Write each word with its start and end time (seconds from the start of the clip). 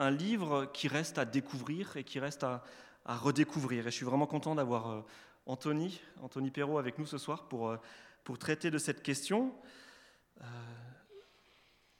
un 0.00 0.10
livre 0.10 0.64
qui 0.72 0.88
reste 0.88 1.18
à 1.18 1.26
découvrir 1.26 1.96
et 1.96 2.04
qui 2.04 2.18
reste 2.18 2.42
à, 2.42 2.64
redécouvrir. 3.06 3.86
Et 3.86 3.90
je 3.90 3.96
suis 3.96 4.06
vraiment 4.06 4.26
content 4.26 4.54
d'avoir 4.54 4.90
euh, 4.90 5.00
Anthony, 5.46 6.00
Anthony 6.22 6.50
Perrault 6.50 6.78
avec 6.78 6.98
nous 6.98 7.06
ce 7.06 7.18
soir 7.18 7.48
pour, 7.48 7.68
euh, 7.68 7.76
traiter 8.38 8.70
de 8.70 8.78
cette 8.78 9.02
question. 9.02 9.52
Euh, 10.40 10.44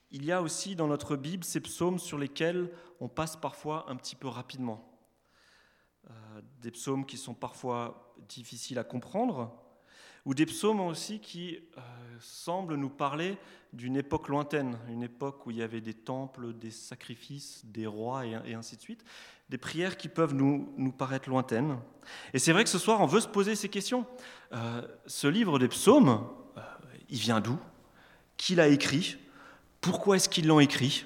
il 0.09 0.23
y 0.23 0.31
a 0.31 0.41
aussi 0.41 0.75
dans 0.75 0.87
notre 0.87 1.17
Bible 1.17 1.43
ces 1.43 1.59
psaumes 1.59 1.99
sur 1.99 2.17
lesquels 2.17 2.71
on 3.01 3.09
passe 3.09 3.35
parfois 3.35 3.85
un 3.89 3.95
petit 3.95 4.15
peu 4.15 4.27
rapidement. 4.27 4.87
des 6.61 6.71
psaumes 6.71 7.05
qui 7.05 7.17
sont 7.17 7.33
parfois 7.33 8.15
difficiles 8.27 8.79
à 8.79 8.83
comprendre, 8.83 9.53
ou 10.25 10.33
des 10.33 10.45
psaumes 10.45 10.81
aussi 10.81 11.19
qui 11.19 11.59
semblent 12.19 12.75
nous 12.75 12.89
parler 12.89 13.37
d'une 13.73 13.95
époque 13.95 14.27
lointaine, 14.27 14.77
une 14.89 15.03
époque 15.03 15.45
où 15.45 15.51
il 15.51 15.57
y 15.57 15.63
avait 15.63 15.81
des 15.81 15.93
temples, 15.93 16.53
des 16.53 16.71
sacrifices, 16.71 17.61
des 17.65 17.85
rois 17.85 18.25
et, 18.25 18.53
ainsi 18.53 18.75
de 18.75 18.81
suite, 18.81 19.03
des 19.49 19.57
prières 19.57 19.97
qui 19.97 20.09
peuvent 20.09 20.33
nous, 20.33 20.73
nous 20.77 20.91
paraître 20.91 21.29
lointaines. 21.29 21.77
Et 22.33 22.39
c'est 22.39 22.51
vrai 22.51 22.63
que 22.63 22.69
ce 22.69 22.79
soir, 22.79 23.01
on 23.01 23.05
veut 23.05 23.21
se 23.21 23.27
poser 23.27 23.55
ces 23.55 23.69
questions. 23.69 24.05
Euh, 24.53 24.81
ce 25.07 25.27
livre 25.27 25.59
des 25.59 25.67
psaumes, 25.67 26.27
euh, 26.57 26.61
il 27.09 27.19
vient 27.19 27.39
d'où? 27.39 27.57
Qui 28.37 28.55
l'a 28.55 28.67
écrit? 28.67 29.17
Pourquoi 29.79 30.17
est-ce 30.17 30.29
qu'ils 30.29 30.47
l'ont 30.47 30.59
écrit? 30.59 31.05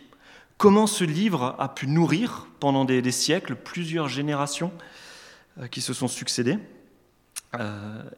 Comment 0.58 0.88
ce 0.88 1.04
livre 1.04 1.56
a 1.60 1.74
pu 1.74 1.88
nourrir 1.88 2.48
pendant 2.60 2.86
des, 2.86 3.12
siècles 3.12 3.56
plusieurs 3.56 4.08
générations 4.08 4.72
euh, 5.60 5.68
qui 5.68 5.82
se 5.82 5.94
sont 5.94 6.08
succédées? 6.08 6.58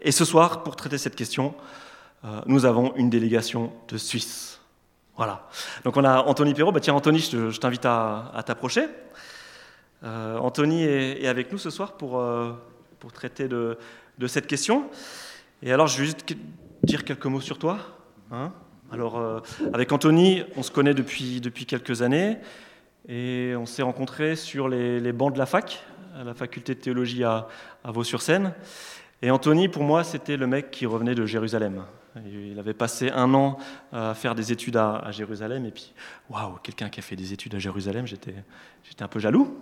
Et 0.01 0.11
ce 0.11 0.25
soir, 0.25 0.63
pour 0.63 0.75
traiter 0.75 0.97
cette 0.97 1.15
question, 1.15 1.53
euh, 2.25 2.41
nous 2.45 2.65
avons 2.65 2.95
une 2.95 3.09
délégation 3.09 3.71
de 3.87 3.97
Suisse. 3.97 4.59
Voilà. 5.15 5.47
Donc 5.83 5.97
on 5.97 6.03
a 6.03 6.21
Anthony 6.21 6.53
Perrault. 6.53 6.71
Bah, 6.71 6.79
tiens, 6.79 6.93
Anthony, 6.93 7.19
je, 7.19 7.57
t'invite 7.59 7.85
à, 7.85 8.43
t'approcher. 8.45 8.87
Euh, 10.03 10.37
Anthony 10.37 10.83
est, 10.83 11.27
avec 11.27 11.51
nous 11.51 11.57
ce 11.57 11.69
soir 11.69 11.93
pour, 11.93 12.19
euh, 12.19 12.51
pour 12.99 13.11
traiter 13.11 13.47
de, 13.47 13.77
de, 14.17 14.27
cette 14.27 14.47
question. 14.47 14.89
Et 15.61 15.71
alors, 15.71 15.87
je 15.87 15.99
vais 15.99 16.05
juste 16.05 16.25
dire 16.83 17.03
quelques 17.03 17.25
mots 17.25 17.41
sur 17.41 17.57
toi. 17.57 17.79
Hein. 18.29 18.51
alors, 18.91 19.41
avec 19.73 19.91
Anthony, 19.91 20.43
on 20.57 20.63
se 20.63 20.71
connaît 20.71 20.93
depuis, 20.93 21.39
depuis 21.39 21.65
quelques 21.65 22.01
années 22.01 22.37
et 23.07 23.53
on 23.57 23.65
s'est 23.65 23.83
rencontrés 23.83 24.35
sur 24.35 24.67
les, 24.67 24.99
les, 24.99 25.13
bancs 25.13 25.33
de 25.33 25.39
la 25.39 25.45
fac, 25.45 25.81
à 26.19 26.25
la 26.25 26.33
faculté 26.33 26.75
de 26.75 26.79
théologie 26.79 27.23
à, 27.23 27.47
à 27.85 27.91
Vaux-sur-Seine. 27.91 28.53
Et 29.23 29.31
Anthony, 29.31 29.67
pour 29.67 29.83
moi, 29.83 30.03
c'était 30.03 30.37
le 30.37 30.45
mec 30.45 30.69
qui 30.69 30.85
revenait 30.85 31.15
de 31.15 31.25
Jérusalem. 31.25 31.83
Il 32.25 32.57
avait 32.59 32.75
passé 32.75 33.09
un 33.09 33.33
an 33.33 33.57
à 33.91 34.13
faire 34.13 34.35
des 34.35 34.51
études 34.51 34.77
à, 34.77 35.09
Jérusalem, 35.11 35.65
et 35.65 35.71
puis, 35.71 35.93
waouh, 36.29 36.57
quelqu'un 36.63 36.89
qui 36.89 36.99
a 36.99 37.03
fait 37.03 37.15
des 37.15 37.33
études 37.33 37.55
à 37.55 37.59
Jérusalem, 37.59 38.05
j'étais, 38.05 38.35
un 38.99 39.07
peu 39.07 39.19
jaloux. 39.19 39.59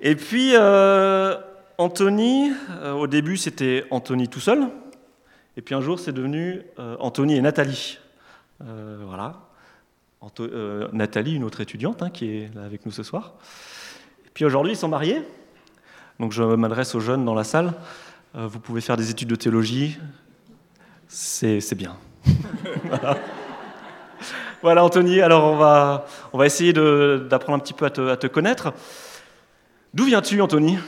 Et 0.00 0.14
puis, 0.14 0.52
euh, 0.54 1.36
Anthony, 1.78 2.50
euh, 2.70 2.92
au 2.92 3.06
début, 3.06 3.36
c'était 3.36 3.86
Anthony 3.90 4.28
tout 4.28 4.40
seul, 4.40 4.68
et 5.56 5.62
puis 5.62 5.74
un 5.74 5.80
jour, 5.80 5.98
c'est 5.98 6.12
devenu 6.12 6.62
euh, 6.78 6.96
Anthony 6.98 7.36
et 7.36 7.40
Nathalie. 7.40 7.98
voilà. 8.60 9.48
Nathalie, 10.92 11.34
une 11.34 11.44
autre 11.44 11.60
étudiante 11.62 12.02
hein, 12.02 12.10
qui 12.10 12.28
est 12.28 12.54
là 12.54 12.62
avec 12.62 12.86
nous 12.86 12.92
ce 12.92 13.02
soir. 13.02 13.34
Et 14.24 14.30
puis 14.32 14.44
aujourd'hui, 14.44 14.72
ils 14.72 14.76
sont 14.76 14.88
mariés. 14.88 15.22
Donc 16.20 16.32
je 16.32 16.42
m'adresse 16.42 16.94
aux 16.94 17.00
jeunes 17.00 17.24
dans 17.24 17.34
la 17.34 17.44
salle. 17.44 17.72
vous 18.34 18.60
pouvez 18.60 18.80
faire 18.80 18.96
des 18.96 19.10
études 19.10 19.28
de 19.28 19.36
théologie, 19.36 19.98
c'est 21.08 21.74
bien. 21.74 21.96
voilà. 24.62 24.84
Anthony, 24.84 25.20
alors 25.20 25.44
on 25.44 25.56
va, 25.56 26.06
on 26.32 26.38
va 26.38 26.46
essayer 26.46 26.72
d'apprendre 26.72 27.56
un 27.56 27.58
petit 27.58 27.74
peu 27.74 27.84
à 27.84 27.90
te, 27.90 28.26
connaître. 28.26 28.72
D'où 29.94 30.04
viens-tu, 30.04 30.40
Anthony? 30.40 30.78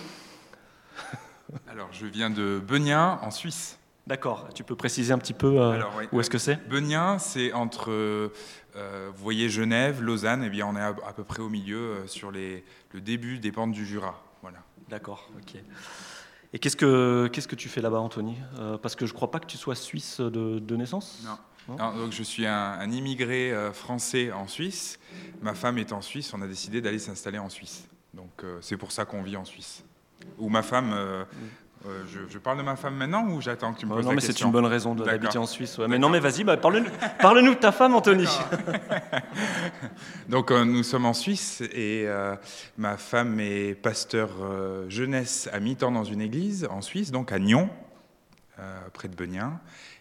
Alors, 1.70 1.88
je 1.92 2.06
viens 2.06 2.30
de 2.30 2.58
Beugnin, 2.58 3.18
en 3.22 3.30
Suisse. 3.30 3.78
D'accord, 4.06 4.48
tu 4.54 4.64
peux 4.64 4.76
préciser 4.76 5.12
un 5.12 5.18
petit 5.18 5.32
peu 5.32 5.60
euh, 5.60 5.80
où 6.12 6.20
est-ce 6.20 6.30
que 6.30 6.38
c'est? 6.38 6.56
Beugnin, 6.68 7.18
c'est 7.18 7.52
entre, 7.52 7.90
euh, 7.90 8.28
vous 9.14 9.22
voyez 9.22 9.48
Genève, 9.48 10.02
Lausanne, 10.02 10.42
et 10.42 10.46
eh 10.46 10.50
bien 10.50 10.66
on 10.66 10.76
est 10.76 10.82
à, 10.82 10.92
peu 10.92 11.24
près 11.24 11.40
au 11.40 11.48
milieu, 11.48 11.78
euh, 11.78 12.06
sur 12.06 12.30
les, 12.30 12.64
le 12.92 13.00
début 13.00 13.38
des 13.38 13.50
pentes 13.50 13.72
du 13.72 13.86
Jura. 13.86 14.22
D'accord, 14.88 15.30
ok. 15.36 15.60
Et 16.52 16.58
qu'est-ce 16.58 16.76
que, 16.76 17.28
qu'est-ce 17.32 17.48
que 17.48 17.56
tu 17.56 17.68
fais 17.68 17.80
là-bas, 17.80 17.98
Anthony? 17.98 18.36
Euh, 18.58 18.78
Parce 18.78 18.94
que 18.94 19.06
je 19.06 19.12
ne 19.12 19.16
crois 19.16 19.30
pas 19.30 19.40
que 19.40 19.46
tu 19.46 19.56
sois 19.56 19.74
suisse 19.74 20.20
de, 20.20 20.76
naissance? 20.76 21.26
Non. 21.68 21.96
donc 21.96 22.12
je 22.12 22.22
suis 22.22 22.46
un, 22.46 22.90
immigré 22.90 23.52
euh, 23.52 23.72
français 23.72 24.30
en 24.30 24.46
Suisse. 24.46 25.00
Ma 25.42 25.54
femme 25.54 25.78
est 25.78 25.92
en 25.92 26.00
Suisse. 26.00 26.32
On 26.32 26.42
a 26.42 26.46
décidé 26.46 26.80
d'aller 26.80 27.00
s'installer 27.00 27.38
en 27.38 27.48
Suisse. 27.48 27.88
Donc 28.12 28.44
euh, 28.44 28.58
c'est 28.60 28.76
pour 28.76 28.92
ça 28.92 29.04
qu'on 29.04 29.22
vit 29.22 29.36
en 29.36 29.44
Suisse. 29.44 29.84
Ou 30.38 30.48
ma 30.48 30.62
femme 30.62 30.90
mm. 30.90 31.26
Euh, 31.86 32.02
je, 32.30 32.38
parle 32.38 32.56
de 32.58 32.62
ma 32.62 32.76
femme 32.76 32.94
maintenant 32.94 33.28
ou 33.28 33.42
j'attends 33.42 33.74
que 33.74 33.80
tu 33.80 33.84
me 33.84 33.94
poses 33.94 34.06
non, 34.06 34.12
mais 34.12 34.22
c'est 34.22 34.40
une 34.40 34.50
bonne 34.50 34.64
raison 34.64 34.94
d'habiter 34.94 35.36
en 35.36 35.46
Suisse. 35.46 35.78
Mais 35.78 35.98
non, 35.98 36.08
mais 36.08 36.20
vas-y, 36.20 36.42
bah, 36.42 36.56
parle-nous 36.56 37.54
de 37.54 37.58
ta 37.58 37.72
femme, 37.72 37.94
Anthony. 37.94 38.26
Donc, 40.28 40.50
euh, 40.50 40.64
nous 40.64 40.82
sommes 40.82 41.04
en 41.04 41.12
Suisse 41.12 41.60
et 41.60 42.04
euh, 42.06 42.36
ma 42.78 42.96
femme 42.96 43.38
est 43.38 43.74
pasteur 43.74 44.30
jeunesse 44.88 45.48
à 45.52 45.60
mi-temps 45.60 45.92
dans 45.92 46.04
une 46.04 46.22
église 46.22 46.66
en 46.70 46.80
Suisse, 46.80 47.10
donc 47.10 47.32
à 47.32 47.38
Nyon, 47.38 47.68
près 48.94 49.08
de 49.08 49.14
Beugnin. 49.14 49.60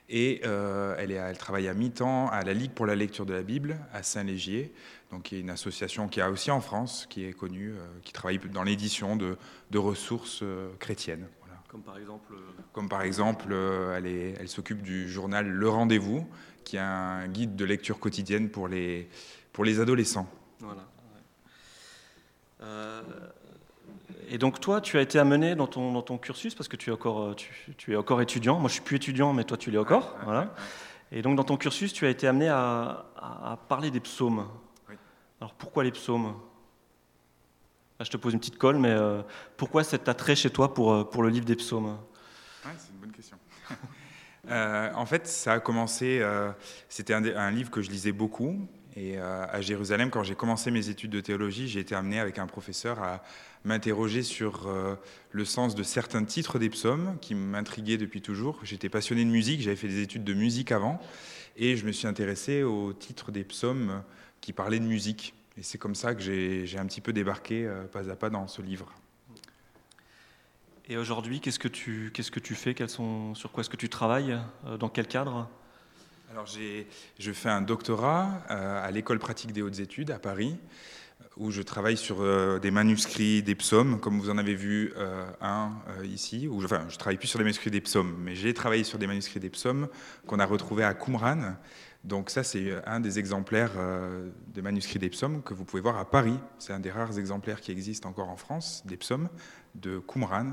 Et 0.10 0.42
elle, 0.44 1.12
est, 1.12 1.16
elle 1.16 1.38
travaille 1.38 1.68
à 1.68 1.74
mi-temps 1.74 2.30
à 2.30 2.44
la 2.44 2.54
Ligue 2.54 2.72
pour 2.72 2.86
la 2.86 2.96
lecture 2.96 3.26
de 3.26 3.34
la 3.34 3.44
Bible 3.44 3.78
à 3.94 4.04
Saint-Légier, 4.04 4.74
donc 5.12 5.24
qui 5.24 5.36
est 5.36 5.40
une 5.42 5.50
association 5.50 6.08
qui 6.08 6.22
a 6.22 6.30
aussi 6.30 6.50
en 6.50 6.62
France, 6.62 7.08
qui 7.10 7.26
est 7.26 7.34
connue, 7.34 7.74
qui 8.04 8.14
travaille 8.14 8.40
dans 8.54 8.64
l'édition 8.64 9.16
de, 9.16 9.38
de 9.72 9.78
ressources 9.78 10.44
chrétiennes. 10.80 11.28
Comme 11.74 11.82
par 11.82 11.98
exemple, 11.98 12.34
euh, 12.36 12.62
Comme 12.72 12.88
par 12.88 13.02
exemple 13.02 13.48
euh, 13.50 14.36
elle, 14.40 14.48
s'occupe 14.48 14.84
du 14.84 15.10
journal 15.10 15.50
Le 15.50 15.68
Rendez-vous, 15.68 16.24
qui 16.64 16.76
est 16.76 16.80
un 16.80 17.28
guide 17.28 17.56
de 17.56 17.66
lecture 17.66 17.98
quotidienne 17.98 18.50
pour 18.52 18.68
les, 18.68 19.10
pour 19.52 19.66
les 19.66 19.80
adolescents. 19.80 20.30
Voilà. 20.60 20.84
Euh, 22.62 23.02
et 24.30 24.38
donc 24.38 24.60
toi, 24.60 24.82
tu 24.82 25.00
as 25.00 25.02
été 25.02 25.18
amené 25.18 25.56
dans 25.56 25.66
ton, 25.66 25.92
dans 25.92 26.04
ton 26.04 26.20
cursus, 26.20 26.54
parce 26.54 26.68
que 26.68 26.76
tu 26.76 26.92
es, 26.92 26.94
encore, 26.94 27.36
tu, 27.36 27.94
es 27.94 27.96
encore 27.96 28.22
étudiant. 28.22 28.60
Moi, 28.60 28.68
je 28.68 28.74
suis 28.74 28.84
plus 28.84 28.98
étudiant, 28.98 29.34
mais 29.34 29.44
toi, 29.44 29.58
tu 29.58 29.72
l'es 29.72 29.80
encore. 29.80 30.16
voilà. 30.26 30.54
Et 31.12 31.24
donc 31.24 31.36
dans 31.36 31.44
ton 31.44 31.58
cursus, 31.58 31.92
tu 31.92 32.06
as 32.06 32.10
été 32.12 32.28
amené 32.28 32.50
à, 32.50 33.08
à 33.18 33.58
parler 33.68 33.90
des 33.90 34.00
psaumes. 34.00 34.48
Alors 35.42 35.56
pourquoi 35.56 35.84
les 35.84 35.92
psaumes? 35.92 36.36
Je 38.00 38.10
te 38.10 38.18
pose 38.18 38.34
une 38.34 38.40
petite 38.40 38.58
colle, 38.58 38.78
mais 38.78 38.92
euh, 38.92 39.22
pourquoi 39.58 39.84
cet 39.84 40.08
attrait 40.10 40.36
chez 40.36 40.50
toi 40.50 40.74
pour, 40.74 40.94
euh, 40.94 41.04
pour 41.04 41.24
le 41.24 41.30
livre 41.30 41.46
des 41.46 41.56
psaumes? 41.56 41.98
C'est 42.64 42.92
une 42.94 43.00
bonne 43.00 43.12
question. 43.12 43.38
Euh, 44.50 44.92
en 44.96 45.06
fait, 45.06 45.26
ça 45.26 45.54
a 45.54 45.60
commencé, 45.62 46.22
c'était 46.90 47.14
un, 47.14 47.50
livre 47.50 47.72
que 47.72 47.82
je 47.82 47.90
lisais 47.90 48.12
beaucoup. 48.12 48.68
Et 48.98 49.18
à 49.18 49.62
Jérusalem, 49.62 50.10
quand 50.10 50.22
j'ai 50.24 50.36
commencé 50.36 50.70
mes 50.70 50.90
études 50.90 51.12
de 51.12 51.22
théologie, 51.22 51.70
j'ai 51.70 51.80
été 51.80 51.96
amené 51.96 52.20
avec 52.20 52.40
un 52.40 52.46
professeur 52.46 53.02
à 53.02 53.24
m'interroger 53.64 54.22
sur 54.22 54.70
le 55.32 55.46
sens 55.46 55.76
de 55.76 55.84
certains 55.84 56.26
titres 56.26 56.60
des 56.60 56.70
psaumes 56.70 57.18
qui 57.22 57.36
m'intriguaient 57.36 57.96
depuis 57.96 58.22
toujours. 58.22 58.60
J'étais 58.64 58.90
passionné 58.90 59.24
de 59.24 59.30
musique, 59.30 59.62
j'avais 59.62 59.78
fait 59.78 59.88
des 59.88 60.02
études 60.02 60.26
de 60.26 60.34
musique 60.34 60.74
avant, 60.74 61.00
et 61.56 61.78
je 61.78 61.86
me 61.86 61.94
suis 61.94 62.08
intéressé 62.08 62.64
aux 62.64 62.92
titres 62.92 63.32
des 63.32 63.46
psaumes 63.46 64.04
qui 64.42 64.52
parlaient 64.52 64.82
de 64.82 64.86
musique. 64.86 65.34
Et 65.58 65.62
c'est 65.62 65.78
comme 65.78 65.96
ça 65.96 66.16
que 66.16 66.22
j'ai 66.22 66.78
un 66.78 66.86
petit 66.86 67.02
peu 67.02 67.14
débarqué 67.14 67.66
euh, 67.66 67.84
pas 67.84 68.10
à 68.10 68.16
pas 68.16 68.30
dans 68.30 68.48
ce 68.48 68.62
livre. 68.62 68.92
Et 70.90 70.98
aujourd'hui, 70.98 71.40
qu'est-ce 71.40 71.60
que 71.60 71.68
tu 71.68 72.12
qu'est-ce 72.14 72.32
que 72.32 72.40
tu 72.40 72.56
fais? 72.56 72.74
Quels 72.74 72.90
sont, 72.90 73.36
Sur 73.36 73.52
quoi 73.52 73.62
est-ce 73.62 73.70
que 73.70 73.78
tu 73.78 73.88
travailles 73.88 74.38
euh, 74.66 74.78
Dans 74.78 74.90
quel 74.90 75.08
cadre? 75.08 75.48
Alors 76.32 76.48
je 76.48 77.32
fais 77.32 77.50
un 77.50 77.62
doctorat 77.62 78.42
euh, 78.50 78.84
à 78.84 78.90
l'école 78.90 79.20
pratique 79.20 79.54
des 79.54 79.62
hautes 79.62 79.80
études 79.80 80.10
à 80.10 80.18
Paris, 80.18 80.58
où 81.38 81.52
je 81.52 81.62
travaille 81.62 81.98
sur 81.98 82.60
des 82.60 82.72
manuscrits 82.72 83.44
des 83.44 83.54
psaumes, 83.54 84.00
comme 84.00 84.20
vous 84.20 84.32
en 84.32 84.40
avez 84.40 84.56
vu 84.56 84.94
un 85.42 85.72
ici. 86.04 86.48
Où 86.48 86.60
je, 86.60 86.66
enfin, 86.66 86.86
je 86.90 86.98
travaille 86.98 87.18
plus 87.18 87.28
sur 87.28 87.38
des 87.38 87.44
manuscrits 87.44 87.70
des 87.70 87.82
psaumes, 87.82 88.16
mais 88.20 88.34
j'ai 88.34 88.54
travaillé 88.56 88.84
sur 88.84 88.98
des 88.98 89.06
manuscrits 89.06 89.40
des 89.40 89.52
psaumes 89.52 89.88
qu'on 90.26 90.40
a 90.40 90.46
retrouvés 90.46 90.84
à 90.84 90.96
Qumran, 90.96 91.56
donc 92.04 92.30
ça, 92.30 92.44
c'est 92.44 92.74
un 92.86 93.00
des 93.00 93.18
exemplaires 93.18 93.72
euh, 93.78 94.30
de 94.54 94.62
manuscrits 94.62 95.00
des 95.00 95.10
psaumes 95.10 95.42
que 95.42 95.54
vous 95.54 95.64
pouvez 95.64 95.82
voir 95.82 95.98
à 95.98 96.10
Paris. 96.10 96.38
C'est 96.60 96.74
un 96.74 96.82
des 96.82 96.92
rares 96.92 97.18
exemplaires 97.18 97.62
qui 97.62 97.72
existent 97.72 98.10
encore 98.10 98.30
en 98.30 98.36
France, 98.36 98.84
des 98.86 98.98
psaumes 98.98 99.30
de 99.76 100.00
Qumran. 100.00 100.52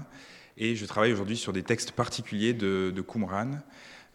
Et 0.56 0.76
je 0.76 0.87
travaille 0.87 1.12
aujourd'hui 1.12 1.37
sur 1.37 1.52
des 1.52 1.64
textes 1.64 1.91
particuliers 1.93 2.55
de, 2.55 2.93
de 2.94 3.02
Qumran. 3.02 3.50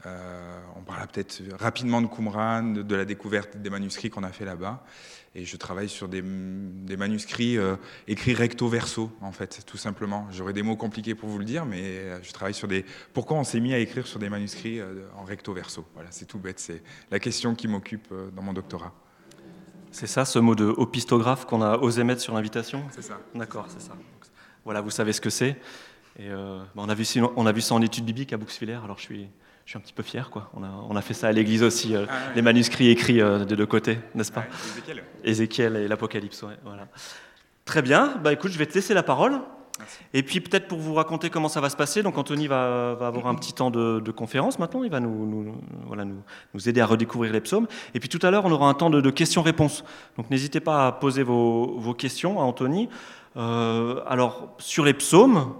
Euh, 0.05 0.59
on 0.77 0.81
parlera 0.81 1.07
peut-être 1.07 1.41
rapidement 1.59 2.01
de 2.01 2.07
Qumran, 2.07 2.63
de, 2.63 2.95
la 2.95 3.05
découverte 3.05 3.57
des 3.57 3.69
manuscrits 3.69 4.09
qu'on 4.09 4.23
a 4.23 4.31
fait 4.31 4.45
là-bas. 4.45 4.83
Et 5.35 5.43
je 5.43 5.57
travaille 5.57 5.89
sur 5.89 6.07
des, 6.07 6.21
manuscrits 6.21 7.57
euh, 7.57 7.75
écrits 8.07 8.33
recto 8.33 8.67
verso, 8.69 9.11
en 9.21 9.33
fait, 9.33 9.63
tout 9.65 9.77
simplement. 9.77 10.27
J'aurais 10.31 10.53
des 10.53 10.63
mots 10.63 10.77
compliqués 10.77 11.13
pour 11.13 11.27
vous 11.27 11.39
le 11.39 11.45
dire, 11.45 11.65
mais 11.65 11.81
euh, 11.83 12.19
je 12.23 12.31
travaille 12.31 12.53
sur 12.53 12.67
des. 12.67 12.85
Pourquoi 13.13 13.37
on 13.37 13.43
s'est 13.43 13.59
mis 13.59 13.73
à 13.73 13.79
écrire 13.79 14.07
sur 14.07 14.19
des 14.19 14.29
manuscrits 14.29 14.79
en 15.17 15.25
recto 15.25 15.53
verso? 15.53 15.85
Voilà, 15.93 16.09
c'est 16.11 16.25
tout 16.25 16.39
bête. 16.39 16.59
C'est 16.59 16.81
la 17.11 17.19
question 17.19 17.53
qui 17.53 17.67
m'occupe 17.67 18.13
dans 18.33 18.41
mon 18.41 18.53
doctorat. 18.53 18.93
C'est 19.91 20.07
ça, 20.07 20.25
ce 20.25 20.39
mot 20.39 20.55
de 20.55 20.65
opistographe 20.65 21.45
qu'on 21.45 21.61
a 21.61 21.77
osé 21.77 22.03
mettre 22.03 22.21
sur 22.21 22.33
l'invitation? 22.33 22.83
C'est 22.91 23.01
ça. 23.01 23.19
D'accord, 23.33 23.67
c'est 23.69 23.81
ça. 23.81 23.95
Voilà, 24.65 24.81
vous 24.81 24.89
savez 24.89 25.13
ce 25.13 25.21
que 25.21 25.29
c'est. 25.29 25.57
Et 26.17 26.29
euh, 26.29 26.59
bah, 26.75 26.83
on, 26.85 26.89
a 26.89 26.95
vu, 26.95 27.05
on 27.35 27.45
a 27.45 27.51
vu 27.51 27.61
ça 27.61 27.75
en 27.75 27.81
études 27.81 28.05
bibliques 28.05 28.33
à 28.33 28.37
Bouxwiller, 28.37 28.79
alors 28.83 28.97
je 28.97 29.03
suis, 29.03 29.29
je 29.65 29.71
suis 29.71 29.77
un 29.77 29.81
petit 29.81 29.93
peu 29.93 30.03
fier. 30.03 30.29
Quoi. 30.29 30.49
On, 30.55 30.63
a, 30.63 30.67
on 30.89 30.95
a 30.95 31.01
fait 31.01 31.13
ça 31.13 31.27
à 31.27 31.31
l'église 31.31 31.63
aussi, 31.63 31.95
euh, 31.95 32.05
Ah 32.07 32.13
ouais. 32.13 32.19
les 32.35 32.41
manuscrits 32.41 32.89
écrits 32.89 33.21
euh, 33.21 33.45
des 33.45 33.55
deux 33.55 33.65
côtés, 33.65 33.97
n'est-ce 34.13 34.31
pas 34.31 34.41
Ouais, 34.41 34.47
Ézéchiel. 34.77 35.03
Ézéchiel 35.23 35.75
et 35.77 35.87
l'Apocalypse, 35.87 36.43
ouais, 36.43 36.53
voilà. 36.63 36.87
Très 37.65 37.81
bien, 37.81 38.15
bah 38.23 38.31
écoute, 38.31 38.51
je 38.51 38.59
vais 38.59 38.67
te 38.67 38.75
laisser 38.75 38.93
la 38.93 39.01
parole. 39.03 39.39
Merci. 39.79 39.97
Et 40.13 40.23
puis 40.23 40.39
peut-être 40.39 40.67
pour 40.69 40.77
vous 40.79 40.93
raconter 40.93 41.29
comment 41.29 41.49
ça 41.49 41.59
va 41.59 41.69
se 41.69 41.75
passer, 41.75 42.01
donc 42.01 42.17
Anthony 42.17 42.47
va, 42.47 42.93
va 42.93 43.07
avoir 43.07 43.27
un 43.27 43.35
petit 43.35 43.51
temps 43.51 43.71
de, 43.71 43.99
de 43.99 44.11
conférence 44.11 44.57
maintenant, 44.57 44.83
il 44.83 44.89
va 44.91 45.01
nous, 45.01 45.25
nous- 45.25 45.55
voilà, 45.85 46.05
nous, 46.05 46.21
nous 46.53 46.69
aider 46.69 46.79
à 46.79 46.85
redécouvrir 46.85 47.33
les 47.33 47.41
psaumes. 47.41 47.67
Et 47.93 47.99
puis 47.99 48.07
tout 48.07 48.19
à 48.25 48.31
l'heure, 48.31 48.45
on 48.45 48.51
aura 48.51 48.69
un 48.69 48.73
temps 48.73 48.89
de, 48.89 49.01
de 49.01 49.09
questions-réponses. 49.09 49.83
Donc 50.15 50.29
n'hésitez 50.29 50.61
pas 50.61 50.87
à 50.87 50.91
poser 50.93 51.23
vos, 51.23 51.77
vos 51.77 51.93
questions 51.93 52.39
à 52.39 52.43
Anthony. 52.43 52.87
Euh, 53.35 53.99
alors 54.07 54.55
sur 54.59 54.85
les 54.85 54.93
psaumes, 54.93 55.55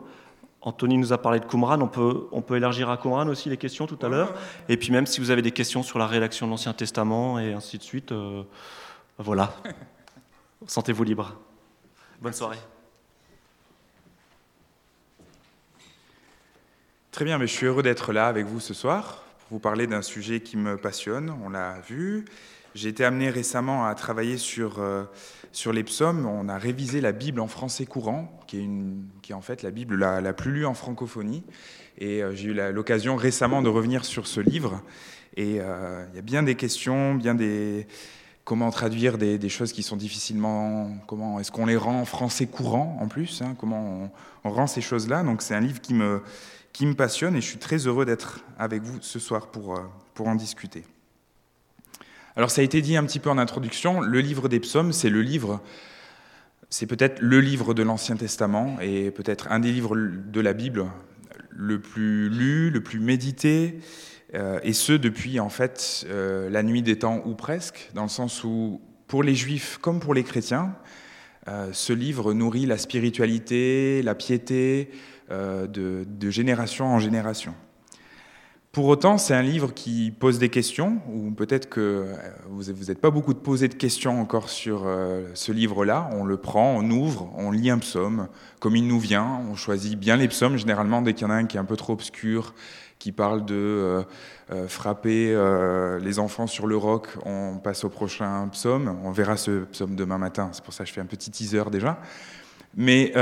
Anthony 0.66 0.98
nous 0.98 1.14
a 1.14 1.20
parlé 1.20 1.40
de 1.40 1.46
Qumran, 1.46 1.80
on 1.80 1.88
peut, 1.88 2.28
on 2.32 2.42
peut 2.42 2.58
élargir 2.58 2.90
à 2.90 2.98
Qumran 2.98 3.28
aussi 3.28 3.50
les 3.50 3.58
questions 3.58 3.86
tout 3.86 4.00
à 4.04 4.10
l'heure. 4.10 4.34
Et 4.68 4.78
puis 4.78 4.92
même 4.92 5.06
si 5.06 5.22
vous 5.22 5.30
avez 5.30 5.44
des 5.44 5.52
questions 5.52 5.84
sur 5.84 6.00
la 6.00 6.08
rédaction 6.08 6.48
de 6.48 6.52
l'Ancien 6.52 6.74
Testament 6.74 7.38
et 7.38 7.54
ainsi 7.54 7.78
de 7.78 7.84
suite, 7.84 8.12
euh, 8.12 8.42
voilà. 9.20 9.54
Sentez-vous 10.66 11.04
libre. 11.04 11.36
Bonne 12.20 12.34
soirée. 12.34 12.58
Très 17.12 17.26
bien, 17.26 17.38
mais 17.38 17.46
je 17.46 17.54
suis 17.54 17.68
heureux 17.68 17.84
d'être 17.84 18.12
là 18.12 18.26
avec 18.26 18.48
vous 18.48 18.60
ce 18.60 18.74
soir 18.74 19.24
vous 19.52 19.60
parler 19.60 19.86
d'un 19.88 20.02
sujet 20.02 20.40
qui 20.40 20.58
me 20.58 20.78
passionne, 20.78 21.34
on 21.44 21.50
l'a 21.50 21.80
vu. 21.88 22.26
J'ai 22.74 22.90
été 22.90 23.06
amené 23.06 23.30
récemment 23.30 23.86
à 23.86 23.96
travailler 23.96 24.38
sur, 24.38 24.80
euh, 24.80 25.04
sur 25.52 25.72
les 25.72 25.84
psaumes. 25.84 26.26
On 26.26 26.50
a 26.50 26.58
révisé 26.58 27.00
la 27.00 27.12
Bible 27.12 27.40
en 27.40 27.48
français 27.48 27.86
courant, 27.86 28.38
qui 28.48 28.58
est, 28.58 28.64
une, 28.64 29.06
qui 29.22 29.32
est 29.32 29.36
en 29.36 29.42
fait 29.42 29.64
la 29.64 29.72
Bible 29.72 29.96
la, 29.96 30.20
la 30.20 30.34
plus 30.34 30.52
lue 30.52 30.66
en 30.66 30.74
francophonie. 30.74 31.44
Et 31.98 32.22
euh, 32.22 32.36
j'ai 32.36 32.50
eu 32.50 32.54
l'occasion 32.74 33.16
récemment 33.16 33.62
de 33.62 33.70
revenir 33.70 34.04
sur 34.04 34.28
ce 34.28 34.42
livre. 34.42 34.82
Et 35.38 35.60
euh, 35.62 36.06
il 36.12 36.16
y 36.16 36.20
a 36.20 36.24
bien 36.24 36.44
des 36.44 36.56
questions, 36.56 37.16
bien 37.16 37.36
des... 37.36 37.88
Comment 38.44 38.70
traduire 38.70 39.18
des, 39.18 39.40
des 39.40 39.50
choses 39.50 39.72
qui 39.72 39.82
sont 39.82 39.96
difficilement... 39.96 40.92
Comment 41.08 41.40
est-ce 41.40 41.52
qu'on 41.52 41.66
les 41.66 41.78
rend 41.78 42.02
en 42.02 42.06
français 42.06 42.46
courant 42.46 42.98
en 43.02 43.08
plus 43.08 43.42
hein 43.42 43.56
Comment 43.58 44.12
on, 44.44 44.50
on 44.50 44.52
rend 44.52 44.68
ces 44.68 44.82
choses-là 44.82 45.24
Donc 45.24 45.42
c'est 45.42 45.56
un 45.56 45.62
livre 45.62 45.82
qui 45.82 45.94
me, 45.94 46.22
qui 46.76 46.86
me 46.86 46.94
passionne 46.94 47.38
et 47.38 47.42
je 47.42 47.48
suis 47.48 47.58
très 47.58 47.88
heureux 47.88 48.04
d'être 48.04 48.42
avec 48.60 48.84
vous 48.84 48.98
ce 49.00 49.18
soir 49.18 49.48
pour, 49.48 49.78
euh, 49.78 49.82
pour 50.14 50.28
en 50.28 50.36
discuter. 50.36 50.84
Alors 52.36 52.52
ça 52.52 52.60
a 52.60 52.66
été 52.66 52.82
dit 52.82 52.98
un 52.98 53.06
petit 53.06 53.20
peu 53.20 53.30
en 53.30 53.38
introduction, 53.38 54.02
le 54.02 54.20
livre 54.20 54.50
des 54.50 54.60
psaumes, 54.60 54.92
c'est 54.92 55.10
le 55.10 55.22
livre, 55.22 55.62
c'est 56.70 56.86
peut-être 56.86 57.22
le 57.22 57.40
livre 57.40 57.74
de 57.74 57.82
l'Ancien 57.82 58.18
Testament 58.18 58.76
et 58.82 59.10
peut-être 59.12 59.50
un 59.54 59.60
des 59.60 59.72
livres 59.72 59.96
de 59.96 60.42
la 60.42 60.52
Bible 60.52 60.86
le 61.50 61.80
plus 61.80 62.28
lu, 62.28 62.72
le 62.72 62.84
plus 62.84 63.00
médité, 63.00 63.80
euh, 64.34 64.60
et 64.64 64.74
ce 64.74 64.92
depuis 64.92 65.40
en 65.40 65.48
fait 65.48 66.06
euh, 66.10 66.50
la 66.50 66.62
nuit 66.62 66.82
des 66.82 67.00
temps 67.00 67.22
ou 67.24 67.36
presque, 67.36 67.90
dans 67.94 68.04
le 68.04 68.10
sens 68.10 68.44
où 68.44 68.82
pour 69.08 69.24
les 69.24 69.36
juifs 69.36 69.78
comme 69.82 70.02
pour 70.02 70.14
les 70.14 70.24
chrétiens, 70.24 70.76
ce 71.74 71.94
livre 71.94 72.34
nourrit 72.34 72.66
la 72.66 72.80
spiritualité, 72.80 74.02
la 74.02 74.16
piété 74.16 74.90
euh, 75.32 75.66
de, 75.68 76.30
génération 76.30 76.86
en 76.86 77.00
génération. 77.00 77.56
Pour 78.72 78.86
autant, 78.88 79.18
c'est 79.18 79.34
un 79.34 79.42
livre 79.42 79.74
qui 79.74 80.12
pose 80.12 80.38
des 80.38 80.50
questions, 80.50 81.00
ou 81.12 81.32
peut-être 81.32 81.68
que 81.68 81.80
euh, 81.80 82.16
vous 82.48 82.66
n'êtes 82.66 83.00
pas 83.00 83.10
beaucoup 83.10 83.34
de 83.34 83.68
de 83.68 83.74
questions 83.74 84.22
encore 84.22 84.50
sur 84.50 84.84
euh, 84.86 85.30
ce 85.34 85.52
livre-là. 85.52 86.10
On 86.14 86.26
le 86.26 86.38
prend, 86.38 86.76
on 86.76 86.90
ouvre, 86.92 87.32
on 87.38 87.50
lit 87.50 87.72
un 87.72 87.80
psaume 87.80 88.28
comme 88.60 88.76
il 88.76 88.88
nous 88.88 89.00
vient. 89.00 89.42
On 89.50 89.56
choisit 89.56 89.98
bien 89.98 90.16
les 90.16 90.28
psaumes, 90.28 90.58
généralement, 90.58 91.02
dès 91.02 91.14
qu'il 91.14 91.26
y 91.26 91.30
en 91.30 91.34
a 91.34 91.38
un 91.38 91.46
qui 91.46 91.58
est 91.58 91.60
un 91.60 91.66
peu 91.66 91.78
trop 91.78 91.94
obscur, 91.94 92.54
qui 93.00 93.12
parle 93.12 93.46
de 93.46 94.04
frapper 94.68 95.36
les 96.02 96.20
enfants 96.20 96.48
sur 96.48 96.68
le 96.68 96.78
roc, 96.78 97.10
on 97.26 97.58
passe 97.58 97.84
au 97.84 97.90
prochain 97.90 98.48
psaume. 98.50 98.96
On 99.04 99.12
verra 99.12 99.38
ce 99.38 99.64
psaume 99.66 99.96
demain 99.96 100.18
matin, 100.18 100.50
c'est 100.54 100.64
pour 100.64 100.74
ça 100.74 100.84
que 100.84 100.90
je 100.90 100.94
fais 100.94 101.02
un 101.02 101.06
petit 101.06 101.32
teaser 101.32 101.70
déjà. 101.72 102.00
Mais 102.76 103.14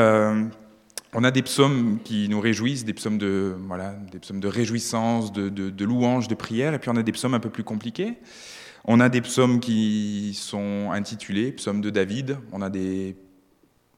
on 1.14 1.24
a 1.24 1.32
des 1.32 1.42
psaumes 1.42 2.00
qui 2.04 2.28
nous 2.30 2.40
réjouissent, 2.40 2.86
des 2.86 2.94
psaumes 2.94 3.18
de, 3.18 3.56
voilà, 3.68 3.94
des 4.12 4.20
psaumes 4.20 4.40
de 4.40 4.48
réjouissance, 4.48 5.32
de, 5.32 5.50
de, 5.50 5.70
de 5.70 5.86
louange, 5.86 6.28
de 6.28 6.36
prière, 6.36 6.74
et 6.74 6.80
puis 6.80 6.90
on 6.90 6.96
a 6.96 7.04
des 7.04 7.12
psaumes 7.12 7.34
un 7.34 7.40
peu 7.40 7.50
plus 7.50 7.64
compliqués. 7.64 8.18
On 8.86 9.00
a 9.00 9.10
des 9.10 9.22
psaumes 9.22 9.60
qui 9.60 10.34
sont 10.34 10.90
intitulés 10.92 11.52
psaumes 11.54 11.82
de 11.82 11.90
David, 11.90 12.38
on 12.52 12.62
a 12.62 12.70
des 12.70 13.16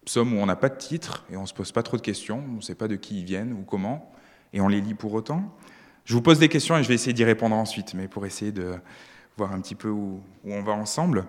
psaumes 0.06 0.38
où 0.38 0.40
on 0.40 0.46
n'a 0.46 0.56
pas 0.56 0.70
de 0.70 0.78
titre 0.78 1.26
et 1.32 1.38
on 1.38 1.42
ne 1.42 1.48
se 1.48 1.54
pose 1.54 1.72
pas 1.72 1.82
trop 1.82 1.98
de 1.98 2.02
questions, 2.02 2.44
on 2.48 2.58
ne 2.58 2.62
sait 2.62 2.76
pas 2.76 2.88
de 2.88 2.96
qui 2.96 3.20
ils 3.20 3.26
viennent 3.26 3.54
ou 3.54 3.64
comment, 3.64 4.12
et 4.54 4.62
on 4.62 4.68
les 4.68 4.82
lit 4.82 4.94
pour 4.94 5.14
autant. 5.14 5.56
Je 6.04 6.14
vous 6.14 6.22
pose 6.22 6.38
des 6.38 6.50
questions 6.50 6.78
et 6.78 6.84
je 6.84 6.88
vais 6.88 6.94
essayer 6.94 7.14
d'y 7.14 7.24
répondre 7.24 7.56
ensuite, 7.56 7.96
mais 7.96 8.08
pour 8.08 8.28
essayer 8.28 8.52
de 8.52 8.76
voir 9.38 9.52
un 9.54 9.60
petit 9.60 9.74
peu 9.74 9.90
où, 9.90 10.22
où 10.44 10.54
on 10.54 10.62
va 10.62 10.74
ensemble. 10.74 11.26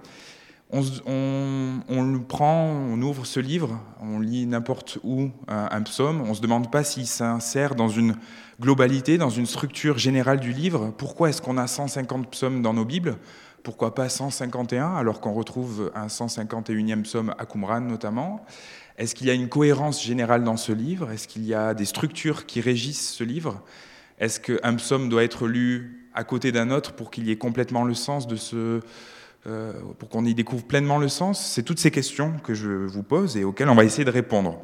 On, 0.70 2.20
prend, 2.26 2.66
on 2.66 3.00
ouvre 3.00 3.24
ce 3.24 3.38
livre, 3.38 3.80
on 4.00 4.18
lit 4.18 4.46
n'importe 4.46 4.98
où 5.04 5.30
un, 5.46 5.68
un 5.70 5.82
psaume, 5.82 6.22
on 6.22 6.30
ne 6.30 6.34
se 6.34 6.40
demande 6.40 6.72
pas 6.72 6.82
s'il 6.82 7.06
s'insère 7.06 7.76
dans 7.76 7.88
une 7.88 8.16
globalité, 8.60 9.16
dans 9.16 9.30
une 9.30 9.46
structure 9.46 9.96
générale 9.96 10.40
du 10.40 10.52
livre. 10.52 10.92
Pourquoi 10.98 11.28
est-ce 11.28 11.40
qu'on 11.40 11.56
a 11.56 11.68
150 11.68 12.30
psaumes 12.30 12.62
dans 12.62 12.74
nos 12.74 12.84
Bibles? 12.84 13.16
Pourquoi 13.62 13.94
pas 13.94 14.08
151 14.08 14.94
alors 14.94 15.20
qu'on 15.20 15.32
retrouve 15.32 15.92
un 15.94 16.08
151e 16.08 17.02
psaume 17.02 17.34
à 17.38 17.46
Qumran 17.46 17.80
notamment? 17.80 18.44
Est-ce 18.98 19.14
qu'il 19.14 19.28
y 19.28 19.30
a 19.30 19.34
une 19.34 19.48
cohérence 19.48 20.02
générale 20.02 20.42
dans 20.42 20.56
ce 20.56 20.72
livre? 20.72 21.10
Est-ce 21.10 21.28
qu'il 21.28 21.44
y 21.44 21.54
a 21.54 21.74
des 21.74 21.84
structures 21.84 22.46
qui 22.46 22.60
régissent 22.60 23.10
ce 23.10 23.24
livre? 23.24 23.62
Est-ce 24.18 24.40
qu'un 24.40 24.74
psaume 24.74 25.08
doit 25.08 25.22
être 25.22 25.46
lu 25.46 26.08
à 26.14 26.24
côté 26.24 26.50
d'un 26.50 26.70
autre 26.70 26.94
pour 26.94 27.10
qu'il 27.10 27.26
y 27.26 27.30
ait 27.30 27.36
complètement 27.36 27.84
le 27.84 27.94
sens 27.94 28.26
de 28.26 28.36
ce, 28.36 28.80
euh, 29.46 29.72
pour 29.98 30.08
qu'on 30.08 30.24
y 30.24 30.34
découvre 30.34 30.64
pleinement 30.64 30.98
le 30.98 31.08
sens 31.08 31.44
C'est 31.44 31.62
toutes 31.62 31.78
ces 31.78 31.90
questions 31.90 32.32
que 32.42 32.54
je 32.54 32.68
vous 32.68 33.02
pose 33.02 33.36
et 33.36 33.44
auxquelles 33.44 33.68
on 33.68 33.74
va 33.74 33.84
essayer 33.84 34.04
de 34.04 34.10
répondre. 34.10 34.60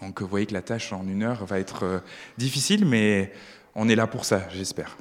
Donc 0.00 0.22
vous 0.22 0.28
voyez 0.28 0.46
que 0.46 0.54
la 0.54 0.62
tâche 0.62 0.92
en 0.92 1.06
une 1.06 1.22
heure 1.22 1.44
va 1.44 1.58
être 1.58 1.84
euh, 1.84 1.98
difficile, 2.38 2.86
mais 2.86 3.32
on 3.74 3.88
est 3.88 3.94
là 3.94 4.06
pour 4.06 4.24
ça, 4.24 4.48
j'espère. 4.50 4.96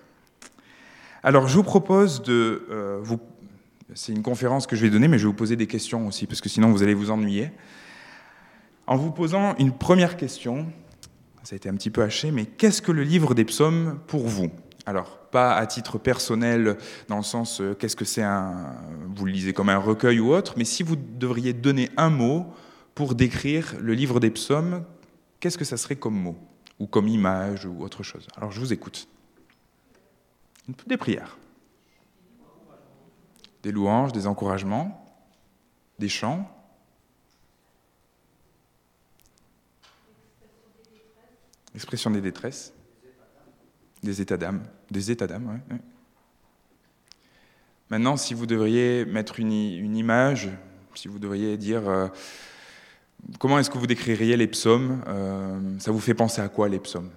Alors 1.24 1.48
je 1.48 1.56
vous 1.56 1.63
propose 1.63 2.22
de 2.24 2.68
euh, 2.69 3.00
vous... 3.01 3.19
C'est 3.96 4.12
une 4.12 4.22
conférence 4.22 4.68
que 4.68 4.75
je 4.75 4.84
vais 4.84 4.90
donner, 4.90 5.07
mais 5.07 5.18
je 5.18 5.24
vais 5.24 5.30
vous 5.30 5.38
poser 5.38 5.56
des 5.56 5.68
questions 5.68 6.06
aussi, 6.06 6.28
parce 6.28 6.42
que 6.42 6.50
sinon 6.50 6.72
vous 6.72 6.84
allez 6.84 6.94
vous 6.94 7.10
ennuyer. 7.10 7.52
En 8.85 8.97
vous 8.97 9.12
posant 9.12 9.56
une 9.57 9.71
première 9.71 10.18
question, 10.18 10.68
ça 11.44 11.54
a 11.54 11.57
été 11.57 11.69
un 11.69 11.76
petit 11.76 11.90
peu 11.90 12.04
haché, 12.04 12.31
mais 12.31 12.45
qu'est-ce 12.45 12.81
que 12.81 12.92
le 12.92 13.04
livre 13.04 13.33
des 13.33 13.45
psaumes 13.45 14.00
pour 14.07 14.28
vous? 14.28 14.52
Alors, 14.85 15.19
pas 15.31 15.56
à 15.56 15.66
titre 15.66 15.98
personnel, 15.98 16.78
dans 17.07 17.18
le 17.18 17.24
sens 17.24 17.62
euh, 17.62 17.74
qu'est-ce 17.74 17.95
que 17.95 18.06
c'est 18.06 18.24
un. 18.24 18.76
Vous 19.16 19.26
le 19.26 19.31
lisez 19.31 19.54
comme 19.54 19.69
un 19.69 19.78
recueil 19.78 20.19
ou 20.19 20.33
autre, 20.33 20.54
mais 20.57 20.66
si 20.66 20.83
vous 20.83 20.95
devriez 20.95 21.54
donner 21.54 21.90
un 21.98 22.09
mot 22.09 22.48
pour 22.95 23.16
décrire 23.16 23.76
le 23.80 23.94
livre 23.94 24.19
des 24.19 24.31
psaumes, 24.31 24.83
qu'est-ce 25.40 25.57
que 25.57 25.66
ça 25.66 25.78
serait 25.78 25.95
comme 25.95 26.16
mot 26.16 26.38
Ou 26.80 26.88
comme 26.88 27.07
image 27.07 27.66
ou 27.66 27.83
autre 27.83 28.04
chose? 28.04 28.28
Alors, 28.36 28.52
je 28.52 28.59
vous 28.59 28.74
écoute. 28.74 29.07
Des 30.86 30.98
prières. 30.98 31.38
Des 33.64 33.71
louanges, 33.71 34.12
des 34.12 34.28
encouragements, 34.28 35.06
des 35.98 36.09
chants. 36.09 36.50
Expression 41.76 42.12
des 42.12 42.21
détresses. 42.21 42.74
Des 44.04 44.22
états 44.22 44.38
d'âme. 44.38 44.64
Des 44.90 45.12
états 45.12 45.28
d'âme. 45.28 45.60
Maintenant, 47.90 48.18
si 48.18 48.34
vous 48.34 48.46
devriez 48.46 49.06
mettre 49.06 49.40
une, 49.40 49.52
image, 49.52 50.50
si 50.96 51.08
vous 51.08 51.20
devriez 51.20 51.58
dire 51.58 51.90
euh, 51.90 52.08
comment 53.40 53.58
est-ce 53.60 53.70
que 53.70 53.78
vous 53.78 53.88
décririez 53.88 54.38
les 54.38 54.48
psaumes, 54.48 55.04
euh, 55.08 55.80
ça 55.80 55.92
vous 55.92 56.00
fait 56.00 56.14
penser 56.14 56.42
à 56.42 56.50
quoi 56.50 56.70
les 56.70 56.80
psaumes? 56.80 57.10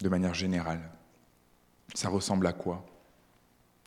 De 0.00 0.08
manière 0.08 0.34
générale. 0.34 0.80
Ça 1.94 2.08
ressemble 2.08 2.46
à 2.46 2.52
quoi? 2.52 2.86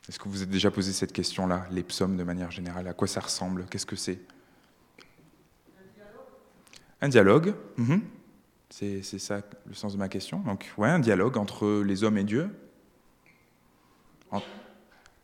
Est-ce 0.10 0.20
que 0.20 0.26
vous 0.26 0.32
vous 0.32 0.44
êtes 0.44 0.50
déjà 0.50 0.70
posé 0.70 0.92
cette 0.92 1.14
question-là, 1.14 1.66
les 1.72 1.84
psaumes 1.84 2.18
de 2.18 2.24
manière 2.24 2.52
générale? 2.52 2.88
À 2.88 2.94
quoi 2.94 3.08
ça 3.08 3.22
ressemble? 3.22 3.66
Qu'est-ce 3.70 3.86
que 3.86 3.96
c'est? 3.96 4.20
Un 7.00 7.10
dialogue. 7.10 7.54
mhm. 7.78 8.02
C'est 8.02 8.23
c'est 8.74 9.04
ça 9.20 9.42
le 9.68 9.76
sens 9.76 9.94
de 9.94 9.98
ma 10.00 10.10
question. 10.10 10.40
Donc, 10.40 10.74
ouais, 10.80 10.90
un 10.90 10.98
dialogue 10.98 11.38
entre 11.38 11.84
les 11.84 12.04
hommes 12.04 12.18
et 12.18 12.24
Dieu. 12.24 12.50
En- 14.32 14.42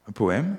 un 0.08 0.12
poème. 0.12 0.56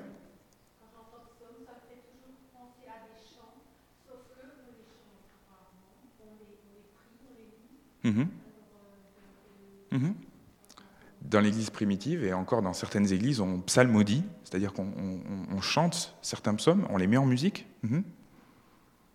Dans 11.21 11.39
l'Église 11.39 11.69
primitive 11.69 12.23
et 12.25 12.33
encore 12.33 12.61
dans 12.61 12.73
certaines 12.73 13.11
églises, 13.13 13.39
on 13.39 13.61
psalmodie, 13.61 14.23
c'est-à-dire 14.43 14.73
qu'on 14.73 15.61
chante 15.61 16.15
certains 16.21 16.55
psaumes, 16.55 16.85
on 16.89 16.97
les 16.97 17.07
met 17.07 17.17
en 17.17 17.25
musique. 17.25 17.67
Mhm. 17.83 18.03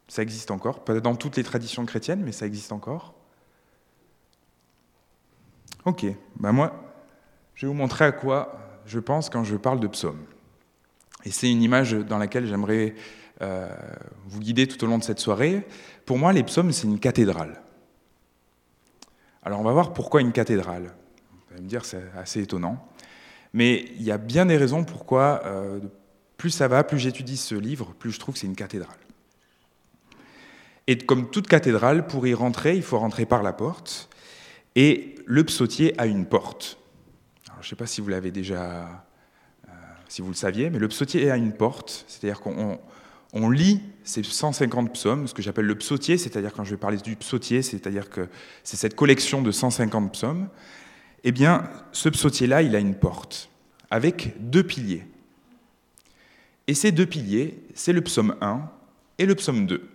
Ça 0.09 0.23
existe 0.23 0.51
encore, 0.53 0.85
pas 0.85 0.99
dans 1.01 1.17
toutes 1.17 1.37
les 1.37 1.43
traditions 1.43 1.85
chrétiennes, 1.85 2.23
mais 2.25 2.33
ça 2.33 2.47
existe 2.47 2.71
encore. 2.73 3.16
Ok, 5.87 6.05
ben 6.41 6.51
moi, 6.51 6.83
je 7.55 7.65
vais 7.65 7.69
vous 7.69 7.79
montrer 7.79 8.05
à 8.05 8.11
quoi 8.11 8.59
je 8.87 8.99
pense 8.99 9.31
quand 9.31 9.45
je 9.45 9.55
parle 9.55 9.79
de 9.79 9.87
psaumes. 9.87 10.25
Et 11.25 11.31
c'est 11.31 11.49
une 11.49 11.63
image 11.63 11.93
dans 11.93 12.19
laquelle 12.19 12.45
j'aimerais 12.45 12.97
euh, 13.41 13.69
vous 14.27 14.41
guider 14.41 14.67
tout 14.67 14.83
au 14.83 14.89
long 14.89 14.99
de 14.99 15.05
cette 15.05 15.21
soirée. 15.21 15.65
Pour 16.05 16.19
moi, 16.19 16.33
les 16.33 16.43
psaumes, 16.43 16.73
c'est 16.73 16.89
une 16.89 16.99
cathédrale. 16.99 17.63
Alors 19.45 19.61
on 19.61 19.63
va 19.63 19.71
voir 19.71 19.93
pourquoi 19.93 20.23
une 20.23 20.33
cathédrale. 20.33 20.93
Vous 21.31 21.55
allez 21.55 21.63
me 21.63 21.69
dire, 21.69 21.85
c'est 21.85 22.03
assez 22.17 22.43
étonnant. 22.43 22.85
Mais 23.53 23.85
il 23.95 24.03
y 24.03 24.11
a 24.11 24.19
bien 24.19 24.47
des 24.47 24.57
raisons 24.57 24.83
pourquoi, 24.83 25.43
euh, 25.45 25.79
plus 26.37 26.51
ça 26.51 26.67
va, 26.67 26.83
plus 26.83 26.99
j'étudie 26.99 27.37
ce 27.37 27.55
livre, 27.55 27.95
plus 27.97 28.11
je 28.11 28.19
trouve 28.19 28.35
que 28.35 28.41
c'est 28.41 28.49
une 28.49 28.57
cathédrale. 28.57 28.99
Et 30.89 30.99
comme 30.99 31.31
toute 31.31 31.47
cathédrale, 31.47 32.09
pour 32.09 32.27
y 32.27 32.35
rentrer, 32.35 32.75
il 32.75 32.83
faut 32.83 32.99
rentrer 32.99 33.25
par 33.25 33.45
la 33.45 33.53
porte. 33.53 34.09
Et 34.75 35.16
le 35.27 35.45
psautier 35.45 35.99
a 36.01 36.07
une 36.07 36.25
porte. 36.25 36.79
je 37.61 37.67
ne 37.67 37.71
sais 37.71 37.77
pas 37.77 37.87
si 37.87 38.01
vous 38.01 38.09
l'avez 38.09 38.31
déjà, 38.31 39.05
euh, 39.69 39.73
si 40.09 40.23
vous 40.23 40.29
le 40.29 40.35
saviez, 40.35 40.71
mais 40.71 40.79
le 40.79 40.89
psautier 40.89 41.31
a 41.31 41.37
une 41.37 41.53
porte. 41.53 42.05
C'est-à-dire 42.07 42.41
qu'on 42.41 42.79
on 43.33 43.51
lit 43.51 43.83
ces 44.05 44.23
150 44.23 44.93
psaumes, 44.93 45.27
ce 45.27 45.35
que 45.35 45.43
j'appelle 45.43 45.67
le 45.67 45.75
psautier, 45.75 46.17
c'est-à-dire 46.17 46.53
quand 46.53 46.63
je 46.63 46.71
vais 46.71 46.77
parler 46.77 46.99
du 46.99 47.17
psautier, 47.17 47.61
c'est-à-dire 47.63 48.09
que 48.09 48.29
c'est 48.63 48.77
cette 48.77 48.95
collection 48.95 49.43
de 49.43 49.51
150 49.51 50.13
psaumes. 50.13 50.49
Eh 51.25 51.33
bien, 51.33 51.69
ce 51.91 52.09
psautier-là, 52.09 52.63
il 52.63 52.77
a 52.77 52.79
une 52.79 52.95
porte 52.95 53.51
avec 53.91 54.35
deux 54.39 54.63
piliers. 54.63 55.05
Et 56.69 56.75
ces 56.75 56.93
deux 56.93 57.07
piliers, 57.07 57.63
c'est 57.75 57.93
le 57.93 58.01
psaume 58.01 58.37
1 58.41 58.63
et 59.19 59.27
le 59.27 59.35
psaume 59.35 59.67
2. 59.67 59.89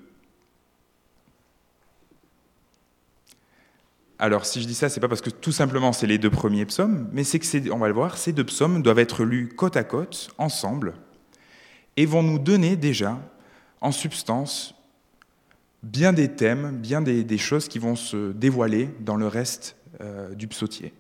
Alors, 4.22 4.46
si 4.46 4.62
je 4.62 4.68
dis 4.68 4.76
ça, 4.76 4.88
c'est 4.88 5.00
pas 5.00 5.08
parce 5.08 5.22
que 5.22 5.32
tout 5.32 5.52
simplement 5.52 5.94
c'est 5.94 6.06
les 6.06 6.20
deux 6.20 6.30
premiers 6.30 6.68
psaumes, 6.68 7.10
mais 7.12 7.24
c'est 7.24 7.40
que, 7.40 7.72
on 7.72 7.80
va 7.80 7.88
le 7.88 7.94
voir, 7.96 8.20
ces 8.20 8.34
deux 8.34 8.44
psaumes 8.44 8.84
doivent 8.84 9.00
être 9.00 9.24
lus 9.24 9.50
côte 9.50 9.76
à 9.76 9.84
côte, 9.84 10.30
ensemble, 10.38 10.94
et 11.98 12.06
vont 12.06 12.22
nous 12.22 12.38
donner 12.38 12.76
déjà, 12.76 13.20
en 13.82 13.92
substance, 13.92 14.76
bien 15.82 16.14
des 16.14 16.28
thèmes, 16.28 16.78
bien 16.78 17.02
des, 17.02 17.38
choses 17.40 17.68
qui 17.68 17.80
vont 17.80 17.96
se 17.96 18.32
dévoiler 18.34 18.90
dans 19.00 19.16
le 19.16 19.26
reste 19.26 19.76
euh, 20.02 20.36
du 20.36 20.48
psautier. 20.48 20.94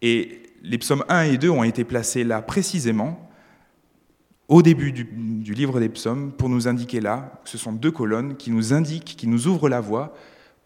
Et 0.00 0.40
les 0.62 0.78
psaumes 0.78 1.04
1 1.08 1.22
et 1.22 1.36
2 1.36 1.50
ont 1.50 1.64
été 1.64 1.82
placés 1.82 2.22
là 2.22 2.42
précisément 2.42 3.28
au 4.46 4.62
début 4.62 4.92
du, 4.92 5.52
livre 5.52 5.80
des 5.80 5.88
psaumes 5.88 6.30
pour 6.30 6.48
nous 6.48 6.68
indiquer 6.68 7.00
là, 7.00 7.40
que 7.42 7.50
ce 7.50 7.58
sont 7.58 7.72
deux 7.72 7.90
colonnes 7.90 8.36
qui 8.36 8.52
nous 8.52 8.72
indiquent, 8.72 9.16
qui 9.16 9.26
nous 9.26 9.48
ouvrent 9.48 9.68
la 9.68 9.80
voie 9.80 10.14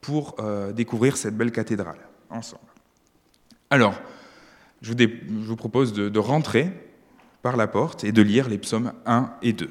pour 0.01 0.37
euh, 0.39 0.73
découvrir 0.73 1.17
cette 1.17 1.37
belle 1.37 1.53
cathédrale 1.53 1.99
ensemble. 2.31 2.63
Alors, 3.71 3.95
je 4.81 4.95
vous, 5.29 5.57
propose 5.57 5.93
de, 5.93 6.19
rentrer 6.19 6.73
par 7.43 7.57
la 7.57 7.67
porte 7.67 8.05
et 8.05 8.13
de 8.13 8.23
lire 8.23 8.49
les 8.49 8.59
psaumes 8.59 8.93
1 9.07 9.35
et 9.43 9.53
2. 9.53 9.71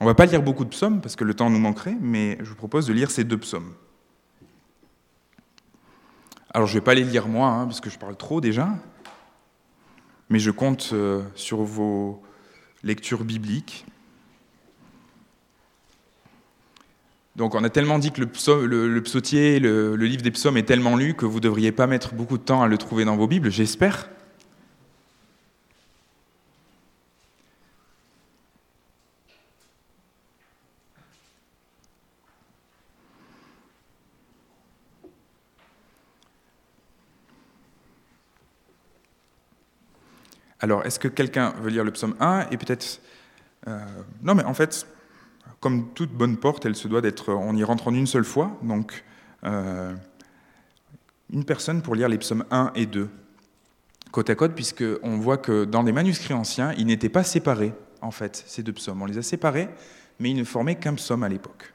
On 0.00 0.04
ne 0.04 0.10
va 0.10 0.14
pas 0.14 0.26
lire 0.26 0.42
beaucoup 0.42 0.64
de 0.64 0.70
psaumes 0.70 1.00
parce 1.00 1.16
que 1.16 1.24
le 1.24 1.34
temps 1.34 1.50
nous 1.50 1.58
manquerait, 1.58 1.96
mais 2.00 2.36
je 2.40 2.50
vous 2.50 2.56
propose 2.56 2.86
de 2.86 2.92
lire 2.92 3.10
ces 3.10 3.24
deux 3.24 3.38
psaumes. 3.38 3.72
Alors 6.52 6.68
je 6.68 6.74
ne 6.74 6.80
vais 6.80 6.84
pas 6.84 6.94
les 6.94 7.04
lire 7.04 7.26
moi, 7.26 7.48
hein, 7.48 7.64
parce 7.64 7.80
que 7.80 7.90
je 7.90 7.98
parle 7.98 8.16
trop 8.16 8.40
déjà, 8.40 8.68
mais 10.28 10.38
je 10.38 10.50
compte 10.50 10.90
euh, 10.92 11.22
sur 11.34 11.62
vos 11.62 12.22
lectures 12.82 13.24
bibliques. 13.24 13.86
Donc 17.36 17.56
on 17.56 17.64
a 17.64 17.70
tellement 17.70 17.98
dit 17.98 18.12
que 18.12 18.20
le, 18.20 18.26
psautier, 19.02 19.58
le, 19.58 19.96
livre 19.96 20.22
des 20.22 20.30
psaumes 20.30 20.56
est 20.56 20.62
tellement 20.62 20.96
lu 20.96 21.14
que 21.14 21.26
vous 21.26 21.36
ne 21.36 21.42
devriez 21.42 21.72
pas 21.72 21.86
mettre 21.88 22.14
beaucoup 22.14 22.38
de 22.38 22.44
temps 22.44 22.62
à 22.62 22.68
le 22.68 22.78
trouver 22.78 23.04
dans 23.04 23.16
vos 23.16 23.26
Bibles, 23.26 23.50
j'espère. 23.50 24.08
Alors, 40.60 40.86
est-ce 40.86 40.98
que 40.98 41.08
quelqu'un 41.08 41.52
veut 41.60 41.68
lire 41.68 41.84
le 41.84 41.90
psaume 41.90 42.14
1 42.20 42.46
et 42.50 42.56
peut-être... 42.56 43.00
Euh, 43.68 43.78
non, 44.22 44.34
mais 44.34 44.44
en 44.44 44.54
fait, 44.54 44.86
comme 45.64 45.94
toute 45.94 46.12
bonne 46.12 46.36
porte, 46.36 46.66
elle 46.66 46.76
se 46.76 46.88
doit 46.88 47.00
d'être, 47.00 47.32
on 47.32 47.56
y 47.56 47.64
rentre 47.64 47.88
en 47.88 47.94
une 47.94 48.06
seule 48.06 48.26
fois, 48.26 48.58
donc 48.62 49.02
euh, 49.44 49.94
une 51.32 51.44
personne 51.46 51.80
pour 51.80 51.94
lire 51.94 52.10
les 52.10 52.18
psaumes 52.18 52.44
1 52.50 52.72
et 52.74 52.84
2, 52.84 53.08
côte 54.10 54.28
à 54.28 54.34
côte, 54.34 54.54
puisqu'on 54.54 55.16
voit 55.16 55.38
que 55.38 55.64
dans 55.64 55.82
les 55.82 55.92
manuscrits 55.92 56.34
anciens, 56.34 56.74
ils 56.76 56.84
n'étaient 56.84 57.08
pas 57.08 57.24
séparés, 57.24 57.72
en 58.02 58.10
fait, 58.10 58.44
ces 58.46 58.62
deux 58.62 58.74
psaumes. 58.74 59.00
On 59.00 59.06
les 59.06 59.16
a 59.16 59.22
séparés, 59.22 59.70
mais 60.20 60.32
ils 60.32 60.36
ne 60.36 60.44
formaient 60.44 60.74
qu'un 60.74 60.92
psaume 60.92 61.22
à 61.22 61.30
l'époque. 61.30 61.72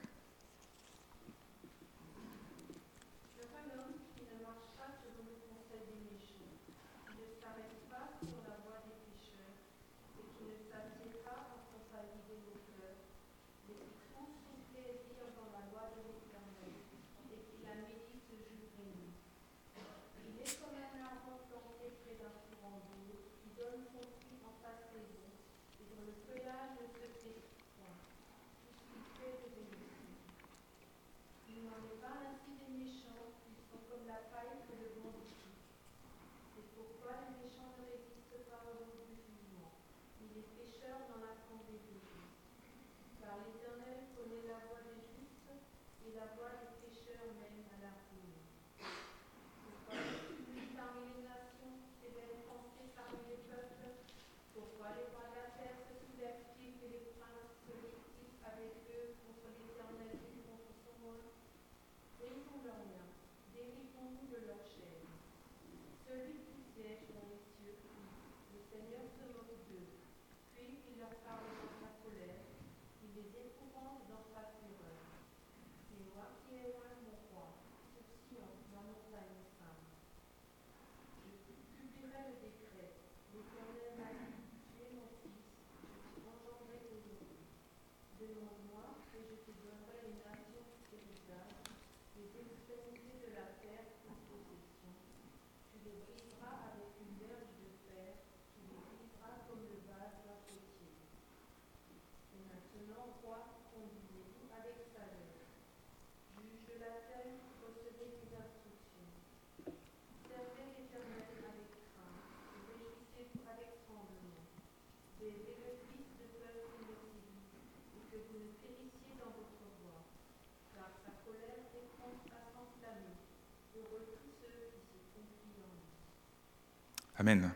Amen. 127.17 127.51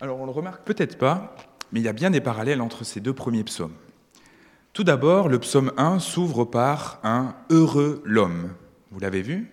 Alors 0.00 0.18
on 0.18 0.22
ne 0.22 0.26
le 0.26 0.32
remarque 0.32 0.64
peut-être 0.64 0.96
pas, 0.96 1.36
mais 1.72 1.80
il 1.80 1.82
y 1.82 1.88
a 1.88 1.92
bien 1.92 2.10
des 2.10 2.20
parallèles 2.20 2.62
entre 2.62 2.84
ces 2.84 3.00
deux 3.00 3.12
premiers 3.12 3.44
psaumes. 3.44 3.74
Tout 4.72 4.84
d'abord, 4.84 5.28
le 5.28 5.38
psaume 5.38 5.72
1 5.76 5.98
s'ouvre 5.98 6.44
par 6.44 7.00
un 7.02 7.34
heureux 7.50 8.00
l'homme. 8.04 8.54
Vous 8.92 9.00
l'avez 9.00 9.22
vu? 9.22 9.50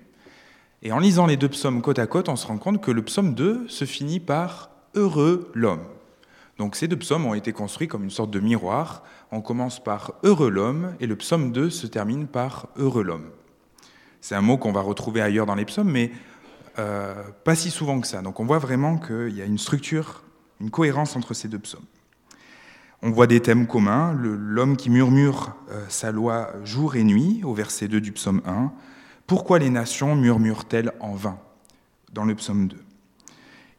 Et 0.84 0.92
en 0.92 1.00
lisant 1.00 1.26
les 1.26 1.36
deux 1.36 1.50
psaumes 1.50 1.82
côte 1.82 2.00
à 2.00 2.08
côte, 2.08 2.30
on 2.30 2.36
se 2.36 2.46
rend 2.48 2.60
compte 2.60 2.82
que 2.82 2.92
le 2.92 3.02
psaume 3.02 3.34
2 3.34 3.68
se 3.68 3.86
finit 3.86 4.20
par 4.20 4.70
heureux 4.94 5.52
l'homme. 5.54 5.84
Donc 6.58 6.76
ces 6.76 6.88
deux 6.88 6.98
psaumes 6.98 7.26
ont 7.26 7.34
été 7.34 7.52
construits 7.52 7.88
comme 7.88 8.04
une 8.04 8.12
sorte 8.12 8.32
de 8.32 8.40
miroir. 8.40 9.04
On 9.32 9.42
commence 9.42 9.84
par 9.84 10.14
heureux 10.24 10.50
l'homme 10.50 10.96
et 11.00 11.08
le 11.08 11.16
psaume 11.16 11.52
2 11.52 11.70
se 11.70 11.88
termine 11.88 12.28
par 12.28 12.68
heureux 12.78 13.04
l'homme. 13.04 13.32
C'est 14.26 14.34
un 14.34 14.42
mot 14.42 14.58
qu'on 14.58 14.72
va 14.72 14.82
retrouver 14.82 15.22
ailleurs 15.22 15.46
dans 15.46 15.54
les 15.54 15.66
psaumes, 15.66 15.92
mais 15.92 16.10
euh, 16.80 17.14
pas 17.44 17.54
si 17.54 17.70
souvent 17.70 18.02
que 18.02 18.08
ça. 18.08 18.24
Donc 18.24 18.40
on 18.40 18.46
voit 18.48 18.58
vraiment 18.58 18.98
qu'il 18.98 19.36
y 19.36 19.42
a 19.44 19.46
une 19.46 19.60
structure, 19.60 20.24
une 20.60 20.72
cohérence 20.72 21.16
entre 21.16 21.36
ces 21.36 21.48
deux 21.48 21.60
psaumes. 21.60 21.86
On 23.04 23.12
voit 23.12 23.28
des 23.28 23.40
thèmes 23.40 23.68
communs, 23.68 24.14
l'homme 24.20 24.78
qui 24.78 24.90
murmure 24.90 25.56
euh, 25.70 25.86
sa 25.90 26.12
loi 26.12 26.54
jour 26.64 26.96
et 26.96 27.04
nuit, 27.04 27.42
au 27.44 27.54
verset 27.54 27.88
2 27.88 28.02
du 28.02 28.12
psaume 28.14 28.42
1. 28.48 28.72
Pourquoi 29.28 29.60
les 29.60 29.70
nations 29.70 30.16
murmurent-elles 30.16 30.92
en 31.02 31.14
vain? 31.14 31.38
Dans 32.12 32.26
le 32.26 32.34
psaume 32.34 32.68
2 32.68 32.78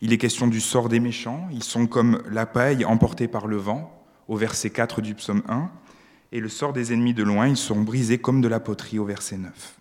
Il 0.00 0.12
est 0.12 0.18
question 0.18 0.46
du 0.46 0.60
sort 0.60 0.88
des 0.88 1.00
méchants, 1.00 1.48
ils 1.50 1.64
sont 1.64 1.88
comme 1.88 2.22
la 2.30 2.46
paille 2.46 2.84
emportée 2.84 3.26
par 3.26 3.48
le 3.48 3.56
vent, 3.56 4.00
au 4.28 4.36
verset 4.36 4.70
4 4.70 5.00
du 5.00 5.16
psaume 5.16 5.42
1, 5.48 5.68
et 6.30 6.38
le 6.38 6.48
sort 6.48 6.72
des 6.72 6.92
ennemis 6.92 7.14
de 7.14 7.24
loin, 7.24 7.48
ils 7.48 7.56
sont 7.56 7.80
brisés 7.80 8.18
comme 8.18 8.40
de 8.40 8.46
la 8.46 8.60
poterie, 8.60 9.00
au 9.00 9.04
verset 9.04 9.38
9. 9.38 9.76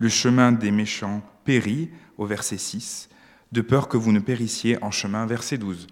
Le 0.00 0.08
chemin 0.08 0.50
des 0.50 0.70
méchants 0.70 1.20
périt, 1.44 1.90
au 2.16 2.24
verset 2.24 2.56
6, 2.56 3.10
de 3.52 3.60
peur 3.60 3.86
que 3.86 3.98
vous 3.98 4.12
ne 4.12 4.18
périssiez 4.18 4.82
en 4.82 4.90
chemin, 4.90 5.26
verset 5.26 5.58
12. 5.58 5.88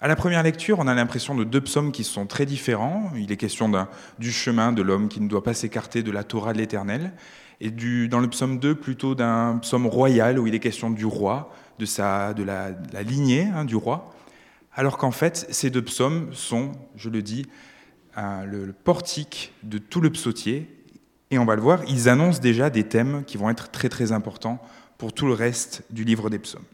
À 0.00 0.08
la 0.08 0.16
première 0.16 0.42
lecture, 0.42 0.78
on 0.78 0.86
a 0.86 0.94
l'impression 0.94 1.34
de 1.34 1.44
deux 1.44 1.60
psaumes 1.60 1.92
qui 1.92 2.02
sont 2.02 2.26
très 2.26 2.46
différents. 2.46 3.12
Il 3.14 3.30
est 3.30 3.36
question 3.36 3.70
du 4.18 4.32
chemin 4.32 4.72
de 4.72 4.80
l'homme 4.80 5.10
qui 5.10 5.20
ne 5.20 5.28
doit 5.28 5.42
pas 5.42 5.52
s'écarter 5.52 6.02
de 6.02 6.10
la 6.10 6.24
Torah 6.24 6.54
de 6.54 6.58
l'Éternel, 6.58 7.12
et 7.60 7.70
du, 7.70 8.08
dans 8.08 8.20
le 8.20 8.28
psaume 8.30 8.58
2, 8.58 8.74
plutôt 8.74 9.14
d'un 9.14 9.58
psaume 9.58 9.86
royal 9.86 10.38
où 10.38 10.46
il 10.46 10.54
est 10.54 10.58
question 10.58 10.88
du 10.88 11.04
roi, 11.04 11.52
de, 11.78 12.42
la, 12.42 13.02
lignée 13.02 13.48
hein, 13.54 13.66
du 13.66 13.76
roi, 13.76 14.14
alors 14.74 14.96
qu'en 14.96 15.10
fait, 15.10 15.46
ces 15.50 15.68
deux 15.68 15.82
psaumes 15.82 16.30
sont, 16.32 16.72
je 16.96 17.10
le 17.10 17.20
dis, 17.20 17.44
le 18.16 18.72
portique 18.72 19.52
de 19.62 19.76
tout 19.76 20.00
le 20.00 20.08
psautier, 20.08 20.81
et 21.32 21.38
on 21.38 21.46
va 21.46 21.56
le 21.56 21.62
voir, 21.62 21.80
ils 21.88 22.10
annoncent 22.10 22.40
déjà 22.40 22.68
des 22.68 22.84
thèmes 22.84 23.24
qui 23.24 23.38
vont 23.38 23.48
être 23.48 23.70
très 23.70 23.88
très 23.88 24.12
importants 24.12 24.60
pour 24.98 25.14
tout 25.14 25.26
le 25.26 25.32
reste 25.32 25.82
du 25.90 26.04
livre 26.04 26.28
des 26.28 26.38
psaumes. 26.38 26.64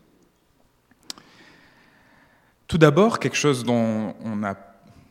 Tout 2.67 2.77
d'abord, 2.77 3.21
quelque 3.21 3.37
chose 3.37 3.65
dont 3.65 4.15
on 4.23 4.43
a... 4.43 4.57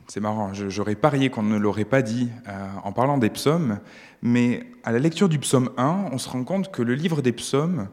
C'est 0.09 0.19
marrant, 0.19 0.53
j'aurais 0.53 0.95
parié 0.95 1.29
qu'on 1.29 1.43
ne 1.43 1.57
l'aurait 1.57 1.85
pas 1.85 2.01
dit 2.01 2.29
euh, 2.47 2.67
en 2.83 2.91
parlant 2.91 3.17
des 3.17 3.29
psaumes, 3.29 3.79
mais 4.21 4.65
à 4.83 4.91
la 4.91 4.99
lecture 4.99 5.27
du 5.27 5.39
psaume 5.39 5.71
1, 5.77 6.09
on 6.11 6.17
se 6.17 6.29
rend 6.29 6.43
compte 6.43 6.71
que 6.71 6.81
le 6.81 6.93
livre 6.93 7.21
des 7.21 7.33
psaumes 7.33 7.89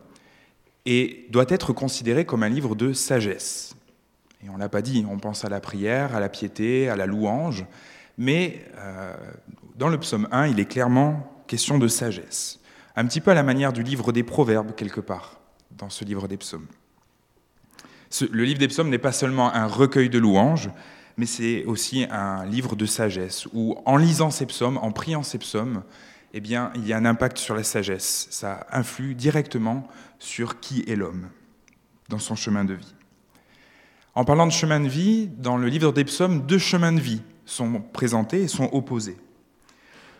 doit 1.31 1.47
être 1.49 1.73
considéré 1.73 2.25
comme 2.25 2.43
un 2.43 2.49
livre 2.49 2.75
de 2.75 2.93
sagesse. 2.93 3.75
Et 4.45 4.51
on 4.51 4.55
ne 4.55 4.59
l'a 4.59 4.69
pas 4.69 4.83
dit, 4.83 5.07
on 5.11 5.19
pense 5.19 5.45
à 5.45 5.49
la 5.49 5.61
prière, 5.61 6.15
à 6.15 6.21
la 6.21 6.29
piété, 6.29 6.89
à 6.89 6.97
la 6.97 7.07
louange, 7.07 7.65
mais 8.19 8.65
euh, 8.77 9.17
dans 9.77 9.89
le 9.89 9.99
psaume 9.99 10.29
1, 10.31 10.49
il 10.49 10.61
est 10.61 10.67
clairement 10.67 11.34
question 11.47 11.79
de 11.79 11.89
sagesse. 11.89 12.61
Un 12.97 13.07
petit 13.07 13.21
peu 13.21 13.31
à 13.31 13.35
la 13.35 13.43
manière 13.43 13.73
du 13.73 13.83
livre 13.83 14.13
des 14.13 14.23
proverbes, 14.23 14.75
quelque 14.75 15.01
part, 15.01 15.41
dans 15.71 15.91
ce 15.91 16.05
livre 16.05 16.29
des 16.29 16.37
psaumes 16.37 16.67
le 18.23 18.45
livre 18.45 18.59
des 18.59 18.69
psaumes 18.69 18.91
n'est 18.91 18.99
pas 18.99 19.13
seulement 19.13 19.53
un 19.53 19.67
recueil 19.67 20.09
de 20.09 20.19
louanges, 20.19 20.71
mais 21.17 21.27
c'est 21.27 21.65
aussi 21.65 22.07
un 22.11 22.45
livre 22.45 22.77
de 22.77 22.87
sagesse, 22.87 23.47
où 23.53 23.77
en 23.87 23.97
lisant 23.97 24.31
ces 24.31 24.47
psaumes, 24.47 24.79
en 24.79 24.91
priant 24.91 25.23
ces 25.23 25.39
psaumes, 25.39 25.83
eh 26.33 26.39
il 26.39 26.87
y 26.87 26.93
a 26.93 26.97
un 26.97 27.05
impact 27.05 27.39
sur 27.39 27.55
la 27.55 27.63
sagesse. 27.63 28.27
Ça 28.31 28.67
influe 28.73 29.15
directement 29.15 29.87
sur 30.19 30.59
qui 30.59 30.85
est 30.89 30.97
l'homme 30.97 31.29
dans 32.09 32.19
son 32.19 32.35
chemin 32.35 32.65
de 32.65 32.75
vie. 32.75 32.95
En 34.17 34.25
parlant 34.25 34.47
de 34.47 34.53
chemin 34.53 34.81
de 34.81 34.89
vie, 34.89 35.29
dans 35.39 35.57
le 35.57 35.69
livre 35.69 35.93
des 35.93 36.05
psaumes, 36.05 36.45
deux 36.45 36.59
chemins 36.59 36.93
de 36.93 37.01
vie 37.01 37.23
sont 37.47 37.81
présentés 37.81 38.43
et 38.43 38.49
sont 38.49 38.69
opposés. 38.73 39.17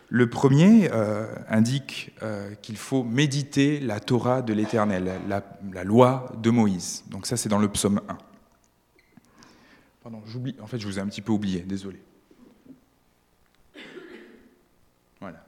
Le 0.09 0.29
premier 0.29 0.91
euh, 0.91 1.25
indique 1.49 2.11
euh, 2.21 2.53
qu'il 2.61 2.77
faut 2.77 3.03
méditer 3.03 3.79
la 3.79 3.99
Torah 3.99 4.41
de 4.41 4.53
l'Éternel, 4.53 5.19
la, 5.27 5.83
loi 5.83 6.31
de 6.37 6.49
Moïse. 6.51 7.03
Donc 7.09 7.25
ça, 7.25 7.37
c'est 7.37 7.49
dans 7.49 7.57
le 7.57 7.69
psaume 7.69 8.01
1. 8.07 8.17
Pardon, 10.03 10.21
j'oublie. 10.27 10.55
En 10.61 10.67
fait, 10.67 10.77
je 10.77 10.85
vous 10.85 10.99
ai 10.99 11.01
un 11.01 11.07
petit 11.07 11.21
peu 11.21 11.31
oublié, 11.31 11.61
désolé. 11.61 11.99
Voilà. 15.19 15.43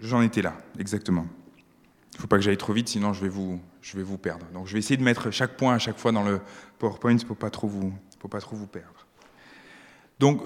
J'en 0.00 0.22
étais 0.22 0.40
là, 0.40 0.56
exactement. 0.78 1.26
Il 2.12 2.16
ne 2.16 2.20
faut 2.22 2.26
pas 2.26 2.36
que 2.36 2.42
j'aille 2.42 2.56
trop 2.56 2.72
vite, 2.72 2.88
sinon 2.88 3.12
je 3.12 3.20
vais, 3.20 3.28
vous, 3.28 4.18
perdre. 4.18 4.46
Donc 4.52 4.66
je 4.66 4.72
vais 4.72 4.78
essayer 4.78 4.96
de 4.96 5.02
mettre 5.02 5.30
chaque 5.30 5.56
point 5.56 5.74
à 5.74 5.78
chaque 5.78 5.98
fois 5.98 6.12
dans 6.12 6.22
le 6.22 6.40
PowerPoint 6.78 7.18
pour 7.18 7.36
pas 7.36 7.50
vous, 7.62 7.92
pour 8.18 8.30
pas 8.30 8.40
trop 8.40 8.56
vous 8.56 8.66
perdre. 8.66 9.06
Donc, 10.22 10.40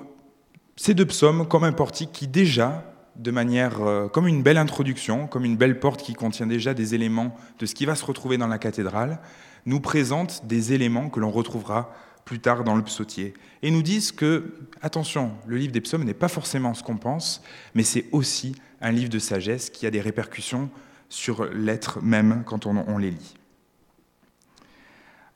ces 0.77 0.95
deux 0.95 1.05
psaumes 1.05 1.47
comme 1.47 1.65
un 1.65 1.73
portique 1.73 2.11
qui 2.11 2.27
déjà, 2.27 2.83
de 3.17 3.31
manière 3.31 3.83
euh, 3.83 4.09
comme 4.09 4.27
une 4.27 4.43
belle 4.43 4.57
introduction, 4.57 5.27
comme 5.27 5.45
une 5.45 5.59
belle 5.59 5.79
porte 5.81 6.03
qui 6.03 6.15
contient 6.15 6.47
déjà 6.47 6.73
des 6.73 6.95
éléments 6.95 7.37
de 7.59 7.67
ce 7.67 7.75
qui 7.75 7.85
va 7.85 7.95
se 7.95 8.03
retrouver 8.07 8.39
dans 8.39 8.47
la 8.47 8.57
cathédrale, 8.57 9.21
nous 9.67 9.81
présentent 9.81 10.47
des 10.47 10.73
éléments 10.73 11.11
que 11.11 11.21
l'on 11.21 11.31
retrouvera 11.31 11.93
plus 12.25 12.41
tard 12.41 12.65
dans 12.65 12.75
le 12.75 12.83
psautier. 12.83 13.35
Et 13.61 13.71
nous 13.71 13.83
disent 13.83 14.13
que, 14.13 14.55
attention, 14.81 15.33
le 15.47 15.59
livre 15.59 15.75
des 15.75 15.83
psaumes 15.83 16.05
n'est 16.05 16.15
pas 16.15 16.29
forcément 16.29 16.73
ce 16.73 16.83
qu'on 16.83 16.97
pense, 16.97 17.43
mais 17.75 17.83
c'est 17.83 18.07
aussi 18.13 18.57
un 18.81 18.93
livre 18.93 19.11
de 19.11 19.19
sagesse 19.19 19.69
qui 19.69 19.87
a 19.87 19.91
des 19.91 20.01
répercussions 20.01 20.71
sur 21.11 21.45
l'être 21.53 22.01
même 22.01 22.45
quand 22.47 22.65
on 22.65 22.97
les 22.97 23.11
lit. 23.11 23.35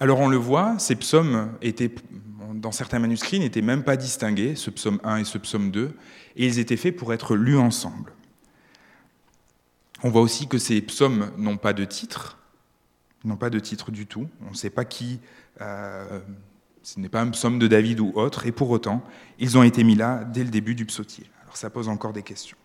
Alors 0.02 0.20
on 0.20 0.28
le 0.28 0.38
voit, 0.38 0.78
ces 0.78 0.96
psaumes 0.96 1.52
étaient, 1.60 1.94
dans 2.54 2.72
certains 2.72 2.98
manuscrits, 2.98 3.38
n'étaient 3.38 3.60
même 3.60 3.84
pas 3.84 3.98
distingués, 3.98 4.56
ce 4.56 4.70
psaume 4.70 4.98
1 5.04 5.18
et 5.18 5.24
ce 5.24 5.36
psaume 5.36 5.70
2, 5.70 5.94
et 6.36 6.46
ils 6.46 6.58
étaient 6.58 6.78
faits 6.78 6.96
pour 6.96 7.12
être 7.12 7.36
lus 7.36 7.58
ensemble. 7.58 8.14
On 10.02 10.08
voit 10.08 10.22
aussi 10.22 10.48
que 10.48 10.56
ces 10.56 10.80
psaumes 10.80 11.30
n'ont 11.36 11.58
pas 11.58 11.74
de 11.74 11.84
titre, 11.84 12.38
n'ont 13.24 13.36
pas 13.36 13.50
de 13.50 13.58
titre 13.58 13.90
du 13.90 14.06
tout. 14.06 14.26
On 14.46 14.52
ne 14.52 14.56
sait 14.56 14.70
pas 14.70 14.86
qui, 14.86 15.20
euh, 15.60 16.20
ce 16.82 16.98
n'est 16.98 17.10
pas 17.10 17.20
un 17.20 17.28
psaume 17.28 17.58
de 17.58 17.66
David 17.66 18.00
ou 18.00 18.12
autre, 18.14 18.46
et 18.46 18.52
pour 18.52 18.70
autant, 18.70 19.04
ils 19.38 19.58
ont 19.58 19.62
été 19.62 19.84
mis 19.84 19.96
là 19.96 20.24
dès 20.24 20.44
le 20.44 20.50
début 20.50 20.74
du 20.74 20.86
psautier. 20.86 21.26
Alors 21.42 21.58
ça 21.58 21.68
pose 21.68 21.88
encore 21.88 22.14
des 22.14 22.22
questions. 22.22 22.56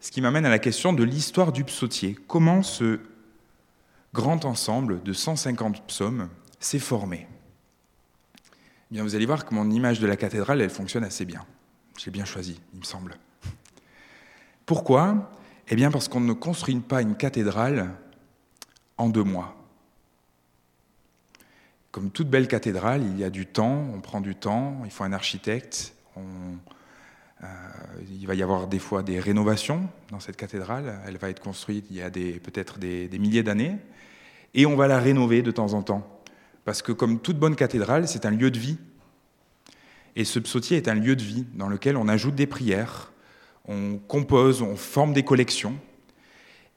Ce 0.00 0.10
qui 0.10 0.20
m'amène 0.20 0.44
à 0.44 0.50
la 0.50 0.58
question 0.58 0.92
de 0.92 1.02
l'histoire 1.02 1.50
du 1.50 1.64
psautier. 1.64 2.18
Comment 2.26 2.62
ce 2.62 3.00
grand 4.12 4.44
ensemble 4.44 5.02
de 5.02 5.14
150 5.14 5.86
psaumes 5.86 6.28
s'est 6.64 6.78
formé. 6.78 7.26
Eh 8.90 8.94
bien, 8.94 9.02
vous 9.02 9.14
allez 9.14 9.26
voir 9.26 9.44
que 9.44 9.54
mon 9.54 9.70
image 9.70 10.00
de 10.00 10.06
la 10.06 10.16
cathédrale, 10.16 10.60
elle 10.60 10.70
fonctionne 10.70 11.04
assez 11.04 11.24
bien. 11.24 11.44
J'ai 11.98 12.10
bien 12.10 12.24
choisi, 12.24 12.60
il 12.72 12.80
me 12.80 12.84
semble. 12.84 13.16
Pourquoi? 14.66 15.30
Eh 15.68 15.76
bien, 15.76 15.90
parce 15.90 16.08
qu'on 16.08 16.20
ne 16.20 16.32
construit 16.32 16.76
pas 16.76 17.02
une 17.02 17.16
cathédrale 17.16 17.90
en 18.98 19.08
deux 19.08 19.24
mois. 19.24 19.56
Comme 21.90 22.10
toute 22.10 22.28
belle 22.28 22.48
cathédrale, 22.48 23.02
il 23.02 23.18
y 23.18 23.24
a 23.24 23.30
du 23.30 23.46
temps, 23.46 23.86
on 23.94 24.00
prend 24.00 24.20
du 24.20 24.34
temps, 24.34 24.80
il 24.84 24.90
faut 24.90 25.04
un 25.04 25.12
architecte, 25.12 25.94
euh, 26.16 27.44
il 28.10 28.26
va 28.26 28.34
y 28.34 28.42
avoir 28.42 28.66
des 28.66 28.78
fois 28.78 29.02
des 29.02 29.20
rénovations 29.20 29.88
dans 30.10 30.20
cette 30.20 30.36
cathédrale, 30.36 31.00
elle 31.06 31.18
va 31.18 31.28
être 31.28 31.40
construite 31.40 31.86
il 31.90 31.96
y 31.96 32.02
a 32.02 32.10
peut-être 32.10 32.78
des 32.78 33.18
milliers 33.18 33.42
d'années, 33.42 33.76
et 34.54 34.64
on 34.64 34.76
va 34.76 34.86
la 34.86 34.98
rénover 34.98 35.42
de 35.42 35.50
temps 35.50 35.74
en 35.74 35.82
temps. 35.82 36.21
Parce 36.64 36.82
que 36.82 36.92
comme 36.92 37.20
toute 37.20 37.38
bonne 37.38 37.56
cathédrale, 37.56 38.06
c'est 38.06 38.26
un 38.26 38.30
lieu 38.30 38.50
de 38.50 38.58
vie. 38.58 38.78
Et 40.14 40.24
ce 40.24 40.38
psautier 40.38 40.76
est 40.76 40.88
un 40.88 40.94
lieu 40.94 41.16
de 41.16 41.22
vie 41.22 41.46
dans 41.54 41.68
lequel 41.68 41.96
on 41.96 42.08
ajoute 42.08 42.34
des 42.34 42.46
prières, 42.46 43.12
on 43.66 43.98
compose, 43.98 44.62
on 44.62 44.76
forme 44.76 45.12
des 45.12 45.22
collections, 45.22 45.74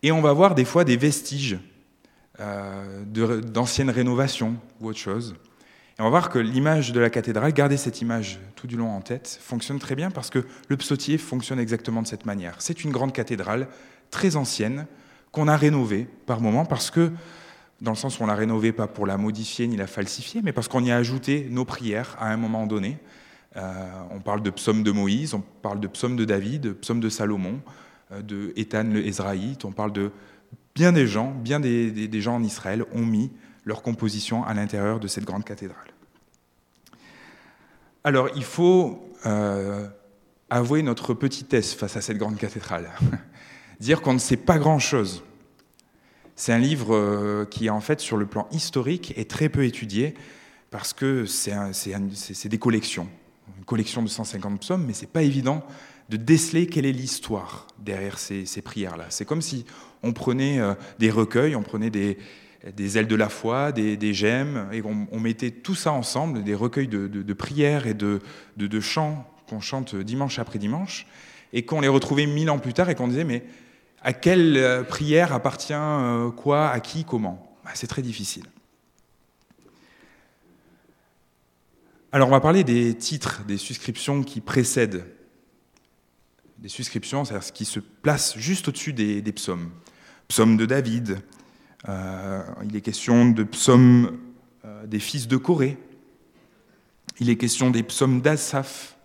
et 0.04 0.12
on 0.12 0.22
va 0.22 0.34
voir 0.34 0.56
des 0.56 0.66
fois 0.66 0.84
des 0.84 0.98
vestiges 0.98 1.60
euh, 2.40 3.04
d'anciennes 3.42 3.90
rénovations 3.90 4.56
ou 4.80 4.88
autre 4.88 5.00
chose. 5.00 5.36
Et 5.98 6.02
on 6.02 6.04
va 6.06 6.10
voir 6.10 6.30
que 6.30 6.40
l'image 6.40 6.92
de 6.92 7.00
la 7.00 7.10
cathédrale, 7.10 7.54
garder 7.54 7.78
cette 7.78 8.02
image 8.02 8.40
tout 8.56 8.68
du 8.68 8.76
long 8.76 8.92
en 8.92 9.02
tête, 9.02 9.40
fonctionne 9.42 9.80
très 9.80 9.96
bien 9.96 10.12
parce 10.12 10.30
que 10.30 10.46
le 10.68 10.78
psautier 10.78 11.18
fonctionne 11.18 11.60
exactement 11.60 12.02
de 12.02 12.08
cette 12.08 12.26
manière. 12.26 12.56
C'est 12.60 12.84
une 12.84 12.92
grande 12.92 13.14
cathédrale 13.14 13.68
très 14.12 14.36
ancienne 14.36 14.88
qu'on 15.32 15.48
a 15.48 15.56
rénovée 15.56 16.08
par 16.26 16.42
moments 16.42 16.66
parce 16.66 16.92
que 16.92 17.12
dans 17.82 17.92
le 17.92 17.98
sens 17.98 18.20
où 18.20 18.24
on 18.24 18.28
l'a 18.28 18.36
rénové 18.36 18.72
pas 18.72 18.88
pour 18.88 19.06
la 19.06 19.18
modifier 19.18 19.68
ni 19.68 19.78
la 19.78 19.88
falsifier, 19.88 20.42
mais 20.44 20.54
parce 20.54 20.68
qu'on 20.68 20.84
y 20.84 20.92
a 20.92 20.98
ajouté 20.98 21.48
nos 21.50 21.66
prières 21.66 22.16
à 22.20 22.32
un 22.32 22.38
moment 22.38 22.66
donné. 22.68 22.98
Euh, 23.58 23.74
on 24.12 24.20
parle 24.20 24.42
de 24.42 24.50
psaumes 24.50 24.84
de 24.84 24.92
Moïse, 24.92 25.34
on 25.34 25.42
parle 25.62 25.80
de 25.80 25.88
psaumes 25.88 26.16
de 26.16 26.26
David, 26.26 26.62
de 26.62 26.74
psaumes 26.74 27.00
de 27.00 27.10
Salomon, 27.10 27.62
de 28.12 28.54
Ethan 28.56 28.84
le 28.84 29.06
Ezraïte, 29.06 29.66
on 29.66 29.72
parle 29.72 29.92
de 29.92 30.12
bien 30.76 30.92
des 30.92 31.08
gens, 31.08 31.32
bien 31.32 31.60
des, 31.60 32.22
gens 32.22 32.36
en 32.36 32.44
Israël 32.44 32.84
ont 32.94 33.06
mis 33.06 33.32
leur 33.64 33.82
composition 33.82 34.44
à 34.44 34.54
l'intérieur 34.54 35.00
de 35.00 35.08
cette 35.08 35.24
grande 35.24 35.46
cathédrale. 35.46 35.88
Alors, 38.04 38.30
il 38.36 38.44
faut 38.44 39.10
euh, 39.26 39.88
avouer 40.50 40.84
notre 40.84 41.14
petitesse 41.14 41.74
face 41.74 41.98
à 41.98 42.02
cette 42.02 42.18
grande 42.18 42.38
cathédrale, 42.38 42.92
dire 43.80 44.02
qu'on 44.02 44.14
ne 44.14 44.20
sait 44.20 44.38
pas 44.38 44.60
grand-chose. 44.60 45.24
C'est 46.36 46.52
un 46.52 46.60
livre 46.60 46.94
euh, 46.94 47.46
qui, 47.46 47.70
en 47.70 47.80
fait, 47.80 48.02
sur 48.02 48.18
le 48.18 48.26
plan 48.26 48.48
historique, 48.52 49.14
est 49.18 49.30
très 49.30 49.48
peu 49.48 49.64
étudié 49.64 50.16
parce 50.70 50.92
que 50.92 51.26
c'est 51.26 52.50
des 52.50 52.58
collections, 52.58 53.08
une 53.58 53.64
collection 53.64 54.04
de 54.04 54.10
150 54.10 54.60
psaumes, 54.60 54.84
mais 54.86 54.92
c'est 54.92 55.10
pas 55.10 55.22
évident 55.24 55.64
de 56.10 56.18
déceler 56.18 56.68
quelle 56.68 56.86
est 56.86 56.92
l'histoire 56.92 57.68
derrière 57.80 58.20
ces, 58.20 58.46
prières-là. 58.62 59.06
C'est 59.10 59.24
comme 59.24 59.42
si 59.42 59.66
on 60.04 60.12
prenait 60.12 60.60
euh, 60.60 60.74
des 61.00 61.10
recueils, 61.10 61.56
on 61.56 61.64
prenait 61.64 61.90
des, 61.90 62.18
ailes 62.98 63.08
de 63.08 63.16
la 63.16 63.30
foi, 63.30 63.72
des, 63.72 64.14
gemmes, 64.14 64.68
et 64.74 64.82
on, 64.84 65.20
mettait 65.20 65.52
tout 65.52 65.76
ça 65.76 65.94
ensemble, 65.94 66.44
des 66.44 66.56
recueils 66.56 66.90
de, 66.90 67.34
prières 67.34 67.88
et 67.88 67.94
de, 67.94 68.20
chants 68.82 69.26
qu'on 69.48 69.62
chante 69.62 69.96
dimanche 69.96 70.40
après 70.40 70.60
dimanche, 70.60 71.08
et 71.54 71.64
qu'on 71.64 71.80
les 71.80 71.88
retrouvait 71.88 72.26
mille 72.26 72.50
ans 72.50 72.60
plus 72.60 72.74
tard 72.74 72.90
et 72.90 72.96
qu'on 72.96 73.08
disait, 73.08 73.24
mais 73.24 73.44
à 74.06 74.14
quelle 74.14 74.56
euh, 74.56 74.84
prière 74.84 75.34
appartient 75.34 75.74
euh, 75.74 76.30
quoi, 76.30 76.70
à 76.70 76.80
qui, 76.80 77.04
comment? 77.04 77.58
Bah, 77.66 77.72
C'est 77.74 77.88
très 77.88 78.04
difficile. 78.04 78.46
Alors 82.12 82.28
on 82.28 82.32
va 82.32 82.40
parler 82.40 82.64
des 82.64 82.94
titres, 82.94 83.44
des 83.46 83.58
suscriptions 83.58 84.22
qui 84.24 84.42
précèdent 84.42 85.06
des 86.60 86.70
suscriptions, 86.70 87.26
c'est-à-dire 87.26 87.44
ce 87.44 87.52
qui 87.52 87.66
se 87.66 87.80
place 87.80 88.38
juste 88.38 88.68
au-dessus 88.68 88.94
des, 88.94 89.22
psaumes. 89.34 89.72
Psaume 90.28 90.56
de 90.56 90.68
David, 90.68 91.18
euh, 91.90 92.44
il 92.64 92.76
est 92.76 92.82
question 92.82 93.30
de 93.30 93.44
psaumes 93.44 94.20
des 94.86 95.00
fils 95.00 95.28
de 95.28 95.38
Corée, 95.38 95.78
il 97.20 97.30
est 97.30 97.38
question 97.38 97.72
des 97.72 97.84
psaumes 97.84 98.22
d'Asaph, 98.22 98.98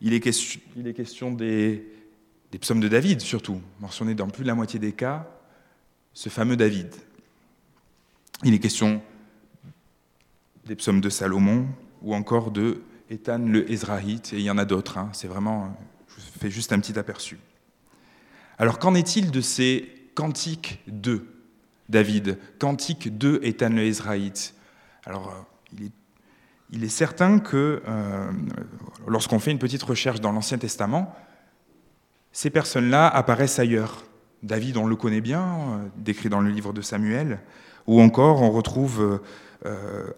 il 0.00 0.12
est 0.12 0.20
question 0.20 1.32
des, 1.32 1.86
des 2.52 2.58
psaumes 2.58 2.80
de 2.80 2.88
David 2.88 3.20
surtout, 3.20 3.60
mentionné 3.80 4.14
dans 4.14 4.28
plus 4.28 4.42
de 4.42 4.48
la 4.48 4.54
moitié 4.54 4.78
des 4.78 4.92
cas, 4.92 5.26
ce 6.12 6.28
fameux 6.28 6.56
David. 6.56 6.94
Il 8.42 8.54
est 8.54 8.58
question 8.58 9.02
des 10.66 10.76
psaumes 10.76 11.00
de 11.00 11.10
Salomon 11.10 11.66
ou 12.02 12.14
encore 12.14 12.50
de 12.50 12.82
Ethan 13.08 13.38
le 13.38 13.70
Ezraïte, 13.70 14.32
et 14.32 14.38
il 14.38 14.42
y 14.42 14.50
en 14.50 14.58
a 14.58 14.64
d'autres. 14.64 14.98
Hein. 14.98 15.10
C'est 15.12 15.28
vraiment 15.28 15.76
je 16.20 16.38
fais 16.38 16.50
juste 16.50 16.72
un 16.72 16.80
petit 16.80 16.98
aperçu. 16.98 17.38
Alors 18.58 18.78
qu'en 18.78 18.94
est-il 18.94 19.30
de 19.30 19.40
ces 19.40 19.88
cantiques 20.14 20.82
de 20.86 21.26
David, 21.88 22.38
cantiques 22.58 23.16
de 23.16 23.40
Ethan 23.42 23.70
le 23.70 23.82
Ezraïte 23.82 24.54
Alors, 25.04 25.28
euh, 25.28 25.86
il 26.72 26.84
est, 26.84 26.88
certain 26.88 27.40
que 27.40 27.82
euh, 27.86 28.30
lorsqu'on 29.08 29.38
fait 29.38 29.50
une 29.50 29.58
petite 29.58 29.82
recherche 29.82 30.20
dans 30.20 30.30
l'Ancien 30.30 30.58
Testament, 30.58 31.14
ces 32.32 32.50
personnes-là 32.50 33.08
apparaissent 33.08 33.58
ailleurs. 33.58 34.04
David, 34.42 34.76
on 34.76 34.86
le 34.86 34.96
connaît 34.96 35.20
bien, 35.20 35.42
euh, 35.42 35.88
décrit 35.96 36.28
dans 36.28 36.40
le 36.40 36.50
livre 36.50 36.72
de 36.72 36.80
Samuel, 36.80 37.40
ou 37.86 38.00
encore 38.00 38.42
on 38.42 38.50
retrouve 38.50 39.20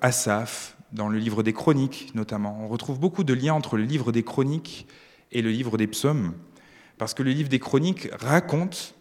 Asaph 0.00 0.76
dans 0.92 1.08
le 1.08 1.18
livre 1.18 1.42
des 1.42 1.52
Chroniques 1.52 2.12
notamment. 2.14 2.58
On 2.60 2.68
retrouve 2.68 3.00
beaucoup 3.00 3.24
de 3.24 3.34
liens 3.34 3.54
entre 3.54 3.76
le 3.76 3.84
livre 3.84 4.12
des 4.12 4.22
Chroniques 4.22 4.86
et 5.32 5.42
le 5.42 5.50
livre 5.50 5.78
des 5.78 5.86
psaumes, 5.86 6.34
parce 6.98 7.14
que 7.14 7.22
le 7.22 7.30
livre 7.32 7.48
des 7.48 7.58
chroniques 7.58 8.08
raconte 8.20 8.94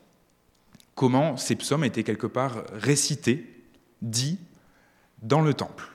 comment 0.95 1.37
ces 1.37 1.55
psaumes 1.55 1.83
étaient 1.83 2.03
quelque 2.03 2.27
part 2.27 2.63
récités, 2.73 3.65
dits, 4.01 4.39
dans 5.21 5.41
le 5.41 5.53
temple. 5.53 5.90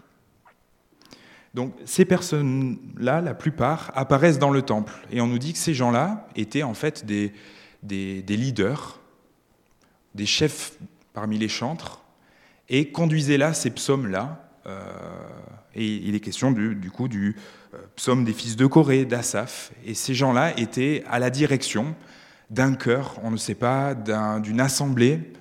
Donc 1.57 1.73
ces 1.87 2.05
personnes-là, 2.05 3.23
la 3.23 3.33
plupart, 3.33 3.91
apparaissent 3.95 4.39
dans 4.39 4.51
le 4.51 4.61
temple. 4.61 4.93
Et 5.11 5.23
on 5.23 5.27
nous 5.27 5.39
dit 5.39 5.55
que 5.55 5.59
ces 5.59 5.73
gens-là 5.73 6.29
étaient 6.37 6.63
en 6.63 6.75
fait 6.75 7.07
des, 7.07 7.33
leaders, 7.83 9.01
des 10.15 10.27
chefs 10.27 10.75
parmi 11.15 11.39
les 11.39 11.49
chantres, 11.49 12.05
et 12.69 12.93
conduisaient 12.93 13.39
là 13.39 13.55
ces 13.55 13.71
psaumes-là. 13.71 14.51
Euh, 14.67 14.83
et 15.75 15.87
il 15.87 16.15
est 16.15 16.21
question 16.21 16.51
du, 16.51 16.75
du 16.75 16.91
coup 16.91 17.09
du, 17.09 17.37
euh, 17.73 17.79
psaume 17.97 18.25
des 18.27 18.35
fils 18.35 18.57
de 18.57 18.67
Corée, 18.67 19.07
d'Asaph. 19.07 19.73
Et 19.87 19.95
ces 19.95 20.13
gens-là 20.13 20.59
étaient 20.61 21.05
à 21.09 21.19
la 21.19 21.31
direction 21.31 21.95
d'un 22.51 22.75
chœur, 22.75 23.19
on 23.23 23.31
ne 23.31 23.39
sait 23.39 23.55
pas, 23.55 23.95
d'une 23.95 24.61
assemblée. 24.61 25.33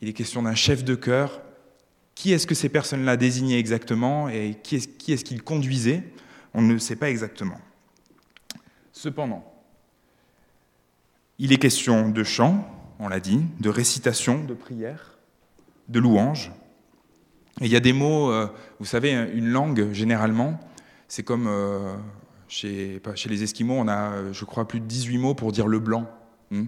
Il 0.00 0.08
est 0.08 0.12
question 0.12 0.44
d'un 0.44 0.54
chef 0.54 0.84
de 0.84 0.94
chœur. 0.94 1.40
Qui 2.16 2.32
est-ce 2.32 2.48
que 2.48 2.56
ces 2.56 2.68
personnes-là 2.68 3.16
désignaient 3.16 3.60
exactement 3.60 4.28
et 4.28 4.56
qui 4.62 4.76
est-ce 4.76 5.24
qu'ils 5.24 5.42
conduisaient? 5.42 6.02
On 6.54 6.62
ne 6.62 6.78
sait 6.78 6.96
pas 6.96 7.10
exactement. 7.10 7.60
Cependant, 8.90 9.44
il 11.38 11.52
est 11.52 11.58
question 11.58 12.08
de 12.08 12.24
chant, 12.24 12.66
on 12.98 13.08
l'a 13.08 13.20
dit, 13.20 13.42
de 13.60 13.68
récitation, 13.68 14.42
de 14.42 14.54
prière, 14.54 15.18
de 15.88 16.00
louange. 16.00 16.50
Et 17.60 17.66
il 17.66 17.70
y 17.70 17.76
a 17.76 17.80
des 17.80 17.92
mots, 17.92 18.30
euh, 18.30 18.48
vous 18.80 18.86
savez, 18.86 19.12
une 19.34 19.48
langue, 19.48 19.92
généralement, 19.92 20.58
c'est 21.08 21.22
comme 21.22 21.46
euh, 21.46 21.94
chez, 22.48 23.02
les 23.28 23.42
Esquimaux, 23.42 23.76
on 23.76 23.88
a, 23.88 24.32
je 24.32 24.44
crois, 24.46 24.66
plus 24.66 24.80
de 24.80 24.86
18 24.86 25.18
mots 25.18 25.34
pour 25.34 25.52
dire 25.52 25.66
le 25.66 25.78
blanc. 25.78 26.10
Hmm. 26.50 26.64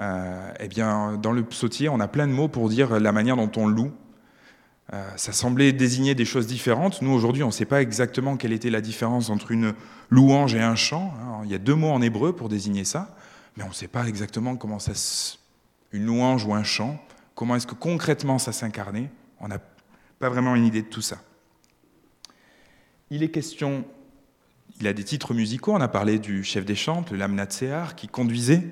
Euh, 0.00 0.52
eh 0.60 0.68
bien, 0.68 1.16
dans 1.16 1.32
le 1.32 1.42
psautier, 1.44 1.88
on 1.88 2.00
a 2.00 2.08
plein 2.08 2.26
de 2.26 2.32
mots 2.32 2.48
pour 2.48 2.68
dire 2.68 3.00
la 3.00 3.12
manière 3.12 3.36
dont 3.36 3.50
on 3.56 3.66
loue. 3.66 3.92
Euh, 4.92 5.08
ça 5.16 5.32
semblait 5.32 5.72
désigner 5.72 6.14
des 6.14 6.26
choses 6.26 6.46
différentes. 6.46 7.00
Nous, 7.00 7.10
aujourd'hui, 7.10 7.42
on 7.42 7.48
ne 7.48 7.52
sait 7.52 7.64
pas 7.64 7.80
exactement 7.80 8.36
quelle 8.36 8.52
était 8.52 8.70
la 8.70 8.82
différence 8.82 9.30
entre 9.30 9.50
une 9.50 9.74
louange 10.10 10.54
et 10.54 10.60
un 10.60 10.76
chant. 10.76 11.14
Hein. 11.20 11.40
Il 11.44 11.50
y 11.50 11.54
a 11.54 11.58
deux 11.58 11.74
mots 11.74 11.90
en 11.90 12.02
hébreu 12.02 12.34
pour 12.34 12.48
désigner 12.48 12.84
ça, 12.84 13.16
mais 13.56 13.64
on 13.64 13.68
ne 13.68 13.74
sait 13.74 13.88
pas 13.88 14.06
exactement 14.06 14.56
comment 14.56 14.78
ça 14.78 14.92
une 15.92 16.06
louange 16.06 16.44
ou 16.44 16.52
un 16.52 16.64
chant, 16.64 17.00
comment 17.36 17.54
est-ce 17.54 17.68
que 17.68 17.74
concrètement 17.74 18.38
ça 18.38 18.52
s'incarnait. 18.52 19.10
On 19.40 19.48
n'a 19.48 19.60
pas 20.18 20.28
vraiment 20.28 20.56
une 20.56 20.66
idée 20.66 20.82
de 20.82 20.88
tout 20.88 21.00
ça. 21.00 21.18
Il 23.10 23.22
est 23.22 23.30
question, 23.30 23.84
il 24.80 24.88
a 24.88 24.92
des 24.92 25.04
titres 25.04 25.34
musicaux, 25.34 25.72
on 25.72 25.80
a 25.80 25.88
parlé 25.88 26.18
du 26.18 26.42
chef 26.42 26.64
des 26.64 26.74
chants, 26.74 27.04
le 27.10 27.16
Lamnatsear, 27.16 27.94
qui 27.94 28.08
conduisait 28.08 28.64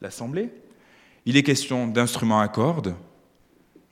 l'assemblée. 0.00 0.50
Il 1.26 1.36
est 1.36 1.42
question 1.42 1.86
d'instruments 1.86 2.40
à 2.40 2.48
cordes, 2.48 2.94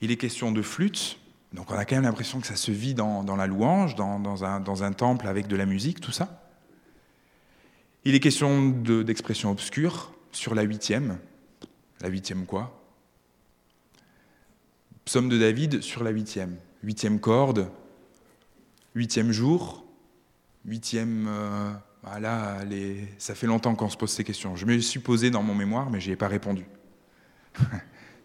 il 0.03 0.11
est 0.11 0.17
question 0.17 0.51
de 0.51 0.61
flûte, 0.61 1.17
donc 1.53 1.71
on 1.71 1.75
a 1.75 1.85
quand 1.85 1.95
même 1.95 2.03
l'impression 2.03 2.41
que 2.41 2.47
ça 2.47 2.57
se 2.57 2.71
vit 2.71 2.93
dans, 2.93 3.23
la 3.37 3.47
louange, 3.47 3.95
dans, 3.95 4.43
un, 4.43 4.91
temple 4.91 5.29
avec 5.29 5.47
de 5.47 5.55
la 5.55 5.65
musique, 5.65 6.01
tout 6.01 6.11
ça. 6.11 6.45
Il 8.03 8.13
est 8.13 8.19
question 8.19 8.69
d'expressions 8.69 9.49
obscures 9.49 10.11
sur 10.33 10.55
la 10.55 10.63
huitième. 10.63 11.19
La 12.01 12.09
huitième 12.09 12.45
quoi? 12.45 12.83
Psaume 15.05 15.29
de 15.29 15.37
David 15.37 15.81
sur 15.81 16.03
la 16.03 16.09
huitième. 16.09 16.57
Huitième 16.83 17.21
corde, 17.21 17.71
Huitième 18.93 19.31
jour, 19.31 19.85
huitième... 20.65 21.27
Euh, 21.29 21.71
voilà, 22.03 22.57
ça 23.17 23.35
fait 23.35 23.47
longtemps 23.47 23.73
qu'on 23.75 23.89
se 23.89 23.95
pose 23.95 24.11
ces 24.11 24.25
questions. 24.25 24.57
Je 24.57 24.65
me 24.65 24.77
suis 24.79 24.99
posé 24.99 25.31
dans 25.31 25.43
mon 25.43 25.55
mémoire, 25.55 25.89
mais 25.89 26.01
je 26.01 26.07
n'y 26.07 26.13
ai 26.13 26.17
pas 26.17 26.27
répondu. 26.27 26.65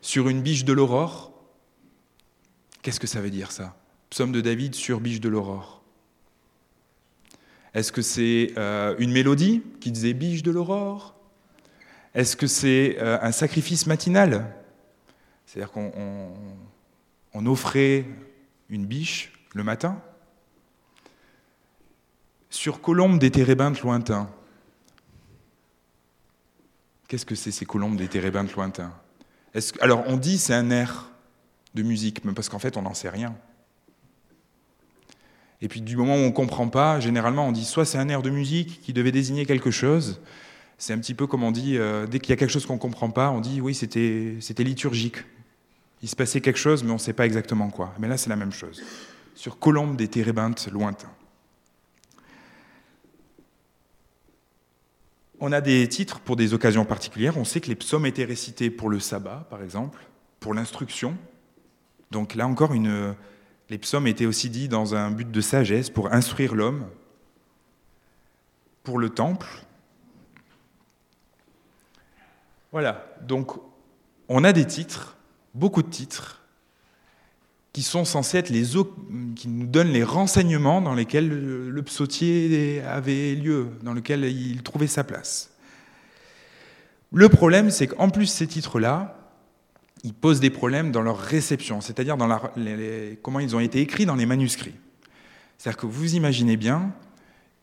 sur 0.00 0.28
une 0.28 0.42
biche 0.42 0.64
de 0.64 0.72
l'aurore, 0.72 1.37
qu'est-ce 2.82 3.00
que 3.00 3.06
ça 3.06 3.20
veut 3.20 3.30
dire 3.30 3.52
ça? 3.52 3.76
Psaume 4.10 4.32
de 4.32 4.40
David 4.40 4.74
sur 4.74 5.00
biche 5.00 5.20
de 5.20 5.28
l'aurore. 5.28 5.82
Est-ce 7.74 7.92
que 7.92 8.02
c'est 8.02 8.54
euh, 8.56 8.94
une 8.98 9.12
mélodie 9.12 9.62
qui 9.80 9.92
disait 9.92 10.14
biche 10.14 10.42
de 10.42 10.50
l'aurore? 10.50 11.14
Est-ce 12.14 12.36
que 12.36 12.46
c'est 12.46 12.96
euh, 12.98 13.18
un 13.20 13.32
sacrifice 13.32 13.86
matinal? 13.86 14.56
C'est-à-dire 15.46 15.70
qu'on 15.70 17.46
offrait 17.46 18.06
une 18.70 18.86
biche 18.86 19.32
le 19.54 19.62
matin? 19.62 20.02
Sur 22.50 22.80
colombes 22.80 23.18
des 23.18 23.30
térébintes 23.30 23.82
lointains. 23.82 24.30
Qu'est-ce 27.06 27.26
que 27.26 27.34
c'est 27.34 27.50
ces 27.50 27.66
colombes 27.66 27.96
des 27.96 28.08
térébintes 28.08 28.54
lointains? 28.54 28.92
Alors 29.80 30.04
on 30.06 30.16
dit 30.16 30.38
c'est 30.38 30.54
un 30.54 30.70
air 30.70 31.10
de 31.74 31.82
musique, 31.82 32.20
parce 32.34 32.48
qu'en 32.48 32.58
fait 32.58 32.76
on 32.76 32.82
n'en 32.82 32.94
sait 32.94 33.08
rien. 33.08 33.34
Et 35.60 35.68
puis 35.68 35.80
du 35.80 35.96
moment 35.96 36.14
où 36.14 36.18
on 36.18 36.26
ne 36.26 36.32
comprend 36.32 36.68
pas, 36.68 37.00
généralement 37.00 37.46
on 37.48 37.52
dit 37.52 37.64
soit 37.64 37.84
c'est 37.84 37.98
un 37.98 38.08
air 38.08 38.22
de 38.22 38.30
musique 38.30 38.80
qui 38.82 38.92
devait 38.92 39.12
désigner 39.12 39.44
quelque 39.44 39.70
chose, 39.70 40.20
c'est 40.78 40.92
un 40.92 40.98
petit 40.98 41.14
peu 41.14 41.26
comme 41.26 41.42
on 41.42 41.50
dit, 41.50 41.76
euh, 41.76 42.06
dès 42.06 42.20
qu'il 42.20 42.30
y 42.30 42.32
a 42.32 42.36
quelque 42.36 42.50
chose 42.50 42.66
qu'on 42.66 42.74
ne 42.74 42.78
comprend 42.78 43.10
pas, 43.10 43.30
on 43.30 43.40
dit 43.40 43.60
oui 43.60 43.74
c'était 43.74 44.64
liturgique. 44.64 45.16
Il 46.00 46.08
se 46.08 46.14
passait 46.14 46.40
quelque 46.40 46.58
chose, 46.58 46.84
mais 46.84 46.90
on 46.90 46.94
ne 46.94 47.00
sait 47.00 47.12
pas 47.12 47.26
exactement 47.26 47.70
quoi. 47.70 47.92
Mais 47.98 48.08
là 48.08 48.16
c'est 48.16 48.30
la 48.30 48.36
même 48.36 48.52
chose. 48.52 48.82
Sur 49.34 49.58
colombes 49.58 49.96
des 49.96 50.08
térébintes 50.08 50.68
lointains. 50.70 51.10
On 55.40 55.52
a 55.52 55.60
des 55.60 55.88
titres 55.88 56.18
pour 56.18 56.34
des 56.34 56.52
occasions 56.52 56.84
particulières. 56.84 57.38
On 57.38 57.44
sait 57.44 57.60
que 57.60 57.68
les 57.68 57.76
psaumes 57.76 58.06
étaient 58.06 58.24
récités 58.24 58.70
pour 58.70 58.88
le 58.88 58.98
sabbat, 58.98 59.46
par 59.50 59.62
exemple, 59.62 60.00
pour 60.40 60.52
l'instruction. 60.52 61.16
Donc 62.10 62.34
là 62.34 62.46
encore, 62.46 62.72
les 63.68 63.78
psaumes 63.78 64.06
étaient 64.06 64.26
aussi 64.26 64.50
dits 64.50 64.68
dans 64.68 64.94
un 64.94 65.10
but 65.10 65.30
de 65.30 65.40
sagesse, 65.40 65.90
pour 65.90 66.12
instruire 66.12 66.54
l'homme, 66.54 66.86
pour 68.82 68.98
le 68.98 69.10
temple. 69.10 69.46
Voilà, 72.72 73.06
donc 73.22 73.52
on 74.28 74.44
a 74.44 74.52
des 74.52 74.66
titres, 74.66 75.16
beaucoup 75.54 75.82
de 75.82 75.90
titres, 75.90 76.42
qui 77.72 77.82
sont 77.82 78.04
censés 78.04 78.38
être 78.38 78.48
les 78.48 78.64
qui 79.36 79.48
nous 79.48 79.66
donnent 79.66 79.92
les 79.92 80.02
renseignements 80.02 80.80
dans 80.80 80.94
lesquels 80.94 81.28
le 81.28 81.82
psautier 81.82 82.82
avait 82.82 83.34
lieu, 83.34 83.68
dans 83.82 83.92
lesquels 83.92 84.24
il 84.24 84.62
trouvait 84.62 84.86
sa 84.86 85.04
place. 85.04 85.50
Le 87.12 87.28
problème, 87.28 87.70
c'est 87.70 87.86
qu'en 87.86 88.10
plus 88.10 88.26
ces 88.26 88.46
titres-là, 88.46 89.17
ils 90.04 90.14
posent 90.14 90.40
des 90.40 90.50
problèmes 90.50 90.92
dans 90.92 91.02
leur 91.02 91.18
réception, 91.18 91.80
c'est-à-dire 91.80 92.16
dans 92.16 92.26
la, 92.26 92.40
comment 93.22 93.40
ils 93.40 93.56
ont 93.56 93.60
été 93.60 93.80
écrits 93.80 94.06
dans 94.06 94.14
les 94.14 94.26
manuscrits. 94.26 94.74
C'est-à-dire 95.56 95.78
que 95.78 95.86
vous 95.86 96.14
imaginez 96.14 96.56
bien 96.56 96.92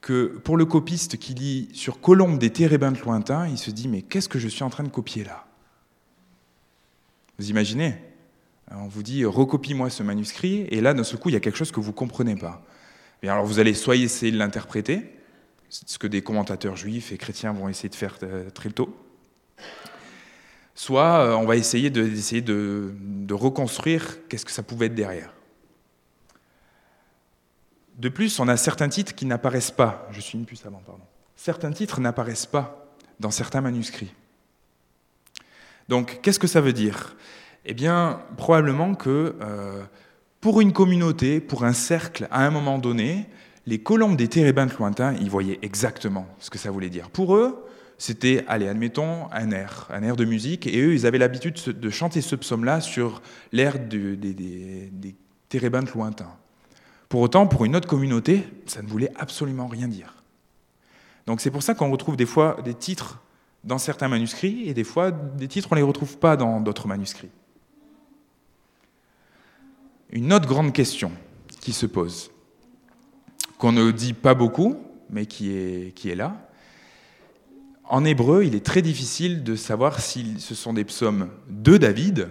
que 0.01 0.39
pour 0.43 0.57
le 0.57 0.65
copiste 0.65 1.17
qui 1.17 1.33
lit 1.33 1.69
sur 1.73 2.01
colombe 2.01 2.37
des 2.37 2.51
térébintes 2.51 3.01
lointains, 3.01 3.47
il 3.47 3.57
se 3.57 3.71
dit 3.71 3.87
mais 3.87 4.01
qu'est-ce 4.01 4.29
que 4.29 4.39
je 4.39 4.47
suis 4.47 4.63
en 4.63 4.69
train 4.69 4.83
de 4.83 4.89
copier 4.89 5.23
là? 5.23 5.47
Vous 7.39 7.49
imaginez? 7.49 7.95
On 8.71 8.87
vous 8.87 9.03
dit 9.03 9.25
recopie-moi 9.25 9.89
ce 9.89 10.03
manuscrit, 10.03 10.67
et 10.69 10.81
là 10.81 10.93
d'un 10.93 11.03
seul 11.03 11.19
coup 11.19 11.29
il 11.29 11.33
y 11.33 11.35
a 11.35 11.39
quelque 11.39 11.57
chose 11.57 11.71
que 11.71 11.79
vous 11.79 11.91
ne 11.91 11.95
comprenez 11.95 12.35
pas. 12.35 12.63
Et 13.23 13.29
alors 13.29 13.45
vous 13.45 13.59
allez 13.59 13.73
soit 13.73 13.95
essayer 13.95 14.31
de 14.31 14.37
l'interpréter, 14.37 15.11
ce 15.69 15.97
que 15.97 16.07
des 16.07 16.21
commentateurs 16.21 16.75
juifs 16.75 17.11
et 17.11 17.17
chrétiens 17.17 17.53
vont 17.53 17.69
essayer 17.69 17.89
de 17.89 17.95
faire 17.95 18.17
euh, 18.23 18.49
très 18.49 18.69
tôt, 18.69 18.95
soit 20.75 21.19
euh, 21.19 21.33
on 21.33 21.45
va 21.45 21.55
essayer 21.55 21.89
de, 21.89 22.03
de, 22.93 23.33
reconstruire 23.33 24.27
qu'est-ce 24.27 24.45
que 24.45 24.51
ça 24.51 24.61
pouvait 24.61 24.87
être 24.87 24.95
derrière. 24.95 25.33
De 27.97 28.09
plus, 28.09 28.39
on 28.39 28.47
a 28.49 28.57
certains 28.57 28.89
titres 28.89 29.15
qui 29.15 29.25
n'apparaissent 29.25 29.71
pas. 29.71 30.07
Je 30.11 30.19
suis 30.19 30.37
une 30.37 30.45
puce 30.45 30.65
avant, 30.65 30.81
pardon. 30.85 31.03
Certains 31.37 31.71
titres 31.71 32.01
n'apparaissent 32.01 32.45
pas 32.45 32.93
dans 33.21 33.31
certains 33.31 33.61
manuscrits. 33.61 34.13
Donc, 35.87 36.19
qu'est-ce 36.21 36.39
que 36.39 36.47
ça 36.47 36.59
veut 36.59 36.73
dire? 36.73 37.15
Eh 37.63 37.73
bien, 37.73 38.21
probablement 38.35 38.95
que 38.95 39.35
euh, 39.39 39.83
pour 40.41 40.59
une 40.59 40.73
communauté, 40.73 41.39
pour 41.39 41.63
un 41.63 41.73
cercle, 41.73 42.27
à 42.31 42.45
un 42.45 42.51
moment 42.51 42.79
donné, 42.79 43.27
les 43.65 43.79
colombes 43.79 44.17
des 44.17 44.27
térébintes 44.27 44.77
lointains, 44.77 45.13
ils 45.13 45.29
voyaient 45.29 45.59
exactement 45.61 46.27
ce 46.39 46.49
que 46.49 46.57
ça 46.57 46.69
voulait 46.69 46.89
dire. 46.89 47.09
Pour 47.09 47.35
eux, 47.35 47.64
c'était, 47.97 48.43
allez, 48.47 48.67
admettons, 48.67 49.31
un 49.31 49.51
air, 49.51 49.87
un 49.89 50.03
air 50.03 50.15
de 50.15 50.25
musique, 50.25 50.67
et 50.67 50.81
eux, 50.81 50.93
ils 50.93 51.05
avaient 51.05 51.17
l'habitude 51.17 51.55
de 51.55 51.89
chanter 51.89 52.21
ce 52.21 52.35
psaume-là 52.35 52.81
sur 52.81 53.21
l'air 53.51 53.79
des, 53.79 54.15
des, 54.15 55.15
térébintes 55.47 55.93
lointains. 55.93 56.35
Pour 57.07 57.21
autant, 57.21 57.47
pour 57.47 57.65
une 57.65 57.75
autre 57.75 57.87
communauté, 57.87 58.43
ça 58.65 58.81
ne 58.81 58.87
voulait 58.87 59.11
absolument 59.15 59.67
rien 59.67 59.87
dire. 59.87 60.23
Donc 61.27 61.39
c'est 61.39 61.51
pour 61.51 61.63
ça 61.63 61.73
qu'on 61.73 61.91
retrouve 61.91 62.17
des 62.17 62.25
fois 62.25 62.57
des 62.65 62.73
titres 62.73 63.21
dans 63.63 63.77
certains 63.77 64.09
manuscrits, 64.09 64.67
et 64.67 64.73
des 64.73 64.83
fois, 64.83 65.11
des 65.11 65.47
titres, 65.47 65.69
on 65.71 65.75
ne 65.75 65.79
les 65.79 65.85
retrouve 65.85 66.17
pas 66.17 66.35
dans 66.35 66.59
d'autres 66.61 66.87
manuscrits. 66.87 67.31
Une 70.11 70.33
autre 70.33 70.47
grande 70.47 70.73
question 70.73 71.11
qui 71.61 71.73
se 71.73 71.85
pose, 71.85 72.31
qu'on 73.57 73.71
ne 73.71 73.91
dit 73.91 74.13
pas 74.13 74.33
beaucoup, 74.33 74.77
mais 75.09 75.25
qui 75.25 75.51
est, 75.51 75.95
qui 75.95 76.09
est 76.09 76.15
là, 76.15 76.44
en 77.87 78.05
hébreu, 78.05 78.45
il 78.45 78.55
est 78.55 78.65
très 78.65 78.81
difficile 78.81 79.43
de 79.43 79.55
savoir 79.55 79.99
si 79.99 80.39
ce 80.39 80.55
sont 80.55 80.73
des 80.73 80.85
psaumes 80.85 81.29
de 81.49 81.77
David, 81.77 82.29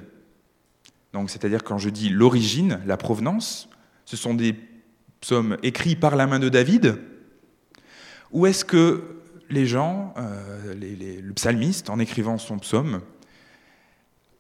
donc 1.13 1.31
c'est-à-dire 1.31 1.63
quand 1.63 1.79
je 1.79 1.91
dis 1.91 2.09
l'origine, 2.09 2.81
la 2.87 2.97
provenance, 2.97 3.69
ce 4.05 4.17
sont 4.17 4.35
des 4.35 4.57
psaumes 5.21 5.57
écrits 5.63 5.97
par 5.97 6.17
la 6.17 6.27
main 6.27 6.39
de 6.39 6.49
David, 6.49 6.99
ou 8.33 8.47
est-ce 8.47 8.65
que 8.65 9.21
les 9.49 9.67
gens, 9.67 10.13
euh, 10.17 10.75
le 10.75 11.33
psalmiste, 11.35 11.89
en 11.89 11.99
écrivant 11.99 12.37
son 12.39 12.59
psaume, 12.59 13.01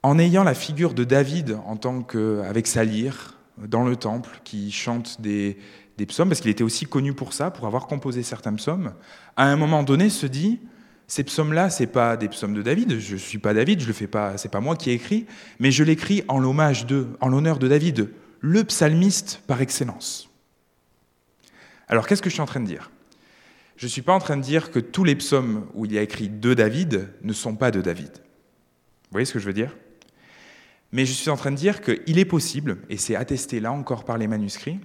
en 0.02 0.18
ayant 0.18 0.44
la 0.44 0.54
figure 0.54 0.94
de 0.94 1.04
David 1.04 1.56
en 1.66 1.76
tant 1.76 2.02
qu'avec 2.02 2.66
sa 2.66 2.84
lyre 2.84 3.38
dans 3.56 3.84
le 3.84 3.94
temple, 3.94 4.40
qui 4.42 4.72
chante 4.72 5.20
des, 5.20 5.58
des 5.96 6.06
psaumes, 6.06 6.28
parce 6.28 6.40
qu'il 6.40 6.50
était 6.50 6.64
aussi 6.64 6.86
connu 6.86 7.14
pour 7.14 7.32
ça, 7.32 7.52
pour 7.52 7.66
avoir 7.66 7.86
composé 7.86 8.24
certains 8.24 8.54
psaumes, 8.54 8.94
à 9.36 9.44
un 9.44 9.56
moment 9.56 9.84
donné 9.84 10.10
se 10.10 10.26
dit 10.26 10.58
ces 11.06 11.24
psaumes-là, 11.24 11.70
c'est 11.70 11.86
pas 11.86 12.16
des 12.16 12.28
psaumes 12.28 12.54
de 12.54 12.62
David. 12.62 12.98
Je 12.98 13.16
suis 13.16 13.38
pas 13.38 13.54
David, 13.54 13.80
je 13.80 13.86
le 13.86 13.92
fais 13.92 14.06
pas. 14.06 14.38
C'est 14.38 14.48
pas 14.48 14.60
moi 14.60 14.76
qui 14.76 14.90
ai 14.90 14.94
écrit, 14.94 15.26
mais 15.58 15.70
je 15.70 15.84
l'écris 15.84 16.24
en 16.28 16.38
l'hommage 16.38 16.86
de, 16.86 17.08
en 17.20 17.28
l'honneur 17.28 17.58
de 17.58 17.68
David, 17.68 18.10
le 18.40 18.64
psalmiste 18.64 19.42
par 19.46 19.60
excellence. 19.60 20.30
Alors, 21.88 22.06
qu'est-ce 22.06 22.22
que 22.22 22.30
je 22.30 22.34
suis 22.34 22.42
en 22.42 22.46
train 22.46 22.60
de 22.60 22.66
dire? 22.66 22.90
Je 23.76 23.86
ne 23.86 23.90
suis 23.90 24.02
pas 24.02 24.14
en 24.14 24.18
train 24.18 24.36
de 24.36 24.42
dire 24.42 24.70
que 24.70 24.78
tous 24.78 25.04
les 25.04 25.16
psaumes 25.16 25.66
où 25.74 25.84
il 25.84 25.92
y 25.92 25.98
a 25.98 26.02
écrit 26.02 26.28
de 26.28 26.54
David 26.54 27.08
ne 27.22 27.32
sont 27.32 27.56
pas 27.56 27.70
de 27.70 27.80
David. 27.80 28.10
Vous 28.10 29.10
voyez 29.12 29.26
ce 29.26 29.32
que 29.32 29.38
je 29.38 29.46
veux 29.46 29.52
dire? 29.52 29.76
Mais 30.92 31.04
je 31.06 31.12
suis 31.12 31.30
en 31.30 31.36
train 31.36 31.50
de 31.50 31.56
dire 31.56 31.82
qu'il 31.82 32.18
est 32.18 32.24
possible, 32.24 32.78
et 32.88 32.96
c'est 32.96 33.16
attesté 33.16 33.60
là 33.60 33.72
encore 33.72 34.04
par 34.04 34.16
les 34.16 34.28
manuscrits, 34.28 34.78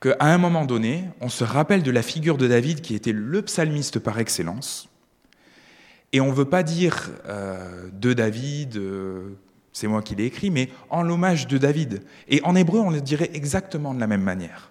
qu'à 0.00 0.16
un 0.20 0.38
moment 0.38 0.64
donné, 0.64 1.04
on 1.20 1.28
se 1.28 1.44
rappelle 1.44 1.82
de 1.82 1.90
la 1.90 2.02
figure 2.02 2.38
de 2.38 2.46
David 2.46 2.80
qui 2.80 2.94
était 2.94 3.12
le 3.12 3.42
psalmiste 3.42 3.98
par 3.98 4.18
excellence, 4.18 4.88
et 6.12 6.20
on 6.20 6.28
ne 6.28 6.32
veut 6.32 6.46
pas 6.46 6.62
dire 6.62 7.10
euh, 7.26 7.88
de 7.92 8.12
David, 8.12 8.76
euh, 8.76 9.30
c'est 9.72 9.86
moi 9.86 10.02
qui 10.02 10.14
l'ai 10.14 10.24
écrit, 10.24 10.50
mais 10.50 10.70
en 10.88 11.02
l'hommage 11.02 11.46
de 11.46 11.58
David. 11.58 12.02
Et 12.28 12.40
en 12.44 12.54
hébreu, 12.54 12.80
on 12.80 12.90
le 12.90 13.00
dirait 13.00 13.30
exactement 13.34 13.92
de 13.92 14.00
la 14.00 14.06
même 14.06 14.22
manière. 14.22 14.70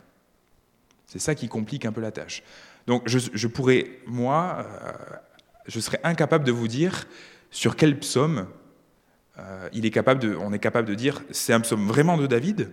C'est 1.06 1.20
ça 1.20 1.36
qui 1.36 1.48
complique 1.48 1.86
un 1.86 1.92
peu 1.92 2.02
la 2.02 2.12
tâche. 2.12 2.42
Donc 2.88 3.04
je, 3.08 3.48
pourrais, 3.48 4.00
moi, 4.08 4.66
euh, 4.66 4.92
je 5.68 5.80
serais 5.80 6.00
incapable 6.04 6.44
de 6.44 6.52
vous 6.52 6.68
dire 6.68 7.06
sur 7.52 7.76
quel 7.76 8.00
psaume 8.00 8.48
on 9.40 10.52
est 10.54 10.60
capable 10.60 10.88
de 10.88 10.96
dire 10.96 11.22
c'est 11.30 11.54
un 11.54 11.60
psaume 11.60 11.86
vraiment 11.86 12.18
de 12.18 12.26
David 12.26 12.72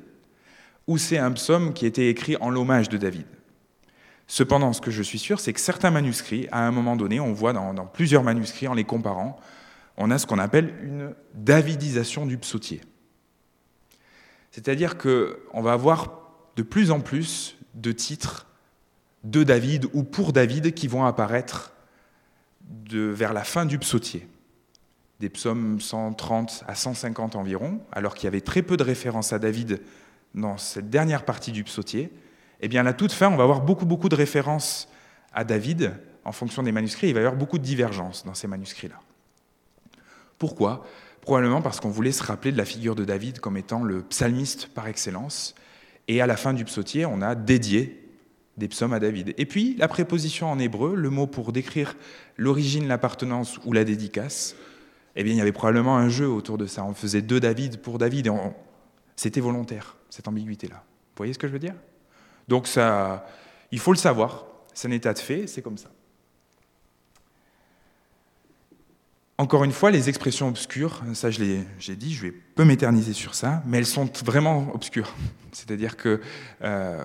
ou 0.87 0.99
c'est 0.99 1.19
un 1.19 1.33
psaume 1.33 1.73
qui 1.73 1.87
était 1.87 2.09
écrit 2.09 2.37
en 2.41 2.51
l'hommage 2.51 2.89
de 2.89 2.97
David. 2.97 3.27
Cependant, 4.27 4.73
ce 4.73 4.81
que 4.81 4.91
je 4.91 5.03
suis 5.03 5.19
sûr, 5.19 5.39
c'est 5.39 5.53
que 5.53 5.61
certains 5.61 5.91
manuscrits, 5.91 6.49
à 6.51 6.67
un 6.67 6.71
moment 6.71 6.97
donné, 6.97 7.21
on 7.21 7.33
voit 7.33 7.53
dans, 7.53 7.87
plusieurs 7.87 8.23
manuscrits, 8.23 8.69
en 8.69 8.75
les 8.75 8.85
comparant, 8.85 9.39
on 9.97 10.11
a 10.11 10.19
ce 10.19 10.27
qu'on 10.27 10.39
appelle 10.39 10.75
une 10.83 11.15
davidisation 11.35 12.27
du 12.27 12.39
psautier. 12.39 12.81
C'est-à-dire 14.51 14.97
qu'on 14.97 15.63
va 15.63 15.73
avoir 15.73 16.31
de 16.57 16.63
plus 16.63 16.91
en 16.91 17.01
plus 17.01 17.57
de 17.75 17.93
titres 17.93 18.47
de 19.25 19.43
David 19.43 19.87
ou 19.93 20.05
pour 20.05 20.33
David 20.33 20.75
qui 20.75 20.89
vont 20.89 21.05
apparaître 21.05 21.73
vers 22.91 23.33
la 23.33 23.45
fin 23.45 23.67
du 23.67 23.79
psautier. 23.79 24.27
Des 25.21 25.29
psaumes 25.29 25.81
130 25.81 26.65
à 26.67 26.75
150 26.75 27.37
environ, 27.37 27.81
alors 27.93 28.15
qu'il 28.15 28.25
y 28.25 28.29
avait 28.29 28.41
très 28.41 28.63
peu 28.63 28.77
de 28.77 28.83
références 28.83 29.33
à 29.33 29.39
David 29.39 29.81
dans 30.35 30.59
cette 30.59 30.91
dernière 30.91 31.25
partie 31.25 31.53
du 31.53 31.65
psautier, 31.65 32.11
eh 32.61 32.69
bien, 32.69 32.81
à 32.81 32.85
la 32.85 32.93
toute 32.93 33.13
fin, 33.13 33.29
on 33.29 33.37
va 33.37 33.43
avoir 33.43 33.61
beaucoup, 33.61 33.87
beaucoup 33.87 34.09
de 34.09 34.15
références 34.15 34.89
à 35.33 35.45
David 35.45 35.93
en 36.25 36.33
fonction 36.33 36.63
des 36.63 36.73
manuscrits. 36.73 37.09
Il 37.09 37.15
va 37.15 37.21
y 37.21 37.25
avoir 37.25 37.39
beaucoup 37.39 37.59
de 37.59 37.65
divergences 37.65 38.25
dans 38.25 38.35
ces 38.35 38.47
manuscrits-là. 38.47 39.01
Pourquoi? 40.39 40.85
Probablement 41.21 41.63
parce 41.63 41.81
qu'on 41.81 41.91
voulait 41.91 42.13
se 42.13 42.23
rappeler 42.23 42.53
de 42.53 42.59
la 42.59 42.65
figure 42.65 42.95
de 42.95 43.05
David 43.05 43.41
comme 43.41 43.57
étant 43.57 43.83
le 43.83 44.03
psalmiste 44.03 44.69
par 44.69 44.89
excellence. 44.89 45.55
Et 46.09 46.21
à 46.21 46.27
la 46.27 46.37
fin 46.37 46.53
du 46.53 46.65
psautier, 46.65 47.07
on 47.07 47.23
a 47.23 47.35
dédié 47.35 48.01
des 48.57 48.69
psaumes 48.69 48.93
à 48.93 49.01
David. 49.01 49.35
Et 49.37 49.47
puis, 49.47 49.75
la 49.79 49.89
préposition 49.89 50.51
en 50.51 50.59
hébreu, 50.59 50.95
le 50.95 51.11
mot 51.11 51.27
pour 51.27 51.53
décrire 51.53 51.97
l'origine, 52.37 52.87
l'appartenance 52.87 53.59
ou 53.65 53.73
la 53.73 53.85
dédicace, 53.85 54.55
eh 55.17 55.25
bien, 55.25 55.33
il 55.33 55.39
y 55.39 55.41
avait 55.41 55.53
probablement 55.53 55.97
un 55.97 56.09
jeu 56.09 56.29
autour 56.29 56.59
de 56.59 56.67
ça. 56.67 56.85
On 56.85 56.95
faisait 56.95 57.23
deux 57.23 57.41
David 57.41 57.81
pour 57.81 57.99
David 57.99 58.29
et 58.29 58.31
c'était 59.17 59.41
volontaire 59.41 59.97
cette 60.15 60.29
ambiguïté-là. 60.29 60.77
Vous 60.77 61.17
voyez 61.17 61.33
ce 61.33 61.41
que 61.41 61.49
je 61.49 61.53
veux 61.53 61.59
dire? 61.59 61.75
Donc 62.47 62.69
ça, 62.69 63.27
il 63.73 63.81
faut 63.81 63.93
le 63.93 63.99
savoir, 63.99 64.47
c'est 64.73 64.87
un 64.87 64.93
état 64.93 65.13
de 65.13 65.19
fait, 65.19 65.49
c'est 65.49 65.61
comme 65.61 65.77
ça. 65.77 65.89
Encore 69.37 69.65
une 69.65 69.73
fois, 69.73 69.91
les 69.91 70.09
expressions 70.09 70.47
obscures, 70.47 71.03
ça 71.15 71.31
j'ai 71.33 71.97
dit, 71.97 72.15
je 72.15 72.23
vais 72.23 72.31
peu 72.31 72.65
m'éterniser 72.65 73.13
sur 73.13 73.35
ça, 73.35 73.61
mais 73.67 73.79
elles 73.79 73.87
sont 73.87 74.09
vraiment 74.25 74.73
obscures. 74.73 75.13
C'est-à-dire 75.53 75.97
que 75.97 76.21
euh, 76.63 77.05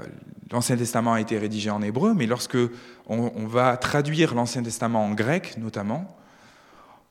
l'Ancien 0.52 0.78
Testament 0.78 1.14
a 1.14 1.22
été 1.22 1.40
rédigé 1.40 1.72
en 1.72 1.82
hébreu, 1.82 2.14
mais 2.14 2.28
lorsque 2.28 2.60
on, 3.08 3.48
va 3.48 3.76
traduire 3.78 4.36
l'Ancien 4.36 4.62
Testament 4.62 5.04
en 5.04 5.16
grec, 5.16 5.58
notamment, 5.58 6.16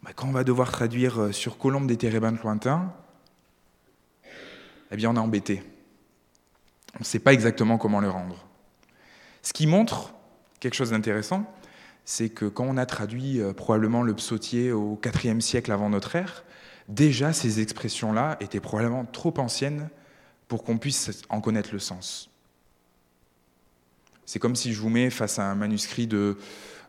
bah, 0.04 0.10
quand 0.14 0.28
on 0.28 0.32
va 0.32 0.44
devoir 0.44 0.70
traduire 0.70 1.20
euh, 1.20 1.32
sur 1.32 1.58
colombe 1.58 1.88
des 1.88 1.96
térébintes 1.96 2.40
lointains, 2.44 2.92
eh 4.92 4.96
bien 4.96 5.10
on 5.10 5.16
est 5.16 5.18
embêté 5.18 5.64
on 6.94 7.00
ne 7.00 7.04
sait 7.04 7.18
pas 7.18 7.32
exactement 7.32 7.78
comment 7.78 8.00
le 8.00 8.10
rendre. 8.10 8.46
Ce 9.42 9.52
qui 9.52 9.66
montre 9.66 10.14
quelque 10.60 10.74
chose 10.74 10.90
d'intéressant, 10.90 11.44
c'est 12.04 12.30
que 12.30 12.46
quand 12.46 12.64
on 12.64 12.76
a 12.76 12.86
traduit 12.86 13.40
euh, 13.40 13.52
probablement 13.52 14.02
le 14.02 14.14
psautier 14.14 14.72
au 14.72 14.98
IVe 15.04 15.40
siècle 15.40 15.70
avant 15.72 15.90
notre 15.90 16.16
ère, 16.16 16.44
déjà 16.88 17.32
ces 17.32 17.60
expressions-là 17.60 18.36
étaient 18.40 18.60
probablement 18.60 19.04
trop 19.04 19.34
anciennes 19.38 19.88
pour 20.48 20.64
qu'on 20.64 20.78
puisse 20.78 21.22
en 21.28 21.40
connaître 21.40 21.70
le 21.72 21.78
sens. 21.78 22.30
C'est 24.24 24.38
comme 24.38 24.56
si 24.56 24.72
je 24.72 24.80
vous 24.80 24.88
mets 24.88 25.10
face 25.10 25.38
à 25.38 25.44
un 25.44 25.54
manuscrit 25.54 26.06
de, 26.06 26.36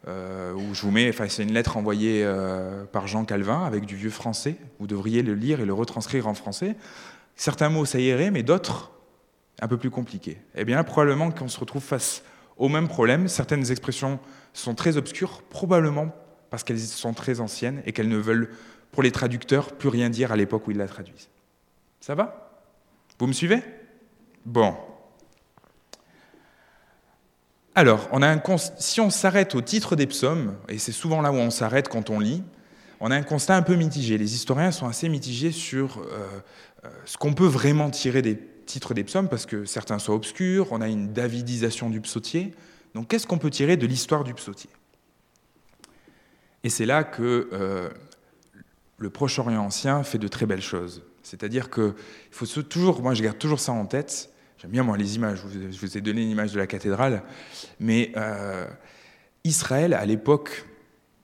euh, 0.07 0.53
où 0.53 0.73
je 0.73 0.81
vous 0.81 0.91
mets 0.91 1.11
face 1.11 1.39
à 1.39 1.43
une 1.43 1.53
lettre 1.53 1.75
envoyée 1.77 2.23
euh, 2.23 2.85
par 2.85 3.07
Jean 3.07 3.25
Calvin 3.25 3.65
avec 3.65 3.85
du 3.85 3.95
vieux 3.95 4.09
français. 4.09 4.55
Vous 4.79 4.87
devriez 4.87 5.21
le 5.21 5.35
lire 5.35 5.59
et 5.59 5.65
le 5.65 5.73
retranscrire 5.73 6.27
en 6.27 6.33
français. 6.33 6.75
Certains 7.35 7.69
mots, 7.69 7.85
ça 7.85 7.99
irait, 7.99 8.31
mais 8.31 8.43
d'autres, 8.43 8.91
un 9.61 9.67
peu 9.67 9.77
plus 9.77 9.89
compliqués. 9.89 10.41
Eh 10.55 10.65
bien, 10.65 10.83
probablement 10.83 11.31
qu'on 11.31 11.47
se 11.47 11.59
retrouve 11.59 11.83
face 11.83 12.23
au 12.57 12.69
même 12.69 12.87
problème. 12.87 13.27
Certaines 13.27 13.71
expressions 13.71 14.19
sont 14.53 14.75
très 14.75 14.97
obscures, 14.97 15.41
probablement 15.49 16.13
parce 16.49 16.63
qu'elles 16.63 16.79
sont 16.79 17.13
très 17.13 17.39
anciennes 17.39 17.81
et 17.85 17.91
qu'elles 17.91 18.09
ne 18.09 18.17
veulent, 18.17 18.49
pour 18.91 19.03
les 19.03 19.11
traducteurs, 19.11 19.73
plus 19.73 19.89
rien 19.89 20.09
dire 20.09 20.31
à 20.31 20.35
l'époque 20.35 20.67
où 20.67 20.71
ils 20.71 20.77
la 20.77 20.87
traduisent. 20.87 21.29
Ça 21.99 22.15
va? 22.15 22.63
Vous 23.19 23.27
me 23.27 23.33
suivez? 23.33 23.61
Bon. 24.45 24.75
Alors, 27.75 28.09
on 28.11 28.21
a 28.21 28.27
un 28.27 28.41
si 28.77 28.99
on 28.99 29.09
s'arrête 29.09 29.55
au 29.55 29.61
titre 29.61 29.95
des 29.95 30.07
psaumes, 30.07 30.55
et 30.67 30.77
c'est 30.79 30.91
souvent 30.91 31.21
là 31.21 31.31
où 31.31 31.35
on 31.35 31.49
s'arrête 31.49 31.87
quand 31.87 32.09
on 32.09 32.19
lit, 32.19 32.43
on 32.99 33.11
a 33.11 33.15
un 33.15 33.23
constat 33.23 33.55
un 33.55 33.61
peu 33.61 33.75
mitigé. 33.75 34.17
Les 34.17 34.33
historiens 34.33 34.71
sont 34.71 34.87
assez 34.87 35.07
mitigés 35.07 35.51
sur 35.51 35.99
euh, 35.99 36.27
euh, 36.83 36.89
ce 37.05 37.17
qu'on 37.17 37.33
peut 37.33 37.45
vraiment 37.45 37.89
tirer 37.89 38.21
des 38.21 38.35
titres 38.69 38.93
des 38.93 39.03
psaumes, 39.03 39.29
parce 39.29 39.45
que 39.45 39.65
certains 39.65 39.99
sont 39.99 40.13
obscurs, 40.13 40.71
on 40.71 40.81
a 40.81 40.87
une 40.87 41.11
davidisation 41.11 41.89
du 41.89 42.01
psautier. 42.01 42.53
Donc 42.93 43.07
qu'est-ce 43.09 43.27
qu'on 43.27 43.37
peut 43.37 43.49
tirer 43.49 43.77
de 43.77 43.87
l'histoire 43.87 44.23
du 44.23 44.33
psautier? 44.33 44.69
Et 46.63 46.69
c'est 46.69 46.85
là 46.85 47.03
que 47.03 47.49
euh, 47.51 47.89
le 48.97 49.09
Proche-Orient 49.09 49.61
ancien 49.61 50.03
fait 50.03 50.17
de 50.17 50.27
très 50.27 50.45
belles 50.45 50.61
choses. 50.61 51.03
C'est-à-dire 51.23 51.69
qu'il 51.69 51.93
faut 52.31 52.45
toujours, 52.63 53.01
moi 53.01 53.13
je 53.13 53.23
garde 53.23 53.37
toujours 53.37 53.59
ça 53.59 53.71
en 53.71 53.85
tête, 53.85 54.29
J'aime 54.61 54.71
bien 54.71 54.83
moi 54.83 54.97
les 54.97 55.15
images, 55.15 55.39
je 55.71 55.79
vous 55.79 55.97
ai 55.97 56.01
donné 56.01 56.21
une 56.21 56.31
image 56.31 56.51
de 56.51 56.59
la 56.59 56.67
cathédrale, 56.67 57.23
mais 57.79 58.11
euh, 58.17 58.67
Israël, 59.45 59.93
à 59.93 60.05
l'époque 60.05 60.65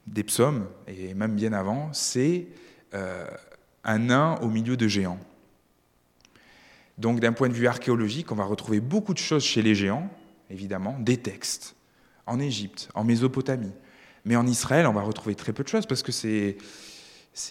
des 0.08 0.24
psaumes, 0.24 0.68
et 0.88 1.14
même 1.14 1.36
bien 1.36 1.52
avant, 1.52 1.92
c'est 1.92 2.48
euh, 2.94 3.28
un 3.84 4.00
nain 4.00 4.36
au 4.42 4.48
milieu 4.48 4.78
de 4.78 4.88
géants. 4.88 5.20
Donc 6.98 7.20
d'un 7.20 7.34
point 7.34 7.50
de 7.50 7.54
vue 7.54 7.68
archéologique, 7.68 8.32
on 8.32 8.36
va 8.36 8.46
retrouver 8.46 8.80
beaucoup 8.80 9.14
de 9.14 9.20
choses 9.20 9.44
chez 9.44 9.62
les 9.62 9.76
géants, 9.76 10.10
évidemment, 10.50 10.98
des 11.00 11.18
textes, 11.18 11.76
en 12.26 12.40
Égypte, 12.40 12.90
en 12.96 13.04
Mésopotamie. 13.04 13.74
Mais 14.24 14.36
en 14.36 14.48
Israël, 14.48 14.88
on 14.88 14.94
va 14.94 15.02
retrouver 15.02 15.36
très 15.36 15.54
peu 15.54 15.64
de 15.64 15.68
choses 15.68 15.86
parce 15.86 16.02
que 16.04 16.12
c'est, 16.12 16.58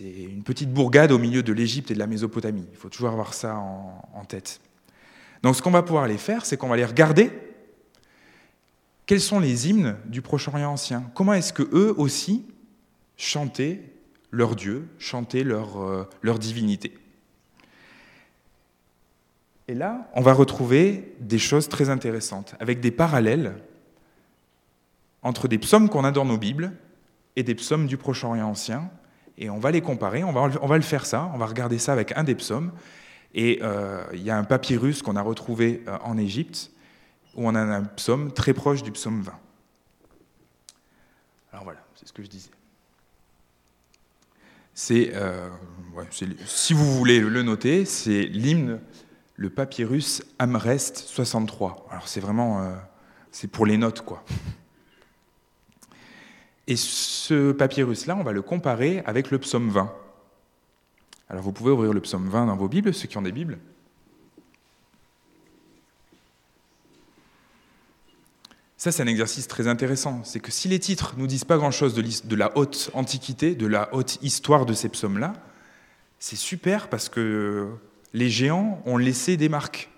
une 0.00 0.42
petite 0.42 0.72
bourgade 0.72 1.12
au 1.12 1.18
milieu 1.18 1.42
de 1.42 1.52
l'Égypte 1.52 1.90
et 1.90 1.94
de 1.94 1.98
la 1.98 2.06
Mésopotamie. 2.06 2.66
Il 2.72 2.78
faut 2.78 2.88
toujours 2.88 3.10
avoir 3.10 3.34
ça 3.34 3.56
en 3.56 4.24
tête. 4.24 4.60
Donc 5.44 5.54
ce 5.54 5.60
qu'on 5.60 5.70
va 5.70 5.82
pouvoir 5.82 6.04
aller 6.04 6.16
faire, 6.16 6.46
c'est 6.46 6.56
qu'on 6.56 6.68
va 6.68 6.74
aller 6.74 6.86
regarder 6.86 7.30
quels 9.04 9.20
sont 9.20 9.40
les 9.40 9.68
hymnes 9.68 9.96
du 10.06 10.22
Proche-Orient 10.22 10.72
ancien. 10.72 11.10
Comment 11.14 11.34
est-ce 11.34 11.52
que 11.52 11.62
eux 11.74 11.94
aussi 11.98 12.46
chantaient 13.18 13.82
leur 14.30 14.56
Dieu, 14.56 14.88
chantaient 14.98 15.44
leur, 15.44 15.80
euh, 15.82 16.08
leur 16.22 16.38
divinité. 16.38 16.94
Et 19.68 19.74
là, 19.74 20.10
on 20.14 20.20
va 20.20 20.32
retrouver 20.32 21.14
des 21.20 21.38
choses 21.38 21.68
très 21.68 21.88
intéressantes, 21.88 22.54
avec 22.60 22.80
des 22.80 22.90
parallèles 22.90 23.54
entre 25.22 25.48
des 25.48 25.58
psaumes 25.58 25.88
qu'on 25.88 26.04
a 26.04 26.12
dans 26.12 26.26
nos 26.26 26.36
Bibles 26.36 26.72
et 27.36 27.42
des 27.42 27.54
psaumes 27.54 27.86
du 27.86 27.96
Proche-Orient 27.96 28.46
ancien. 28.46 28.90
Et 29.38 29.50
on 29.50 29.58
va 29.58 29.70
les 29.70 29.80
comparer, 29.80 30.22
on 30.22 30.32
va, 30.32 30.76
le 30.76 30.82
faire 30.82 31.06
ça, 31.06 31.30
on 31.34 31.38
va 31.38 31.46
regarder 31.46 31.78
ça 31.78 31.92
avec 31.92 32.12
un 32.16 32.22
des 32.22 32.36
psaumes, 32.36 32.70
et 33.34 33.58
euh, 33.62 34.04
il 34.12 34.22
y 34.22 34.30
a 34.30 34.38
un 34.38 34.44
papyrus 34.44 35.02
qu'on 35.02 35.16
a 35.16 35.22
retrouvé 35.22 35.82
euh, 35.88 35.98
en 36.04 36.16
Égypte 36.16 36.70
où 37.34 37.48
on 37.48 37.54
a 37.56 37.60
un 37.60 37.82
psaume 37.82 38.32
très 38.32 38.54
proche 38.54 38.84
du 38.84 38.92
psaume 38.92 39.22
20. 39.22 39.32
Alors 41.52 41.64
voilà, 41.64 41.80
c'est 41.96 42.06
ce 42.06 42.12
que 42.12 42.22
je 42.22 42.28
disais. 42.28 42.50
C'est, 44.72 45.12
euh, 45.14 45.48
si 46.46 46.74
vous 46.74 46.92
voulez 46.92 47.18
le 47.18 47.42
noter, 47.42 47.84
c'est 47.84 48.22
l'hymne, 48.22 48.80
le 49.36 49.50
papyrus 49.50 50.22
Amrest 50.38 50.98
63. 50.98 51.88
Alors 51.90 52.08
c'est 52.08 52.20
vraiment, 52.20 52.74
c'est 53.32 53.48
pour 53.48 53.66
les 53.66 53.76
notes 53.76 54.02
quoi. 54.02 54.24
Et 56.66 56.76
ce 56.76 57.52
papyrus-là, 57.52 58.16
on 58.16 58.22
va 58.22 58.32
le 58.32 58.42
comparer 58.42 59.02
avec 59.06 59.30
le 59.30 59.38
psaume 59.38 59.68
20. 59.70 59.92
Alors 61.28 61.42
vous 61.42 61.52
pouvez 61.52 61.70
ouvrir 61.70 61.92
le 61.92 62.00
psaume 62.00 62.28
20 62.28 62.46
dans 62.46 62.56
vos 62.56 62.68
Bibles, 62.68 62.94
ceux 62.94 63.08
qui 63.08 63.18
ont 63.18 63.22
des 63.22 63.32
Bibles. 63.32 63.58
Ça, 68.76 68.92
c'est 68.92 69.02
un 69.02 69.06
exercice 69.06 69.48
très 69.48 69.66
intéressant. 69.66 70.22
C'est 70.24 70.40
que 70.40 70.50
si 70.50 70.68
les 70.68 70.78
titres 70.78 71.14
ne 71.16 71.22
nous 71.22 71.26
disent 71.26 71.44
pas 71.44 71.56
grand-chose 71.56 71.94
de 71.94 72.36
la 72.36 72.54
haute 72.58 72.90
antiquité, 72.92 73.54
de 73.54 73.66
la 73.66 73.94
haute 73.94 74.18
histoire 74.20 74.66
de 74.66 74.74
ces 74.74 74.90
psaumes-là, 74.90 75.32
c'est 76.18 76.36
super 76.36 76.90
parce 76.90 77.08
que 77.08 77.70
les 78.14 78.30
géants 78.30 78.80
ont 78.86 78.96
laissé 78.96 79.36
des 79.36 79.50
marques. 79.50 79.90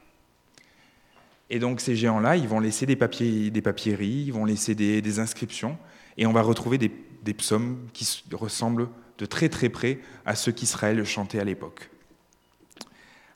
Et 1.50 1.60
donc 1.60 1.80
ces 1.80 1.94
géants-là, 1.94 2.36
ils 2.36 2.48
vont 2.48 2.58
laisser 2.58 2.86
des, 2.86 2.96
papiers, 2.96 3.50
des 3.50 3.62
papieries, 3.62 4.24
ils 4.26 4.32
vont 4.32 4.44
laisser 4.44 4.74
des, 4.74 5.18
inscriptions, 5.20 5.78
et 6.16 6.26
on 6.26 6.32
va 6.32 6.42
retrouver 6.42 6.78
des, 6.78 7.34
psaumes 7.34 7.86
qui 7.92 8.24
ressemblent 8.32 8.88
de 9.18 9.26
très 9.26 9.48
très 9.48 9.68
près 9.68 10.00
à 10.24 10.34
ce 10.34 10.50
qu'Israël 10.50 11.04
chantait 11.04 11.40
à 11.40 11.44
l'époque. 11.44 11.90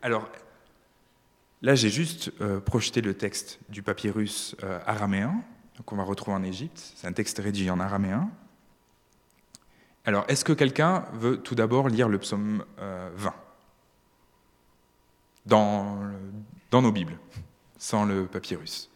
Alors, 0.02 0.28
là 1.62 1.74
j'ai 1.74 1.90
juste 1.90 2.32
euh, 2.40 2.60
projeté 2.60 3.00
le 3.00 3.14
texte 3.14 3.60
du 3.68 3.82
papyrus 3.82 4.56
euh, 4.62 4.80
araméen 4.86 5.42
qu'on 5.84 5.96
va 5.96 6.04
retrouver 6.04 6.36
en 6.36 6.42
Égypte. 6.42 6.92
C'est 6.96 7.06
un 7.06 7.12
texte 7.12 7.38
rédigé 7.38 7.70
en 7.70 7.80
araméen. 7.80 8.30
Alors, 10.04 10.24
est-ce 10.28 10.44
que 10.44 10.52
quelqu'un 10.52 11.04
veut 11.14 11.38
tout 11.38 11.54
d'abord 11.54 11.88
lire 11.88 12.08
le 12.08 12.18
psaume 12.18 12.64
20 12.78 12.82
euh, 12.82 13.30
dans, 15.50 15.98
nos 16.72 16.92
Bibles, 16.92 17.18
sans 17.76 18.04
le 18.04 18.26
papyrus 18.26 18.89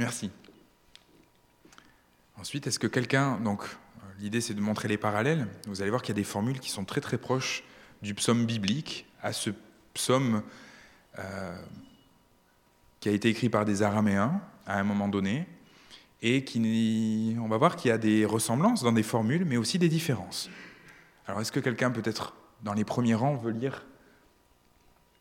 Merci. 0.00 0.30
Ensuite, 2.38 2.66
est-ce 2.66 2.78
que 2.78 2.86
quelqu'un, 2.86 3.38
donc 3.38 3.64
l'idée 4.18 4.40
c'est 4.40 4.54
de 4.54 4.60
montrer 4.62 4.88
les 4.88 4.96
parallèles, 4.96 5.46
vous 5.66 5.82
allez 5.82 5.90
voir 5.90 6.00
qu'il 6.00 6.14
y 6.14 6.16
a 6.18 6.22
des 6.22 6.24
formules 6.24 6.58
qui 6.58 6.70
sont 6.70 6.86
très 6.86 7.02
très 7.02 7.18
proches 7.18 7.64
du 8.00 8.14
psaume 8.14 8.46
biblique 8.46 9.04
à 9.20 9.34
ce 9.34 9.50
psaume 9.92 10.42
euh, 11.18 11.62
qui 13.00 13.10
a 13.10 13.12
été 13.12 13.28
écrit 13.28 13.50
par 13.50 13.66
des 13.66 13.82
Araméens 13.82 14.40
à 14.64 14.78
un 14.78 14.84
moment 14.84 15.06
donné, 15.06 15.46
et 16.22 16.44
qui, 16.44 17.36
on 17.38 17.48
va 17.48 17.58
voir 17.58 17.76
qu'il 17.76 17.90
y 17.90 17.92
a 17.92 17.98
des 17.98 18.24
ressemblances 18.24 18.82
dans 18.82 18.92
des 18.92 19.02
formules, 19.02 19.44
mais 19.44 19.58
aussi 19.58 19.78
des 19.78 19.90
différences. 19.90 20.48
Alors 21.26 21.42
est-ce 21.42 21.52
que 21.52 21.60
quelqu'un 21.60 21.90
peut-être 21.90 22.34
dans 22.62 22.72
les 22.72 22.84
premiers 22.84 23.14
rangs 23.14 23.36
veut 23.36 23.52
lire 23.52 23.84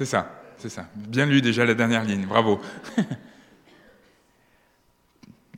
C'est 0.00 0.06
ça, 0.06 0.40
c'est 0.56 0.70
ça. 0.70 0.86
Bien 0.96 1.26
lu 1.26 1.42
déjà 1.42 1.66
la 1.66 1.74
dernière 1.74 2.04
ligne, 2.04 2.24
bravo. 2.24 2.58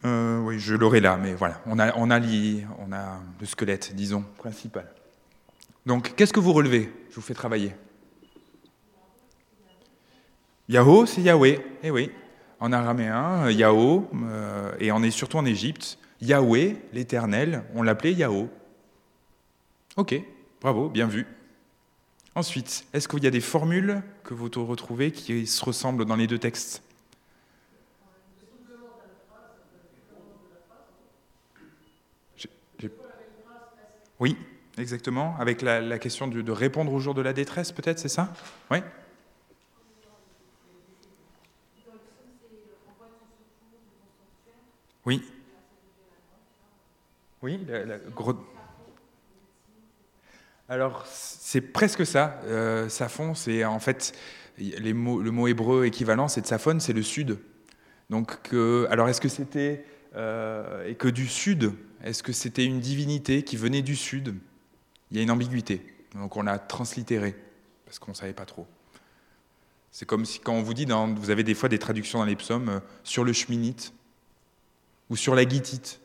Euh, 0.04 0.40
oui, 0.40 0.58
je 0.58 0.74
l'aurai 0.74 0.98
là, 0.98 1.16
mais 1.16 1.32
voilà, 1.32 1.60
on 1.64 1.78
a, 1.78 1.96
on, 1.96 2.10
a 2.10 2.18
on 2.18 2.92
a 2.92 3.20
le 3.38 3.46
squelette, 3.46 3.94
disons, 3.94 4.24
principal. 4.36 4.92
Donc, 5.86 6.16
qu'est-ce 6.16 6.32
que 6.32 6.40
vous 6.40 6.52
relevez 6.52 6.92
Je 7.10 7.14
vous 7.14 7.20
fais 7.20 7.34
travailler? 7.34 7.72
Yahoo, 10.68 11.06
c'est 11.06 11.22
Yahweh, 11.22 11.60
eh 11.84 11.92
oui. 11.92 12.10
En 12.58 12.72
araméen, 12.72 13.48
Yahoo, 13.48 14.10
euh, 14.12 14.72
et 14.80 14.90
on 14.90 15.04
est 15.04 15.12
surtout 15.12 15.36
en 15.36 15.44
Égypte. 15.44 15.98
Yahweh, 16.20 16.78
l'Éternel, 16.92 17.62
on 17.76 17.84
l'appelait 17.84 18.12
Yahoo. 18.12 18.50
Ok, 19.96 20.20
bravo, 20.60 20.88
bien 20.88 21.06
vu. 21.06 21.28
Ensuite, 22.34 22.86
est-ce 22.94 23.08
qu'il 23.08 23.22
y 23.22 23.26
a 23.26 23.30
des 23.30 23.42
formules 23.42 24.02
que 24.24 24.32
vous 24.32 24.48
retrouvez 24.64 25.12
qui 25.12 25.46
se 25.46 25.64
ressemblent 25.64 26.06
dans 26.06 26.16
les 26.16 26.26
deux 26.26 26.38
textes? 26.38 26.82
Oui, 34.18 34.36
exactement. 34.78 35.36
Avec 35.38 35.62
la, 35.62 35.98
question 35.98 36.28
de, 36.28 36.52
répondre 36.52 36.92
au 36.92 37.00
jour 37.00 37.12
de 37.12 37.20
la 37.20 37.32
détresse, 37.32 37.72
peut-être, 37.72 37.98
c'est 37.98 38.08
ça? 38.08 38.32
Oui 38.70 38.78
Oui. 45.04 45.22
Oui, 47.42 47.58
la, 47.66 47.84
la, 47.84 47.98
alors, 50.72 51.04
c'est 51.06 51.60
presque 51.60 52.06
ça. 52.06 52.40
Euh, 52.46 52.88
Saphon, 52.88 53.34
c'est 53.34 53.62
en 53.62 53.78
fait, 53.78 54.14
le 54.58 54.92
mot 54.94 55.46
hébreu 55.46 55.84
équivalent, 55.84 56.28
c'est 56.28 56.40
de 56.40 56.46
Saphon, 56.46 56.80
c'est 56.80 56.94
le 56.94 57.02
sud. 57.02 57.38
Donc, 58.08 58.32
alors 58.88 59.10
est-ce 59.10 59.20
que 59.20 59.28
c'était. 59.28 59.84
Euh, 60.16 60.88
et 60.88 60.94
que 60.94 61.08
du 61.08 61.28
sud, 61.28 61.72
est-ce 62.02 62.22
que 62.22 62.32
c'était 62.32 62.64
une 62.64 62.80
divinité 62.80 63.42
qui 63.42 63.58
venait 63.58 63.82
du 63.82 63.96
sud? 63.96 64.34
Il 65.10 65.18
y 65.18 65.20
a 65.20 65.22
une 65.22 65.30
ambiguïté. 65.30 65.82
Donc, 66.14 66.38
on 66.38 66.42
l'a 66.42 66.58
translittéré, 66.58 67.34
parce 67.84 67.98
qu'on 67.98 68.12
ne 68.12 68.16
savait 68.16 68.32
pas 68.32 68.46
trop. 68.46 68.66
C'est 69.90 70.06
comme 70.06 70.24
si, 70.24 70.38
quand 70.40 70.54
on 70.54 70.62
vous 70.62 70.74
dit, 70.74 70.86
dans, 70.86 71.06
vous 71.12 71.28
avez 71.28 71.44
des 71.44 71.54
fois 71.54 71.68
des 71.68 71.78
traductions 71.78 72.18
dans 72.18 72.24
les 72.24 72.36
psaumes, 72.36 72.68
euh, 72.70 72.80
sur 73.04 73.24
le 73.24 73.34
cheminite 73.34 73.92
ou 75.10 75.16
sur 75.16 75.34
la 75.34 75.44
guitite. 75.44 76.00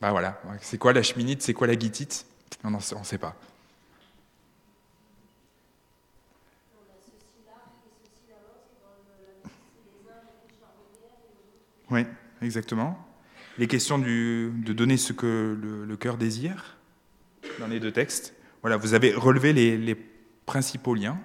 Ben 0.00 0.10
voilà, 0.10 0.40
c'est 0.60 0.78
quoi 0.78 0.92
la 0.92 1.04
cheminite, 1.04 1.42
c'est 1.42 1.54
quoi 1.54 1.68
la 1.68 1.76
guitite 1.76 2.26
on 2.64 2.70
ne 2.70 3.04
sait 3.04 3.18
pas. 3.18 3.36
Oui, 11.90 12.04
exactement. 12.42 12.98
Les 13.56 13.66
questions 13.66 13.98
de 13.98 14.72
donner 14.72 14.96
ce 14.96 15.12
que 15.12 15.58
le, 15.86 15.96
cœur 15.96 16.16
désire 16.16 16.76
dans 17.58 17.66
les 17.66 17.80
deux 17.80 17.92
textes. 17.92 18.34
Voilà, 18.62 18.76
vous 18.76 18.94
avez 18.94 19.12
relevé 19.12 19.52
les, 19.52 19.96
principaux 20.46 20.94
liens. 20.94 21.18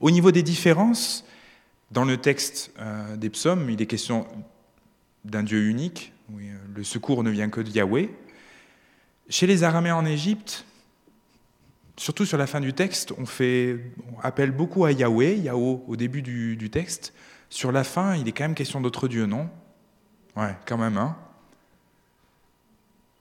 Au 0.00 0.10
niveau 0.10 0.30
des 0.32 0.42
différences, 0.42 1.24
dans 1.90 2.04
le 2.04 2.18
texte 2.18 2.72
euh, 2.78 3.16
des 3.16 3.30
psaumes, 3.30 3.70
il 3.70 3.80
est 3.80 3.86
question 3.86 4.26
d'un 5.24 5.42
Dieu 5.42 5.64
unique. 5.64 6.12
Oui, 6.30 6.50
le 6.74 6.84
secours 6.84 7.22
ne 7.24 7.30
vient 7.30 7.48
que 7.48 7.62
de 7.62 7.70
Yahweh. 7.70 8.10
Chez 9.30 9.46
les 9.46 9.64
Araméens 9.64 9.96
en 9.96 10.04
Égypte, 10.04 10.65
surtout 11.96 12.24
sur 12.24 12.38
la 12.38 12.46
fin 12.46 12.60
du 12.60 12.72
texte, 12.72 13.12
on, 13.18 13.26
fait, 13.26 13.78
appelle 14.22 14.50
beaucoup 14.50 14.84
à 14.84 14.92
Yahweh, 14.92 15.38
Yahweh 15.38 15.80
au 15.86 15.96
début 15.96 16.22
du, 16.22 16.70
texte. 16.70 17.12
Sur 17.48 17.72
la 17.72 17.84
fin, 17.84 18.16
il 18.16 18.28
est 18.28 18.32
quand 18.32 18.44
même 18.44 18.54
question 18.54 18.80
d'autre 18.80 19.08
Dieu, 19.08 19.26
non? 19.26 19.48
Ouais, 20.36 20.54
quand 20.66 20.76
même, 20.76 20.98
hein 20.98 21.16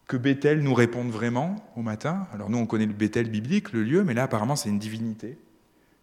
Que 0.08 0.18
Bethel 0.18 0.62
nous 0.62 0.74
réponde 0.74 1.10
vraiment 1.10 1.56
au 1.76 1.82
matin. 1.82 2.28
Alors 2.34 2.50
nous, 2.50 2.58
on 2.58 2.66
connaît 2.66 2.86
le 2.86 2.94
Bethel 2.94 3.30
biblique, 3.30 3.72
le 3.72 3.84
lieu, 3.84 4.04
mais 4.04 4.14
là, 4.14 4.24
apparemment, 4.24 4.56
c'est 4.56 4.70
une 4.70 4.80
divinité. 4.80 5.38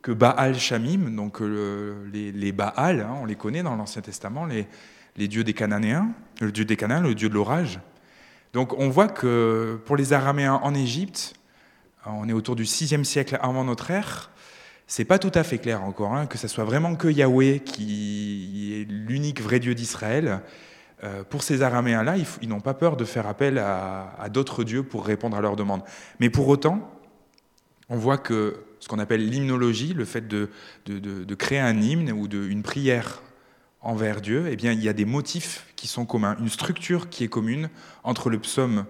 Que 0.01 0.13
Baal 0.13 0.59
Shamim, 0.59 1.15
donc 1.15 1.41
euh, 1.41 2.09
les, 2.13 2.33
les, 2.33 2.53
Baal, 2.53 3.01
hein, 3.01 3.15
on 3.21 3.25
les 3.25 3.37
connaît 3.37 3.63
dans 3.63 3.77
l'Ancien 3.77 4.03
Testament, 4.03 4.47
les, 4.47 4.67
les 5.17 5.29
dieux 5.29 5.45
des 5.45 5.53
Cananéens, 5.53 6.11
le 6.41 6.51
dieu 6.51 6.65
des 6.65 6.77
Cananéens, 6.77 7.07
le 7.07 7.15
dieu 7.15 7.29
de 7.29 7.35
l'orage. 7.35 7.81
Donc 8.53 8.77
on 8.79 8.89
voit 8.89 9.09
que 9.09 9.81
pour 9.85 9.97
les 9.97 10.13
Araméens 10.13 10.55
en 10.55 10.75
Égypte, 10.75 11.35
on 12.07 12.29
est 12.29 12.33
autour 12.33 12.57
du 12.57 12.65
6e 12.65 13.05
siècle 13.05 13.39
avant 13.41 13.65
notre 13.65 13.91
ère, 13.91 14.31
c'est 14.87 15.05
pas 15.05 15.19
tout 15.19 15.33
à 15.35 15.43
fait 15.43 15.59
clair 15.59 15.83
encore, 15.83 16.15
hein, 16.15 16.27
que 16.27 16.37
ce 16.37 16.49
soit 16.49 16.65
vraiment 16.65 16.97
que 16.97 17.09
Yahweh 17.09 17.61
qui 17.61 18.75
est 18.75 18.85
l'unique 18.91 19.41
vrai 19.41 19.59
Dieu 19.59 19.75
d'Israël. 19.75 20.41
Euh, 21.05 21.25
pour 21.25 21.43
ces 21.43 21.63
Araméens-là, 21.63 22.17
ils, 22.43 22.49
n'ont 22.49 22.61
pas 22.61 22.75
peur 22.75 22.97
de 22.97 23.05
faire 23.05 23.27
appel 23.27 23.59
à, 23.59 24.29
d'autres 24.31 24.65
dieux 24.65 24.83
pour 24.83 25.05
répondre 25.05 25.37
à 25.37 25.41
leurs 25.41 25.57
demandes. 25.57 25.83
Mais 26.21 26.31
pour 26.31 26.47
autant, 26.49 26.93
on 27.89 27.97
voit 27.97 28.19
que 28.19 28.65
ce 28.81 28.89
qu'on 28.89 28.99
appelle 28.99 29.29
l'hymnologie, 29.29 29.95
le 29.95 30.05
fait 30.05 30.29
de, 30.29 30.49
créer 31.37 31.59
un 31.59 31.81
hymne 31.81 32.13
ou 32.13 32.27
une 32.27 32.63
prière 32.63 33.23
envers 33.81 34.21
Dieu, 34.21 34.47
eh 34.51 34.57
bien, 34.57 34.73
il 34.73 34.83
y 34.83 34.89
a 34.89 34.93
des 34.93 35.05
motifs 35.05 35.67
qui 35.75 35.89
sont 35.89 36.07
communs, 36.07 36.37
une 36.39 36.49
structure 36.49 37.09
qui 37.09 37.25
est 37.25 37.29
commune 37.29 37.69
entre 38.05 38.31
le 38.31 38.39
psaume 38.39 38.85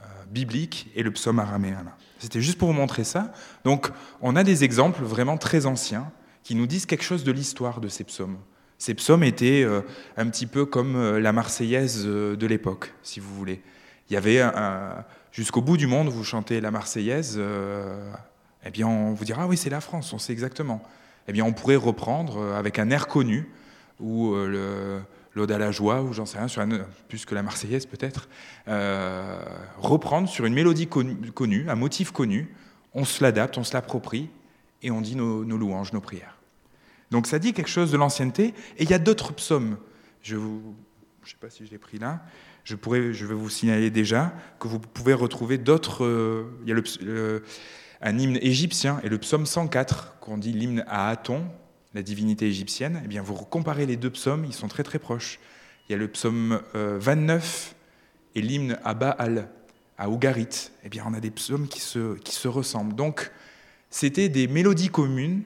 euh, 0.00 0.04
biblique 0.30 0.90
et 0.96 1.02
le 1.04 1.12
psaume 1.12 1.38
araméen. 1.38 1.84
C'était 2.18 2.40
juste 2.40 2.58
pour 2.58 2.68
vous 2.68 2.74
montrer 2.74 3.04
ça. 3.04 3.32
Donc, 3.64 3.90
on 4.22 4.36
a 4.36 4.44
des 4.44 4.64
exemples 4.64 5.02
vraiment 5.02 5.36
très 5.36 5.66
anciens 5.66 6.10
qui 6.42 6.54
nous 6.54 6.66
disent 6.66 6.86
quelque 6.86 7.04
chose 7.04 7.24
de 7.24 7.32
l'histoire 7.32 7.80
de 7.80 7.88
ces 7.88 8.04
psaumes. 8.04 8.38
Ces 8.78 8.94
psaumes 8.94 9.24
étaient 9.24 9.62
euh, 9.64 9.80
un 10.16 10.28
petit 10.28 10.46
peu 10.46 10.66
comme 10.66 10.96
euh, 10.96 11.18
la 11.18 11.32
Marseillaise 11.32 12.02
euh, 12.06 12.36
de 12.36 12.46
l'époque, 12.46 12.92
si 13.02 13.20
vous 13.20 13.34
voulez. 13.34 13.62
Il 14.08 14.12
y 14.12 14.16
avait 14.16 14.40
jusqu'au 15.32 15.60
bout 15.60 15.76
du 15.76 15.88
monde, 15.88 16.08
vous 16.08 16.22
chantez 16.22 16.60
la 16.60 16.70
Marseillaise, 16.70 17.40
eh 18.64 18.70
bien, 18.70 18.86
on 18.86 19.14
vous 19.14 19.24
dira 19.24 19.42
ah 19.42 19.46
oui, 19.48 19.56
c'est 19.56 19.68
la 19.68 19.80
France, 19.80 20.12
on 20.12 20.18
sait 20.18 20.32
exactement. 20.32 20.80
Eh 21.26 21.32
bien, 21.32 21.44
on 21.44 21.52
pourrait 21.52 21.74
reprendre 21.74 22.40
avec 22.54 22.78
un 22.78 22.88
air 22.90 23.08
connu 23.08 23.48
le 23.98 25.00
l'Ode 25.36 25.52
à 25.52 25.58
la 25.58 25.70
joie, 25.70 26.02
ou 26.02 26.12
j'en 26.12 26.26
sais 26.26 26.38
rien, 26.38 26.48
sur 26.48 26.66
plus 27.08 27.26
que 27.26 27.34
la 27.34 27.42
Marseillaise 27.42 27.86
peut-être, 27.86 28.28
euh, 28.68 29.38
reprendre 29.76 30.28
sur 30.28 30.46
une 30.46 30.54
mélodie 30.54 30.88
connue, 30.88 31.68
un 31.68 31.74
motif 31.74 32.10
connu, 32.10 32.54
on 32.94 33.04
se 33.04 33.22
l'adapte, 33.22 33.58
on 33.58 33.64
se 33.64 33.74
l'approprie, 33.74 34.30
et 34.82 34.90
on 34.90 35.00
dit 35.00 35.14
nos, 35.14 35.42
louanges, 35.44 35.92
nos 35.92 36.00
prières. 36.00 36.38
Donc 37.10 37.26
ça 37.26 37.38
dit 37.38 37.52
quelque 37.52 37.68
chose 37.68 37.92
de 37.92 37.98
l'ancienneté, 37.98 38.54
et 38.78 38.82
il 38.82 38.90
y 38.90 38.94
a 38.94 38.98
d'autres 38.98 39.34
psaumes. 39.34 39.76
Je 40.22 40.36
ne 40.36 40.50
sais 41.24 41.36
pas 41.38 41.50
si 41.50 41.66
je 41.66 41.70
l'ai 41.70 41.78
pris 41.78 41.98
là, 41.98 42.22
je, 42.64 42.74
pourrais, 42.74 43.12
je 43.12 43.26
vais 43.26 43.34
vous 43.34 43.50
signaler 43.50 43.90
déjà 43.90 44.32
que 44.58 44.68
vous 44.68 44.80
pouvez 44.80 45.14
retrouver 45.14 45.58
d'autres... 45.58 46.04
Euh, 46.04 46.50
il 46.64 46.70
y 46.70 46.72
a 46.72 47.40
un 48.02 48.18
hymne 48.18 48.38
égyptien, 48.40 49.00
et 49.04 49.08
le 49.08 49.18
psaume 49.18 49.46
104, 49.46 50.18
qu'on 50.20 50.38
dit 50.38 50.52
l'hymne 50.52 50.84
à 50.88 51.08
Aton, 51.08 51.44
la 51.96 52.02
divinité 52.02 52.46
égyptienne, 52.46 53.00
eh 53.02 53.08
bien, 53.08 53.22
vous 53.22 53.34
comparez 53.34 53.86
les 53.86 53.96
deux 53.96 54.10
psaumes, 54.10 54.44
ils 54.44 54.52
sont 54.52 54.68
très 54.68 54.82
très 54.82 54.98
proches. 54.98 55.40
Il 55.88 55.92
y 55.92 55.94
a 55.94 55.98
le 55.98 56.08
psaume 56.08 56.60
29 56.74 57.74
euh, 57.74 58.38
et 58.38 58.42
l'hymne 58.42 58.78
à 58.84 58.92
Baal, 58.92 59.48
à 59.96 60.10
Ougarit. 60.10 60.70
Eh 60.84 60.90
bien, 60.90 61.04
on 61.06 61.14
a 61.14 61.20
des 61.20 61.30
psaumes 61.30 61.68
qui 61.68 61.80
se, 61.80 62.18
qui 62.18 62.34
se 62.34 62.48
ressemblent. 62.48 62.94
Donc, 62.94 63.32
c'était 63.88 64.28
des 64.28 64.46
mélodies 64.46 64.90
communes 64.90 65.42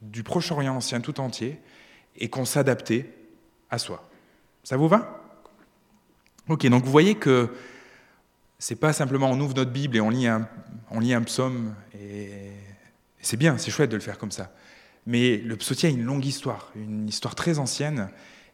du 0.00 0.22
Proche-Orient 0.22 0.76
ancien 0.76 1.02
tout 1.02 1.20
entier 1.20 1.60
et 2.16 2.30
qu'on 2.30 2.46
s'adaptait 2.46 3.12
à 3.68 3.76
soi. 3.76 4.08
Ça 4.64 4.78
vous 4.78 4.88
va? 4.88 5.22
Ok, 6.48 6.66
donc 6.68 6.84
vous 6.84 6.90
voyez 6.90 7.16
que 7.16 7.50
c'est 8.58 8.76
pas 8.76 8.94
simplement 8.94 9.30
on 9.30 9.38
ouvre 9.40 9.54
notre 9.54 9.72
Bible 9.72 9.94
et 9.98 10.00
on 10.00 10.08
lit 10.08 10.26
un, 10.26 10.48
on 10.90 11.00
lit 11.00 11.12
un 11.12 11.22
psaume, 11.22 11.74
et 12.00 12.52
c'est 13.20 13.36
bien, 13.36 13.58
c'est 13.58 13.70
chouette 13.70 13.90
de 13.90 13.96
le 13.96 14.02
faire 14.02 14.16
comme 14.16 14.30
ça. 14.30 14.54
Mais 15.06 15.36
le 15.36 15.56
psautier 15.56 15.88
a 15.88 15.92
une 15.92 16.04
longue 16.04 16.24
histoire, 16.24 16.72
une 16.74 17.08
histoire 17.08 17.34
très 17.34 17.58
ancienne, 17.58 18.08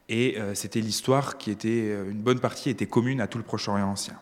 et 0.09 0.37
euh, 0.39 0.55
c'était 0.55 0.81
l'histoire 0.81 1.39
qui 1.39 1.51
était, 1.51 1.69
euh, 1.69 2.11
une 2.11 2.21
bonne 2.21 2.41
partie 2.41 2.69
était 2.69 2.87
commune 2.87 3.21
à 3.21 3.27
tout 3.27 3.39
le 3.39 3.45
Proche-Orient 3.45 3.89
ancien. 3.89 4.21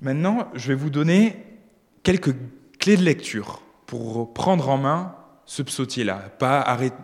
Maintenant, 0.00 0.48
je 0.54 0.68
vais 0.68 0.74
vous 0.74 0.90
donner 0.90 1.36
quelques 2.02 2.34
clés 2.78 2.96
de 2.96 3.02
lecture 3.02 3.62
pour 3.86 4.32
prendre 4.32 4.68
en 4.68 4.78
main 4.78 5.14
ce 5.44 5.62
psautier-là. 5.62 6.16
Pas 6.38 6.60
arrêter, 6.60 6.96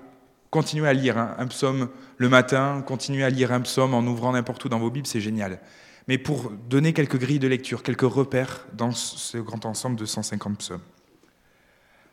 continuer 0.51 0.89
à 0.89 0.93
lire 0.93 1.19
un, 1.19 1.47
psaume 1.47 1.91
le 2.17 2.29
matin, 2.29 2.83
continuer 2.87 3.25
à 3.25 3.31
lire 3.31 3.53
un 3.53 3.61
psaume 3.61 3.95
en 3.95 4.01
ouvrant 4.01 4.33
n'importe 4.33 4.65
où 4.65 4.69
dans 4.69 4.79
vos 4.79 4.91
Bibles, 4.91 5.07
c'est 5.07 5.21
génial. 5.21 5.61
Mais 6.09 6.17
pour 6.17 6.51
donner 6.51 6.93
quelques 6.95 7.19
grilles 7.19 7.39
de 7.39 7.49
lecture, 7.49 7.83
quelques 7.83 8.01
repères 8.01 8.67
dans 8.73 8.93
ce 8.93 9.39
grand 9.39 9.67
ensemble 9.67 9.97
de 9.97 10.07
150 10.07 10.59
psaumes. 10.59 10.81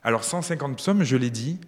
Alors 0.05 0.23
150 0.23 0.77
psaumes, 0.77 1.03
je 1.03 1.17
l'ai 1.17 1.31
dit, 1.31 1.59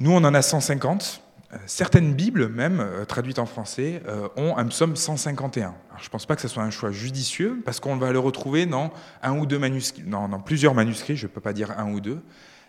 nous 0.00 0.10
on 0.10 0.24
en 0.24 0.34
a 0.34 0.42
150. 0.42 1.22
Euh, 1.52 1.56
certaines 1.66 2.14
Bibles, 2.14 2.48
même 2.48 2.80
euh, 2.80 3.04
traduites 3.04 3.38
en 3.38 3.46
français, 3.46 4.02
euh, 4.08 4.26
ont 4.34 4.56
un 4.56 4.66
psaume 4.66 4.96
151. 4.96 5.72
je 5.98 6.04
ne 6.04 6.10
pense 6.10 6.26
pas 6.26 6.34
que 6.34 6.42
ce 6.42 6.48
soit 6.48 6.64
un 6.64 6.70
choix 6.70 6.90
judicieux, 6.90 7.62
parce 7.64 7.78
qu'on 7.78 7.96
va 7.96 8.10
le 8.10 8.18
retrouver 8.18 8.66
dans 8.66 8.92
un 9.22 9.38
ou 9.38 9.46
deux 9.46 9.60
manuscrits, 9.60 10.02
dans, 10.02 10.28
plusieurs 10.40 10.74
manuscrits, 10.74 11.14
je 11.14 11.28
ne 11.28 11.30
peux 11.30 11.40
pas 11.40 11.52
dire 11.52 11.78
un 11.78 11.92
ou 11.92 12.00
deux, 12.00 12.20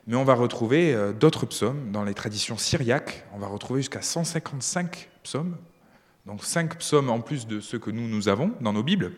mais 0.05 0.15
on 0.15 0.23
va 0.23 0.35
retrouver 0.35 0.95
d'autres 1.19 1.47
psaumes 1.47 1.91
dans 1.91 2.03
les 2.03 2.13
traditions 2.13 2.59
syriaques. 2.59 3.25
On 3.33 3.39
va 3.39 3.47
retrouver 3.47 3.79
jusqu'à 3.79 4.03
155 4.03 5.09
psaumes, 5.23 5.57
donc 6.27 6.43
5 6.43 6.77
psaumes 6.77 7.09
en 7.09 7.21
plus 7.21 7.47
de 7.47 7.59
ceux 7.59 7.79
que 7.79 7.89
nous 7.89 8.29
avons 8.29 8.51
dans 8.61 8.73
nos 8.73 8.83
Bibles. 8.83 9.13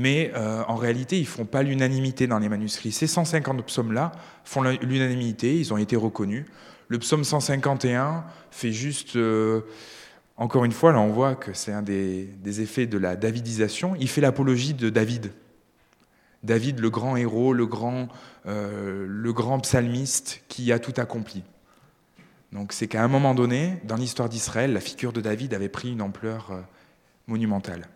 Mais 0.00 0.32
en 0.34 0.76
réalité, 0.76 1.18
ils 1.18 1.26
font 1.26 1.44
pas 1.44 1.64
l'unanimité 1.64 2.28
dans 2.28 2.38
les 2.38 2.48
manuscrits. 2.48 2.92
Ces 2.92 3.08
150 3.08 3.66
psaumes-là 3.66 4.12
font 4.44 4.62
l'unanimité, 4.62 5.58
ils 5.58 5.74
ont 5.74 5.76
été 5.76 5.96
reconnus. 5.96 6.44
Le 6.88 6.98
psaume 6.98 7.22
151 7.22 8.24
fait 8.50 8.72
juste, 8.72 9.16
euh, 9.16 9.60
encore 10.38 10.64
une 10.64 10.72
fois, 10.72 10.92
là 10.92 11.00
on 11.00 11.12
voit 11.12 11.34
que 11.34 11.52
c'est 11.52 11.72
un 11.72 11.82
des, 11.82 12.30
effets 12.46 12.86
de 12.86 12.96
la 12.96 13.14
davidisation, 13.14 13.94
il 14.00 14.08
fait 14.08 14.22
l'apologie 14.22 14.72
de 14.72 14.88
David. 14.88 15.32
David, 16.42 16.80
le 16.80 16.88
grand 16.88 17.16
héros, 17.16 17.52
le 17.52 17.66
grand, 17.66 18.08
euh, 18.46 19.04
le 19.06 19.32
grand 19.34 19.60
psalmiste 19.60 20.42
qui 20.48 20.72
a 20.72 20.78
tout 20.78 20.94
accompli. 20.96 21.42
Donc 22.52 22.72
c'est 22.72 22.88
qu'à 22.88 23.04
un 23.04 23.08
moment 23.08 23.34
donné, 23.34 23.80
dans 23.84 23.96
l'histoire 23.96 24.30
d'Israël, 24.30 24.72
la 24.72 24.80
figure 24.80 25.12
de 25.12 25.20
David 25.20 25.52
avait 25.52 25.68
pris 25.68 25.92
une 25.92 26.00
ampleur 26.00 26.52
euh, 26.52 26.60
monumentale. 27.26 27.86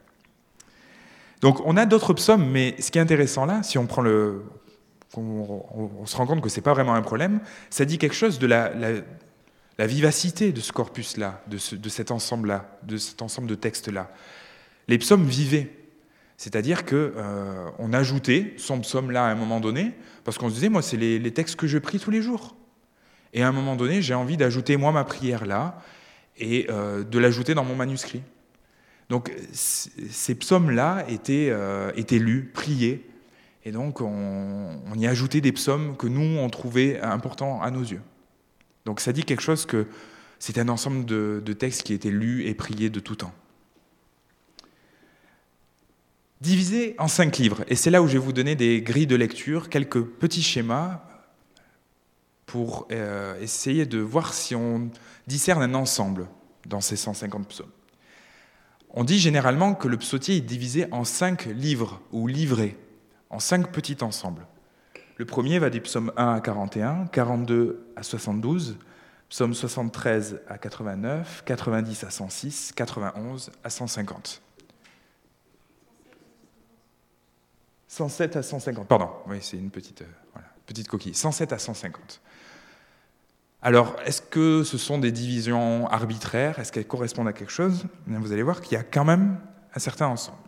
Donc 1.42 1.60
on 1.66 1.76
a 1.76 1.84
d'autres 1.84 2.14
psaumes, 2.14 2.48
mais 2.48 2.76
ce 2.78 2.90
qui 2.90 2.98
est 2.98 3.02
intéressant 3.02 3.44
là, 3.44 3.62
si 3.62 3.76
on 3.76 3.86
prend 3.86 4.02
le, 4.02 4.42
on, 5.16 6.06
se 6.06 6.16
rend 6.16 6.26
compte 6.26 6.40
que 6.40 6.48
ce 6.48 6.56
n'est 6.56 6.62
pas 6.62 6.72
vraiment 6.72 6.94
un 6.94 7.02
problème, 7.02 7.40
ça 7.70 7.84
dit 7.84 7.98
quelque 7.98 8.14
chose 8.14 8.38
de 8.38 8.46
la, 8.46 8.70
vivacité 9.78 10.52
de 10.52 10.60
ce 10.60 10.72
corpus-là, 10.72 11.42
de, 11.48 11.58
cet 11.58 12.10
ensemble-là, 12.10 12.78
de 12.84 12.96
cet 12.96 13.22
ensemble 13.22 13.48
de 13.48 13.54
textes-là. 13.54 14.10
Les 14.88 14.98
psaumes 14.98 15.24
vivaient. 15.24 15.70
C'est-à-dire 16.36 16.84
qu'on 16.84 16.94
euh, 16.96 17.92
ajoutait 17.92 18.54
son 18.56 18.80
psaume-là 18.80 19.26
à 19.26 19.28
un 19.28 19.34
moment 19.34 19.60
donné, 19.60 19.92
parce 20.24 20.38
qu'on 20.38 20.48
se 20.48 20.54
disait, 20.54 20.68
moi, 20.68 20.82
c'est 20.82 20.96
les, 20.96 21.32
textes 21.32 21.56
que 21.56 21.66
je 21.66 21.78
prie 21.78 21.98
tous 21.98 22.10
les 22.10 22.22
jours. 22.22 22.56
Et 23.32 23.42
à 23.42 23.48
un 23.48 23.52
moment 23.52 23.76
donné, 23.76 24.02
j'ai 24.02 24.14
envie 24.14 24.36
d'ajouter, 24.36 24.76
moi, 24.76 24.92
ma 24.92 25.04
prière 25.04 25.46
là, 25.46 25.78
et 26.36 26.66
euh, 26.70 27.04
de 27.04 27.18
l'ajouter 27.18 27.54
dans 27.54 27.64
mon 27.64 27.76
manuscrit. 27.76 28.22
Donc, 29.12 29.30
ces 29.52 30.34
psaumes-là 30.34 31.04
étaient, 31.06 31.50
euh, 31.50 31.92
étaient 31.96 32.18
lus, 32.18 32.50
priés, 32.54 33.06
et 33.62 33.70
donc, 33.70 34.00
on, 34.00 34.80
y 34.96 35.06
a 35.06 35.10
ajouté 35.10 35.42
des 35.42 35.52
psaumes 35.52 35.98
que 35.98 36.06
nous, 36.06 36.38
on 36.38 36.48
trouvait 36.48 36.98
importants 36.98 37.60
à 37.60 37.70
nos 37.70 37.82
yeux. 37.82 38.00
Donc, 38.86 39.00
ça 39.00 39.12
dit 39.12 39.22
quelque 39.24 39.42
chose 39.42 39.66
que 39.66 39.86
c'est 40.38 40.56
un 40.56 40.70
ensemble 40.70 41.04
de, 41.04 41.52
textes 41.52 41.82
qui 41.82 41.92
étaient 41.92 42.10
lus 42.10 42.46
et 42.46 42.54
priés 42.54 42.88
de 42.88 43.00
tout 43.00 43.16
temps. 43.16 43.34
Divisé 46.40 46.94
en 46.96 47.06
cinq 47.06 47.36
livres. 47.36 47.66
Et 47.68 47.76
c'est 47.76 47.90
là 47.90 48.00
où 48.00 48.06
je 48.06 48.14
vais 48.14 48.18
vous 48.18 48.32
donner 48.32 48.56
des 48.56 48.80
grilles 48.80 49.06
de 49.06 49.16
lecture, 49.16 49.68
quelques 49.68 50.02
petits 50.02 50.42
schémas 50.42 51.02
pour 52.46 52.88
euh, 52.90 53.38
essayer 53.42 53.84
de 53.84 53.98
voir 53.98 54.32
si 54.32 54.54
on 54.54 54.90
discerne 55.26 55.60
un 55.60 55.74
ensemble 55.74 56.28
dans 56.64 56.80
ces 56.80 56.96
150 56.96 57.46
psaumes. 57.46 57.68
On 58.94 59.04
dit 59.04 59.18
généralement 59.18 59.74
que 59.74 59.88
le 59.88 59.96
psautier 59.96 60.36
est 60.36 60.40
divisé 60.40 60.86
en 60.92 61.04
cinq 61.04 61.46
livres 61.46 62.00
ou 62.12 62.26
livrets 62.26 62.76
en 63.30 63.38
cinq 63.38 63.72
petits 63.72 64.02
ensembles. 64.02 64.46
Le 65.16 65.24
premier 65.24 65.58
va 65.58 65.70
du 65.70 65.80
psaume 65.80 66.12
1 66.16 66.34
à 66.34 66.40
41, 66.40 67.06
42 67.06 67.92
à 67.96 68.02
72, 68.02 68.78
psaume 69.28 69.54
73 69.54 70.40
à 70.48 70.58
89, 70.58 71.42
90 71.44 72.04
à 72.04 72.10
106, 72.10 72.72
91 72.74 73.50
à 73.64 73.70
150. 73.70 74.42
107 77.88 78.36
à 78.36 78.42
150, 78.42 78.88
pardon, 78.88 79.10
oui, 79.26 79.36
c'est 79.42 79.58
une 79.58 79.70
petite, 79.70 80.00
euh, 80.00 80.40
petite 80.64 80.88
coquille. 80.88 81.14
107 81.14 81.52
à 81.52 81.58
150. 81.58 82.21
Alors, 83.62 83.96
est-ce 84.04 84.20
que 84.20 84.64
ce 84.64 84.76
sont 84.76 84.98
des 84.98 85.12
divisions 85.12 85.86
arbitraires? 85.88 86.58
Est-ce 86.58 86.72
qu'elles 86.72 86.86
correspondent 86.86 87.28
à 87.28 87.32
quelque 87.32 87.52
chose? 87.52 87.84
Vous 88.06 88.32
allez 88.32 88.42
voir 88.42 88.60
qu'il 88.60 88.72
y 88.72 88.80
a 88.80 88.82
quand 88.82 89.04
même 89.04 89.38
un 89.74 89.78
certain 89.78 90.08
ensemble. 90.08 90.38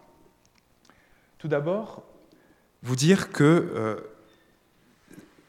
Tout 1.39 1.47
d'abord, 1.47 2.03
vous 2.83 2.97
dire 2.97 3.31
que 3.31 3.45
euh, 3.45 3.97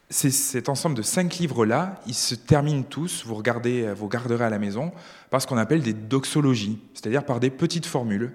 cet 0.09 0.69
ensemble 0.69 0.95
de 0.95 1.01
cinq 1.01 1.37
livres-là, 1.37 1.99
ils 2.05 2.13
se 2.13 2.35
terminent 2.35 2.83
tous, 2.83 3.25
vous, 3.25 3.33
regardez, 3.33 3.91
vous 3.93 4.07
garderez 4.07 4.45
à 4.45 4.49
la 4.49 4.59
maison, 4.59 4.91
par 5.31 5.41
ce 5.41 5.47
qu'on 5.47 5.57
appelle 5.57 5.81
des 5.81 5.93
doxologies, 5.93 6.79
c'est-à-dire 6.93 7.25
par 7.25 7.39
des 7.39 7.49
petites 7.49 7.87
formules 7.87 8.31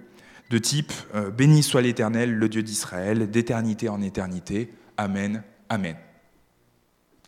de 0.50 0.58
type 0.58 0.92
euh, 1.14 1.30
Béni 1.30 1.62
soit 1.62 1.80
l'Éternel, 1.80 2.34
le 2.34 2.48
Dieu 2.48 2.64
d'Israël, 2.64 3.30
d'éternité 3.30 3.88
en 3.88 4.02
éternité, 4.02 4.74
Amen, 4.96 5.44
Amen. 5.68 5.96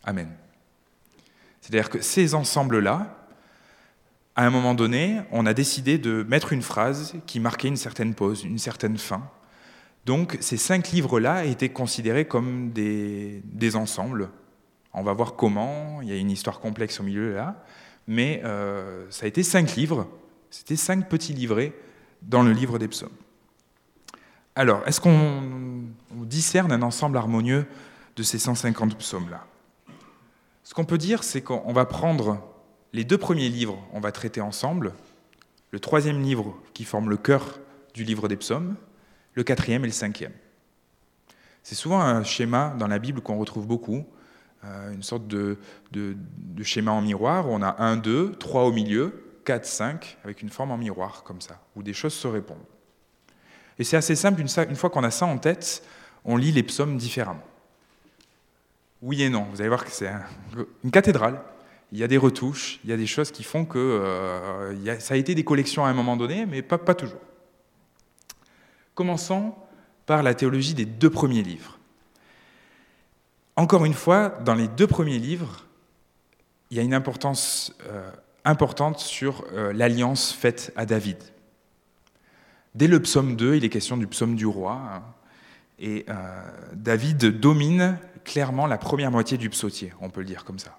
Amen. 0.03 0.42
C'est-à-dire 1.63 1.89
que 1.89 2.01
ces 2.01 2.35
ensembles-là, 2.35 3.15
à 4.35 4.45
un 4.45 4.49
moment 4.49 4.73
donné, 4.73 5.21
on 5.31 5.45
a 5.45 5.53
décidé 5.53 5.97
de 5.97 6.25
mettre 6.27 6.51
une 6.51 6.61
phrase 6.61 7.13
qui 7.25 7.39
marquait 7.39 7.69
une 7.69 7.77
certaine 7.77 8.15
pause, 8.15 8.43
une 8.43 8.59
certaine 8.59 8.97
fin, 8.97 9.23
donc 10.05 10.37
ces 10.41 10.57
cinq 10.57 10.91
livres-là 10.91 11.45
étaient 11.45 11.69
considérés 11.69 12.25
comme 12.25 12.71
des, 12.71 13.75
ensembles. 13.75 14.29
On 14.93 15.03
va 15.03 15.13
voir 15.13 15.37
comment, 15.37 16.01
il 16.01 16.09
y 16.09 16.11
a 16.11 16.17
une 16.17 16.31
histoire 16.31 16.59
complexe 16.59 16.99
au 16.99 17.03
milieu 17.03 17.33
là, 17.33 17.63
mais 18.07 18.41
euh, 18.43 19.05
ça 19.09 19.23
a 19.23 19.29
été 19.29 19.41
cinq 19.41 19.77
livres, 19.77 20.09
c'était 20.49 20.75
cinq 20.75 21.07
petits 21.07 21.33
livrets 21.33 21.71
dans 22.23 22.43
le 22.43 22.51
livre 22.51 22.77
des 22.77 22.89
psaumes. 22.89 23.15
Alors, 24.53 24.85
est-ce 24.85 24.99
qu'on 24.99 25.85
discerne 26.11 26.73
un 26.73 26.81
ensemble 26.81 27.15
harmonieux 27.15 27.65
de 28.17 28.21
ces 28.21 28.37
150 28.37 28.97
psaumes-là? 28.97 29.47
Ce 30.63 30.73
qu'on 30.73 30.85
peut 30.85 30.97
dire, 30.97 31.23
c'est 31.23 31.41
qu'on 31.41 31.73
va 31.73 31.85
prendre 31.85 32.41
les 32.93 33.03
deux 33.03 33.17
premiers 33.17 33.49
livres, 33.49 33.77
on 33.91 33.99
va 33.99 34.11
traiter 34.11 34.39
ensemble, 34.41 34.93
le 35.71 35.79
troisième 35.79 36.21
livre 36.21 36.55
qui 36.73 36.85
forme 36.85 37.09
le 37.09 37.17
cœur 37.17 37.59
du 37.93 38.03
livre 38.03 38.27
des 38.27 38.37
psaumes, 38.37 38.75
le 39.33 39.43
quatrième 39.43 39.83
et 39.83 39.87
le 39.87 39.93
cinquième. 39.93 40.31
C'est 41.63 41.75
souvent 41.75 42.01
un 42.01 42.23
schéma 42.23 42.75
dans 42.77 42.87
la 42.87 42.99
Bible 42.99 43.21
qu'on 43.21 43.37
retrouve 43.37 43.67
beaucoup, 43.67 44.05
euh, 44.63 44.93
une 44.93 45.03
sorte 45.03 45.27
de, 45.27 45.57
schéma 46.61 46.91
en 46.91 47.01
miroir 47.01 47.49
où 47.49 47.53
on 47.53 47.61
a 47.61 47.81
1, 47.81 47.97
2, 47.97 48.35
3 48.39 48.63
au 48.63 48.71
milieu, 48.71 49.39
4, 49.45 49.65
5, 49.65 50.17
avec 50.23 50.41
une 50.41 50.49
forme 50.49 50.71
en 50.71 50.77
miroir 50.77 51.23
comme 51.23 51.41
ça, 51.41 51.59
où 51.75 51.83
des 51.83 51.93
choses 51.93 52.13
se 52.13 52.27
répondent. 52.27 52.57
Et 53.79 53.83
c'est 53.83 53.97
assez 53.97 54.15
simple, 54.15 54.41
une 54.41 54.75
fois 54.75 54.89
qu'on 54.89 55.03
a 55.03 55.11
ça 55.11 55.25
en 55.25 55.37
tête, 55.37 55.83
on 56.23 56.37
lit 56.37 56.51
les 56.51 56.63
psaumes 56.63 56.97
différemment. 56.97 57.43
Oui 59.05 59.21
et 59.21 59.29
non, 59.29 59.47
vous 59.51 59.59
allez 59.59 59.67
voir 59.67 59.83
que 59.83 59.91
c'est 59.91 60.09
une 60.81 60.89
cathédrale. 60.89 61.41
Il 61.91 61.99
y 61.99 62.05
a 62.05 62.07
des 62.07 62.17
retouches, 62.17 62.79
il 62.85 62.89
y 62.89 62.93
a 62.93 62.97
des 62.97 63.05
choses 63.05 63.31
qui 63.31 63.43
font 63.43 63.65
que 63.65 63.77
euh, 63.77 64.99
ça 65.01 65.15
a 65.15 65.17
été 65.17 65.35
des 65.35 65.43
collections 65.43 65.83
à 65.83 65.89
un 65.89 65.93
moment 65.93 66.15
donné, 66.15 66.45
mais 66.45 66.61
pas 66.61 66.77
toujours. 66.77 67.19
Commençons 68.95 69.55
par 70.05 70.23
la 70.23 70.33
théologie 70.33 70.73
des 70.73 70.85
deux 70.85 71.09
premiers 71.09 71.43
livres. 71.43 71.79
Encore 73.57 73.83
une 73.83 73.93
fois, 73.93 74.29
dans 74.45 74.55
les 74.55 74.69
deux 74.69 74.87
premiers 74.87 75.19
livres, 75.19 75.65
il 76.71 76.77
y 76.77 76.79
a 76.79 76.83
une 76.83 76.93
importance 76.93 77.75
euh, 77.89 78.09
importante 78.45 78.99
sur 78.99 79.43
euh, 79.51 79.73
l'alliance 79.73 80.31
faite 80.31 80.71
à 80.77 80.85
David. 80.85 81.17
Dès 82.73 82.87
le 82.87 83.01
psaume 83.01 83.35
2, 83.35 83.55
il 83.55 83.65
est 83.65 83.69
question 83.69 83.97
du 83.97 84.07
psaume 84.07 84.35
du 84.37 84.45
roi, 84.45 84.81
hein, 84.81 85.03
et 85.77 86.05
David 86.73 87.39
domine 87.39 87.97
clairement 88.23 88.67
la 88.67 88.77
première 88.77 89.11
moitié 89.11 89.37
du 89.37 89.49
psautier, 89.49 89.93
on 90.01 90.09
peut 90.09 90.21
le 90.21 90.27
dire 90.27 90.45
comme 90.45 90.59
ça. 90.59 90.77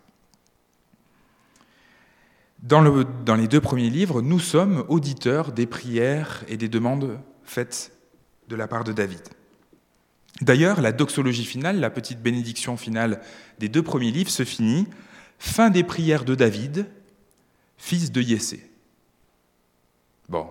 Dans, 2.62 2.80
le, 2.80 3.04
dans 3.24 3.34
les 3.34 3.46
deux 3.46 3.60
premiers 3.60 3.90
livres, 3.90 4.22
nous 4.22 4.38
sommes 4.38 4.84
auditeurs 4.88 5.52
des 5.52 5.66
prières 5.66 6.44
et 6.48 6.56
des 6.56 6.68
demandes 6.68 7.18
faites 7.44 7.92
de 8.48 8.56
la 8.56 8.66
part 8.66 8.84
de 8.84 8.92
David. 8.92 9.20
D'ailleurs, 10.40 10.80
la 10.80 10.92
doxologie 10.92 11.44
finale, 11.44 11.78
la 11.78 11.90
petite 11.90 12.20
bénédiction 12.20 12.76
finale 12.76 13.20
des 13.58 13.68
deux 13.68 13.82
premiers 13.82 14.10
livres 14.10 14.30
se 14.30 14.44
finit 14.44 14.86
Fin 15.38 15.68
des 15.68 15.84
prières 15.84 16.24
de 16.24 16.34
David, 16.34 16.86
fils 17.76 18.10
de 18.10 18.22
Yessé. 18.22 18.70
Bon. 20.28 20.48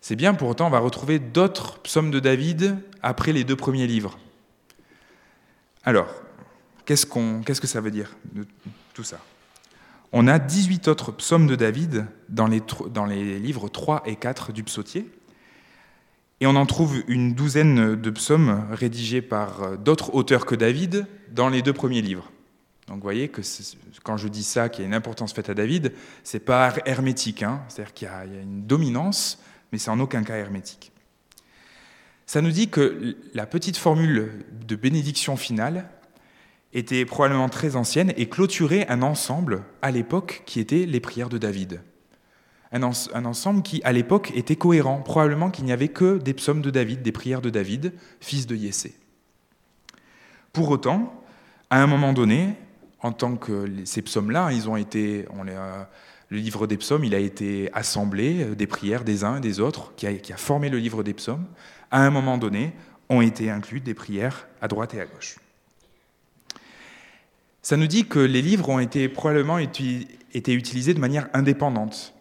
C'est 0.00 0.16
bien, 0.16 0.34
pour 0.34 0.48
autant, 0.48 0.66
on 0.66 0.70
va 0.70 0.80
retrouver 0.80 1.18
d'autres 1.18 1.80
psaumes 1.80 2.10
de 2.10 2.20
David 2.20 2.76
après 3.02 3.32
les 3.32 3.44
deux 3.44 3.56
premiers 3.56 3.86
livres. 3.86 4.18
Alors, 5.84 6.08
qu'est-ce, 6.84 7.06
que 7.06 7.66
ça 7.66 7.80
veut 7.80 7.90
dire, 7.90 8.16
tout 8.94 9.04
ça? 9.04 9.18
On 10.12 10.26
a 10.26 10.38
18 10.38 10.88
autres 10.88 11.12
psaumes 11.12 11.46
de 11.46 11.56
David 11.56 12.06
dans 12.28 12.46
les, 12.46 13.38
livres 13.38 13.68
3 13.68 14.02
et 14.06 14.16
4 14.16 14.52
du 14.52 14.62
psautier. 14.64 15.10
Et 16.40 16.46
on 16.46 16.56
en 16.56 16.66
trouve 16.66 17.02
une 17.06 17.34
douzaine 17.34 17.96
de 17.96 18.10
psaumes 18.10 18.66
rédigés 18.70 19.22
par 19.22 19.78
d'autres 19.78 20.14
auteurs 20.14 20.46
que 20.46 20.54
David 20.54 21.06
dans 21.30 21.48
les 21.48 21.62
deux 21.62 21.72
premiers 21.72 22.02
livres. 22.02 22.30
Donc 22.88 22.96
vous 22.96 23.04
voyez 23.04 23.28
que 23.28 23.40
quand 24.02 24.16
je 24.16 24.26
dis 24.26 24.42
ça, 24.42 24.68
qu'il 24.68 24.82
y 24.82 24.84
a 24.84 24.88
une 24.88 24.94
importance 24.94 25.32
faite 25.32 25.48
à 25.48 25.54
David, 25.54 25.92
c'est 26.24 26.40
pas 26.40 26.74
hermétique, 26.86 27.44
hein. 27.44 27.62
c'est-à-dire 27.68 27.94
qu'il 27.94 28.08
y, 28.08 28.10
a 28.10 28.24
une 28.24 28.66
dominance, 28.66 29.40
mais 29.70 29.78
c'est 29.78 29.90
en 29.90 30.00
aucun 30.00 30.24
cas 30.24 30.36
hermétique. 30.36 30.90
Ça 32.30 32.42
nous 32.42 32.52
dit 32.52 32.68
que 32.68 33.16
la 33.34 33.44
petite 33.44 33.76
formule 33.76 34.30
de 34.64 34.76
bénédiction 34.76 35.36
finale 35.36 35.88
était 36.72 37.04
probablement 37.04 37.48
très 37.48 37.74
ancienne 37.74 38.12
et 38.16 38.28
clôturait 38.28 38.86
un 38.88 39.02
ensemble 39.02 39.64
à 39.82 39.90
l'époque 39.90 40.44
qui 40.46 40.60
était 40.60 40.86
les 40.86 41.00
prières 41.00 41.28
de 41.28 41.38
David. 41.38 41.80
Un, 42.70 42.84
ensemble 42.84 43.64
qui, 43.64 43.82
à 43.82 43.90
l'époque, 43.90 44.30
était 44.36 44.54
cohérent. 44.54 44.98
Probablement 44.98 45.50
qu'il 45.50 45.64
n'y 45.64 45.72
avait 45.72 45.88
que 45.88 46.18
des 46.18 46.32
psaumes 46.32 46.62
de 46.62 46.70
David, 46.70 47.02
des 47.02 47.10
prières 47.10 47.40
de 47.40 47.50
David, 47.50 47.94
fils 48.20 48.46
de 48.46 48.54
Yessé. 48.54 48.94
Pour 50.52 50.70
autant, 50.70 51.24
à 51.68 51.82
un 51.82 51.88
moment 51.88 52.12
donné, 52.12 52.54
en 53.00 53.10
tant 53.10 53.34
que 53.34 53.66
ces 53.84 54.02
psaumes-là, 54.02 54.52
ils 54.52 54.68
ont 54.68 54.76
été, 54.76 55.26
le 56.30 56.38
livre 56.38 56.68
des 56.68 56.76
psaumes, 56.76 57.02
il 57.02 57.16
a 57.16 57.18
été 57.18 57.70
assemblé 57.72 58.44
euh, 58.44 58.54
des 58.54 58.68
prières 58.68 59.02
des 59.02 59.24
uns 59.24 59.38
et 59.38 59.40
des 59.40 59.58
autres, 59.58 59.92
qui 59.96 60.06
a, 60.06 60.36
formé 60.36 60.68
le 60.68 60.78
livre 60.78 61.02
des 61.02 61.12
psaumes. 61.12 61.44
À 61.90 62.04
un 62.04 62.10
moment 62.10 62.38
donné, 62.38 62.72
ont 63.08 63.20
été 63.20 63.50
inclus 63.50 63.80
des 63.80 63.94
prières 63.94 64.48
à 64.60 64.68
droite 64.68 64.94
et 64.94 65.00
à 65.00 65.06
gauche. 65.06 65.36
Ça 67.62 67.76
nous 67.76 67.86
dit 67.86 68.06
que 68.06 68.20
les 68.20 68.42
livres 68.42 68.68
ont 68.68 68.78
été 68.78 69.08
probablement 69.08 69.58
été 69.58 70.52
utilisés 70.52 70.94
de 70.94 71.00
manière 71.00 71.28
indépendante. 71.32 72.14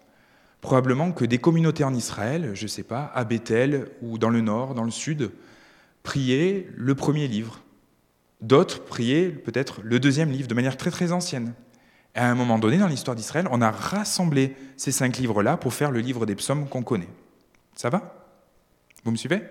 Probablement 0.62 1.12
que 1.12 1.24
des 1.24 1.38
communautés 1.38 1.84
en 1.84 1.94
Israël, 1.94 2.52
je 2.54 2.64
ne 2.64 2.68
sais 2.68 2.84
pas, 2.84 3.12
à 3.16 3.24
Bethel 3.24 3.88
ou 4.02 4.18
dans 4.18 4.30
le 4.30 4.42
nord, 4.42 4.74
dans 4.74 4.84
le 4.84 4.92
sud, 4.92 5.32
priaient 6.04 6.68
le 6.76 6.96
premier 6.96 7.28
livre, 7.28 7.62
D'autres 8.42 8.86
priaient 8.86 9.30
peut-être 9.30 9.82
le 9.84 10.00
deuxième 10.00 10.32
livre 10.32 10.48
de 10.48 10.54
manière 10.54 10.78
très 10.78 10.92
très 10.92 11.12
ancienne. 11.12 11.54
Et 12.16 12.20
à 12.20 12.30
un 12.30 12.36
moment 12.36 12.58
donné, 12.58 12.78
dans 12.78 12.88
l'histoire 12.88 13.16
d'Israël, 13.16 13.48
on 13.52 13.62
a 13.62 13.70
rassemblé 13.70 14.56
ces 14.78 14.92
cinq 14.92 15.18
livres-là 15.18 15.58
pour 15.58 15.74
faire 15.74 15.92
le 15.92 16.00
livre 16.00 16.26
des 16.26 16.36
psaumes 16.36 16.68
qu'on 16.68 16.82
connaît. 16.82 17.10
Ça 17.76 17.90
va? 17.90 18.16
Vous 19.04 19.12
me 19.12 19.18
suivez? 19.18 19.42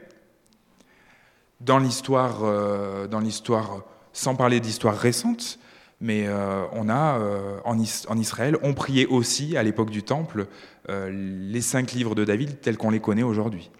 Dans 1.60 1.78
l'histoire, 1.78 2.44
euh, 2.44 3.08
dans 3.08 3.20
l'histoire, 3.20 3.82
sans 4.12 4.36
parler 4.36 4.60
d'histoire 4.60 4.96
récente, 4.96 5.58
mais 6.00 6.26
euh, 6.26 6.64
on 6.72 6.88
a 6.88 7.18
euh, 7.18 7.58
en, 7.64 7.76
en, 7.76 8.18
Israël, 8.18 8.56
on 8.62 8.74
priait 8.74 9.06
aussi 9.06 9.56
à 9.56 9.62
l'époque 9.62 9.90
du 9.90 10.02
Temple 10.02 10.46
les 10.88 11.60
cinq 11.60 11.92
livres 11.92 12.14
de 12.14 12.24
David 12.24 12.60
tels 12.62 12.78
qu'on 12.78 12.88
les 12.88 13.00
connaît 13.00 13.22
aujourd'hui. 13.22 13.70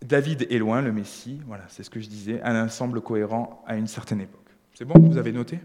David 0.00 0.46
est 0.50 0.58
loin, 0.58 0.80
le 0.80 0.92
Messie, 0.92 1.40
voilà, 1.46 1.64
c'est 1.68 1.82
ce 1.82 1.90
que 1.90 2.00
je 2.00 2.08
disais, 2.08 2.40
un 2.42 2.64
ensemble 2.64 3.00
cohérent 3.02 3.62
à 3.66 3.76
une 3.76 3.86
certaine 3.86 4.20
époque. 4.20 4.40
C'est 4.74 4.84
bon, 4.84 4.94
vous 4.98 5.18
avez 5.18 5.32
noté? 5.32 5.60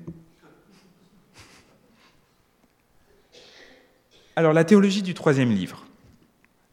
Alors, 4.36 4.54
la 4.54 4.64
théologie 4.64 5.02
du 5.02 5.14
troisième 5.14 5.52
livre. 5.52 5.86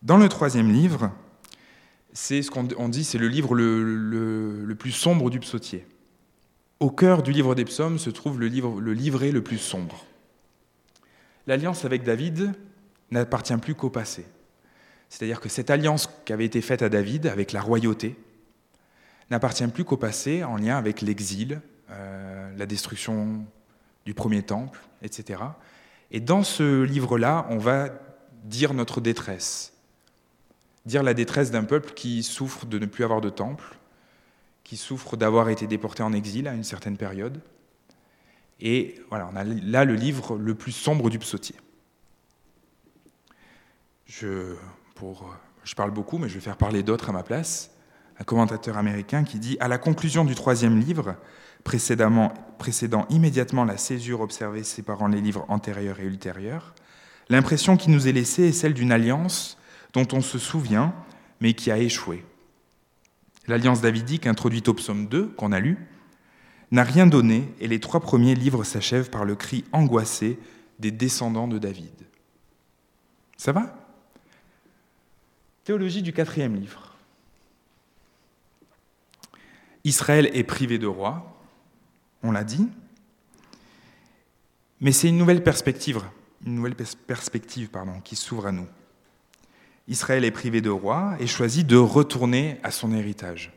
Dans 0.03 0.17
le 0.17 0.29
troisième 0.29 0.71
livre, 0.71 1.11
c'est 2.13 2.43
ce 2.43 2.51
qu'on 2.51 2.89
dit, 2.89 3.05
c'est 3.05 3.19
le 3.19 3.29
livre 3.29 3.55
le, 3.55 4.75
plus 4.79 4.93
sombre 4.93 5.31
du 5.31 5.41
psautier. 5.41 5.87
Au 6.81 6.91
cœur 6.91 7.23
du 7.23 7.33
livre 7.33 7.55
des 7.55 7.65
psaumes 7.65 7.99
se 7.99 8.11
trouve 8.11 8.39
le 8.39 8.47
livret 8.93 9.33
le 9.33 9.43
plus 9.43 9.59
sombre. 9.59 10.05
L'alliance 11.47 11.85
avec 11.85 12.03
David 12.03 12.53
n'appartient 13.11 13.57
plus 13.57 13.75
qu'au 13.75 13.91
passé. 13.91 14.27
C'est-à-dire 15.09 15.41
que 15.41 15.49
cette 15.49 15.71
alliance 15.71 16.09
qui 16.25 16.33
avait 16.33 16.45
été 16.45 16.61
faite 16.61 16.83
à 16.83 16.89
David 16.89 17.27
avec 17.27 17.53
la 17.53 17.61
royauté 17.61 18.17
n'appartient 19.31 19.67
plus 19.69 19.85
qu'au 19.85 19.97
passé 19.97 20.43
en 20.43 20.57
lien 20.57 20.77
avec 20.77 21.01
l'exil, 21.01 21.61
euh, 21.91 22.51
la 22.57 22.67
destruction 22.67 23.45
du 24.05 24.15
premier 24.15 24.43
temple, 24.43 24.81
etc. 25.03 25.41
Et 26.11 26.21
dans 26.21 26.43
ce 26.43 26.83
livre-là, 26.83 27.47
on 27.51 27.59
va 27.59 27.91
dire 28.45 28.75
notre 28.75 29.01
détresse, 29.01 29.73
dire 30.87 31.03
la 31.03 31.15
détresse 31.15 31.51
d'un 31.51 31.65
peuple 31.65 31.93
qui 31.93 32.23
souffre 32.23 32.65
de 32.65 32.79
ne 32.79 32.87
plus 32.87 33.05
avoir 33.05 33.21
de 33.21 33.29
temple, 33.29 33.77
qui 34.65 34.77
souffre 34.77 35.17
d'avoir 35.17 35.49
été 35.49 35.67
déporté 35.67 36.03
en 36.03 36.13
exil 36.13 36.49
à 36.49 36.55
une 36.55 36.65
certaine 36.65 36.97
période. 36.97 37.41
Et 38.61 39.01
voilà, 39.11 39.29
on 39.33 39.37
a 39.37 39.45
là 39.45 39.85
le 39.85 39.95
livre 39.95 40.39
le 40.39 40.55
plus 40.55 40.73
sombre 40.73 41.11
du 41.11 41.19
psautier. 41.19 41.57
Je 44.07 44.55
parle 45.77 45.91
beaucoup, 45.91 46.19
mais 46.19 46.29
je 46.29 46.35
vais 46.35 46.41
faire 46.41 46.57
parler 46.57 46.83
d'autres 46.83 47.11
à 47.11 47.13
ma 47.13 47.23
place, 47.23 47.73
un 48.19 48.25
commentateur 48.25 48.79
américain 48.79 49.25
qui 49.25 49.39
dit 49.39 49.57
À 49.61 49.69
la 49.69 49.79
conclusion 49.79 50.25
du 50.25 50.35
troisième 50.35 50.79
livre, 50.79 51.17
précédant 51.65 53.07
immédiatement 53.11 53.65
la 53.65 53.77
césure 53.77 54.21
observée 54.21 54.63
séparant 54.63 55.09
les 55.09 55.21
livres 55.21 55.45
antérieurs 55.49 55.99
et 56.01 56.05
ultérieurs, 56.05 56.75
l'impression 57.29 57.77
qui 57.77 57.91
nous 57.91 58.07
est 58.07 58.13
laissée 58.13 58.45
est 58.45 58.53
celle 58.53 58.75
d'une 58.75 58.93
alliance 58.93 59.59
dont 59.97 60.07
on 60.13 60.21
se 60.21 60.39
souvient, 60.39 60.95
mais 61.41 61.55
qui 61.55 61.71
a 61.71 61.79
échoué. 61.79 62.23
L'alliance 63.47 63.81
davidique, 63.81 64.27
introduite 64.27 64.69
au 64.69 64.75
psaume 64.75 65.07
2, 65.07 65.29
qu'on 65.29 65.53
a 65.53 65.59
lu, 65.59 65.79
n'a 66.71 66.83
rien 66.83 67.07
donné, 67.07 67.49
et 67.61 67.67
les 67.67 67.81
trois 67.81 68.01
premiers 68.01 68.35
livres 68.35 68.63
s'achèvent 68.63 69.09
par 69.09 69.25
le 69.25 69.37
cri 69.37 69.65
angoissé 69.73 70.39
des 70.79 70.91
descendants 70.91 71.49
de 71.49 71.57
David. 71.57 71.95
Ça 73.39 73.53
va? 73.53 73.75
Théologie 75.65 76.03
du 76.03 76.13
quatrième 76.13 76.57
livre. 76.57 76.95
Israël 79.85 80.29
est 80.35 80.45
privé 80.45 80.79
de 80.79 80.87
roi, 80.87 81.41
on 82.23 82.33
l'a 82.33 82.45
dit, 82.45 82.69
mais 84.81 84.93
c'est 84.93 85.09
une 85.09 85.17
nouvelle 85.17 85.43
perspective, 85.43 86.03
une 86.45 86.57
nouvelle 86.57 86.75
perspective 86.75 87.71
pardon, 87.71 88.01
qui 88.01 88.15
s'ouvre 88.15 88.49
à 88.49 88.53
nous. 88.53 88.67
Israël 89.89 90.25
est 90.25 90.31
privé 90.31 90.61
de 90.61 90.71
roi 90.71 91.17
et 91.21 91.27
choisit 91.27 91.67
de 91.67 91.77
retourner 91.77 92.59
à 92.63 92.71
son 92.71 92.93
héritage. 92.93 93.53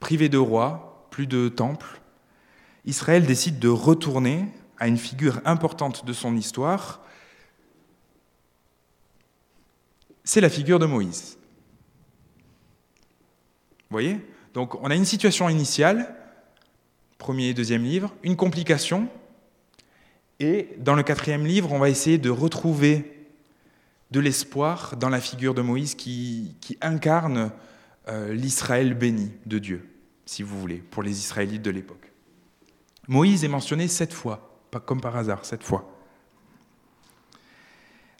Privé 0.00 0.28
de 0.28 0.38
roi, 0.38 1.06
plus 1.10 1.26
de 1.26 1.48
temple, 1.48 2.00
Israël 2.84 3.26
décide 3.26 3.58
de 3.58 3.68
retourner 3.68 4.46
à 4.78 4.88
une 4.88 4.98
figure 4.98 5.40
importante 5.44 6.04
de 6.04 6.12
son 6.12 6.36
histoire, 6.36 7.00
c'est 10.24 10.40
la 10.40 10.50
figure 10.50 10.78
de 10.78 10.86
Moïse. 10.86 11.38
Vous 13.90 13.94
voyez? 13.94 14.20
Donc 14.54 14.74
on 14.82 14.90
a 14.90 14.94
une 14.94 15.04
situation 15.04 15.48
initiale, 15.48 16.16
premier 17.18 17.48
et 17.48 17.54
deuxième 17.54 17.84
livre, 17.84 18.14
une 18.22 18.36
complication, 18.36 19.08
et 20.40 20.70
dans 20.78 20.94
le 20.94 21.02
quatrième 21.02 21.46
livre, 21.46 21.72
on 21.72 21.78
va 21.78 21.88
essayer 21.88 22.18
de 22.18 22.30
retrouver 22.30 23.13
de 24.10 24.20
l'espoir 24.20 24.96
dans 24.96 25.08
la 25.08 25.20
figure 25.20 25.54
de 25.54 25.62
Moïse 25.62 25.94
qui, 25.94 26.56
incarne 26.80 27.50
euh, 28.08 28.32
l'Israël 28.32 28.94
béni 28.94 29.32
de 29.46 29.58
Dieu, 29.58 29.88
si 30.26 30.42
vous 30.42 30.58
voulez, 30.58 30.76
pour 30.76 31.02
les 31.02 31.18
Israélites 31.18 31.62
de 31.62 31.70
l'époque. 31.70 32.12
Moïse 33.08 33.44
est 33.44 33.48
mentionné 33.48 33.88
sept 33.88 34.12
fois, 34.12 34.58
pas 34.70 34.80
comme 34.80 35.00
par 35.00 35.16
hasard, 35.16 35.44
sept 35.44 35.62
fois 35.62 35.94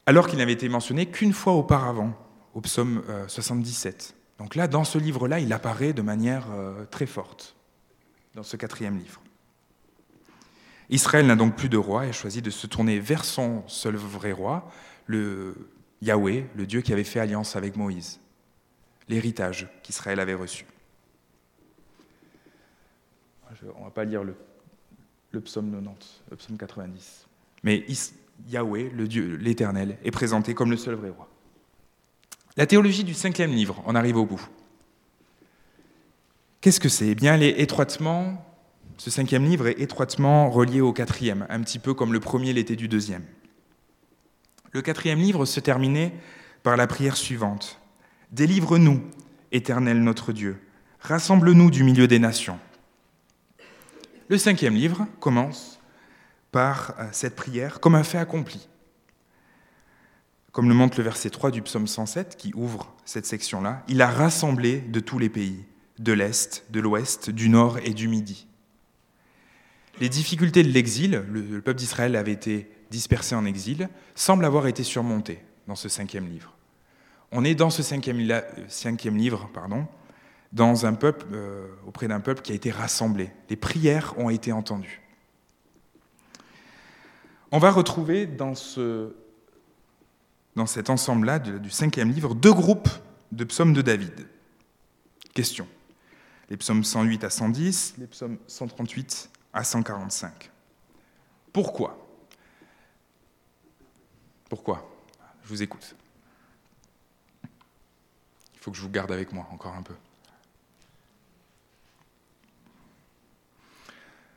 alors 0.07 0.27
qu'il 0.27 0.39
n'avait 0.39 0.53
été 0.53 0.69
mentionné 0.69 1.07
qu'une 1.07 1.33
fois 1.33 1.55
auparavant, 1.55 2.13
au 2.55 2.61
psaume 2.61 3.03
77. 3.27 4.15
Euh, 4.15 4.43
Donc 4.43 4.55
là, 4.55 4.69
dans 4.69 4.85
ce 4.85 4.99
livre-là, 4.99 5.41
il 5.41 5.53
apparaît 5.53 5.93
de 5.93 6.03
manière 6.03 6.47
euh, 6.53 6.85
très 6.87 7.07
forte, 7.07 7.57
dans 8.35 8.43
ce 8.43 8.57
quatrième 8.57 8.99
livre. 8.99 9.21
Israël 10.91 11.27
n'a 11.27 11.37
donc 11.37 11.57
plus 11.57 11.71
de 11.71 11.79
roi 11.79 12.07
et 12.07 12.13
choisit 12.13 12.45
de 12.45 12.51
se 12.51 12.67
tourner 12.67 12.99
vers 12.99 13.25
son 13.25 13.67
seul 13.67 13.97
vrai 13.97 14.33
roi, 14.33 14.71
le 15.07 15.55
Yahweh, 16.05 16.47
le 16.55 16.67
Dieu 16.67 16.81
qui 16.81 16.93
avait 16.93 17.05
fait 17.05 17.21
alliance 17.21 17.57
avec 17.57 17.77
Moïse, 17.77 18.21
l'héritage 19.09 19.69
qu'Israël 19.83 20.21
avait 20.21 20.35
reçu. 20.35 20.67
On 23.77 23.81
ne 23.81 23.85
va 23.85 23.91
pas 23.91 24.05
lire 24.05 24.25
le 24.25 24.35
le 25.35 25.41
psaume 25.41 25.71
90, 25.71 26.23
le 26.31 26.37
psaume 26.37 26.57
90. 26.57 27.27
Mais 27.63 27.85
Yahweh, 28.49 28.91
le 28.91 29.07
Dieu, 29.07 29.37
l'Éternel, 29.37 29.99
est 30.05 30.11
présenté 30.11 30.55
comme 30.55 30.71
le 30.71 30.77
seul 30.77 30.95
vrai 30.95 31.11
roi. 31.11 31.29
La 32.57 32.67
théologie 32.67 33.05
du 33.05 33.15
cinquième 33.15 33.51
livre, 33.51 33.83
on 33.85 33.95
arrive 33.95 34.17
au 34.17 34.25
bout. 34.25 34.49
Qu'est-ce 36.61 36.81
que 36.81 36.89
c'est? 36.89 37.09
Eh 37.09 37.15
bien, 37.15 37.35
elle 37.35 37.43
étroitement, 37.43 38.45
ce 38.97 39.11
cinquième 39.11 39.45
livre 39.45 39.67
est 39.67 39.81
étroitement 39.81 40.51
relié 40.51 40.81
au 40.81 40.93
quatrième, 40.93 41.47
un 41.51 41.61
petit 41.61 41.79
peu 41.79 41.95
comme 41.95 42.13
le 42.13 42.21
premier 42.21 42.53
l'était 42.53 42.77
du 42.77 42.89
deuxième. 42.89 43.25
Le 44.75 44.83
quatrième 44.83 45.21
livre 45.21 45.47
se 45.47 45.61
terminait 45.61 46.13
par 46.65 46.77
la 46.77 46.89
prière 46.89 47.17
suivante. 47.17 47.79
Délivre-nous, 48.33 49.01
Éternel 49.53 50.03
notre 50.03 50.33
Dieu, 50.33 50.61
rassemble-nous 50.99 51.71
du 51.71 51.85
milieu 51.85 52.09
des 52.09 52.19
nations. 52.19 52.59
Le 54.29 54.37
cinquième 54.37 54.75
livre 54.75 55.07
commence 55.21 55.79
par 56.51 56.95
euh, 56.99 57.05
cette 57.13 57.37
prière 57.37 57.79
comme 57.79 57.95
un 57.95 58.03
fait 58.03 58.19
accompli. 58.19 58.69
Comme 60.51 60.69
le 60.69 60.75
montre 60.75 60.99
le 60.99 61.05
verset 61.05 61.31
3 61.31 61.53
du 61.53 61.63
psaume 61.63 61.87
107 61.87 62.37
qui 62.37 62.53
ouvre 62.57 62.93
cette 63.05 63.27
section-là, 63.27 63.85
il 63.87 64.03
a 64.03 64.09
rassemblé 64.09 64.81
de 64.81 64.99
tous 64.99 65.21
les 65.21 65.29
pays 65.29 65.65
de 66.01 66.13
l'Est, 66.13 66.65
de 66.71 66.81
l'Ouest, 66.81 67.31
du 67.31 67.49
Nord 67.49 67.79
et 67.85 67.95
du 67.95 68.09
Midi. 68.09 68.49
Les 70.01 70.09
difficultés 70.09 70.65
de 70.65 70.71
l'exil, 70.71 71.23
le 71.31 71.61
peuple 71.61 71.79
d'Israël 71.79 72.17
avait 72.17 72.33
été 72.33 72.69
dispersé 72.95 73.35
en 73.35 73.45
exil, 73.45 73.89
semblent 74.15 74.45
avoir 74.45 74.67
été 74.67 74.83
surmontées 74.83 75.43
dans 75.67 75.75
ce 75.75 75.89
cinquième 75.89 76.27
livre. 76.27 76.55
On 77.33 77.45
est 77.45 77.55
dans 77.55 77.71
ce 77.71 77.83
cinquième, 77.83 78.19
livre 79.17 79.51
pardon, 79.53 79.87
dans 80.53 80.87
un 80.87 80.95
peuple, 80.95 81.27
euh, 81.33 81.67
auprès 81.87 82.07
d'un 82.07 82.21
peuple 82.21 82.43
qui 82.43 82.53
a 82.53 82.55
été 82.55 82.71
rassemblé. 82.71 83.31
Les 83.51 83.57
prières 83.57 84.15
ont 84.19 84.31
été 84.31 84.53
entendues. 84.53 85.03
On 87.51 87.59
va 87.59 87.71
retrouver 87.71 88.27
dans, 88.27 88.55
ce, 88.55 89.15
dans 90.55 90.67
cet 90.67 90.91
ensemble-là 90.91 91.39
du 91.41 91.71
cinquième 91.71 92.11
livre 92.11 92.35
deux 92.35 92.53
groupes 92.53 92.89
de 93.33 93.45
psaumes 93.45 93.73
de 93.73 93.83
David. 93.83 94.29
Question 95.35 95.67
les 96.51 96.57
psaumes 96.57 96.85
108 96.85 97.25
à 97.25 97.31
110, 97.31 97.95
les 97.99 98.07
psaumes 98.07 98.39
138 98.47 99.31
à 99.53 99.65
145. 99.65 100.51
Pourquoi? 101.53 102.04
Pourquoi 104.55 104.89
Je 105.43 105.49
vous 105.49 105.65
écoute. 105.65 105.97
Il 107.43 108.61
faut 108.61 108.71
que 108.71 108.77
je 108.77 108.83
vous 108.83 108.89
garde 108.89 109.11
avec 109.11 109.33
moi 109.33 109.49
encore 109.51 109.75
un 109.75 109.83
peu. 109.83 109.97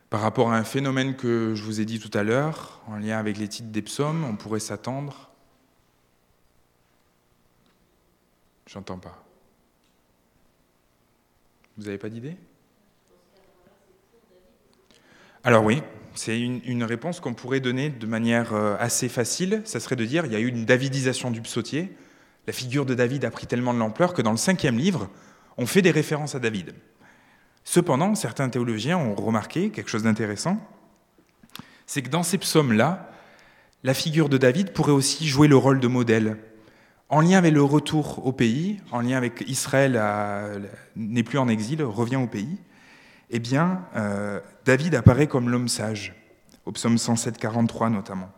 Par 0.10 0.22
rapport 0.22 0.52
à 0.52 0.58
un 0.58 0.64
phénomène 0.64 1.16
que 1.16 1.54
je 1.54 1.62
vous 1.62 1.82
ai 1.82 1.86
dit 1.86 2.00
tout 2.00 2.10
à 2.18 2.24
l'heure, 2.24 2.82
en 2.88 2.96
lien 2.96 3.20
avec 3.20 3.38
les 3.38 3.48
titres 3.48 3.70
des 3.70 3.84
psaumes, 3.84 4.24
on 4.24 4.36
pourrait 4.36 4.60
s'attendre. 4.60 5.30
J'entends 8.66 8.98
pas. 8.98 9.24
Vous 11.78 11.84
n'avez 11.84 12.00
pas 12.00 12.10
d'idée? 12.10 12.38
Alors 15.44 15.64
oui, 15.64 15.84
c'est 16.20 16.40
une, 16.40 16.84
réponse 16.84 17.20
qu'on 17.20 17.34
pourrait 17.34 17.60
donner 17.60 17.90
de 17.90 18.06
manière 18.06 18.54
euh, 18.54 18.76
assez 18.80 19.10
facile. 19.10 19.62
Ça 19.66 19.80
serait 19.80 19.96
de 19.96 20.06
dire 20.06 20.26
il 20.26 20.32
y 20.32 20.36
a 20.36 20.40
eu 20.40 20.48
une 20.48 20.66
davidisation 20.66 21.32
du 21.32 21.42
psautier. 21.42 21.96
La 22.46 22.54
figure 22.54 22.86
de 22.86 22.94
David 22.94 23.26
a 23.26 23.32
pris 23.32 23.48
tellement 23.48 23.74
de 23.74 23.80
l'ampleur 23.80 24.14
que 24.14 24.22
dans 24.22 24.32
le 24.32 24.38
cinquième 24.38 24.78
livre, 24.78 25.10
on 25.58 25.66
fait 25.66 25.82
des 25.82 25.92
références 25.92 26.36
à 26.36 26.40
David. 26.40 26.74
Cependant, 27.64 28.16
certains 28.16 28.50
théologiens 28.50 28.98
ont 28.98 29.16
remarqué 29.16 29.70
quelque 29.70 29.90
chose 29.90 30.04
d'intéressant, 30.04 30.58
c'est 31.86 32.02
que 32.02 32.10
dans 32.10 32.24
ces 32.24 32.38
psaumes-là, 32.38 33.12
la 33.84 33.94
figure 33.94 34.30
de 34.30 34.38
David 34.38 34.72
pourrait 34.72 34.92
aussi 34.92 35.28
jouer 35.28 35.48
le 35.48 35.58
rôle 35.58 35.80
de 35.80 35.88
modèle 35.88 36.38
en 37.10 37.22
lien 37.22 37.38
avec 37.38 37.54
le 37.54 37.64
retour 37.64 38.26
au 38.26 38.34
pays, 38.34 38.80
en 38.92 39.02
lien 39.02 39.18
avec 39.18 39.44
Israël 39.48 40.02
n'est 40.96 41.24
plus 41.24 41.38
en 41.38 41.48
exil, 41.48 41.82
revient 41.84 42.18
au 42.18 42.28
pays, 42.28 42.58
eh 43.30 43.40
bien, 43.40 43.86
euh, 43.96 44.40
David 44.66 44.96
apparaît 44.96 45.28
comme 45.28 45.50
l'homme 45.50 45.68
sage, 45.68 46.16
au 46.66 46.72
psaume 46.72 46.98
107, 46.98 47.38
43 47.38 47.90
notamment. 47.90 48.30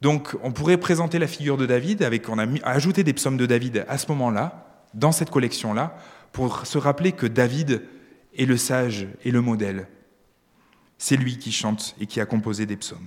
Donc, 0.00 0.36
on 0.42 0.52
pourrait 0.52 0.76
présenter 0.76 1.18
la 1.18 1.26
figure 1.26 1.56
de 1.56 1.66
David, 1.66 2.02
avec, 2.02 2.28
on 2.28 2.38
a 2.38 2.46
ajouté 2.64 3.02
des 3.02 3.14
psaumes 3.14 3.36
de 3.36 3.46
David 3.46 3.84
à 3.88 3.98
ce 3.98 4.08
moment-là, 4.08 4.84
dans 4.94 5.12
cette 5.12 5.30
collection-là, 5.30 5.96
pour 6.32 6.66
se 6.66 6.78
rappeler 6.78 7.12
que 7.12 7.26
David 7.26 7.82
est 8.36 8.44
le 8.44 8.56
sage 8.56 9.08
et 9.24 9.30
le 9.30 9.40
modèle. 9.40 9.88
C'est 10.98 11.16
lui 11.16 11.38
qui 11.38 11.52
chante 11.52 11.94
et 12.00 12.06
qui 12.06 12.20
a 12.20 12.26
composé 12.26 12.66
des 12.66 12.76
psaumes. 12.76 13.06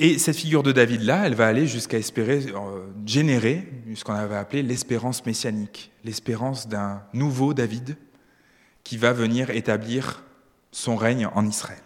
Et 0.00 0.18
cette 0.18 0.36
figure 0.36 0.62
de 0.62 0.70
David-là, 0.70 1.26
elle 1.26 1.34
va 1.34 1.48
aller 1.48 1.66
jusqu'à 1.66 1.98
espérer 1.98 2.46
euh, 2.54 2.86
générer 3.04 3.68
ce 3.96 4.04
qu'on 4.04 4.14
avait 4.14 4.36
appelé 4.36 4.62
l'espérance 4.62 5.26
messianique, 5.26 5.90
l'espérance 6.04 6.68
d'un 6.68 7.02
nouveau 7.12 7.52
David 7.52 7.96
qui 8.84 8.96
va 8.96 9.12
venir 9.12 9.50
établir 9.50 10.22
son 10.70 10.94
règne 10.94 11.26
en 11.26 11.44
Israël. 11.44 11.82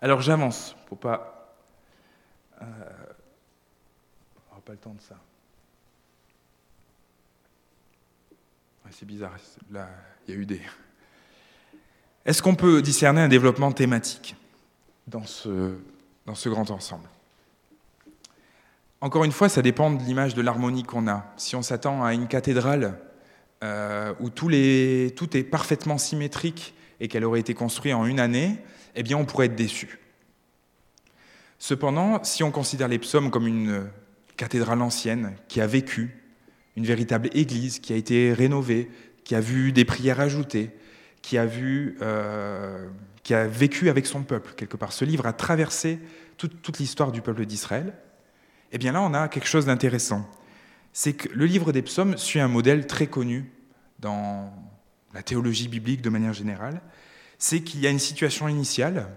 Alors 0.00 0.22
j'avance 0.22 0.76
pour 0.86 0.98
pas. 0.98 1.54
Euh, 2.62 2.64
pas 4.64 4.72
le 4.72 4.78
temps 4.78 4.94
de 4.94 5.00
ça. 5.00 5.16
c'est 8.90 9.06
bizarre. 9.06 9.36
Là, 9.70 9.88
il 10.26 10.34
y 10.34 10.36
a 10.36 10.40
eu 10.40 10.46
des. 10.46 10.60
Est-ce 12.24 12.42
qu'on 12.42 12.54
peut 12.54 12.82
discerner 12.82 13.20
un 13.22 13.28
développement 13.28 13.72
thématique 13.72 14.36
dans 15.06 15.24
ce, 15.24 15.78
dans 16.28 16.34
ce 16.34 16.50
grand 16.50 16.70
ensemble. 16.70 17.08
Encore 19.00 19.24
une 19.24 19.32
fois, 19.32 19.48
ça 19.48 19.62
dépend 19.62 19.90
de 19.90 20.02
l'image 20.02 20.34
de 20.34 20.42
l'harmonie 20.42 20.82
qu'on 20.82 21.08
a. 21.08 21.24
Si 21.38 21.56
on 21.56 21.62
s'attend 21.62 22.04
à 22.04 22.12
une 22.12 22.28
cathédrale 22.28 22.98
euh, 23.64 24.12
où 24.20 24.28
tout 24.28 24.50
est 24.52 25.50
parfaitement 25.50 25.96
symétrique 25.96 26.74
et 27.00 27.08
qu'elle 27.08 27.24
aurait 27.24 27.40
été 27.40 27.54
construite 27.54 27.94
en 27.94 28.04
une 28.04 28.20
année, 28.20 28.58
eh 28.94 29.02
bien 29.02 29.16
on 29.16 29.24
pourrait 29.24 29.46
être 29.46 29.54
déçu. 29.54 30.00
Cependant, 31.58 32.22
si 32.24 32.42
on 32.42 32.50
considère 32.50 32.88
les 32.88 32.98
psaumes 32.98 33.30
comme 33.30 33.46
une 33.46 33.88
cathédrale 34.36 34.82
ancienne 34.82 35.34
qui 35.48 35.62
a 35.62 35.66
vécu, 35.66 36.22
une 36.76 36.84
véritable 36.84 37.30
église 37.32 37.78
qui 37.78 37.94
a 37.94 37.96
été 37.96 38.34
rénovée, 38.34 38.90
qui 39.24 39.34
a 39.34 39.40
vu 39.40 39.72
des 39.72 39.86
prières 39.86 40.20
ajoutées, 40.20 40.72
qui 41.28 41.36
a 41.36 41.44
vu 41.44 41.98
euh, 42.00 42.88
qui 43.22 43.34
a 43.34 43.46
vécu 43.46 43.90
avec 43.90 44.06
son 44.06 44.22
peuple, 44.22 44.54
quelque 44.56 44.78
part. 44.78 44.94
Ce 44.94 45.04
livre 45.04 45.26
a 45.26 45.34
traversé 45.34 46.00
toute, 46.38 46.78
l'histoire 46.78 47.12
du 47.12 47.20
peuple 47.20 47.44
d'Israël. 47.44 47.92
Eh 48.72 48.78
bien 48.78 48.92
là, 48.92 49.02
on 49.02 49.12
a 49.12 49.28
quelque 49.28 49.46
chose 49.46 49.66
d'intéressant. 49.66 50.26
C'est 50.94 51.12
que 51.12 51.28
le 51.28 51.44
livre 51.44 51.70
des 51.70 51.82
psaumes 51.82 52.16
suit 52.16 52.40
un 52.40 52.48
modèle 52.48 52.86
très 52.86 53.08
connu 53.08 53.52
dans 53.98 54.54
la 55.12 55.22
théologie 55.22 55.68
biblique 55.68 56.00
de 56.00 56.08
manière 56.08 56.32
générale. 56.32 56.80
C'est 57.36 57.60
qu'il 57.60 57.80
y 57.80 57.86
a 57.86 57.90
une 57.90 57.98
situation 57.98 58.48
initiale, 58.48 59.14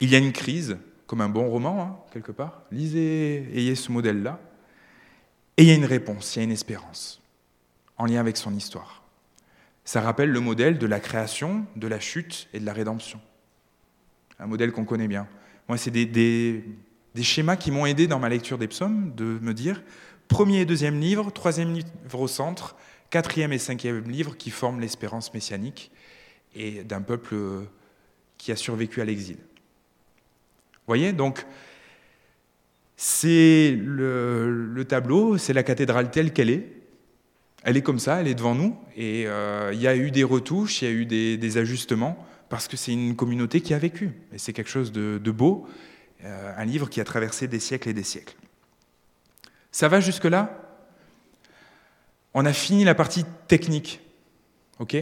il 0.00 0.10
y 0.10 0.16
a 0.16 0.18
une 0.18 0.32
crise, 0.32 0.78
comme 1.06 1.20
un 1.20 1.28
bon 1.28 1.48
roman, 1.48 1.80
hein, 1.80 1.96
quelque 2.12 2.32
part. 2.32 2.62
Lisez, 2.72 3.48
ayez 3.54 3.76
ce 3.76 3.92
modèle-là. 3.92 4.40
Et 5.56 5.62
il 5.62 5.68
y 5.68 5.70
a 5.70 5.76
une 5.76 5.84
réponse, 5.84 6.34
il 6.34 6.38
y 6.40 6.42
a 6.42 6.44
une 6.44 6.50
espérance, 6.50 7.22
en 7.98 8.06
lien 8.06 8.18
avec 8.18 8.36
son 8.36 8.52
histoire. 8.52 8.99
Ça 9.90 10.00
rappelle 10.00 10.30
le 10.30 10.38
modèle 10.38 10.78
de 10.78 10.86
la 10.86 11.00
création, 11.00 11.66
de 11.74 11.88
la 11.88 11.98
chute 11.98 12.48
et 12.54 12.60
de 12.60 12.64
la 12.64 12.72
rédemption. 12.72 13.20
Un 14.38 14.46
modèle 14.46 14.70
qu'on 14.70 14.84
connaît 14.84 15.08
bien. 15.08 15.26
Moi, 15.66 15.78
c'est 15.78 15.90
des, 15.90 16.64
schémas 17.20 17.56
qui 17.56 17.72
m'ont 17.72 17.86
aidé 17.86 18.06
dans 18.06 18.20
ma 18.20 18.28
lecture 18.28 18.56
des 18.56 18.68
psaumes 18.68 19.12
de 19.16 19.24
me 19.24 19.52
dire 19.52 19.82
premier 20.28 20.60
et 20.60 20.64
deuxième 20.64 21.00
livre, 21.00 21.32
troisième 21.32 21.74
livre 21.74 22.20
au 22.20 22.28
centre, 22.28 22.76
quatrième 23.10 23.52
et 23.52 23.58
cinquième 23.58 24.08
livre 24.08 24.36
qui 24.36 24.50
forment 24.50 24.78
l'espérance 24.78 25.34
messianique 25.34 25.90
et 26.54 26.84
d'un 26.84 27.02
peuple 27.02 27.34
qui 28.38 28.52
a 28.52 28.56
survécu 28.56 29.00
à 29.00 29.04
l'exil. 29.04 29.38
Vous 29.38 30.86
voyez 30.86 31.12
Donc, 31.12 31.44
c'est 32.96 33.76
le 33.76 34.84
tableau, 34.86 35.36
c'est 35.36 35.52
la 35.52 35.64
cathédrale 35.64 36.12
telle 36.12 36.32
qu'elle 36.32 36.50
est, 36.50 36.79
elle 37.62 37.76
est 37.76 37.82
comme 37.82 37.98
ça, 37.98 38.20
elle 38.20 38.28
est 38.28 38.34
devant 38.34 38.54
nous, 38.54 38.76
et 38.96 39.24
euh, 39.26 39.70
il 39.72 39.80
y 39.80 39.86
a 39.86 39.96
eu 39.96 40.10
des 40.10 40.24
retouches, 40.24 40.82
il 40.82 40.84
y 40.84 40.88
a 40.88 40.94
eu 40.94 41.06
des, 41.06 41.58
ajustements, 41.58 42.26
parce 42.48 42.68
que 42.68 42.76
c'est 42.76 42.92
une 42.92 43.16
communauté 43.16 43.60
qui 43.60 43.74
a 43.74 43.78
vécu, 43.78 44.12
et 44.32 44.38
c'est 44.38 44.52
quelque 44.52 44.70
chose 44.70 44.92
de, 44.92 45.30
beau, 45.30 45.66
euh, 46.24 46.52
un 46.56 46.64
livre 46.64 46.88
qui 46.88 47.00
a 47.00 47.04
traversé 47.04 47.48
des 47.48 47.60
siècles 47.60 47.88
et 47.88 47.94
des 47.94 48.02
siècles. 48.02 48.34
Ça 49.72 49.88
va 49.88 50.00
jusque-là? 50.00 50.66
On 52.34 52.44
a 52.46 52.52
fini 52.52 52.84
la 52.84 52.94
partie 52.94 53.24
technique, 53.48 54.00
ok? 54.78 54.96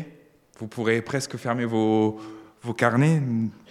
Vous 0.59 0.67
pourrez 0.67 1.03
presque 1.03 1.37
fermer 1.37 1.65
vos, 1.65 2.21
vos 2.63 2.75
carnets, 2.75 3.21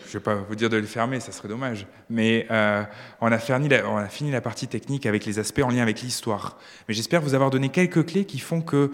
je 0.05 0.07
ne 0.07 0.13
vais 0.13 0.19
pas 0.19 0.35
vous 0.35 0.55
dire 0.55 0.69
de 0.69 0.77
les 0.77 0.87
fermer, 0.87 1.19
ça 1.19 1.31
serait 1.31 1.49
dommage, 1.49 1.87
mais 2.09 2.47
euh, 2.51 2.83
on, 3.19 3.31
a 3.31 3.37
fini 3.37 4.31
la, 4.31 4.41
partie 4.41 4.67
technique 4.67 5.05
avec 5.05 5.25
les 5.25 5.39
aspects 5.39 5.61
en 5.63 5.69
lien 5.69 5.81
avec 5.81 6.01
l'histoire. 6.01 6.57
Mais 6.87 6.93
j'espère 6.93 7.21
vous 7.21 7.33
avoir 7.33 7.49
donné 7.49 7.69
quelques 7.69 8.05
clés 8.05 8.25
qui 8.25 8.39
font 8.39 8.61
que 8.61 8.91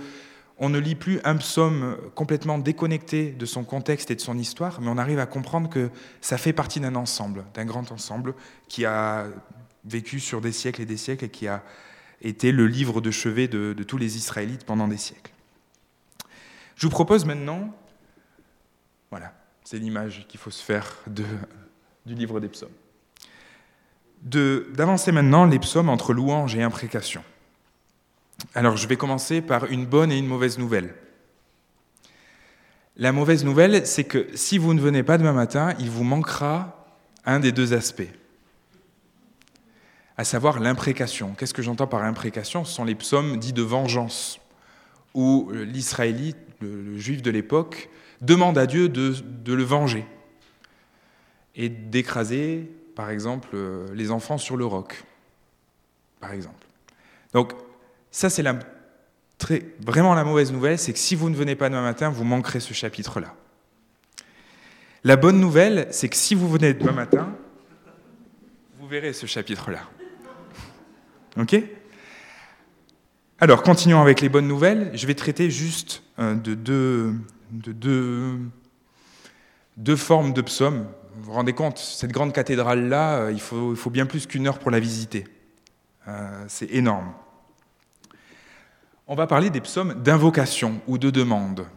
on 0.59 0.69
ne 0.69 0.77
lit 0.77 0.95
plus 0.95 1.19
un 1.23 1.35
psaume 1.35 1.97
complètement 2.15 2.57
déconnecté 2.59 3.31
de 3.31 3.45
son 3.45 3.63
contexte 3.63 4.11
et 4.11 4.15
de 4.15 4.21
son 4.21 4.37
histoire, 4.37 4.79
mais 4.81 4.87
on 4.89 4.97
arrive 4.97 5.19
à 5.19 5.25
comprendre 5.25 5.69
que 5.69 5.89
ça 6.21 6.37
fait 6.37 6.53
partie 6.53 6.79
d'un 6.79 6.95
ensemble, 6.95 7.43
d'un 7.53 7.65
grand 7.65 7.91
ensemble 7.91 8.35
qui 8.67 8.85
a 8.85 9.25
vécu 9.83 10.19
sur 10.19 10.41
des 10.41 10.51
siècles 10.51 10.83
et 10.83 10.85
des 10.85 10.97
siècles 10.97 11.25
et 11.25 11.29
qui 11.29 11.47
a 11.47 11.63
été 12.21 12.51
le 12.51 12.67
livre 12.67 13.01
de 13.01 13.11
chevet 13.11 13.47
de, 13.47 13.73
tous 13.83 13.97
les 13.97 14.15
Israélites 14.15 14.63
pendant 14.65 14.87
des 14.87 14.97
siècles. 14.97 15.31
Je 16.75 16.87
vous 16.87 16.91
propose 16.91 17.25
maintenant, 17.25 17.75
voilà, 19.11 19.33
c'est 19.63 19.77
l'image 19.77 20.25
qu'il 20.27 20.39
faut 20.39 20.51
se 20.51 20.63
faire 20.63 20.97
du 22.05 22.15
livre 22.15 22.39
des 22.39 22.49
psaumes, 22.49 22.69
d'avancer 24.23 25.11
maintenant 25.11 25.45
les 25.45 25.59
psaumes 25.59 25.89
entre 25.89 26.13
louange 26.13 26.55
et 26.55 26.63
imprécation. 26.63 27.23
Alors 28.55 28.77
je 28.77 28.87
vais 28.87 28.97
commencer 28.97 29.41
par 29.41 29.65
une 29.65 29.85
bonne 29.85 30.11
et 30.11 30.17
une 30.17 30.27
mauvaise 30.27 30.57
nouvelle. 30.57 30.93
La 32.95 33.11
mauvaise 33.11 33.43
nouvelle, 33.43 33.87
c'est 33.87 34.03
que 34.03 34.27
si 34.35 34.57
vous 34.57 34.73
ne 34.73 34.81
venez 34.81 35.01
pas 35.01 35.17
demain 35.17 35.33
matin, 35.33 35.73
il 35.79 35.89
vous 35.89 36.03
manquera 36.03 36.85
un 37.25 37.39
des 37.39 37.51
deux 37.51 37.73
aspects 37.73 38.11
à 40.17 40.23
savoir 40.23 40.59
l'imprécation. 40.59 41.33
Qu'est-ce 41.37 41.53
que 41.53 41.61
j'entends 41.61 41.87
par 41.87 42.03
imprécation? 42.03 42.65
Ce 42.65 42.73
sont 42.73 42.85
les 42.85 42.95
psaumes 42.95 43.37
dits 43.37 43.53
de 43.53 43.61
vengeance, 43.61 44.39
où 45.13 45.49
l'Israélite, 45.51 46.37
le, 46.61 46.97
juif 46.97 47.21
de 47.21 47.31
l'époque, 47.31 47.89
demande 48.21 48.57
à 48.57 48.65
Dieu 48.65 48.89
de, 48.89 49.13
le 49.53 49.63
venger 49.63 50.05
et 51.55 51.69
d'écraser, 51.69 52.69
par 52.95 53.09
exemple, 53.09 53.49
euh, 53.53 53.87
les 53.93 54.11
enfants 54.11 54.37
sur 54.37 54.57
le 54.57 54.65
roc, 54.65 55.03
par 56.19 56.33
exemple. 56.33 56.65
Donc, 57.33 57.53
ça, 58.11 58.29
c'est 58.29 58.43
la, 58.43 58.57
vraiment 59.79 60.13
la 60.13 60.23
mauvaise 60.23 60.51
nouvelle, 60.51 60.79
c'est 60.79 60.93
que 60.93 60.99
si 60.99 61.15
vous 61.15 61.29
ne 61.29 61.35
venez 61.35 61.55
pas 61.55 61.69
demain 61.69 61.81
matin, 61.81 62.09
vous 62.09 62.23
manquerez 62.23 62.59
ce 62.59 62.73
chapitre-là. 62.73 63.33
La 65.03 65.15
bonne 65.15 65.39
nouvelle, 65.39 65.87
c'est 65.91 66.07
que 66.09 66.15
si 66.15 66.33
vous 66.33 66.49
venez 66.49 66.73
demain 66.73 66.93
matin, 66.93 67.35
vous 68.79 68.87
verrez 68.87 69.13
ce 69.13 69.25
chapitre-là. 69.25 69.81
Ok? 71.37 71.55
Alors, 73.39 73.63
continuons 73.63 74.01
avec 74.01 74.21
les 74.21 74.29
bonnes 74.29 74.47
nouvelles. 74.47 74.91
Je 74.93 75.05
vais 75.05 75.15
traiter 75.15 75.49
juste 75.49 76.03
euh, 76.19 76.35
de 76.35 76.53
deux, 76.53 77.13
de 77.53 77.71
deux, 79.77 79.95
formes 79.95 80.33
de 80.33 80.41
psaumes. 80.41 80.87
Vous 81.15 81.25
vous 81.25 81.33
rendez 81.33 81.53
compte, 81.53 81.77
cette 81.77 82.11
grande 82.11 82.33
cathédrale-là, 82.33 83.17
euh, 83.17 83.31
il 83.31 83.39
faut, 83.39 83.89
bien 83.89 84.05
plus 84.05 84.25
qu'une 84.25 84.47
heure 84.47 84.59
pour 84.59 84.71
la 84.71 84.79
visiter. 84.79 85.25
Euh, 86.07 86.45
c'est 86.47 86.71
énorme. 86.71 87.13
On 89.07 89.15
va 89.15 89.27
parler 89.27 89.49
des 89.49 89.61
psaumes 89.61 90.01
d'invocation 90.01 90.81
ou 90.87 90.97
de 90.97 91.09
demande. 91.09 91.67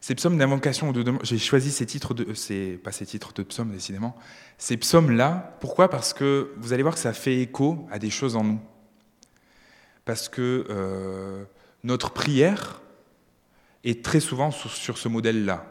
Ces 0.00 0.14
psaumes 0.14 0.38
d'invocation 0.38 0.88
ou 0.88 0.92
de 0.92 1.02
demande, 1.02 1.20
j'ai 1.24 1.38
choisi 1.38 1.70
ces 1.70 1.84
titres 1.84 2.14
de, 2.14 2.32
c'est 2.34 2.80
pas 2.82 2.90
ces 2.90 3.04
titres 3.04 3.34
de 3.34 3.42
psaumes 3.42 3.70
décidément, 3.70 4.16
ces 4.56 4.78
psaumes-là, 4.78 5.56
pourquoi? 5.60 5.90
Parce 5.90 6.14
que 6.14 6.52
vous 6.56 6.72
allez 6.72 6.82
voir 6.82 6.94
que 6.94 7.00
ça 7.00 7.12
fait 7.12 7.36
écho 7.36 7.86
à 7.90 7.98
des 7.98 8.10
choses 8.10 8.34
en 8.34 8.44
nous. 8.44 8.60
Parce 10.06 10.30
que 10.30 10.66
euh, 10.70 11.44
notre 11.84 12.10
prière 12.10 12.80
est 13.84 14.04
très 14.04 14.20
souvent 14.20 14.50
sur, 14.50 14.98
ce 14.98 15.08
modèle-là, 15.08 15.66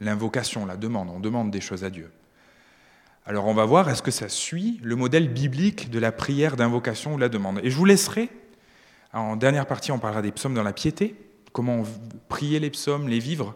l'invocation, 0.00 0.66
la 0.66 0.76
demande, 0.76 1.10
on 1.10 1.20
demande 1.20 1.50
des 1.50 1.60
choses 1.60 1.84
à 1.84 1.90
Dieu. 1.90 2.10
Alors 3.24 3.46
on 3.46 3.54
va 3.54 3.64
voir, 3.64 3.88
est-ce 3.88 4.02
que 4.02 4.10
ça 4.10 4.28
suit 4.28 4.80
le 4.82 4.96
modèle 4.96 5.32
biblique 5.32 5.90
de 5.90 5.98
la 5.98 6.12
prière 6.12 6.56
d'invocation 6.56 7.14
ou 7.14 7.18
la 7.18 7.28
demande? 7.28 7.60
Et 7.62 7.70
je 7.70 7.76
vous 7.76 7.84
laisserai, 7.84 8.28
en 9.12 9.36
dernière 9.36 9.66
partie 9.66 9.92
on 9.92 9.98
parlera 9.98 10.22
des 10.22 10.32
psaumes 10.32 10.54
dans 10.54 10.62
la 10.62 10.72
piété, 10.72 11.14
comment 11.52 11.84
prier 12.28 12.58
les 12.58 12.70
psaumes, 12.70 13.08
les 13.08 13.18
vivre, 13.18 13.54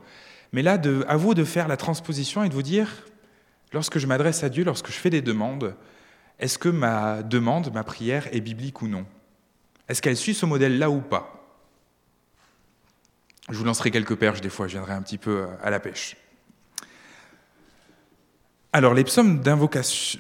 mais 0.53 0.63
là, 0.63 0.79
de, 0.79 1.05
à 1.09 1.17
vous 1.17 1.35
de 1.35 1.45
faire 1.45 1.67
la 1.67 1.77
transposition 1.77 2.45
et 2.45 2.49
de 2.49 2.55
vous 2.55 2.63
dire, 2.63 2.89
Lorsque 3.73 3.99
je 3.99 4.07
m'adresse 4.07 4.45
à 4.45 4.49
Dieu, 4.49 4.65
lorsque 4.65 4.91
je 4.91 4.97
fais 4.97 5.11
des 5.11 5.23
demandes, 5.23 5.75
est-ce 6.39 6.59
que 6.59 6.69
ma 6.69 7.23
demande, 7.23 7.73
ma 7.75 7.85
prière 7.85 8.27
est 8.35 8.41
biblique 8.41 8.83
ou 8.83 8.89
non? 8.89 9.05
Est-ce 9.89 10.03
qu'elle 10.03 10.17
suit 10.17 10.35
ce 10.35 10.47
modèle-là 10.47 10.91
ou 10.91 11.01
pas? 11.01 11.36
Je 13.49 13.57
vous 13.57 13.65
lancerai 13.65 13.91
quelques 13.91 14.17
perches 14.17 14.41
des 14.41 14.49
fois, 14.49 14.67
je 14.67 14.73
viendrai 14.73 14.93
un 14.93 15.03
petit 15.03 15.19
peu 15.19 15.47
à 15.63 15.71
la 15.71 15.79
pêche. 15.79 16.17
Alors, 18.73 18.93
les 18.93 19.05
psaumes 19.05 19.41
d'invocation, 19.41 20.19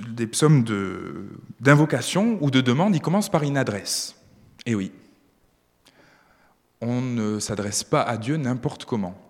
ou 2.40 2.50
de 2.50 2.60
demande, 2.60 2.94
ils 2.94 3.02
commencent 3.02 3.28
par 3.28 3.42
une 3.42 3.58
adresse. 3.58 4.16
Eh 4.64 4.74
oui, 4.74 4.92
on 6.80 7.00
ne 7.00 7.38
s'adresse 7.38 7.84
pas 7.84 8.02
à 8.02 8.16
Dieu 8.16 8.36
n'importe 8.36 8.84
comment. 8.84 9.20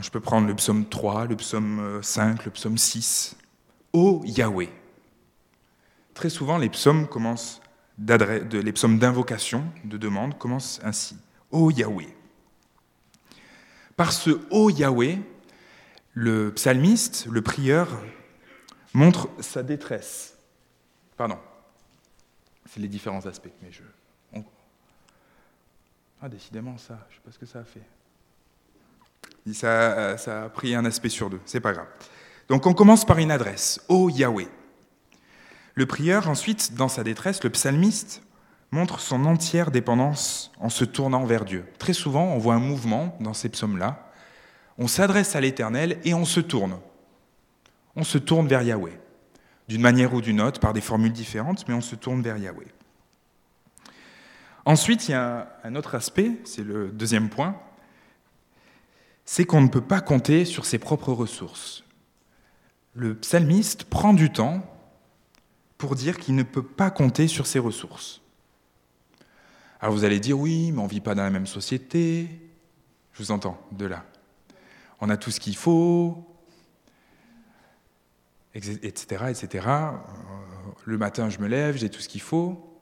Je 0.00 0.10
peux 0.10 0.20
prendre 0.20 0.48
le 0.48 0.54
psaume 0.54 0.86
3, 0.86 1.26
le 1.26 1.36
psaume 1.36 2.00
5, 2.02 2.44
le 2.44 2.50
psaume 2.50 2.78
6. 2.78 3.36
Ô 3.92 4.22
Yahweh. 4.24 4.70
Très 6.14 6.30
souvent, 6.30 6.58
les 6.58 6.68
psaumes 6.68 7.06
commencent 7.06 7.60
les 8.00 8.72
psaumes 8.72 8.98
d'invocation, 8.98 9.64
de 9.84 9.96
demande, 9.96 10.38
commencent 10.38 10.80
ainsi. 10.82 11.16
Ô 11.50 11.70
Yahweh. 11.70 12.08
Par 13.96 14.12
ce 14.12 14.40
Ô 14.50 14.70
Yahweh, 14.70 15.18
le 16.14 16.52
psalmiste, 16.52 17.26
le 17.30 17.42
prieur, 17.42 17.88
montre 18.94 19.28
sa 19.40 19.62
détresse. 19.62 20.36
Pardon. 21.16 21.38
C'est 22.66 22.80
les 22.80 22.88
différents 22.88 23.26
aspects, 23.26 23.52
mais 23.62 23.70
je. 23.70 23.82
Ah, 26.22 26.28
décidément, 26.28 26.76
ça, 26.76 26.98
je 27.08 27.14
ne 27.14 27.16
sais 27.16 27.22
pas 27.24 27.32
ce 27.32 27.38
que 27.38 27.46
ça 27.46 27.60
a 27.60 27.64
fait. 27.64 27.80
Ça, 29.54 30.44
a 30.44 30.48
pris 30.50 30.74
un 30.74 30.84
aspect 30.84 31.08
sur 31.08 31.30
deux, 31.30 31.40
c'est 31.46 31.60
pas 31.60 31.72
grave. 31.72 31.86
Donc 32.48 32.66
on 32.66 32.74
commence 32.74 33.06
par 33.06 33.18
une 33.18 33.30
adresse, 33.30 33.80
Ô 33.88 34.10
Yahweh. 34.10 34.48
Le 35.74 35.86
prieur, 35.86 36.28
ensuite, 36.28 36.74
dans 36.74 36.88
sa 36.88 37.04
détresse, 37.04 37.42
le 37.44 37.50
psalmiste 37.50 38.22
montre 38.70 39.00
son 39.00 39.24
entière 39.24 39.70
dépendance 39.70 40.52
en 40.60 40.68
se 40.68 40.84
tournant 40.84 41.24
vers 41.24 41.44
Dieu. 41.44 41.64
Très 41.78 41.92
souvent, 41.92 42.24
on 42.24 42.38
voit 42.38 42.54
un 42.54 42.60
mouvement 42.60 43.16
dans 43.20 43.34
ces 43.34 43.48
psaumes-là. 43.48 44.10
On 44.78 44.86
s'adresse 44.86 45.36
à 45.36 45.40
l'Éternel 45.40 45.98
et 46.04 46.14
on 46.14 46.24
se 46.24 46.40
tourne. 46.40 46.78
On 47.96 48.04
se 48.04 48.18
tourne 48.18 48.46
vers 48.46 48.62
Yahweh, 48.62 48.98
d'une 49.68 49.80
manière 49.80 50.14
ou 50.14 50.20
d'une 50.20 50.40
autre, 50.40 50.60
par 50.60 50.72
des 50.72 50.80
formules 50.80 51.12
différentes, 51.12 51.66
mais 51.68 51.74
on 51.74 51.80
se 51.80 51.96
tourne 51.96 52.22
vers 52.22 52.36
Yahweh. 52.36 52.68
Ensuite, 54.64 55.08
il 55.08 55.12
y 55.12 55.14
a 55.14 55.58
un 55.64 55.74
autre 55.74 55.94
aspect, 55.94 56.32
c'est 56.44 56.62
le 56.62 56.88
deuxième 56.88 57.28
point, 57.28 57.56
c'est 59.24 59.44
qu'on 59.44 59.60
ne 59.60 59.68
peut 59.68 59.80
pas 59.80 60.00
compter 60.00 60.44
sur 60.44 60.64
ses 60.64 60.78
propres 60.78 61.12
ressources. 61.12 61.84
Le 62.94 63.14
psalmiste 63.14 63.84
prend 63.84 64.12
du 64.12 64.30
temps 64.30 64.62
pour 65.80 65.96
dire 65.96 66.18
qu'il 66.18 66.34
ne 66.34 66.42
peut 66.42 66.62
pas 66.62 66.90
compter 66.90 67.26
sur 67.26 67.46
ses 67.46 67.58
ressources. 67.58 68.20
Alors 69.80 69.94
vous 69.94 70.04
allez 70.04 70.20
dire 70.20 70.38
oui, 70.38 70.72
mais 70.72 70.78
on 70.80 70.84
ne 70.84 70.90
vit 70.90 71.00
pas 71.00 71.14
dans 71.14 71.22
la 71.22 71.30
même 71.30 71.46
société. 71.46 72.28
Je 73.14 73.22
vous 73.22 73.30
entends 73.30 73.58
de 73.72 73.86
là. 73.86 74.04
On 75.00 75.08
a 75.08 75.16
tout 75.16 75.30
ce 75.30 75.40
qu'il 75.40 75.56
faut, 75.56 76.22
etc., 78.54 79.24
etc. 79.30 79.66
Le 80.84 80.98
matin, 80.98 81.30
je 81.30 81.38
me 81.38 81.48
lève, 81.48 81.78
j'ai 81.78 81.88
tout 81.88 82.02
ce 82.02 82.08
qu'il 82.10 82.20
faut. 82.20 82.78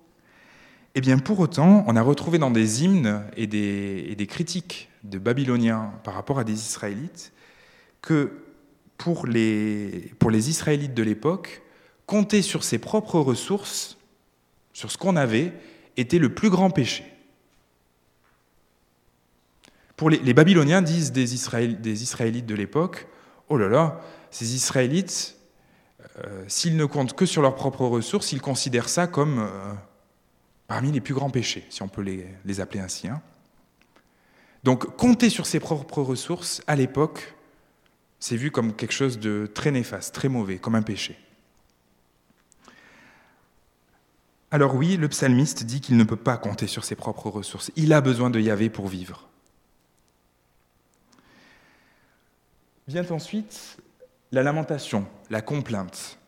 Eh 0.96 1.00
bien, 1.00 1.18
pour 1.18 1.38
autant, 1.38 1.84
on 1.86 1.94
a 1.94 2.02
retrouvé 2.02 2.38
dans 2.38 2.50
des 2.50 2.82
hymnes 2.82 3.22
et 3.36 3.46
des, 3.46 4.26
critiques 4.28 4.90
de 5.04 5.18
Babyloniens 5.18 5.92
par 6.02 6.14
rapport 6.14 6.40
à 6.40 6.44
des 6.44 6.54
Israélites 6.54 7.32
que 8.02 8.42
pour 8.96 9.28
les 9.28 10.10
Israélites 10.50 10.94
de 10.94 11.04
l'époque, 11.04 11.62
compter 12.08 12.40
sur 12.40 12.64
ses 12.64 12.78
propres 12.78 13.20
ressources, 13.20 13.98
sur 14.72 14.90
ce 14.90 14.96
qu'on 14.96 15.14
avait, 15.14 15.52
était 15.98 16.18
le 16.18 16.34
plus 16.34 16.48
grand 16.48 16.70
péché. 16.70 17.04
Pour 19.94 20.08
les, 20.08 20.32
Babyloniens 20.32 20.80
disent 20.80 21.12
des, 21.12 21.34
Israélites 21.34 22.46
de 22.46 22.54
l'époque, 22.54 23.08
oh 23.50 23.58
là 23.58 23.68
là, 23.68 24.00
ces 24.30 24.54
Israélites, 24.54 25.36
euh, 26.24 26.44
s'ils 26.48 26.76
ne 26.76 26.86
comptent 26.86 27.12
que 27.12 27.26
sur 27.26 27.42
leurs 27.42 27.56
propres 27.56 27.84
ressources, 27.84 28.32
ils 28.32 28.40
considèrent 28.40 28.88
ça 28.88 29.06
comme 29.06 29.40
euh, 29.40 29.74
parmi 30.66 30.90
les 30.90 31.02
plus 31.02 31.14
grands 31.14 31.30
péchés, 31.30 31.66
si 31.68 31.82
on 31.82 31.88
peut 31.88 32.02
les, 32.02 32.26
les 32.46 32.60
appeler 32.60 32.80
ainsi. 32.80 33.06
Hein. 33.06 33.20
Donc 34.64 34.96
compter 34.96 35.28
sur 35.28 35.44
ses 35.44 35.60
propres 35.60 36.00
ressources, 36.00 36.62
à 36.66 36.74
l'époque, 36.74 37.34
c'est 38.18 38.36
vu 38.36 38.50
comme 38.50 38.74
quelque 38.74 38.94
chose 38.94 39.18
de 39.18 39.50
très 39.52 39.72
néfaste, 39.72 40.14
très 40.14 40.30
mauvais, 40.30 40.56
comme 40.56 40.74
un 40.74 40.82
péché. 40.82 41.18
Alors 44.50 44.74
oui, 44.74 44.96
le 44.96 45.08
psalmiste 45.08 45.64
dit 45.64 45.80
qu'il 45.80 45.96
ne 45.96 46.04
peut 46.04 46.16
pas 46.16 46.38
compter 46.38 46.66
sur 46.66 46.84
ses 46.84 46.94
propres 46.94 47.28
ressources. 47.28 47.70
Il 47.76 47.92
a 47.92 48.00
besoin 48.00 48.30
de 48.30 48.40
Yahvé 48.40 48.70
pour 48.70 48.88
vivre. 48.88 49.28
Vient 52.86 53.04
ensuite 53.10 53.76
la 54.32 54.42
lamentation, 54.42 55.06
la 55.28 55.42
complainte. 55.42 56.18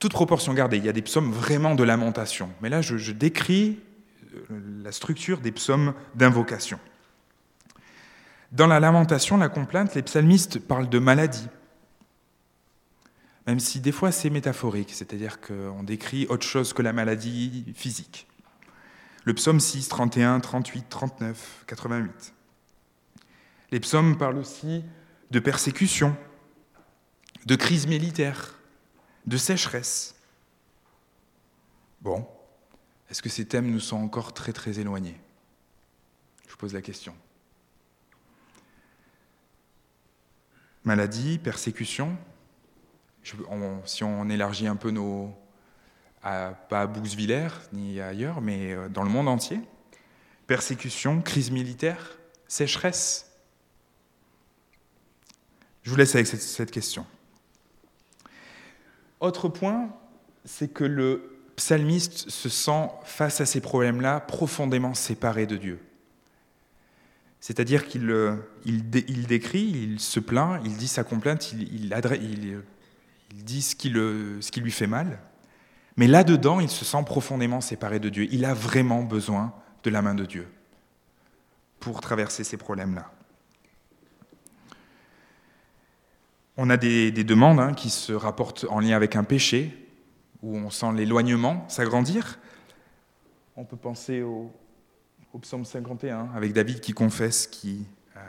toute 0.00 0.12
proportion 0.12 0.52
gardée, 0.54 0.76
il 0.76 0.84
y 0.84 0.88
a 0.88 0.92
des 0.92 1.02
psaumes 1.02 1.32
vraiment 1.32 1.74
de 1.74 1.84
lamentation. 1.84 2.50
Mais 2.60 2.68
là, 2.68 2.82
je, 2.82 3.12
décris 3.12 3.78
euh, 4.34 4.82
la 4.82 4.92
structure 4.92 5.40
des 5.40 5.52
psaumes 5.52 5.94
d'invocation. 6.14 6.78
Dans 8.52 8.66
la 8.66 8.78
lamentation, 8.80 9.36
la 9.36 9.48
complainte, 9.48 9.94
les 9.94 10.02
psalmistes 10.02 10.58
parlent 10.58 10.88
de 10.88 10.98
maladie, 10.98 11.48
même 13.46 13.60
si 13.60 13.80
des 13.80 13.92
fois 13.92 14.12
c'est 14.12 14.30
métaphorique, 14.30 14.92
c'est-à-dire 14.92 15.40
qu'on 15.40 15.82
décrit 15.82 16.26
autre 16.26 16.46
chose 16.46 16.72
que 16.72 16.82
la 16.82 16.92
maladie 16.92 17.64
physique. 17.74 18.26
Le 19.24 19.34
psaume 19.34 19.60
6, 19.60 19.88
31, 19.88 20.40
38, 20.40 20.88
39, 20.88 21.64
88. 21.66 22.34
Les 23.72 23.80
psaumes 23.80 24.16
parlent 24.16 24.38
aussi 24.38 24.84
de 25.30 25.40
persécution, 25.40 26.16
de 27.44 27.56
crise 27.56 27.86
militaire, 27.86 28.54
de 29.26 29.36
sécheresse. 29.36 30.14
Bon, 32.02 32.26
est-ce 33.10 33.22
que 33.22 33.28
ces 33.28 33.46
thèmes 33.46 33.70
nous 33.70 33.80
sont 33.80 33.96
encore 33.96 34.32
très 34.32 34.52
très 34.52 34.78
éloignés? 34.78 35.20
Je 36.48 36.54
pose 36.54 36.72
la 36.72 36.82
question. 36.82 37.14
Maladie, 40.84 41.38
persécution, 41.38 42.16
si 43.84 44.04
on 44.04 44.28
élargit 44.28 44.66
un 44.66 44.76
peu 44.76 44.90
nos... 44.90 45.34
pas 46.22 46.54
à 46.70 46.86
Bouxwiller 46.86 47.48
ni 47.72 48.00
ailleurs, 48.00 48.40
mais 48.40 48.72
euh, 48.72 48.88
dans 48.88 49.02
le 49.02 49.10
monde 49.10 49.28
entier, 49.28 49.60
persécution, 50.46 51.20
crise 51.22 51.50
militaire, 51.50 52.18
sécheresse. 52.48 53.32
Je 55.82 55.90
vous 55.90 55.96
laisse 55.96 56.14
avec 56.14 56.26
cette 56.26 56.70
question. 56.70 57.06
Autre 59.20 59.48
point, 59.48 59.88
c'est 60.44 60.68
que 60.68 60.84
le 60.84 61.38
psalmiste 61.56 62.28
se 62.28 62.48
sent, 62.48 62.88
face 63.04 63.40
à 63.40 63.46
ces 63.46 63.60
problèmes-là, 63.60 64.20
profondément 64.20 64.94
séparé 64.94 65.46
de 65.46 65.56
Dieu. 65.56 65.80
C'est-à-dire 67.40 67.86
qu'il 67.86 68.10
euh, 68.10 68.36
décrit, 68.64 69.62
il 69.62 70.00
se 70.00 70.20
plaint, 70.20 70.60
il 70.64 70.76
dit 70.76 70.88
sa 70.88 71.04
complainte, 71.04 71.52
il, 71.52 71.84
il, 71.84 72.62
dit 73.32 73.62
ce 73.62 73.76
qui, 73.76 73.88
le, 73.88 74.40
ce 74.40 74.50
qui 74.50 74.60
lui 74.60 74.70
fait 74.70 74.86
mal, 74.86 75.18
mais 75.96 76.06
là-dedans, 76.06 76.60
il 76.60 76.68
se 76.68 76.84
sent 76.84 77.02
profondément 77.04 77.60
séparé 77.60 77.98
de 77.98 78.08
Dieu. 78.08 78.28
Il 78.30 78.44
a 78.44 78.54
vraiment 78.54 79.02
besoin 79.02 79.54
de 79.82 79.90
la 79.90 80.02
main 80.02 80.14
de 80.14 80.26
Dieu 80.26 80.48
pour 81.80 82.00
traverser 82.00 82.44
ces 82.44 82.56
problèmes-là. 82.56 83.10
On 86.58 86.70
a 86.70 86.76
des, 86.76 87.12
demandes 87.12 87.60
hein, 87.60 87.74
qui 87.74 87.90
se 87.90 88.12
rapportent 88.12 88.66
en 88.70 88.80
lien 88.80 88.96
avec 88.96 89.16
un 89.16 89.24
péché, 89.24 89.82
où 90.42 90.56
on 90.56 90.70
sent 90.70 90.92
l'éloignement 90.94 91.68
s'agrandir. 91.68 92.38
On 93.56 93.64
peut 93.64 93.76
penser 93.76 94.22
au, 94.22 94.52
psaume 95.40 95.64
51, 95.64 96.30
avec 96.34 96.54
David 96.54 96.80
qui 96.80 96.92
confesse 96.92 97.50
euh, 97.64 98.20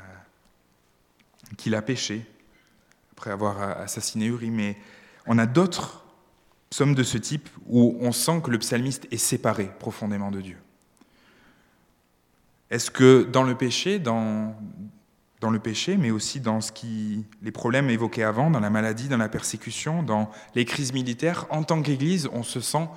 qu'il 1.57 1.73
a 1.73 1.81
péché 1.81 2.25
après 3.18 3.32
avoir 3.32 3.59
assassiné 3.80 4.28
Uri. 4.28 4.51
Mais 4.51 4.78
on 5.26 5.39
a 5.39 5.47
d'autres 5.47 6.05
psaumes 6.70 6.93
de 6.93 7.03
ce 7.03 7.18
type 7.18 7.49
où 7.65 7.97
on 7.99 8.11
sent 8.11 8.41
que 8.43 8.51
le 8.51 8.59
psalmiste 8.59 9.07
est 9.09 9.18
séparé 9.18 9.72
profondément 9.80 10.30
de 10.30 10.41
Dieu. 10.41 10.57
Est-ce 12.70 12.91
que 12.91 13.24
dans 13.24 13.43
le 13.43 13.55
péché, 13.55 13.97
dans, 13.97 14.55
dans 15.39 15.49
le 15.49 15.57
péché, 15.57 15.97
mais 15.97 16.11
aussi 16.11 16.41
dans 16.41 16.61
ce 16.61 16.72
qui, 16.72 17.26
les 17.41 17.51
problèmes 17.51 17.89
évoqués 17.89 18.24
avant, 18.24 18.51
dans 18.51 18.59
la 18.59 18.70
maladie, 18.70 19.07
dans 19.07 19.18
la 19.18 19.30
persécution, 19.30 20.03
dans 20.03 20.30
les 20.53 20.65
crises 20.65 20.93
militaires. 20.93 21.47
En 21.49 21.63
tant 21.63 21.82
qu'Église, 21.82 22.30
on 22.34 22.43
se 22.43 22.59
sent 22.59 22.88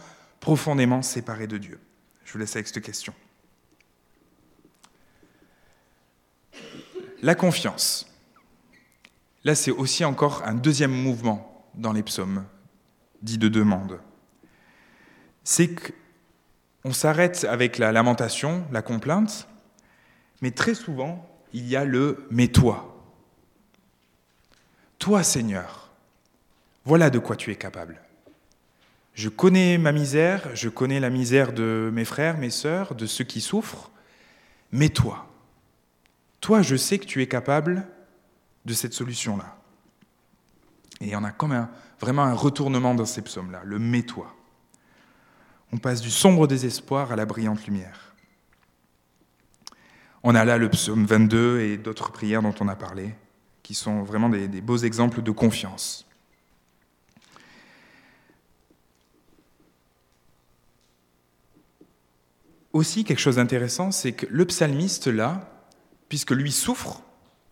profondément 0.41 1.03
séparé 1.03 1.47
de 1.47 1.57
Dieu? 1.57 1.79
Je 2.25 2.33
vous 2.33 2.39
laisse 2.41 2.57
avec 2.57 2.67
cette 2.67 2.83
question. 2.83 3.15
La 7.23 7.35
confiance. 7.35 8.10
Là, 9.45 9.55
c'est 9.55 9.71
aussi 9.71 10.05
encore 10.05 10.43
un 10.45 10.55
deuxième 10.55 10.93
mouvement 10.93 11.67
dans 11.75 11.93
les 11.93 12.03
psaumes, 12.03 12.45
dit 13.23 13.39
de 13.39 13.49
demande. 13.49 14.01
C'est 15.45 15.75
qu'on 15.75 16.93
s'arrête 16.93 17.47
avec 17.49 17.79
la 17.79 17.93
lamentation, 17.93 18.65
la 18.71 18.83
complainte, 18.83 19.49
mais 20.43 20.51
très 20.51 20.75
souvent, 20.75 21.27
il 21.53 21.67
y 21.67 21.77
a 21.77 21.85
le 21.85 22.27
mais 22.31 22.49
toi. 22.49 23.03
Toi, 24.99 25.23
Seigneur, 25.23 25.91
voilà 26.85 27.09
de 27.09 27.19
quoi 27.19 27.37
tu 27.37 27.51
es 27.51 27.57
capable. 27.57 28.01
Je 29.15 29.29
connais 29.29 29.79
ma 29.79 29.93
misère, 29.93 30.55
je 30.55 30.69
connais 30.69 31.01
la 31.01 31.11
misère 31.11 31.53
de 31.53 31.91
mes 31.93 32.05
frères, 32.05 32.39
mes 32.39 32.51
sœurs, 32.51 32.95
de 32.95 33.07
ceux 33.07 33.25
qui 33.25 33.41
souffrent, 33.41 33.91
mais 34.73 34.91
toi, 34.91 35.27
toi, 36.41 36.63
je 36.63 36.77
sais 36.77 36.99
que 36.99 37.07
tu 37.07 37.23
es 37.23 37.27
capable 37.27 37.87
de 38.65 38.75
cette 38.75 38.93
solution-là. 38.93 39.57
Et 41.01 41.17
en 41.17 41.25
a 41.25 41.31
comme 41.31 41.69
vraiment 41.99 42.25
un 42.25 42.35
retournement 42.35 42.95
dans 42.95 43.07
ces 43.07 43.23
psaumes-là, 43.23 43.63
le 43.65 43.79
mais 43.79 44.03
toi. 44.03 44.35
On 45.73 45.79
passe 45.79 46.01
du 46.01 46.11
sombre 46.11 46.47
désespoir 46.47 47.13
à 47.13 47.17
la 47.17 47.27
brillante 47.27 47.65
lumière. 47.67 48.15
On 50.23 50.35
a 50.35 50.45
là 50.45 50.59
le 50.59 50.69
psaume 50.69 51.07
22 51.07 51.61
et 51.61 51.77
d'autres 51.79 52.13
prières 52.13 52.43
dont 52.43 52.55
on 52.61 52.69
a 52.69 52.77
parlé, 52.77 53.15
qui 53.63 53.75
sont 53.75 54.03
vraiment 54.03 54.29
des, 54.29 54.49
beaux 54.61 54.77
exemples 54.77 55.23
de 55.23 55.31
confiance. 55.31 56.07
Aussi, 62.73 63.05
quelque 63.05 63.19
chose 63.19 63.37
d'intéressant, 63.37 63.91
c'est 63.91 64.13
que 64.13 64.27
le 64.29 64.45
psalmiste, 64.45 65.07
là, 65.07 65.51
puisque 66.09 66.31
lui 66.31 66.53
souffre, 66.53 67.03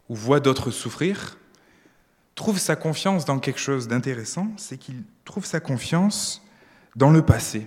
ou 0.08 0.14
voit 0.14 0.40
d'autres 0.40 0.70
souffrir, 0.70 1.38
trouve 2.34 2.58
sa 2.58 2.76
confiance 2.76 3.24
dans 3.24 3.38
quelque 3.38 3.60
chose 3.60 3.88
d'intéressant, 3.88 4.48
c'est 4.56 4.78
qu'il 4.78 5.02
trouve 5.24 5.44
sa 5.44 5.60
confiance 5.60 6.42
dans 6.96 7.10
le 7.10 7.22
passé, 7.22 7.66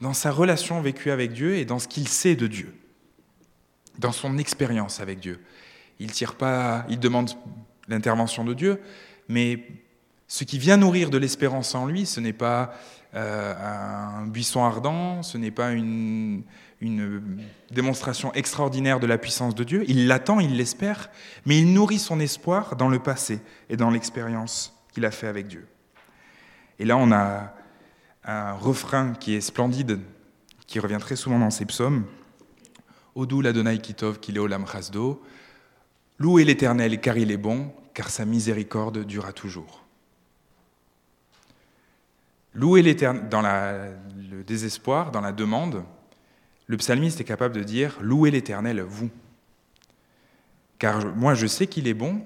dans 0.00 0.14
sa 0.14 0.30
relation 0.30 0.80
vécue 0.80 1.10
avec 1.10 1.32
Dieu 1.32 1.56
et 1.56 1.64
dans 1.64 1.78
ce 1.78 1.88
qu'il 1.88 2.08
sait 2.08 2.36
de 2.36 2.46
Dieu 2.46 2.74
dans 4.00 4.12
son 4.12 4.38
expérience 4.38 5.00
avec 5.00 5.20
Dieu. 5.20 5.40
Il 6.00 6.10
tire 6.10 6.34
pas, 6.34 6.84
il 6.88 6.98
demande 6.98 7.30
l'intervention 7.88 8.44
de 8.44 8.54
Dieu, 8.54 8.80
mais 9.28 9.62
ce 10.26 10.44
qui 10.44 10.58
vient 10.58 10.76
nourrir 10.76 11.10
de 11.10 11.18
l'espérance 11.18 11.74
en 11.74 11.86
lui, 11.86 12.06
ce 12.06 12.20
n'est 12.20 12.32
pas 12.32 12.72
euh, 13.14 13.54
un 14.22 14.26
buisson 14.26 14.64
ardent, 14.64 15.22
ce 15.22 15.36
n'est 15.36 15.50
pas 15.50 15.72
une, 15.72 16.42
une 16.80 17.42
démonstration 17.70 18.32
extraordinaire 18.32 19.00
de 19.00 19.06
la 19.06 19.18
puissance 19.18 19.54
de 19.54 19.64
Dieu. 19.64 19.84
Il 19.88 20.06
l'attend, 20.06 20.40
il 20.40 20.56
l'espère, 20.56 21.10
mais 21.44 21.58
il 21.58 21.72
nourrit 21.72 21.98
son 21.98 22.20
espoir 22.20 22.76
dans 22.76 22.88
le 22.88 22.98
passé 22.98 23.40
et 23.68 23.76
dans 23.76 23.90
l'expérience 23.90 24.74
qu'il 24.92 25.04
a 25.04 25.10
fait 25.10 25.26
avec 25.26 25.46
Dieu. 25.46 25.66
Et 26.78 26.86
là, 26.86 26.96
on 26.96 27.12
a 27.12 27.54
un 28.24 28.52
refrain 28.52 29.12
qui 29.12 29.34
est 29.34 29.40
splendide, 29.40 30.00
qui 30.66 30.78
revient 30.80 30.98
très 31.00 31.16
souvent 31.16 31.38
dans 31.38 31.50
ces 31.50 31.66
psaumes. 31.66 32.06
Odou 33.14 33.42
l'Adonai 33.42 33.78
Kitov 33.78 34.18
Kileolam 34.18 34.66
Chasdo. 34.66 35.22
Louez 36.18 36.44
l'Éternel 36.44 37.00
car 37.00 37.18
il 37.18 37.30
est 37.30 37.36
bon, 37.36 37.72
car 37.92 38.08
sa 38.08 38.24
miséricorde 38.24 39.04
durera 39.04 39.32
toujours. 39.32 39.84
Louez 42.54 42.82
l'Éternel 42.82 43.28
dans 43.28 43.42
le 43.42 44.42
désespoir, 44.44 45.10
dans 45.10 45.20
la 45.20 45.32
demande, 45.32 45.84
le 46.70 46.76
psalmiste 46.76 47.20
est 47.20 47.24
capable 47.24 47.56
de 47.56 47.64
dire 47.64 47.98
Louez 48.00 48.30
l'Éternel, 48.30 48.80
vous. 48.82 49.10
Car 50.78 51.04
moi 51.16 51.34
je 51.34 51.48
sais 51.48 51.66
qu'il 51.66 51.88
est 51.88 51.94
bon 51.94 52.22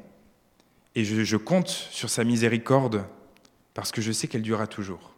et 0.94 1.02
je, 1.02 1.36
compte 1.38 1.68
sur 1.68 2.10
sa 2.10 2.24
miséricorde 2.24 3.06
parce 3.72 3.90
que 3.90 4.02
je 4.02 4.12
sais 4.12 4.28
qu'elle 4.28 4.42
durera 4.42 4.66
toujours. 4.66 5.14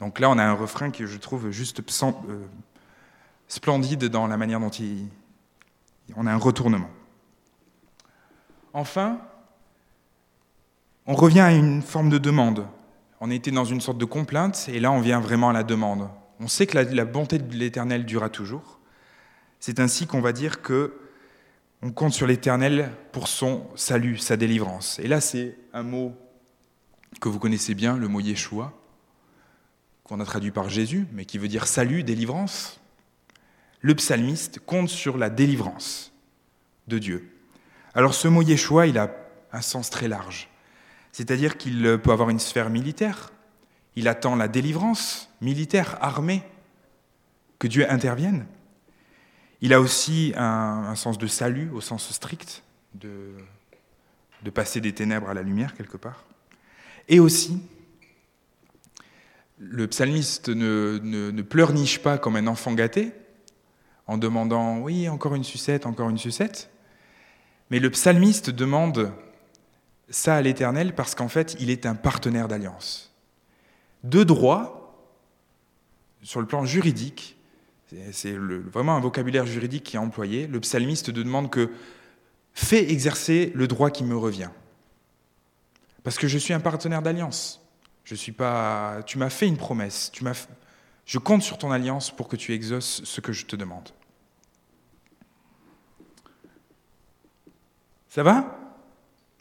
Donc 0.00 0.18
là, 0.18 0.28
on 0.28 0.38
a 0.38 0.42
un 0.44 0.54
refrain 0.54 0.90
que 0.90 1.06
je 1.06 1.18
trouve 1.18 1.52
juste 1.52 1.80
euh, 1.80 2.46
splendide 3.46 4.06
dans 4.06 4.26
la 4.26 4.36
manière 4.36 4.58
dont 4.58 4.70
il, 4.70 5.06
on 6.16 6.26
a 6.26 6.32
un 6.32 6.36
retournement. 6.36 6.90
Enfin, 8.72 9.20
on 11.06 11.14
revient 11.14 11.40
à 11.40 11.52
une 11.52 11.80
forme 11.80 12.10
de 12.10 12.18
demande. 12.18 12.66
On 13.20 13.30
était 13.30 13.52
dans 13.52 13.64
une 13.64 13.80
sorte 13.80 13.98
de 13.98 14.04
complainte, 14.04 14.68
et 14.68 14.80
là 14.80 14.90
on 14.90 15.00
vient 15.00 15.20
vraiment 15.20 15.50
à 15.50 15.52
la 15.52 15.62
demande. 15.62 16.10
On 16.40 16.48
sait 16.48 16.66
que 16.66 16.78
la, 16.78 17.04
bonté 17.04 17.38
de 17.38 17.54
l'Éternel 17.54 18.06
durera 18.06 18.30
toujours. 18.30 18.80
C'est 19.60 19.78
ainsi 19.78 20.06
qu'on 20.06 20.22
va 20.22 20.32
dire 20.32 20.62
que 20.62 20.96
on 21.82 21.92
compte 21.92 22.12
sur 22.12 22.26
l'Éternel 22.26 22.90
pour 23.12 23.28
son 23.28 23.66
salut, 23.74 24.18
sa 24.18 24.36
délivrance. 24.36 24.98
Et 24.98 25.06
là, 25.08 25.20
c'est 25.20 25.56
un 25.72 25.82
mot 25.82 26.14
que 27.20 27.28
vous 27.28 27.38
connaissez 27.38 27.74
bien, 27.74 27.96
le 27.96 28.08
mot 28.08 28.20
Yeshua, 28.20 28.72
qu'on 30.04 30.20
a 30.20 30.24
traduit 30.24 30.50
par 30.50 30.68
Jésus, 30.68 31.06
mais 31.12 31.24
qui 31.24 31.38
veut 31.38 31.48
dire 31.48 31.66
salut, 31.66 32.02
délivrance 32.02 32.80
le 33.82 33.94
psalmiste 33.94 34.58
compte 34.60 34.88
sur 34.88 35.16
la 35.16 35.30
délivrance 35.30 36.12
de 36.86 36.98
Dieu. 36.98 37.30
Alors 37.94 38.14
ce 38.14 38.28
mot 38.28 38.42
Yeshua, 38.42 38.86
il 38.86 38.98
a 38.98 39.10
un 39.52 39.62
sens 39.62 39.90
très 39.90 40.08
large. 40.08 40.48
C'est-à-dire 41.12 41.56
qu'il 41.56 41.98
peut 42.02 42.12
avoir 42.12 42.30
une 42.30 42.38
sphère 42.38 42.70
militaire, 42.70 43.32
Il 43.96 44.08
attend 44.08 44.36
la 44.36 44.48
délivrance 44.48 45.30
militaire, 45.40 45.98
armée, 46.00 46.42
que 47.58 47.66
Dieu 47.66 47.90
intervienne. 47.90 48.46
Il 49.60 49.74
a 49.74 49.80
aussi 49.80 50.32
un, 50.36 50.94
sens 50.96 51.18
de 51.18 51.26
salut 51.26 51.70
au 51.70 51.80
sens 51.80 52.10
strict, 52.10 52.62
de, 52.94 53.34
passer 54.54 54.80
des 54.80 54.92
ténèbres 54.92 55.28
à 55.28 55.34
la 55.34 55.42
lumière 55.42 55.74
quelque 55.74 55.98
part. 55.98 56.24
Et 57.08 57.20
aussi, 57.20 57.62
le 59.58 59.86
psalmiste 59.86 60.48
ne, 60.48 61.42
pleurniche 61.42 62.00
pas 62.00 62.16
comme 62.16 62.36
un 62.36 62.46
enfant 62.46 62.72
gâté 62.72 63.12
en 64.06 64.16
demandant 64.16 64.78
oui, 64.78 65.08
encore 65.08 65.34
une 65.34 65.44
sucette, 65.44 65.84
encore 65.84 66.08
une 66.08 66.18
sucette. 66.18 66.70
Mais 67.70 67.78
le 67.78 67.90
psalmiste 67.90 68.50
demande 68.50 69.12
ça 70.08 70.36
à 70.36 70.42
l'Éternel 70.42 70.94
parce 70.94 71.14
qu'en 71.14 71.28
fait, 71.28 71.56
il 71.60 71.70
est 71.70 71.84
un 71.86 71.94
partenaire 71.94 72.48
d'alliance. 72.48 73.09
De 74.02 74.24
droit, 74.24 75.06
sur 76.22 76.40
le 76.40 76.46
plan 76.46 76.64
juridique, 76.64 77.36
c'est 78.12 78.36
vraiment 78.36 78.96
un 78.96 79.00
vocabulaire 79.00 79.46
juridique 79.46 79.84
qui 79.84 79.96
est 79.96 80.00
employé, 80.00 80.46
le 80.46 80.60
psalmiste 80.60 81.10
demande 81.10 81.50
que 81.50 81.70
fais 82.54 82.90
exercer 82.90 83.52
le 83.54 83.66
droit 83.66 83.90
qui 83.90 84.04
me 84.04 84.16
revient. 84.16 84.50
Parce 86.02 86.16
que 86.16 86.28
je 86.28 86.38
suis 86.38 86.54
un 86.54 86.60
partenaire 86.60 87.02
d'alliance. 87.02 87.60
Je 88.04 88.14
suis 88.14 88.32
pas. 88.32 89.02
Tu 89.06 89.18
m'as 89.18 89.30
fait 89.30 89.46
une 89.46 89.56
promesse. 89.56 90.10
Tu 90.12 90.24
m'as. 90.24 90.46
Je 91.04 91.18
compte 91.18 91.42
sur 91.42 91.58
ton 91.58 91.70
alliance 91.70 92.10
pour 92.10 92.28
que 92.28 92.36
tu 92.36 92.54
exauces 92.54 93.02
ce 93.04 93.20
que 93.20 93.32
je 93.32 93.44
te 93.44 93.56
demande. 93.56 93.90
Ça 98.08 98.22
va? 98.22 98.56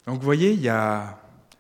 Donc 0.06 0.20
vous 0.20 0.26
voyez, 0.26 0.52
il 0.52 0.62
y 0.62 0.70
a 0.70 1.19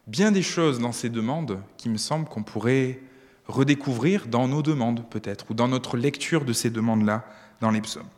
bien 0.10 0.32
des 0.32 0.41
choses 0.41 0.80
dans 0.80 0.91
ces 0.91 1.10
demandes 1.10 1.62
qui 1.78 1.88
me 1.88 1.97
semblent 1.97 2.28
qu'on 2.28 2.43
pourrait 2.43 2.99
redécouvrir 3.47 4.28
dans 4.28 4.47
nos 4.47 4.64
demandes 4.64 5.07
peut-être, 5.10 5.51
ou 5.51 5.53
dans 5.53 5.68
notre 5.68 5.97
lecture 5.97 6.45
de 6.45 6.53
ces 6.53 6.72
demandes-là 6.72 7.26
dans 7.62 7.70
les 7.70 7.82
psaumes. 7.82 8.10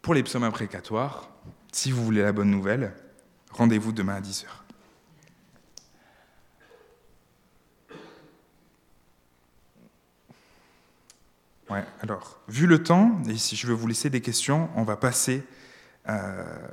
Pour 0.00 0.14
les 0.14 0.22
psaumes 0.22 0.44
imprécatoires, 0.44 1.28
si 1.72 1.90
vous 1.90 2.04
voulez 2.04 2.22
la 2.22 2.32
bonne 2.32 2.50
nouvelle, 2.50 2.94
rendez-vous 3.50 3.90
demain 3.90 4.14
à 4.14 4.20
10h. 4.20 4.44
Ouais, 11.70 11.84
alors, 12.00 12.38
vu 12.46 12.66
le 12.66 12.82
temps, 12.82 13.20
et 13.28 13.36
si 13.36 13.56
je 13.56 13.66
veux 13.66 13.74
vous 13.74 13.88
laisser 13.88 14.10
des 14.10 14.20
questions, 14.20 14.68
on 14.76 14.84
va 14.84 14.96
passer 14.96 15.42
euh, 16.08 16.68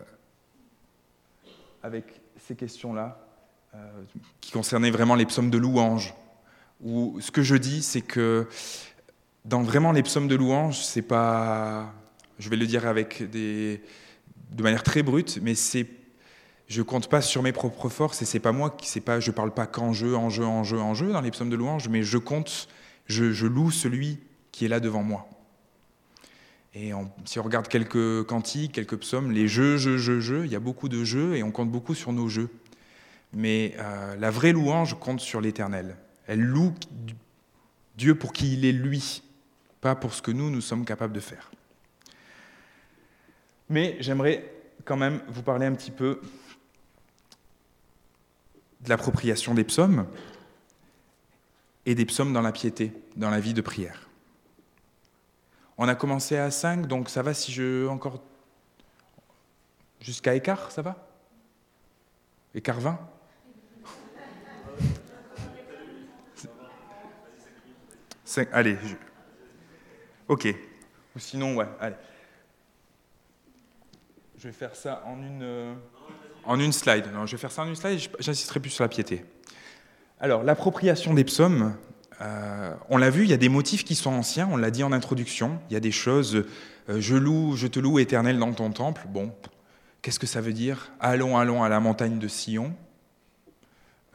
avec 1.81 2.20
ces 2.51 2.57
questions-là, 2.57 3.17
euh, 3.75 3.77
qui 4.41 4.51
concernaient 4.51 4.91
vraiment 4.91 5.15
les 5.15 5.25
psaumes 5.25 5.49
de 5.49 5.57
louange. 5.57 6.13
Où 6.81 7.17
ce 7.21 7.31
que 7.31 7.41
je 7.41 7.55
dis, 7.55 7.81
c'est 7.81 8.01
que 8.01 8.45
dans 9.45 9.61
vraiment 9.61 9.93
les 9.93 10.03
psaumes 10.03 10.27
de 10.27 10.35
louange, 10.35 10.83
c'est 10.83 11.01
pas, 11.01 11.93
je 12.39 12.49
vais 12.49 12.57
le 12.57 12.67
dire 12.67 12.87
avec 12.87 13.29
des, 13.29 13.81
de 14.51 14.63
manière 14.63 14.83
très 14.83 15.01
brute, 15.01 15.39
mais 15.41 15.55
c'est, 15.55 15.87
je 16.67 16.81
compte 16.81 17.07
pas 17.07 17.21
sur 17.21 17.41
mes 17.41 17.53
propres 17.53 17.87
forces 17.87 18.21
et 18.21 18.25
c'est 18.25 18.39
pas 18.39 18.51
moi 18.51 18.69
qui, 18.71 18.89
c'est 18.89 18.99
pas, 18.99 19.21
je 19.21 19.31
parle 19.31 19.53
pas 19.53 19.65
qu'en 19.65 19.93
jeu, 19.93 20.17
en 20.17 20.29
jeu, 20.29 20.43
en 20.43 20.65
jeu, 20.65 20.77
en 20.77 20.93
jeu 20.93 21.13
dans 21.13 21.21
les 21.21 21.31
psaumes 21.31 21.49
de 21.49 21.55
louange, 21.55 21.87
mais 21.87 22.03
je 22.03 22.17
compte, 22.17 22.67
je, 23.05 23.31
je 23.31 23.47
loue 23.47 23.71
celui 23.71 24.19
qui 24.51 24.65
est 24.65 24.69
là 24.69 24.81
devant 24.81 25.03
moi. 25.03 25.29
Et 26.73 26.91
si 27.25 27.39
on 27.39 27.43
regarde 27.43 27.67
quelques 27.67 28.23
cantiques, 28.23 28.71
quelques 28.73 28.97
psaumes, 28.97 29.31
les 29.31 29.47
jeux, 29.47 29.77
jeux, 29.77 29.97
jeux, 29.97 30.21
jeux, 30.21 30.45
il 30.45 30.51
y 30.51 30.55
a 30.55 30.59
beaucoup 30.59 30.87
de 30.87 31.03
jeux 31.03 31.35
et 31.35 31.43
on 31.43 31.51
compte 31.51 31.69
beaucoup 31.69 31.95
sur 31.95 32.13
nos 32.13 32.29
jeux. 32.29 32.49
Mais 33.33 33.75
euh, 33.77 34.15
la 34.15 34.31
vraie 34.31 34.53
louange 34.53 34.97
compte 34.99 35.19
sur 35.19 35.41
l'éternel. 35.41 35.97
Elle 36.27 36.41
loue 36.41 36.73
Dieu 37.97 38.15
pour 38.15 38.31
qui 38.31 38.53
il 38.53 38.65
est 38.65 38.71
lui, 38.71 39.21
pas 39.81 39.95
pour 39.95 40.13
ce 40.13 40.21
que 40.21 40.31
nous, 40.31 40.49
nous 40.49 40.61
sommes 40.61 40.85
capables 40.85 41.13
de 41.13 41.19
faire. 41.19 41.51
Mais 43.69 43.97
j'aimerais 43.99 44.49
quand 44.85 44.97
même 44.97 45.21
vous 45.27 45.43
parler 45.43 45.65
un 45.65 45.73
petit 45.73 45.91
peu 45.91 46.21
de 48.81 48.89
l'appropriation 48.89 49.53
des 49.53 49.63
psaumes 49.63 50.07
et 51.85 51.95
des 51.95 52.05
psaumes 52.05 52.33
dans 52.33 52.41
la 52.41 52.51
piété, 52.51 52.93
dans 53.15 53.29
la 53.29 53.39
vie 53.39 53.53
de 53.53 53.61
prière. 53.61 54.10
On 55.83 55.87
a 55.87 55.95
commencé 55.95 56.37
à 56.37 56.51
5, 56.51 56.85
donc 56.85 57.09
ça 57.09 57.23
va 57.23 57.33
si 57.33 57.51
je 57.51 57.87
encore 57.87 58.21
jusqu'à 59.99 60.35
écart, 60.35 60.69
ça 60.69 60.83
va? 60.83 61.07
Écart 62.53 62.79
20 62.79 62.99
allez. 68.51 68.77
Ok. 70.27 70.55
Ou 71.15 71.19
sinon, 71.19 71.55
ouais, 71.55 71.65
allez. 71.79 71.95
Je 74.37 74.49
vais 74.49 74.53
faire 74.53 74.75
ça 74.75 75.01
en 75.07 75.17
une, 75.17 75.41
euh, 75.41 75.73
en 76.45 76.59
une 76.59 76.73
slide. 76.73 77.05
Je 77.25 77.31
vais 77.31 77.37
faire 77.39 77.51
ça 77.51 77.63
en 77.63 77.67
une 77.67 77.75
slide, 77.75 77.99
j'insisterai 78.19 78.59
plus 78.59 78.69
sur 78.69 78.83
la 78.83 78.87
piété. 78.87 79.25
Alors, 80.19 80.43
l'appropriation 80.43 81.15
des 81.15 81.23
psaumes, 81.23 81.75
euh, 82.21 82.75
on 82.89 82.97
l'a 82.97 83.09
vu, 83.09 83.23
il 83.23 83.29
y 83.29 83.33
a 83.33 83.37
des 83.37 83.49
motifs 83.49 83.83
qui 83.83 83.95
sont 83.95 84.11
anciens, 84.11 84.47
on 84.51 84.57
l'a 84.57 84.69
dit 84.69 84.83
en 84.83 84.91
introduction, 84.91 85.59
il 85.69 85.73
y 85.73 85.75
a 85.75 85.79
des 85.79 85.91
choses, 85.91 86.45
euh, 86.89 86.99
je 86.99 87.15
loue, 87.15 87.55
je 87.55 87.67
te 87.67 87.79
loue 87.79 87.99
éternel 87.99 88.37
dans 88.37 88.53
ton 88.53 88.71
temple, 88.71 89.01
bon, 89.09 89.33
qu'est-ce 90.01 90.19
que 90.19 90.27
ça 90.27 90.39
veut 90.39 90.53
dire 90.53 90.91
Allons, 90.99 91.37
allons 91.37 91.63
à 91.63 91.69
la 91.69 91.79
montagne 91.79 92.19
de 92.19 92.27
Sion. 92.27 92.75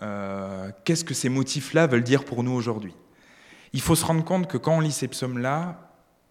Euh, 0.03 0.71
qu'est-ce 0.85 1.05
que 1.05 1.15
ces 1.15 1.29
motifs-là 1.29 1.87
veulent 1.87 2.05
dire 2.05 2.25
pour 2.25 2.45
nous 2.45 2.53
aujourd'hui? 2.53 2.95
Il 3.73 3.81
faut 3.81 3.97
se 3.97 4.05
rendre 4.05 4.25
compte 4.25 4.47
que 4.47 4.59
quand 4.59 4.77
on 4.77 4.81
lit 4.81 4.93
ces 4.93 5.09
psaumes-là, 5.09 5.91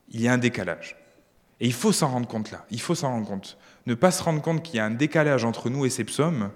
il 0.09 0.21
y 0.21 0.27
a 0.27 0.33
un 0.33 0.37
décalage. 0.37 0.95
Et 1.59 1.65
il 1.67 1.73
faut 1.73 1.91
s'en 1.91 2.09
rendre 2.09 2.27
compte 2.27 2.51
là, 2.51 2.65
il 2.69 2.79
faut 2.79 2.95
s'en 2.95 3.09
rendre 3.09 3.27
compte. 3.27 3.57
Ne 3.85 3.95
pas 3.95 4.11
se 4.11 4.23
rendre 4.23 4.41
compte 4.41 4.63
qu'il 4.63 4.75
y 4.75 4.79
a 4.79 4.85
un 4.85 4.91
décalage 4.91 5.43
entre 5.45 5.69
nous 5.69 5.85
et 5.85 5.89
ces 5.89 6.03
psaumes, 6.03 6.51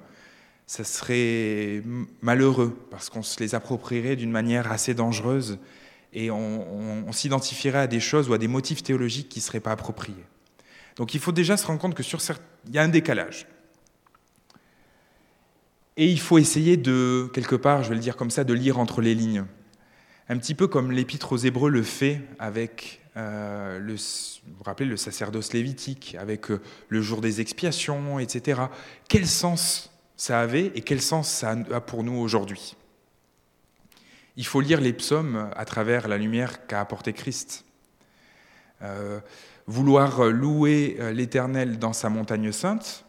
ça 0.70 0.84
serait 0.84 1.82
malheureux 2.22 2.78
parce 2.91 3.09
qu'on 3.09 3.24
se 3.24 3.39
les 3.39 3.55
approprierait 3.55 4.15
d'une 4.15 4.30
manière 4.30 4.72
assez 4.72 4.93
dangereuse 4.93 5.57
et 6.13 6.30
on, 6.30 7.11
s'identifierait 7.11 7.80
à 7.80 7.88
des 7.88 7.99
choses 7.99 8.30
ou 8.30 8.34
à 8.34 8.38
des 8.38 8.47
motifs 8.47 8.84
théologiques 8.84 9.30
qui 9.30 9.39
ne 9.39 9.43
seraient 9.43 9.61
pas 9.61 9.72
appropriés. 9.72 10.24
Donc 10.95 11.15
il 11.15 11.20
faut 11.20 11.32
déjà 11.32 11.57
se 11.57 11.65
rendre 11.65 11.80
compte 11.80 11.95
que 11.95 12.03
sur 12.03 12.22
il 12.67 12.76
y 12.76 12.78
a 12.78 12.84
un 12.84 12.88
décalage. 12.88 13.47
Et 15.97 16.05
il 16.05 16.20
faut 16.20 16.38
essayer 16.38 16.78
de, 16.78 17.32
quelque 17.34 17.55
part, 17.55 17.82
je 17.82 17.89
vais 17.89 17.95
le 17.95 18.01
dire 18.01 18.15
comme 18.15 18.30
ça, 18.30 18.43
de 18.43 18.53
lire 18.53 18.78
entre 18.78 19.01
les 19.01 19.15
lignes. 19.15 19.45
Un 20.30 20.38
petit 20.38 20.53
peu 20.53 20.67
comme 20.67 20.91
l'Épître 20.91 21.32
aux 21.32 21.38
Hébreux 21.38 21.72
le 21.72 21.82
fait 21.82 22.22
avec 22.38 23.01
euh, 23.17 23.80
le, 23.80 23.93
vous 23.95 24.56
vous 24.56 24.64
rappelez, 24.64 24.88
le 24.88 24.98
sacerdoce 24.98 25.52
lévitique, 25.52 26.15
avec 26.19 26.52
euh, 26.52 26.61
le 26.89 27.02
jour 27.02 27.22
des 27.22 27.41
expiations, 27.41 28.19
etc. 28.19 28.61
Quel 29.07 29.26
sens 29.26 29.89
ça 30.20 30.41
avait 30.41 30.74
et 30.76 30.82
quel 30.82 31.02
sens 31.02 31.30
ça 31.30 31.56
a 31.72 31.80
pour 31.80 32.04
nous 32.04 32.18
aujourd'hui. 32.18 32.76
Il 34.36 34.46
faut 34.46 34.60
lire 34.60 34.82
les 34.82 34.91
psaumes 34.91 35.50
à 35.56 35.64
travers 35.64 36.10
la 36.10 36.18
lumière 36.18 36.68
qu'a 36.68 36.82
apporté 36.82 37.14
Christ. 37.14 37.64
Euh, 38.82 39.22
vouloir 39.66 40.26
louer 40.26 40.98
euh, 41.00 41.14
l'Éternel 41.14 41.80
dans 41.80 41.94
sa 41.94 42.10
montagne 42.10 42.52
sainte, 42.52 43.06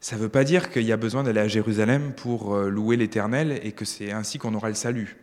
ça 0.00 0.16
ne 0.16 0.22
veut 0.22 0.30
pas 0.30 0.44
dire 0.44 0.70
qu'il 0.70 0.84
y 0.84 0.92
a 0.92 0.96
besoin 0.96 1.22
d'aller 1.22 1.40
à 1.40 1.48
Jérusalem 1.48 2.14
pour 2.14 2.54
euh, 2.54 2.70
louer 2.70 2.96
l'Éternel 2.96 3.60
et 3.62 3.72
que 3.72 3.84
c'est 3.84 4.12
ainsi 4.12 4.38
qu'on 4.38 4.54
aura 4.54 4.70
le 4.70 4.74
salut. 4.74 5.18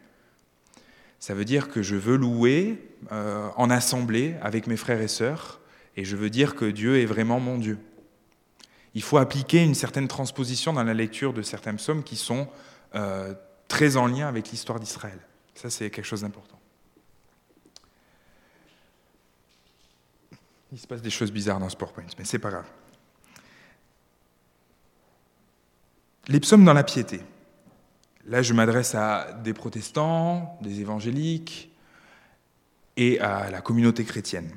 Ça 1.18 1.34
veut 1.34 1.46
dire 1.46 1.68
que 1.70 1.82
je 1.82 1.96
veux 1.96 2.16
louer 2.16 2.78
en 3.10 3.70
assemblée 3.72 4.36
avec 4.42 4.66
mes 4.66 4.78
frères 4.78 5.02
et 5.02 5.08
sœurs 5.08 5.62
et 5.98 6.04
je 6.04 6.16
veux 6.16 6.30
dire 6.32 6.56
que 6.56 6.66
Dieu 6.66 7.00
est 7.00 7.06
vraiment 7.06 7.40
mon 7.40 7.58
Dieu 7.58 7.80
il 8.94 9.02
faut 9.02 9.18
appliquer 9.18 9.64
une 9.64 9.76
certaine 9.76 10.08
transposition 10.08 10.74
dans 10.74 10.84
la 10.84 10.94
lecture 10.94 11.34
de 11.34 11.42
certains 11.42 11.76
psaumes 11.76 12.04
qui 12.04 12.16
sont 12.16 12.48
euh, 12.96 13.34
très 13.68 13.96
en 13.96 14.08
lien 14.08 14.28
avec 14.28 14.50
l'histoire 14.50 14.80
d'Israël. 14.80 15.20
Ça, 15.56 15.70
c'est 15.70 15.90
quelque 15.90 16.06
chose 16.06 16.22
d'important. 16.22 16.60
Il 20.72 20.80
se 20.80 20.88
passe 20.88 21.02
des 21.02 21.10
choses 21.10 21.32
bizarres 21.32 21.60
dans 21.60 21.70
ce 21.70 21.76
PowerPoint, 21.76 22.06
mais 22.18 22.26
c'est 22.26 22.40
pas 22.40 22.50
grave. 22.50 22.68
Les 26.28 26.40
psaumes 26.40 26.64
dans 26.64 26.74
la 26.74 26.84
piété. 26.84 27.22
Là, 28.26 28.42
je 28.42 28.54
m'adresse 28.54 28.96
à 28.96 29.34
des 29.44 29.54
protestants, 29.54 30.58
des 30.62 30.80
évangéliques 30.80 31.72
et 32.96 33.20
à 33.20 33.50
la 33.50 33.62
communauté 33.62 34.06
chrétienne. 34.06 34.52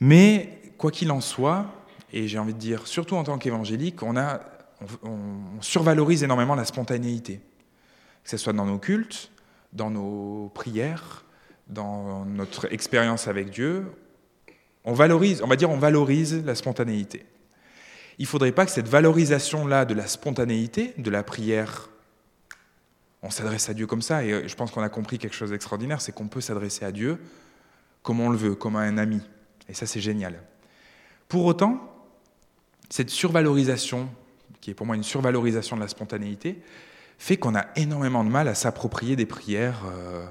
Mais, 0.00 0.72
quoi 0.78 0.90
qu'il 0.90 1.12
en 1.12 1.20
soit, 1.20 1.66
et 2.12 2.28
j'ai 2.28 2.38
envie 2.38 2.54
de 2.54 2.58
dire, 2.58 2.86
surtout 2.86 3.16
en 3.16 3.24
tant 3.24 3.38
qu'évangélique, 3.38 4.02
on, 4.02 4.14
on, 4.16 5.60
survalorise 5.60 6.22
énormément 6.22 6.54
la 6.54 6.64
spontanéité. 6.64 7.40
Que 8.24 8.30
ce 8.30 8.36
soit 8.36 8.52
dans 8.52 8.66
nos 8.66 8.78
cultes, 8.78 9.30
dans 9.72 9.90
nos 9.90 10.50
prières, 10.54 11.24
dans 11.68 12.24
notre 12.24 12.72
expérience 12.72 13.28
avec 13.28 13.50
Dieu, 13.50 13.86
on 14.84 14.92
valorise, 14.92 15.42
on 15.42 15.46
va 15.46 15.56
dire, 15.56 15.70
on 15.70 15.78
valorise 15.78 16.44
la 16.44 16.54
spontanéité. 16.54 17.24
Il 18.18 18.24
ne 18.24 18.28
faudrait 18.28 18.52
pas 18.52 18.66
que 18.66 18.72
cette 18.72 18.88
valorisation-là 18.88 19.84
de 19.84 19.94
la 19.94 20.06
spontanéité, 20.06 20.94
de 20.98 21.10
la 21.10 21.22
prière 21.22 21.90
on 23.22 23.30
s'adresse 23.30 23.68
à 23.68 23.74
Dieu 23.74 23.86
comme 23.86 24.02
ça. 24.02 24.24
Et 24.24 24.48
je 24.48 24.54
pense 24.54 24.70
qu'on 24.70 24.82
a 24.82 24.88
compris 24.88 25.18
quelque 25.18 25.36
chose 25.36 25.50
d'extraordinaire, 25.50 26.00
c'est 26.00 26.12
qu'on 26.12 26.28
peut 26.28 26.40
s'adresser 26.40 26.84
à 26.84 26.92
Dieu 26.92 27.18
comme 28.02 28.20
on 28.20 28.30
le 28.30 28.36
veut, 28.36 28.54
comme 28.54 28.76
à 28.76 28.80
un 28.80 28.96
ami. 28.96 29.20
Et 29.68 29.74
ça, 29.74 29.86
c'est 29.86 30.00
génial. 30.00 30.40
Pour 31.28 31.44
autant, 31.44 31.89
cette 32.90 33.10
survalorisation, 33.10 34.10
qui 34.60 34.70
est 34.70 34.74
pour 34.74 34.86
moi 34.86 34.96
une 34.96 35.04
survalorisation 35.04 35.76
de 35.76 35.80
la 35.80 35.88
spontanéité, 35.88 36.60
fait 37.18 37.36
qu'on 37.36 37.54
a 37.54 37.66
énormément 37.76 38.24
de 38.24 38.30
mal 38.30 38.48
à 38.48 38.54
s'approprier 38.54 39.16
des 39.16 39.26
prières 39.26 39.82
euh, 39.86 40.26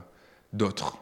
d'autres. 0.53 0.97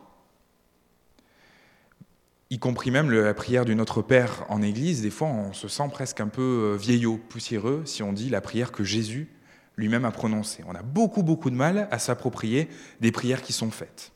Y 2.49 2.59
compris 2.59 2.91
même 2.91 3.11
la 3.11 3.34
prière 3.34 3.65
du 3.65 3.75
Notre 3.75 4.01
Père 4.01 4.45
en 4.49 4.61
Église, 4.61 5.01
des 5.01 5.09
fois 5.09 5.27
on 5.27 5.53
se 5.53 5.67
sent 5.67 5.89
presque 5.91 6.21
un 6.21 6.27
peu 6.27 6.41
euh, 6.41 6.77
vieillot, 6.77 7.17
poussiéreux, 7.17 7.81
si 7.85 8.03
on 8.03 8.13
dit 8.13 8.29
la 8.29 8.39
prière 8.41 8.71
que 8.71 8.84
Jésus 8.84 9.29
lui-même 9.77 10.05
a 10.05 10.11
prononcée. 10.11 10.63
On 10.67 10.75
a 10.75 10.81
beaucoup, 10.81 11.23
beaucoup 11.23 11.49
de 11.49 11.55
mal 11.55 11.88
à 11.91 11.99
s'approprier 11.99 12.67
des 12.99 13.11
prières 13.11 13.41
qui 13.41 13.53
sont 13.53 13.71
faites. 13.71 14.11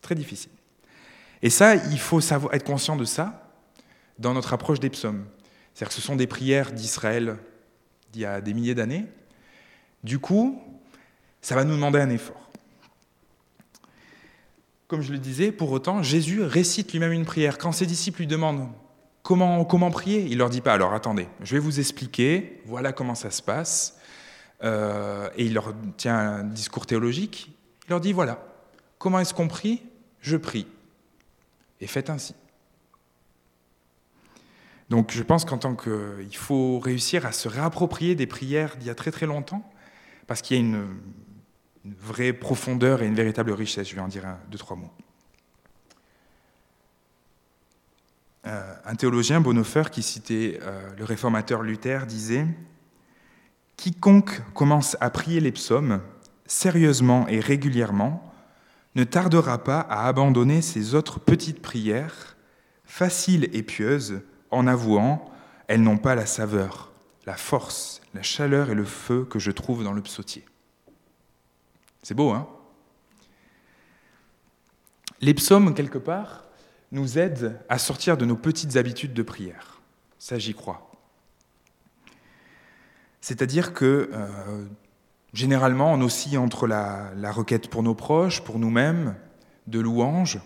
Très 0.00 0.14
difficile. 0.14 0.52
Et 1.42 1.50
ça, 1.50 1.74
il 1.74 1.98
faut 1.98 2.20
savoir, 2.20 2.54
être 2.54 2.64
conscient 2.64 2.96
de 2.96 3.04
ça 3.04 3.52
dans 4.18 4.32
notre 4.32 4.52
approche 4.54 4.80
des 4.80 4.90
psaumes. 4.90 5.26
C'est-à-dire 5.76 5.94
que 5.94 6.00
ce 6.00 6.00
sont 6.00 6.16
des 6.16 6.26
prières 6.26 6.72
d'Israël 6.72 7.36
d'il 8.10 8.22
y 8.22 8.24
a 8.24 8.40
des 8.40 8.54
milliers 8.54 8.74
d'années. 8.74 9.04
Du 10.02 10.18
coup, 10.18 10.58
ça 11.42 11.54
va 11.54 11.64
nous 11.64 11.74
demander 11.74 11.98
un 11.98 12.08
effort. 12.08 12.48
Comme 14.88 15.02
je 15.02 15.12
le 15.12 15.18
disais, 15.18 15.52
pour 15.52 15.70
autant, 15.72 16.02
Jésus 16.02 16.42
récite 16.42 16.92
lui-même 16.92 17.12
une 17.12 17.26
prière. 17.26 17.58
Quand 17.58 17.72
ses 17.72 17.84
disciples 17.84 18.20
lui 18.20 18.26
demandent 18.26 18.70
comment, 19.22 19.66
comment 19.66 19.90
prier, 19.90 20.22
il 20.30 20.38
leur 20.38 20.48
dit 20.48 20.62
pas, 20.62 20.72
alors 20.72 20.94
attendez, 20.94 21.28
je 21.42 21.56
vais 21.56 21.60
vous 21.60 21.78
expliquer, 21.78 22.62
voilà 22.64 22.94
comment 22.94 23.14
ça 23.14 23.30
se 23.30 23.42
passe. 23.42 23.98
Euh, 24.64 25.28
et 25.36 25.44
il 25.44 25.52
leur 25.52 25.74
tient 25.98 26.16
un 26.16 26.44
discours 26.44 26.86
théologique. 26.86 27.50
Il 27.86 27.90
leur 27.90 28.00
dit, 28.00 28.14
voilà, 28.14 28.42
comment 28.96 29.20
est-ce 29.20 29.34
qu'on 29.34 29.48
prie? 29.48 29.82
Je 30.22 30.38
prie. 30.38 30.66
Et 31.82 31.86
faites 31.86 32.08
ainsi. 32.08 32.34
Donc 34.90 35.10
je 35.12 35.22
pense 35.22 35.44
qu'en 35.44 35.58
tant 35.58 35.74
que... 35.74 36.16
Il 36.20 36.36
faut 36.36 36.78
réussir 36.78 37.26
à 37.26 37.32
se 37.32 37.48
réapproprier 37.48 38.14
des 38.14 38.26
prières 38.26 38.76
d'il 38.76 38.86
y 38.86 38.90
a 38.90 38.94
très 38.94 39.10
très 39.10 39.26
longtemps, 39.26 39.68
parce 40.26 40.42
qu'il 40.42 40.56
y 40.56 40.60
a 40.60 40.62
une, 40.62 40.86
vraie 42.00 42.32
profondeur 42.32 43.02
et 43.02 43.06
une 43.06 43.14
véritable 43.14 43.52
richesse. 43.52 43.88
Je 43.88 43.94
vais 43.94 44.00
en 44.00 44.08
dire 44.08 44.24
deux, 44.50 44.58
trois 44.58 44.76
mots. 44.76 44.90
Euh, 48.46 48.74
un 48.84 48.94
théologien, 48.96 49.40
Bonhoeffer, 49.40 49.84
qui 49.92 50.02
citait 50.02 50.58
euh, 50.62 50.88
le 50.98 51.04
réformateur 51.04 51.62
Luther, 51.62 52.06
disait 52.06 52.46
Quiconque 53.76 54.42
commence 54.52 54.96
à 55.00 55.10
prier 55.10 55.40
les 55.40 55.52
psaumes 55.52 56.00
sérieusement 56.46 57.26
et 57.28 57.40
régulièrement 57.40 58.32
ne 58.94 59.04
tardera 59.04 59.62
pas 59.62 59.80
à 59.80 60.06
abandonner 60.06 60.62
ses 60.62 60.94
autres 60.94 61.20
petites 61.20 61.60
prières, 61.60 62.36
faciles 62.84 63.50
et 63.52 63.62
pieuses, 63.62 64.22
en 64.56 64.66
avouant 64.66 65.30
elles 65.68 65.82
n'ont 65.82 65.98
pas 65.98 66.14
la 66.14 66.26
saveur, 66.26 66.92
la 67.26 67.36
force, 67.36 68.00
la 68.14 68.22
chaleur 68.22 68.70
et 68.70 68.74
le 68.74 68.84
feu 68.84 69.24
que 69.24 69.38
je 69.38 69.50
trouve 69.50 69.82
dans 69.82 69.92
le 69.92 70.02
psautier. 70.02 70.44
C'est 72.02 72.14
beau, 72.14 72.30
hein? 72.30 72.46
Les 75.20 75.34
psaumes, 75.34 75.74
quelque 75.74 75.98
part, 75.98 76.44
nous 76.92 77.18
aident 77.18 77.58
à 77.68 77.78
sortir 77.78 78.16
de 78.16 78.24
nos 78.24 78.36
petites 78.36 78.76
habitudes 78.76 79.14
de 79.14 79.22
prière. 79.22 79.80
Ça, 80.18 80.38
j'y 80.38 80.54
crois. 80.54 80.90
C'est-à-dire 83.20 83.72
que 83.72 84.10
euh, 84.12 84.66
généralement, 85.32 85.92
on 85.92 86.00
oscille 86.02 86.38
entre 86.38 86.66
la, 86.66 87.10
la, 87.16 87.32
requête 87.32 87.68
pour 87.68 87.82
nos 87.82 87.94
proches, 87.94 88.44
pour 88.44 88.58
nous-mêmes, 88.58 89.16
de 89.66 89.80
louanges, 89.80 90.38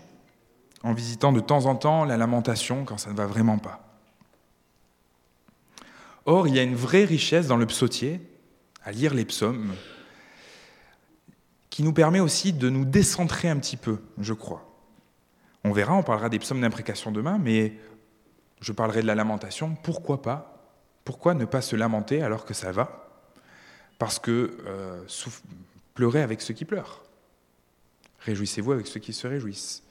en 0.83 0.95
visitant 0.95 1.33
de 1.33 1.41
temps 1.41 1.67
en 1.67 1.75
temps 1.75 2.05
la 2.05 2.17
lamentation 2.17 2.85
quand 2.85 2.97
ça 2.97 3.11
ne 3.11 3.17
va 3.17 3.27
vraiment 3.27 3.59
pas. 3.59 3.90
Or, 6.27 6.49
il 6.49 6.55
y 6.55 6.59
a 6.59 6.63
une 6.63 6.75
vraie 6.75 7.05
richesse 7.05 7.47
dans 7.47 7.57
le 7.57 7.67
psautier, 7.67 8.21
à 8.85 8.93
lire 8.93 9.15
les 9.15 9.25
psaumes, 9.25 9.75
qui 11.71 11.83
nous 11.83 11.93
permet 11.93 12.21
aussi 12.21 12.53
de 12.53 12.69
nous 12.69 12.85
décentrer 12.85 13.49
un 13.49 13.57
petit 13.57 13.77
peu, 13.77 13.99
je 14.19 14.35
crois. 14.35 14.67
On 15.65 15.73
verra, 15.73 15.95
on 15.95 16.03
parlera 16.03 16.29
des 16.29 16.39
psaumes 16.39 16.61
d'imprécation 16.61 17.13
demain, 17.13 17.39
mais 17.39 17.75
je 18.61 18.73
parlerai 18.73 19.03
de 19.03 19.07
la 19.07 19.15
lamentation. 19.15 19.77
Pourquoi 19.83 20.23
pas? 20.23 20.69
Pourquoi 21.05 21.35
ne 21.35 21.45
pas 21.45 21.61
se 21.61 21.77
lamenter 21.77 22.23
alors 22.23 22.45
que 22.45 22.55
ça 22.55 22.73
va? 22.73 23.09
Parce 23.99 24.19
que 24.19 24.59
euh, 24.67 25.05
pleurez 25.95 26.23
avec 26.23 26.41
ceux 26.41 26.55
qui 26.55 26.65
pleurent. 26.65 27.03
Réjouissez-vous 28.21 28.73
avec 28.73 28.87
ceux 28.87 29.01
qui 29.01 29.13
se 29.13 29.27
réjouissent. 29.27 29.83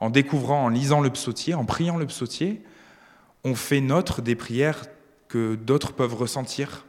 En 0.00 0.10
découvrant, 0.10 0.64
en 0.64 0.68
lisant 0.68 1.00
le 1.00 1.10
psautier, 1.10 1.54
en 1.54 1.64
priant 1.64 1.96
le 1.96 2.06
psautier, 2.06 2.62
on 3.44 3.54
fait 3.54 3.80
notre 3.80 4.22
des 4.22 4.34
prières 4.36 4.84
que 5.28 5.54
d'autres 5.54 5.92
peuvent 5.92 6.14
ressentir, 6.14 6.86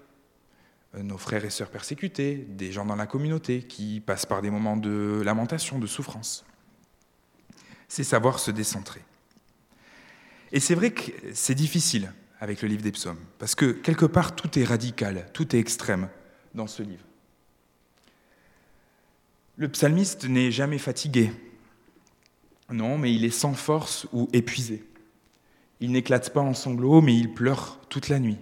euh, 0.96 1.04
nos 1.04 1.18
frères 1.18 1.46
et 1.46 1.50
sœurs 1.50 1.70
persécutés, 1.70 2.36
des 2.36 2.72
gens 2.72 2.86
dans 2.86 2.96
la 2.96 3.08
communauté 3.08 3.64
qui 3.64 4.00
passent 4.00 4.26
par 4.26 4.42
des 4.42 4.50
moments 4.50 4.78
de 4.78 5.22
lamentation, 5.24 5.80
de 5.80 5.88
souffrance. 5.88 6.46
C'est 7.88 8.04
savoir 8.04 8.40
se 8.40 8.52
décentrer. 8.52 9.02
Et 10.52 10.60
c'est 10.60 10.76
vrai 10.76 10.92
que 10.92 11.12
c'est 11.34 11.56
difficile 11.56 12.14
avec 12.40 12.62
le 12.62 12.68
livre 12.68 12.84
des 12.84 12.92
psaumes, 12.92 13.20
parce 13.40 13.56
que 13.56 13.72
quelque 13.72 14.06
part 14.06 14.36
tout 14.36 14.60
est 14.60 14.64
radical, 14.64 15.28
tout 15.34 15.56
est 15.56 15.60
extrême 15.60 16.10
dans 16.54 16.68
ce 16.68 16.84
livre. 16.84 17.04
Le 19.58 19.70
psalmiste 19.70 20.26
n'est 20.26 20.52
jamais 20.52 20.78
fatigué, 20.78 21.32
non, 22.70 22.98
mais 22.98 23.14
il 23.14 23.26
est 23.26 23.30
sans 23.30 23.54
force 23.54 24.08
ou 24.12 24.28
épuisé. 24.34 24.84
Il 25.82 25.92
n'éclate 25.92 26.34
pas 26.34 26.42
en 26.42 26.54
sanglots, 26.54 27.02
mais 27.02 27.16
il 27.16 27.34
pleure 27.34 27.80
toute 27.90 28.10
la 28.10 28.20
nuit. 28.20 28.38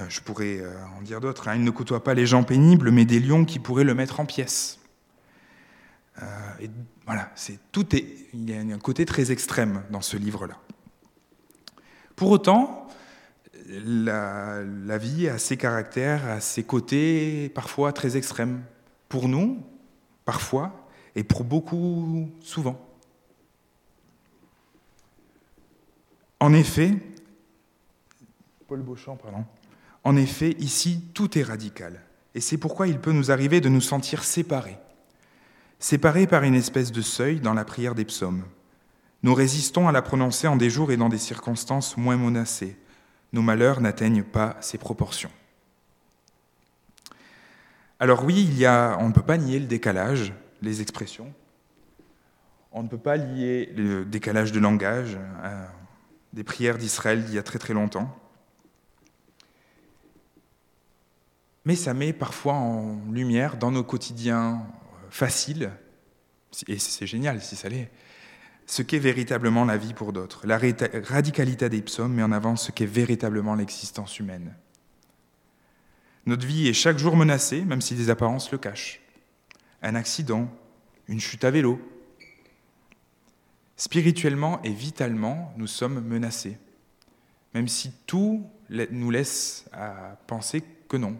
Euh, 0.00 0.04
je 0.08 0.20
pourrais 0.20 0.58
euh, 0.58 0.74
en 0.98 1.02
dire 1.02 1.20
d'autres. 1.20 1.48
Hein. 1.48 1.56
Il 1.56 1.64
ne 1.64 1.70
côtoie 1.70 2.04
pas 2.04 2.14
les 2.14 2.26
gens 2.26 2.42
pénibles, 2.42 2.90
mais 2.90 3.04
des 3.04 3.20
lions 3.20 3.44
qui 3.44 3.58
pourraient 3.58 3.84
le 3.84 3.94
mettre 3.94 4.20
en 4.20 4.26
pièces. 4.26 4.78
Euh, 6.22 6.66
voilà, 7.04 7.30
c'est 7.34 7.58
tout 7.72 7.94
est, 7.94 8.06
il 8.32 8.50
y 8.50 8.54
a 8.54 8.60
un 8.60 8.78
côté 8.78 9.04
très 9.04 9.30
extrême 9.32 9.82
dans 9.90 10.00
ce 10.00 10.16
livre-là. 10.16 10.56
Pour 12.14 12.30
autant, 12.30 12.88
la, 13.68 14.98
vie 14.98 15.28
a 15.28 15.38
ses 15.38 15.56
caractères, 15.56 16.26
a 16.26 16.40
ses 16.40 16.64
côtés 16.64 17.50
parfois 17.50 17.92
très 17.92 18.16
extrêmes. 18.16 18.62
Pour 19.08 19.28
nous, 19.28 19.62
parfois, 20.24 20.88
et 21.14 21.22
pour 21.22 21.44
beaucoup, 21.44 22.30
souvent. 22.40 22.80
En 26.40 26.52
effet, 26.52 26.94
Paul 28.68 28.82
Beauchamp, 28.82 29.16
pardon. 29.16 29.44
En 30.04 30.16
effet, 30.16 30.56
ici, 30.58 31.02
tout 31.14 31.38
est 31.38 31.42
radical. 31.42 32.00
Et 32.34 32.40
c'est 32.40 32.58
pourquoi 32.58 32.88
il 32.88 32.98
peut 32.98 33.12
nous 33.12 33.30
arriver 33.30 33.60
de 33.60 33.68
nous 33.68 33.80
sentir 33.80 34.24
séparés. 34.24 34.78
Séparés 35.78 36.26
par 36.26 36.42
une 36.42 36.54
espèce 36.54 36.92
de 36.92 37.00
seuil 37.00 37.40
dans 37.40 37.54
la 37.54 37.64
prière 37.64 37.94
des 37.94 38.04
psaumes. 38.04 38.44
Nous 39.22 39.34
résistons 39.34 39.88
à 39.88 39.92
la 39.92 40.02
prononcer 40.02 40.46
en 40.46 40.56
des 40.56 40.70
jours 40.70 40.92
et 40.92 40.96
dans 40.96 41.08
des 41.08 41.18
circonstances 41.18 41.96
moins 41.96 42.16
menacées. 42.16 42.76
Nos 43.32 43.42
malheurs 43.42 43.80
n'atteignent 43.80 44.22
pas 44.22 44.56
ces 44.60 44.78
proportions. 44.78 45.30
Alors 47.98 48.24
oui, 48.24 48.46
il 48.48 48.58
y 48.58 48.66
a, 48.66 48.96
on 49.00 49.08
ne 49.08 49.12
peut 49.12 49.22
pas 49.22 49.38
nier 49.38 49.58
le 49.58 49.66
décalage, 49.66 50.32
les 50.60 50.82
expressions. 50.82 51.32
On 52.72 52.82
ne 52.82 52.88
peut 52.88 52.98
pas 52.98 53.16
lier 53.16 53.72
le 53.74 54.04
décalage 54.04 54.52
de 54.52 54.60
langage 54.60 55.16
à 55.42 55.68
des 56.36 56.44
prières 56.44 56.76
d'Israël 56.76 57.24
d'il 57.24 57.34
y 57.34 57.38
a 57.38 57.42
très 57.42 57.58
très 57.58 57.72
longtemps. 57.72 58.14
Mais 61.64 61.74
ça 61.74 61.94
met 61.94 62.12
parfois 62.12 62.52
en 62.52 63.00
lumière 63.10 63.56
dans 63.56 63.70
nos 63.72 63.82
quotidiens 63.82 64.64
faciles, 65.08 65.72
et 66.68 66.78
c'est 66.78 67.06
génial 67.06 67.40
si 67.40 67.56
ça 67.56 67.70
l'est, 67.70 67.90
ce 68.66 68.82
qu'est 68.82 68.98
véritablement 68.98 69.64
la 69.64 69.78
vie 69.78 69.94
pour 69.94 70.12
d'autres. 70.12 70.46
La 70.46 70.60
radicalité 71.04 71.70
des 71.70 71.80
psaumes 71.80 72.12
met 72.12 72.22
en 72.22 72.32
avant 72.32 72.54
ce 72.54 72.70
qu'est 72.70 72.84
véritablement 72.84 73.54
l'existence 73.54 74.18
humaine. 74.18 74.54
Notre 76.26 76.46
vie 76.46 76.68
est 76.68 76.74
chaque 76.74 76.98
jour 76.98 77.16
menacée, 77.16 77.62
même 77.62 77.80
si 77.80 77.94
des 77.94 78.10
apparences 78.10 78.52
le 78.52 78.58
cachent. 78.58 79.00
Un 79.82 79.94
accident, 79.94 80.50
une 81.08 81.20
chute 81.20 81.44
à 81.44 81.50
vélo, 81.50 81.80
Spirituellement 83.76 84.62
et 84.62 84.72
vitalement, 84.72 85.52
nous 85.56 85.66
sommes 85.66 86.00
menacés, 86.00 86.58
même 87.54 87.68
si 87.68 87.92
tout 88.06 88.48
nous 88.70 89.10
laisse 89.10 89.66
à 89.72 90.16
penser 90.26 90.62
que 90.88 90.96
non. 90.96 91.16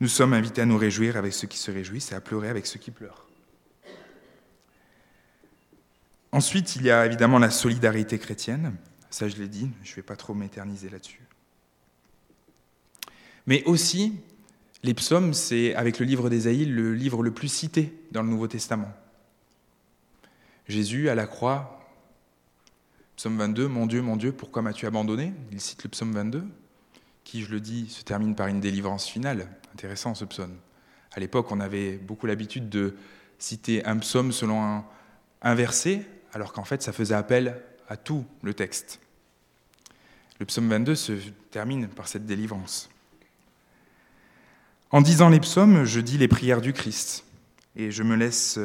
Nous 0.00 0.08
sommes 0.08 0.32
invités 0.32 0.62
à 0.62 0.66
nous 0.66 0.78
réjouir 0.78 1.16
avec 1.18 1.34
ceux 1.34 1.46
qui 1.46 1.58
se 1.58 1.70
réjouissent 1.70 2.12
et 2.12 2.14
à 2.14 2.20
pleurer 2.22 2.48
avec 2.48 2.66
ceux 2.66 2.78
qui 2.78 2.90
pleurent. 2.90 3.26
Ensuite, 6.32 6.76
il 6.76 6.82
y 6.82 6.90
a 6.90 7.04
évidemment 7.04 7.38
la 7.38 7.50
solidarité 7.50 8.18
chrétienne. 8.18 8.74
Ça, 9.10 9.28
je 9.28 9.36
l'ai 9.36 9.48
dit, 9.48 9.68
je 9.82 9.90
ne 9.90 9.96
vais 9.96 10.02
pas 10.02 10.16
trop 10.16 10.32
m'éterniser 10.32 10.88
là-dessus. 10.88 11.20
Mais 13.46 13.64
aussi 13.64 14.14
Les 14.82 14.94
psaumes, 14.94 15.34
c'est, 15.34 15.74
avec 15.74 15.98
le 15.98 16.06
livre 16.06 16.30
d'Ésaïe, 16.30 16.64
le 16.64 16.94
livre 16.94 17.22
le 17.22 17.32
plus 17.32 17.48
cité 17.48 17.92
dans 18.12 18.22
le 18.22 18.30
Nouveau 18.30 18.48
Testament. 18.48 18.90
Jésus, 20.68 21.08
à 21.08 21.14
la 21.14 21.26
croix, 21.26 21.86
psaume 23.16 23.36
22, 23.36 23.68
Mon 23.68 23.86
Dieu, 23.86 24.02
mon 24.02 24.16
Dieu, 24.16 24.32
pourquoi 24.32 24.62
m'as-tu 24.62 24.86
abandonné? 24.86 25.32
Il 25.52 25.60
cite 25.60 25.82
le 25.84 25.90
psaume 25.90 26.12
22, 26.12 26.44
qui, 27.24 27.42
je 27.42 27.50
le 27.50 27.60
dis, 27.60 27.88
se 27.88 28.02
termine 28.02 28.34
par 28.34 28.46
une 28.46 28.60
délivrance 28.60 29.06
finale. 29.06 29.48
Intéressant 29.74 30.14
ce 30.14 30.24
psaume. 30.24 30.56
À 31.12 31.20
l'époque, 31.20 31.50
on 31.50 31.60
avait 31.60 31.96
beaucoup 31.96 32.26
l'habitude 32.26 32.68
de 32.68 32.94
citer 33.38 33.84
un 33.84 33.98
psaume 33.98 34.32
selon 34.32 34.62
un, 34.62 34.84
un 35.42 35.54
verset, 35.54 36.06
alors 36.32 36.52
qu'en 36.52 36.64
fait, 36.64 36.82
ça 36.82 36.92
faisait 36.92 37.14
appel 37.14 37.60
à 37.88 37.96
tout 37.96 38.24
le 38.42 38.54
texte. 38.54 39.00
Le 40.38 40.46
psaume 40.46 40.68
22 40.68 40.94
se 40.94 41.12
termine 41.50 41.88
par 41.88 42.08
cette 42.08 42.26
délivrance. 42.26 42.88
En 44.90 45.02
disant 45.02 45.28
les 45.28 45.40
psaumes, 45.40 45.84
je 45.84 46.00
dis 46.00 46.18
les 46.18 46.28
prières 46.28 46.60
du 46.60 46.72
Christ, 46.72 47.24
et 47.76 47.90
je 47.90 48.02
me 48.02 48.16
laisse 48.16 48.58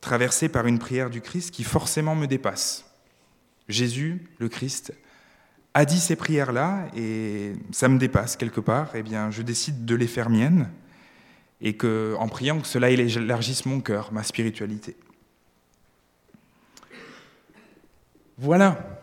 traverser 0.00 0.48
par 0.48 0.66
une 0.66 0.78
prière 0.78 1.10
du 1.10 1.20
Christ 1.20 1.50
qui 1.50 1.64
forcément 1.64 2.14
me 2.14 2.26
dépasse. 2.26 2.84
Jésus, 3.68 4.28
le 4.38 4.48
Christ, 4.48 4.92
a 5.74 5.84
dit 5.84 6.00
ces 6.00 6.16
prières-là, 6.16 6.86
et 6.96 7.52
ça 7.70 7.88
me 7.88 7.98
dépasse 7.98 8.36
quelque 8.36 8.60
part, 8.60 8.90
eh 8.94 9.02
bien 9.02 9.30
je 9.30 9.42
décide 9.42 9.84
de 9.84 9.94
les 9.94 10.08
faire 10.08 10.30
miennes, 10.30 10.70
et 11.60 11.76
que, 11.76 12.16
en 12.18 12.28
priant 12.28 12.58
que 12.60 12.66
cela 12.66 12.90
élargisse 12.90 13.66
mon 13.66 13.80
cœur, 13.80 14.12
ma 14.12 14.22
spiritualité. 14.22 14.96
Voilà 18.38 19.00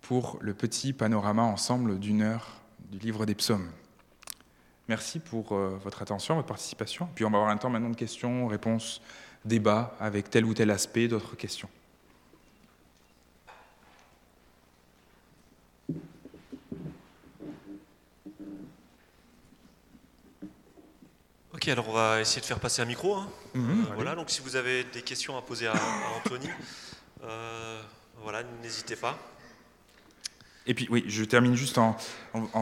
pour 0.00 0.36
le 0.40 0.52
petit 0.52 0.92
panorama 0.92 1.42
ensemble 1.42 1.98
d'une 1.98 2.22
heure 2.22 2.60
du 2.90 2.98
livre 2.98 3.24
des 3.24 3.36
psaumes. 3.36 3.70
Merci 4.88 5.20
pour 5.20 5.52
euh, 5.52 5.78
votre 5.82 6.02
attention, 6.02 6.34
votre 6.34 6.48
participation. 6.48 7.08
Puis 7.14 7.24
on 7.24 7.30
va 7.30 7.38
avoir 7.38 7.52
un 7.52 7.56
temps 7.56 7.70
maintenant 7.70 7.90
de 7.90 7.96
questions, 7.96 8.48
réponses, 8.48 9.00
débats 9.44 9.96
avec 10.00 10.30
tel 10.30 10.44
ou 10.44 10.54
tel 10.54 10.70
aspect, 10.70 11.08
d'autres 11.08 11.36
questions. 11.36 11.68
Ok, 21.62 21.68
alors 21.68 21.88
on 21.88 21.92
va 21.92 22.20
essayer 22.20 22.40
de 22.40 22.46
faire 22.46 22.58
passer 22.58 22.82
un 22.82 22.86
micro. 22.86 23.14
Hein. 23.14 23.28
Mhm, 23.54 23.70
euh, 23.70 23.94
voilà, 23.94 24.16
donc 24.16 24.30
si 24.30 24.40
vous 24.40 24.56
avez 24.56 24.82
des 24.82 25.02
questions 25.02 25.38
à 25.38 25.42
poser 25.42 25.68
à, 25.68 25.74
Anthony, 26.16 26.48
euh, 27.22 27.80
voilà, 28.20 28.42
n'hésitez 28.62 28.96
pas. 28.96 29.16
Et 30.66 30.74
puis, 30.74 30.88
oui, 30.90 31.04
je 31.06 31.22
termine 31.22 31.54
juste 31.54 31.78
en, 31.78 31.96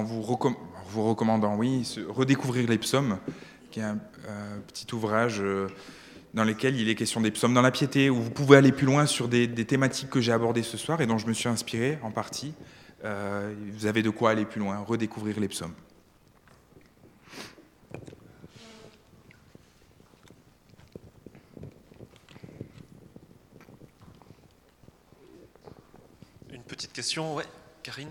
vous, 0.02 0.22
recommandant, 0.22 1.56
oui, 1.56 1.86
redécouvrir 2.08 2.68
les 2.68 2.76
psaumes, 2.76 3.18
qui 3.70 3.80
est 3.80 3.84
un 3.84 3.98
petit 4.66 4.86
ouvrage 4.94 5.40
euh, 5.40 5.68
dans 6.34 6.44
lequel 6.44 6.78
il 6.78 6.88
est 6.88 6.94
question 6.94 7.20
des 7.20 7.30
psaumes 7.30 7.54
dans 7.54 7.62
la 7.62 7.70
piété, 7.70 8.08
où 8.10 8.20
vous 8.20 8.30
pouvez 8.30 8.56
aller 8.56 8.72
plus 8.72 8.86
loin 8.86 9.06
sur 9.06 9.28
des, 9.28 9.48
thématiques 9.48 10.10
que 10.10 10.20
j'ai 10.20 10.32
abordées 10.32 10.62
ce 10.62 10.76
soir 10.76 11.00
et 11.00 11.06
dont 11.06 11.18
je 11.18 11.26
me 11.26 11.32
suis 11.32 11.48
inspiré 11.48 11.98
en 12.02 12.10
partie. 12.10 12.54
Euh, 13.04 13.54
vous 13.72 13.86
avez 13.86 14.02
de 14.02 14.10
quoi 14.10 14.30
aller 14.30 14.44
plus 14.44 14.60
loin, 14.60 14.78
redécouvrir 14.78 15.40
les 15.40 15.48
psaumes. 15.48 15.74
Une 26.52 26.62
petite 26.62 26.92
question, 26.92 27.34
ouais. 27.34 27.44
Karine 27.82 28.08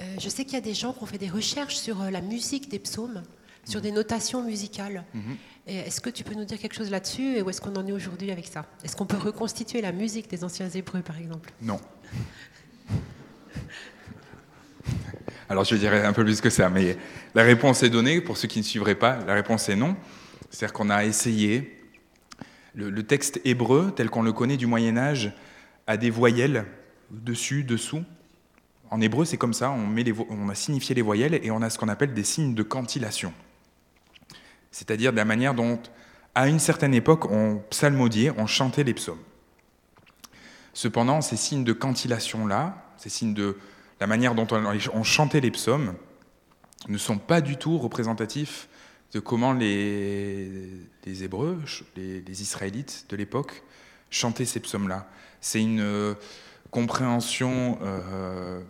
euh, 0.00 0.16
Je 0.18 0.28
sais 0.28 0.44
qu'il 0.44 0.54
y 0.54 0.56
a 0.56 0.60
des 0.60 0.74
gens 0.74 0.92
qui 0.92 1.02
ont 1.02 1.06
fait 1.06 1.18
des 1.18 1.28
recherches 1.28 1.76
sur 1.76 2.02
euh, 2.02 2.10
la 2.10 2.20
musique 2.20 2.68
des 2.68 2.80
psaumes, 2.80 3.22
sur 3.64 3.78
mhm. 3.78 3.84
des 3.84 3.92
notations 3.92 4.42
musicales. 4.42 5.04
Mhm. 5.14 5.36
Est-ce 5.66 6.00
que 6.00 6.10
tu 6.10 6.24
peux 6.24 6.34
nous 6.34 6.44
dire 6.44 6.58
quelque 6.58 6.74
chose 6.74 6.90
là-dessus 6.90 7.36
et 7.36 7.42
où 7.42 7.50
est-ce 7.50 7.60
qu'on 7.60 7.76
en 7.76 7.86
est 7.86 7.92
aujourd'hui 7.92 8.30
avec 8.30 8.46
ça? 8.46 8.66
Est-ce 8.82 8.96
qu'on 8.96 9.06
peut 9.06 9.18
reconstituer 9.18 9.80
la 9.80 9.92
musique 9.92 10.28
des 10.28 10.42
anciens 10.42 10.68
Hébreux, 10.68 11.02
par 11.02 11.18
exemple? 11.18 11.52
Non. 11.62 11.80
Alors 15.48 15.64
je 15.64 15.74
dirais 15.74 16.04
un 16.06 16.12
peu 16.12 16.24
plus 16.24 16.40
que 16.40 16.48
ça, 16.48 16.70
mais 16.70 16.96
la 17.34 17.42
réponse 17.42 17.82
est 17.82 17.90
donnée. 17.90 18.20
Pour 18.20 18.36
ceux 18.36 18.46
qui 18.46 18.60
ne 18.60 18.64
suivraient 18.64 18.94
pas, 18.94 19.18
la 19.26 19.34
réponse 19.34 19.68
est 19.68 19.76
non. 19.76 19.96
C'est-à-dire 20.48 20.72
qu'on 20.72 20.90
a 20.90 21.04
essayé. 21.04 21.76
Le, 22.72 23.02
texte 23.02 23.40
hébreu, 23.44 23.92
tel 23.94 24.10
qu'on 24.10 24.22
le 24.22 24.32
connaît 24.32 24.56
du 24.56 24.68
Moyen 24.68 24.96
Âge, 24.96 25.32
a 25.88 25.96
des 25.96 26.08
voyelles 26.08 26.66
dessus, 27.10 27.64
dessous. 27.64 28.04
En 28.90 29.00
hébreu, 29.00 29.24
c'est 29.24 29.36
comme 29.36 29.52
ça, 29.52 29.72
on, 29.72 29.88
met 29.88 30.04
on 30.30 30.48
a 30.48 30.54
signifié 30.54 30.94
les 30.94 31.02
voyelles 31.02 31.40
et 31.42 31.50
on 31.50 31.62
a 31.62 31.68
ce 31.70 31.78
qu'on 31.78 31.88
appelle 31.88 32.14
des 32.14 32.22
signes 32.22 32.54
de 32.54 32.62
cantillation. 32.62 33.32
C'est-à-dire 34.70 35.12
de 35.12 35.16
la 35.16 35.24
manière 35.24 35.54
dont, 35.54 35.78
à 36.34 36.48
une 36.48 36.58
certaine 36.58 36.94
époque, 36.94 37.30
on 37.30 37.62
psalmodiait, 37.70 38.32
on 38.36 38.46
chantait 38.46 38.84
les 38.84 38.94
psaumes. 38.94 39.18
Cependant, 40.72 41.20
ces 41.20 41.36
signes 41.36 41.64
de 41.64 41.72
cantillation-là, 41.72 42.92
ces 42.96 43.08
signes 43.08 43.34
de 43.34 43.56
la 44.00 44.06
manière 44.06 44.34
dont 44.34 44.46
on, 44.50 45.02
chantait 45.02 45.40
les 45.40 45.50
psaumes, 45.50 45.94
ne 46.88 46.98
sont 46.98 47.18
pas 47.18 47.40
du 47.40 47.56
tout 47.56 47.78
représentatifs 47.78 48.68
de 49.12 49.20
comment 49.20 49.52
les, 49.52 50.86
Hébreux, 51.04 51.58
les, 51.96 52.42
Israélites 52.42 53.06
de 53.10 53.16
l'époque, 53.16 53.62
chantaient 54.08 54.44
ces 54.44 54.60
psaumes-là. 54.60 55.08
C'est 55.40 55.60
une 55.60 56.14
compréhension 56.70 57.78
euh, 57.82 58.60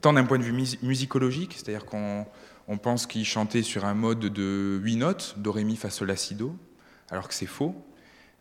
tant 0.00 0.14
d'un 0.14 0.24
point 0.24 0.38
de 0.38 0.44
vue 0.44 0.52
musicologique, 0.82 1.54
c'est-à-dire 1.56 1.84
qu'on 1.84 2.26
pense 2.78 3.06
qu'il 3.06 3.24
chantait 3.24 3.62
sur 3.62 3.84
un 3.84 3.94
mode 3.94 4.20
de 4.20 4.80
huit 4.82 4.96
notes, 4.96 5.34
do, 5.38 5.52
ré, 5.52 5.64
mi, 5.64 5.76
fa, 5.76 5.88
alors 7.10 7.28
que 7.28 7.34
c'est 7.34 7.46
faux. 7.46 7.74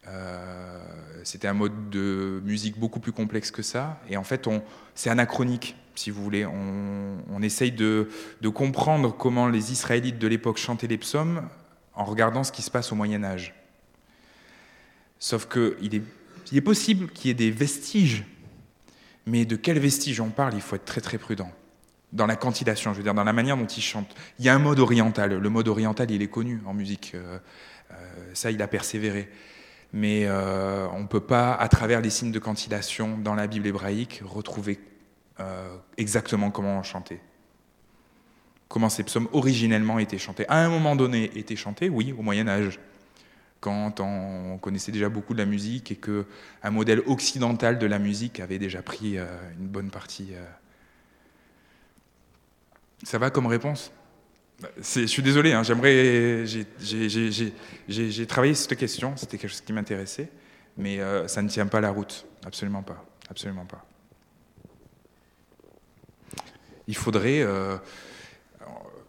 Euh, 0.08 0.80
c'était 1.24 1.48
un 1.48 1.54
mode 1.54 1.90
de 1.90 2.42
musique 2.44 2.80
beaucoup 2.80 3.00
plus 3.00 3.12
complexe 3.12 3.52
que 3.52 3.62
ça, 3.62 4.00
et 4.10 4.18
en 4.18 4.24
fait, 4.24 4.48
c'est 4.96 5.10
anachronique, 5.10 5.76
si 5.96 6.10
vous 6.10 6.24
voulez. 6.24 6.46
On, 6.46 7.42
essaye 7.42 7.72
de, 7.72 8.10
comprendre 8.54 9.16
comment 9.16 9.48
les 9.48 9.72
Israélites 9.72 10.20
de 10.20 10.28
l'époque 10.28 10.58
chantaient 10.58 10.88
les 10.88 10.98
psaumes 10.98 11.48
en 11.94 12.06
regardant 12.06 12.44
ce 12.44 12.52
qui 12.52 12.62
se 12.62 12.72
passe 12.72 12.92
au 12.92 12.96
Moyen 12.96 13.24
Âge. 13.24 13.54
Sauf 15.20 15.48
qu'il 15.48 16.04
est, 16.54 16.62
possible 16.62 17.10
qu'il 17.10 17.28
y 17.28 17.32
ait 17.32 17.34
des 17.34 17.52
vestiges 17.52 18.26
mais 19.26 19.46
de 19.46 19.56
quel 19.56 19.78
vestige 19.80 20.20
on 20.22 20.30
parle? 20.30 20.56
Il 20.56 20.62
faut 20.62 20.76
être 20.76 20.86
très 20.86 21.02
très 21.02 21.18
prudent. 21.18 21.52
Dans 22.12 22.26
la 22.26 22.36
cantillation, 22.36 22.92
je 22.94 22.98
veux 22.98 23.04
dire, 23.04 23.14
dans 23.14 23.24
la 23.24 23.34
manière 23.34 23.56
dont 23.56 23.68
il 23.68 23.84
chante. 23.84 24.16
Il 24.40 24.46
y 24.46 24.50
a 24.50 24.56
un 24.56 24.60
mode 24.60 24.80
oriental. 24.80 25.38
Le 25.38 25.50
mode 25.50 25.68
oriental, 25.68 26.10
il 26.10 26.22
est 26.22 26.28
connu 26.28 26.62
en 26.66 26.74
musique. 26.74 27.12
Euh, 27.14 27.38
euh, 27.92 27.96
ça, 28.34 28.50
il 28.50 28.62
a 28.62 28.68
persévéré. 28.68 29.30
Mais 29.94 30.26
euh, 30.26 30.88
on 30.94 31.02
ne 31.02 31.08
peut 31.08 31.20
pas, 31.20 31.54
à 31.54 31.68
travers 31.68 32.02
les 32.02 32.10
signes 32.10 32.32
de 32.32 32.40
cantillation 32.40 33.18
dans 33.18 33.36
la 33.36 33.48
Bible 33.48 33.68
hébraïque, 33.68 34.22
retrouver 34.26 34.80
exactement 35.96 36.52
comment 36.52 36.80
on 36.80 36.84
chantait. 36.84 37.22
Comment 38.68 38.90
ces 38.90 39.04
psaumes 39.04 39.30
originellement 39.32 39.98
étaient 39.98 40.18
chantés. 40.18 40.46
À 40.50 40.58
un 40.58 40.68
moment 40.68 40.98
donné, 40.98 41.32
étaient 41.38 41.56
chantés, 41.56 41.88
oui, 41.88 42.14
au 42.18 42.22
Moyen 42.22 42.50
Âge 42.50 42.78
quand 43.62 44.00
on 44.00 44.58
connaissait 44.58 44.92
déjà 44.92 45.08
beaucoup 45.08 45.34
de 45.34 45.40
la 45.40 45.46
musique 45.46 45.92
et 45.92 45.96
que 45.96 46.26
un 46.62 46.72
modèle 46.72 47.02
occidental 47.08 47.80
de 47.80 47.86
la 47.86 48.00
musique 48.00 48.42
avait 48.42 48.60
déjà 48.60 48.82
pris 48.82 49.18
une 49.18 49.68
bonne 49.68 49.90
partie. 49.90 50.34
Euh. 53.04 53.06
Ça 53.06 53.18
va 53.18 53.30
comme 53.30 53.48
réponse? 53.48 53.92
Je 54.78 55.06
suis 55.06 55.24
désolé, 55.24 55.54
hein, 55.54 55.64
j'aimerais. 55.64 56.46
J'ai 56.46 58.28
travaillé 58.28 58.54
cette 58.54 58.76
question, 58.76 59.16
c'était 59.16 59.38
quelque 59.38 59.52
chose 59.52 59.62
qui 59.62 59.72
m'intéressait, 59.72 60.30
mais 60.78 61.00
euh, 61.00 61.28
ça 61.30 61.42
ne 61.42 61.48
tient 61.48 61.68
pas 61.68 61.80
la 61.80 61.92
route, 61.92 62.26
absolument 62.46 62.84
pas, 62.84 63.06
absolument 63.30 63.66
pas. 63.66 63.86
Il 66.88 66.96
faudrait 66.96 67.46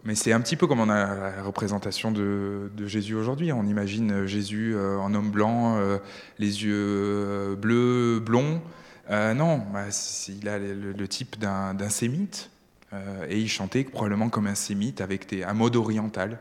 mais 0.03 0.15
c'est 0.15 0.33
un 0.33 0.41
petit 0.41 0.55
peu 0.55 0.65
comme 0.65 0.79
on 0.79 0.89
a 0.89 1.15
la 1.15 1.43
représentation 1.43 2.11
de, 2.11 2.69
Jésus 2.85 3.15
aujourd'hui. 3.15 3.51
On 3.51 3.65
imagine 3.65 4.25
Jésus 4.25 4.73
euh, 4.75 4.97
en 4.97 5.13
homme 5.13 5.29
blanc, 5.29 5.77
euh, 5.77 5.99
les 6.39 6.63
yeux 6.63 6.73
euh, 6.73 7.55
bleus, 7.55 8.19
blonds. 8.19 8.61
non, 9.09 9.61
bah, 9.71 9.85
il 10.27 10.49
a 10.49 10.57
le, 10.57 11.07
type 11.07 11.37
d'un 11.39 11.89
sémite. 11.89 12.49
Et 12.93 13.39
il 13.39 13.47
chantait 13.47 13.83
probablement 13.85 14.29
comme 14.29 14.47
un 14.47 14.55
sémite 14.55 15.01
avec 15.01 15.31
un 15.33 15.53
mode 15.53 15.75
oriental. 15.75 16.39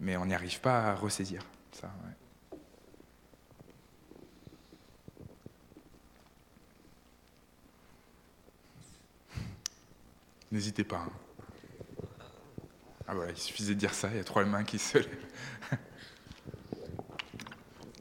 mais 0.00 0.16
on 0.16 0.26
n'y 0.26 0.34
arrive 0.34 0.60
pas 0.60 0.84
à 0.84 0.94
ressaisir 0.94 1.42
ça. 1.72 1.90
N'hésitez 10.50 10.84
pas. 10.84 11.06
Hein. 11.06 11.12
Ah 13.06 13.14
voilà, 13.14 13.32
il 13.32 13.38
suffisait 13.38 13.74
de 13.74 13.78
dire 13.78 13.94
ça, 13.94 14.08
il 14.10 14.16
y 14.16 14.20
a 14.20 14.24
trois 14.24 14.44
mains 14.44 14.64
qui 14.64 14.78
se 14.78 14.98
lèvent. 14.98 15.08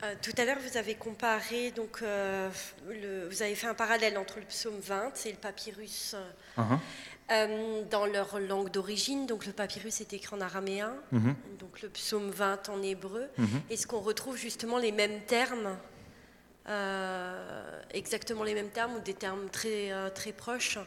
Euh, 0.07 0.13
tout 0.21 0.31
à 0.38 0.45
l'heure, 0.45 0.57
vous 0.59 0.77
avez 0.77 0.95
comparé, 0.95 1.71
donc, 1.71 1.99
euh, 2.01 2.49
vous 3.29 3.41
avez 3.41 3.55
fait 3.55 3.67
un 3.67 3.73
parallèle 3.73 4.17
entre 4.17 4.39
le 4.39 4.45
psaume 4.45 4.79
20 4.79 5.25
et 5.25 5.31
le 5.31 5.38
papyrus. 5.38 6.15
Uh-huh. 6.57 6.77
Euh, 7.29 7.84
dans 7.91 8.05
leur 8.05 8.39
langue 8.39 8.71
d'origine, 8.71 9.25
donc 9.25 9.45
le 9.45 9.51
papyrus 9.51 9.99
est 9.99 10.13
écrit 10.13 10.34
en 10.34 10.39
araméen, 10.39 10.93
Mhm. 11.11 11.35
donc 11.59 11.81
le 11.81 11.89
psaume 11.89 12.29
20 12.31 12.69
en 12.69 12.81
hébreu. 12.81 13.27
Mhm. 13.38 13.61
Est-ce 13.69 13.85
qu'on 13.85 13.99
retrouve 13.99 14.38
justement 14.38 14.77
les 14.77 14.93
mêmes 14.93 15.19
termes, 15.25 15.77
exactement 17.91 18.43
les 18.43 18.53
mêmes 18.53 18.69
termes 18.69 18.95
ou 18.95 18.99
des 18.99 19.13
termes 19.13 19.49
très, 19.49 19.91
très 20.11 20.31
proches? 20.31 20.79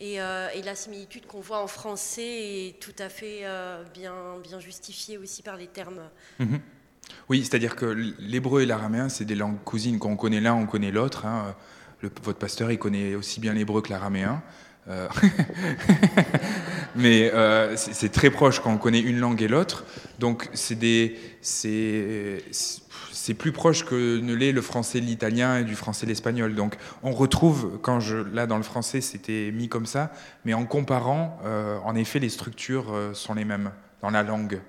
Et, 0.00 0.14
et 0.16 0.62
la 0.62 0.74
similitude 0.74 1.26
qu'on 1.26 1.40
voit 1.40 1.62
en 1.62 1.66
français 1.66 2.68
est 2.68 2.80
tout 2.80 2.94
à 2.98 3.08
fait 3.08 3.44
bien, 3.94 4.38
bien 4.42 4.60
justifiée 4.60 5.16
aussi 5.16 5.42
par 5.42 5.56
les 5.56 5.66
termes. 5.66 6.10
Oui, 7.28 7.44
c'est-à-dire 7.44 7.76
que 7.76 7.86
l'hébreu 8.18 8.62
et 8.62 8.66
l'araméen, 8.66 9.08
c'est 9.08 9.24
des 9.24 9.34
langues 9.34 9.62
cousines. 9.64 9.98
Quand 9.98 10.10
on 10.10 10.16
connaît 10.16 10.40
l'un, 10.40 10.54
on 10.54 10.66
connaît 10.66 10.90
l'autre. 10.90 11.26
hein. 11.26 11.54
Votre 12.02 12.38
pasteur, 12.38 12.70
il 12.70 12.78
connaît 12.78 13.14
aussi 13.16 13.40
bien 13.40 13.52
l'hébreu 13.54 13.82
que 13.82 13.90
l'araméen. 13.90 14.42
Euh, 14.88 15.08
Mais 16.96 17.30
euh, 17.34 17.76
c'est 17.76 18.10
très 18.10 18.30
proche 18.30 18.60
quand 18.60 18.72
on 18.72 18.78
connaît 18.78 19.00
une 19.00 19.18
langue 19.18 19.42
et 19.42 19.48
l'autre. 19.48 19.84
Donc 20.18 20.48
c'est 20.52 20.86
plus 23.36 23.52
proche 23.52 23.84
que 23.84 24.18
ne 24.20 24.34
l'est 24.34 24.52
le 24.52 24.62
français, 24.62 25.00
l'italien 25.00 25.58
et 25.58 25.64
du 25.64 25.74
français, 25.74 26.06
l'espagnol. 26.06 26.54
Donc 26.54 26.76
on 27.02 27.12
retrouve, 27.12 27.78
quand 27.82 28.00
je, 28.00 28.16
là 28.16 28.46
dans 28.46 28.56
le 28.56 28.62
français, 28.62 29.00
c'était 29.00 29.50
mis 29.52 29.68
comme 29.68 29.86
ça, 29.86 30.12
mais 30.44 30.54
en 30.54 30.64
comparant, 30.64 31.38
euh, 31.44 31.78
en 31.84 31.94
effet, 31.94 32.18
les 32.18 32.30
structures 32.30 32.94
sont 33.12 33.34
les 33.34 33.44
mêmes 33.44 33.70
dans 34.00 34.10
la 34.10 34.22
langue. 34.22 34.60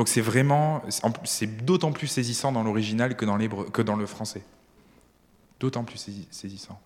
Donc 0.00 0.08
c'est 0.08 0.22
vraiment, 0.22 0.82
c'est 1.24 1.62
d'autant 1.66 1.92
plus 1.92 2.06
saisissant 2.06 2.52
dans 2.52 2.62
l'original 2.62 3.16
que 3.16 3.26
dans 3.82 3.96
le 3.96 4.06
français. 4.06 4.42
D'autant 5.60 5.84
plus 5.84 5.98
saisi- 5.98 6.26
saisissant. 6.30 6.80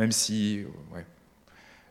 Même 0.00 0.10
si, 0.10 0.64
ouais. 0.92 1.06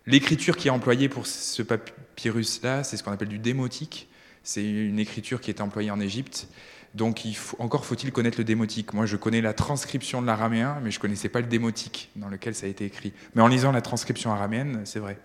L'écriture 0.06 0.58
qui 0.58 0.68
est 0.68 0.72
employée 0.72 1.08
pour 1.08 1.28
ce 1.28 1.62
papyrus-là, 1.64 2.84
c'est 2.84 2.98
ce 2.98 3.04
qu'on 3.04 3.14
appelle 3.14 3.30
du 3.30 3.40
démotique. 3.40 4.10
C'est 4.44 4.70
une 4.70 5.00
écriture 5.00 5.40
qui 5.40 5.50
est 5.50 5.62
employée 5.62 5.92
en 5.92 6.02
Égypte. 6.02 6.50
Donc 6.94 7.24
encore 7.58 7.86
faut-il 7.86 8.12
connaître 8.12 8.38
le 8.38 8.44
démotique. 8.44 8.92
Moi, 8.92 9.06
je 9.06 9.16
connais 9.16 9.40
la 9.40 9.54
transcription 9.54 10.22
de 10.22 10.28
l'araméen, 10.28 10.82
mais 10.84 10.92
je 10.92 10.98
ne 10.98 11.02
connaissais 11.04 11.30
pas 11.30 11.40
le 11.40 11.48
démotique 11.48 12.10
dans 12.18 12.28
lequel 12.28 12.54
ça 12.54 12.66
a 12.66 12.70
été 12.70 12.84
écrit. 12.84 13.14
Mais 13.34 13.42
en 13.42 13.48
lisant 13.48 13.72
la 13.72 13.82
transcription 13.82 14.34
araméenne, 14.34 14.82
c'est 14.84 15.00
vrai. 15.00 15.18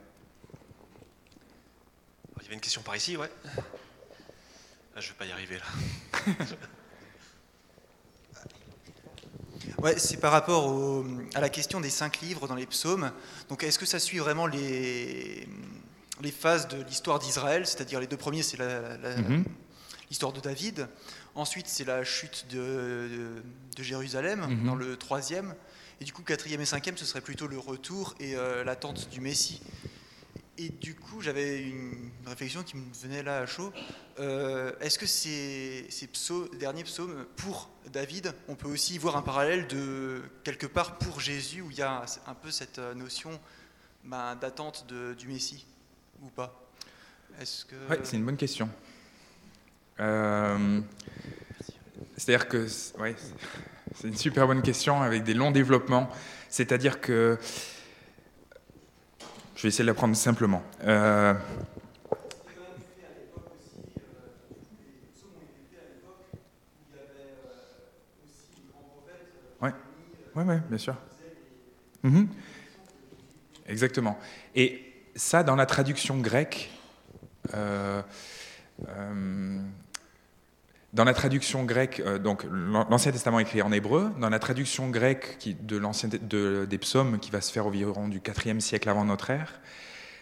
Il 2.36 2.44
y 2.44 2.46
avait 2.46 2.54
une 2.54 2.60
question 2.60 2.82
par 2.82 2.94
ici, 2.94 3.16
ouais. 3.16 3.30
Ah, 4.94 5.00
je 5.00 5.08
vais 5.08 5.14
pas 5.14 5.26
y 5.26 5.32
arriver 5.32 5.58
là. 5.58 5.64
Ouais, 9.78 9.98
c'est 9.98 10.18
par 10.18 10.30
rapport 10.32 10.66
au- 10.66 11.04
à 11.34 11.40
la 11.40 11.48
question 11.48 11.80
des 11.80 11.90
cinq 11.90 12.20
livres 12.20 12.46
dans 12.46 12.54
les 12.54 12.66
psaumes. 12.66 13.10
Donc, 13.48 13.64
est-ce 13.64 13.78
que 13.78 13.86
ça 13.86 13.98
suit 13.98 14.18
vraiment 14.18 14.46
les, 14.46 15.48
les 16.20 16.30
phases 16.30 16.68
de 16.68 16.82
l'histoire 16.82 17.18
d'Israël? 17.18 17.66
C'est-à-dire, 17.66 17.98
les 17.98 18.06
deux 18.06 18.16
premiers, 18.16 18.42
c'est 18.44 18.58
Mhm. 18.60 19.44
l'histoire 20.08 20.32
de 20.32 20.40
David. 20.40 20.88
Ensuite, 21.34 21.66
c'est 21.68 21.84
la 21.84 22.04
chute 22.04 22.46
de, 22.50 22.58
de- 22.58 23.42
de 23.76 23.82
Jérusalem 23.82 24.46
Mhm. 24.48 24.66
dans 24.66 24.74
le 24.76 24.96
troisième. 24.96 25.54
Et 26.00 26.04
du 26.04 26.12
coup, 26.12 26.22
quatrième 26.22 26.60
et 26.60 26.66
cinquième, 26.66 26.96
ce 26.96 27.04
serait 27.04 27.20
plutôt 27.20 27.46
le 27.48 27.58
retour 27.58 28.14
et 28.20 28.36
euh, 28.36 28.62
l'attente 28.64 29.08
du 29.10 29.20
Messie. 29.20 29.62
Et 30.58 30.68
du 30.68 30.94
coup, 30.94 31.22
j'avais 31.22 31.62
une 31.62 32.10
réflexion 32.26 32.62
qui 32.62 32.76
me 32.76 32.84
venait 32.92 33.22
là 33.22 33.38
à 33.38 33.46
chaud. 33.46 33.72
Euh, 34.18 34.72
Est-ce 34.80 34.98
que 34.98 35.06
ces, 35.06 35.88
derniers 36.58 36.84
psaumes, 36.84 37.24
pour 37.36 37.70
David, 37.90 38.34
on 38.48 38.54
peut 38.54 38.68
aussi 38.68 38.98
voir 38.98 39.16
un 39.16 39.22
parallèle 39.22 39.66
de 39.66 40.20
quelque 40.44 40.66
part 40.66 40.98
pour 40.98 41.20
Jésus, 41.20 41.62
où 41.62 41.70
il 41.70 41.78
y 41.78 41.82
a 41.82 42.04
un 42.26 42.34
peu 42.34 42.50
cette 42.50 42.78
euh, 42.78 42.94
notion 42.94 43.40
ben, 44.04 44.36
d'attente 44.36 44.86
du 45.18 45.26
Messie, 45.26 45.66
ou 46.22 46.28
pas? 46.28 46.62
Ouais, 47.38 47.98
c'est 48.02 48.16
une 48.16 48.26
bonne 48.26 48.36
question. 48.36 48.68
Euh, 50.00 50.80
C'est-à-dire 52.18 52.46
que 52.46 52.66
ouais, 52.98 53.16
c'est 53.94 54.08
une 54.08 54.16
super 54.16 54.46
bonne 54.46 54.62
question 54.62 55.00
avec 55.00 55.22
des 55.24 55.32
longs 55.32 55.50
développements. 55.50 56.10
C'est-à-dire 56.50 57.00
que 57.00 57.38
je 59.62 59.68
vais 59.68 59.68
essayer 59.68 59.84
de 59.84 59.90
la 59.90 59.94
prendre 59.94 60.16
simplement. 60.16 60.60
Euh, 60.82 61.34
Ouais, 69.60 69.70
ouais, 70.34 70.42
ouais, 70.42 70.60
bien 70.68 70.78
sûr. 70.78 70.96
Mhm. 72.02 72.26
Exactement. 73.68 74.18
Et 74.56 74.82
ça, 75.14 75.44
dans 75.44 75.54
la 75.54 75.64
traduction 75.66 76.18
grecque, 76.18 76.68
euh, 77.54 78.02
dans 80.92 81.04
la 81.04 81.14
traduction 81.14 81.64
grecque, 81.64 82.00
euh, 82.04 82.18
donc 82.18 82.44
l'An- 82.50 82.86
l'Ancien 82.90 83.12
Testament 83.12 83.38
est 83.38 83.42
écrit 83.42 83.62
en 83.62 83.72
hébreu, 83.72 84.10
dans 84.20 84.28
la 84.28 84.38
traduction 84.38 84.90
grecque 84.90 85.38
de 85.62 85.80
de- 86.28 86.66
des 86.68 86.78
psaumes 86.78 87.18
qui 87.18 87.30
va 87.30 87.40
se 87.40 87.50
faire 87.52 87.66
environ 87.66 88.08
du 88.08 88.20
4e 88.20 88.60
siècle 88.60 88.88
avant 88.88 89.04
notre 89.04 89.30
ère, 89.30 89.60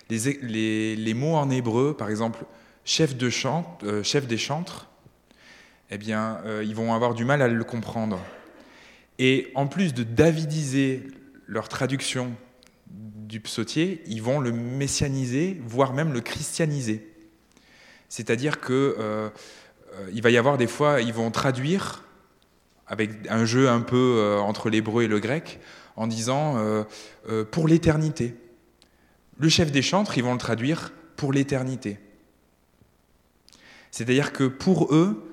les, 0.09 0.39
les- 0.43 0.97
les 0.97 1.15
mots 1.15 1.35
en 1.37 1.51
hébreu, 1.51 1.97
par 1.97 2.09
exemple, 2.09 2.45
chef, 2.85 3.17
de 3.17 3.31
chant, 3.31 3.79
euh, 3.83 4.03
chef 4.03 4.27
des 4.27 4.39
chantres, 4.39 4.89
eh 5.91 5.99
bien, 5.99 6.41
euh, 6.45 6.63
ils 6.65 6.75
vont 6.75 6.95
avoir 6.95 7.15
du 7.15 7.25
mal 7.25 7.43
à 7.43 7.49
le 7.49 7.65
comprendre. 7.65 8.21
Et 9.19 9.51
en 9.55 9.67
plus 9.67 9.93
de 9.93 10.03
davidiser 10.05 11.03
leur 11.47 11.69
traduction 11.69 12.33
du 12.87 13.41
psautier, 13.41 14.03
ils 14.07 14.23
vont 14.23 14.39
le 14.41 14.53
messianiser, 14.53 15.61
voire 15.65 15.93
même 15.93 16.13
le 16.13 16.21
christianiser. 16.21 17.07
C'est-à-dire 18.09 18.61
que 18.61 19.31
il 20.13 20.23
va 20.23 20.31
y 20.31 20.37
avoir 20.37 20.59
des 20.59 20.67
fois, 20.67 21.01
ils 21.01 21.13
vont 21.13 21.31
traduire 21.31 22.05
avec 22.91 23.11
un 23.31 23.45
jeu 23.45 23.69
un 23.69 23.81
peu 23.81 24.17
euh, 24.19 24.39
entre 24.41 24.69
l'hébreu 24.69 25.05
et 25.05 25.09
le 25.09 25.21
grec, 25.21 25.61
en 25.97 26.09
disant 26.09 26.59
euh, 26.59 26.83
euh, 27.29 27.45
pour 27.45 27.69
l'éternité. 27.69 28.35
Le 29.39 29.49
chef 29.49 29.71
des 29.71 29.81
chantres, 29.81 30.19
ils 30.19 30.25
vont 30.25 30.33
le 30.33 30.39
traduire 30.39 30.93
pour 31.17 31.33
l'éternité. 31.33 31.99
C'est-à-dire 33.93 34.33
que 34.33 34.45
pour 34.45 34.93
eux, 34.93 35.33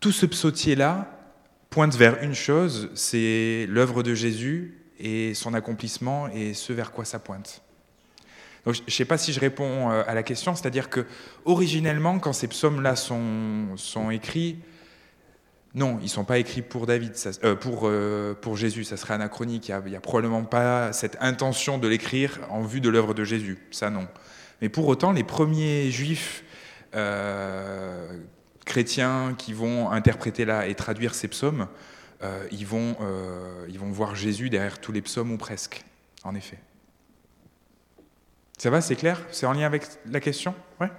tout 0.00 0.12
ce 0.12 0.26
psautier-là 0.26 1.12
pointe 1.70 1.94
vers 1.94 2.22
une 2.22 2.34
chose, 2.34 2.90
c'est 2.94 3.66
l'œuvre 3.68 4.02
de 4.02 4.14
Jésus 4.14 4.82
et 4.98 5.32
son 5.34 5.54
accomplissement 5.54 6.28
et 6.28 6.54
ce 6.54 6.72
vers 6.72 6.90
quoi 6.90 7.04
ça 7.04 7.18
pointe. 7.18 7.62
Je 8.66 8.82
ne 8.82 8.90
sais 8.90 9.04
pas 9.04 9.16
si 9.16 9.32
je 9.32 9.38
réponds 9.38 9.92
euh, 9.92 10.02
à 10.08 10.14
la 10.14 10.24
question, 10.24 10.56
c'est-à-dire 10.56 10.90
que 10.90 11.06
originellement, 11.44 12.18
quand 12.18 12.32
ces 12.32 12.48
psaumes-là 12.48 12.96
sont, 12.96 14.10
écrits, 14.10 14.58
non, 15.74 16.00
ils 16.02 16.08
sont 16.08 16.24
pas 16.24 16.38
écrits 16.38 16.62
pour 16.62 16.86
David, 16.86 17.12
euh, 17.44 17.54
euh, 17.64 18.34
pour 18.34 18.56
Jésus, 18.56 18.82
ça 18.82 18.96
serait 18.96 19.14
anachronique. 19.14 19.68
Il 19.68 19.90
n'y 19.90 19.96
a, 19.96 20.00
probablement 20.00 20.42
pas 20.42 20.92
cette 20.92 21.16
intention 21.20 21.78
de 21.78 21.86
l'écrire 21.86 22.40
en 22.50 22.62
vue 22.62 22.80
de 22.80 22.88
l'œuvre 22.88 23.14
de 23.14 23.22
Jésus, 23.22 23.58
ça 23.70 23.88
non. 23.88 24.08
Mais 24.60 24.68
pour 24.68 24.88
autant, 24.88 25.12
les 25.12 25.24
premiers 25.24 25.90
juifs 25.92 26.42
chrétiens 28.64 29.34
qui 29.36 29.52
vont 29.52 29.90
interpréter 29.90 30.44
là 30.44 30.66
et 30.66 30.74
traduire 30.74 31.14
ces 31.14 31.28
psaumes, 31.28 31.68
ils 32.50 32.66
vont 32.66 32.96
voir 33.92 34.16
Jésus 34.16 34.50
derrière 34.50 34.80
tous 34.80 34.92
les 34.92 35.02
psaumes 35.02 35.30
ou 35.30 35.36
presque, 35.36 35.84
en 36.24 36.34
effet. 36.34 36.58
Ça 38.58 38.70
va, 38.70 38.80
c'est 38.80 38.96
clair? 38.96 39.20
C'est 39.30 39.46
en 39.46 39.52
lien 39.52 39.66
avec 39.66 39.84
la 40.06 40.20
question? 40.20 40.54
Ouais 40.80 40.90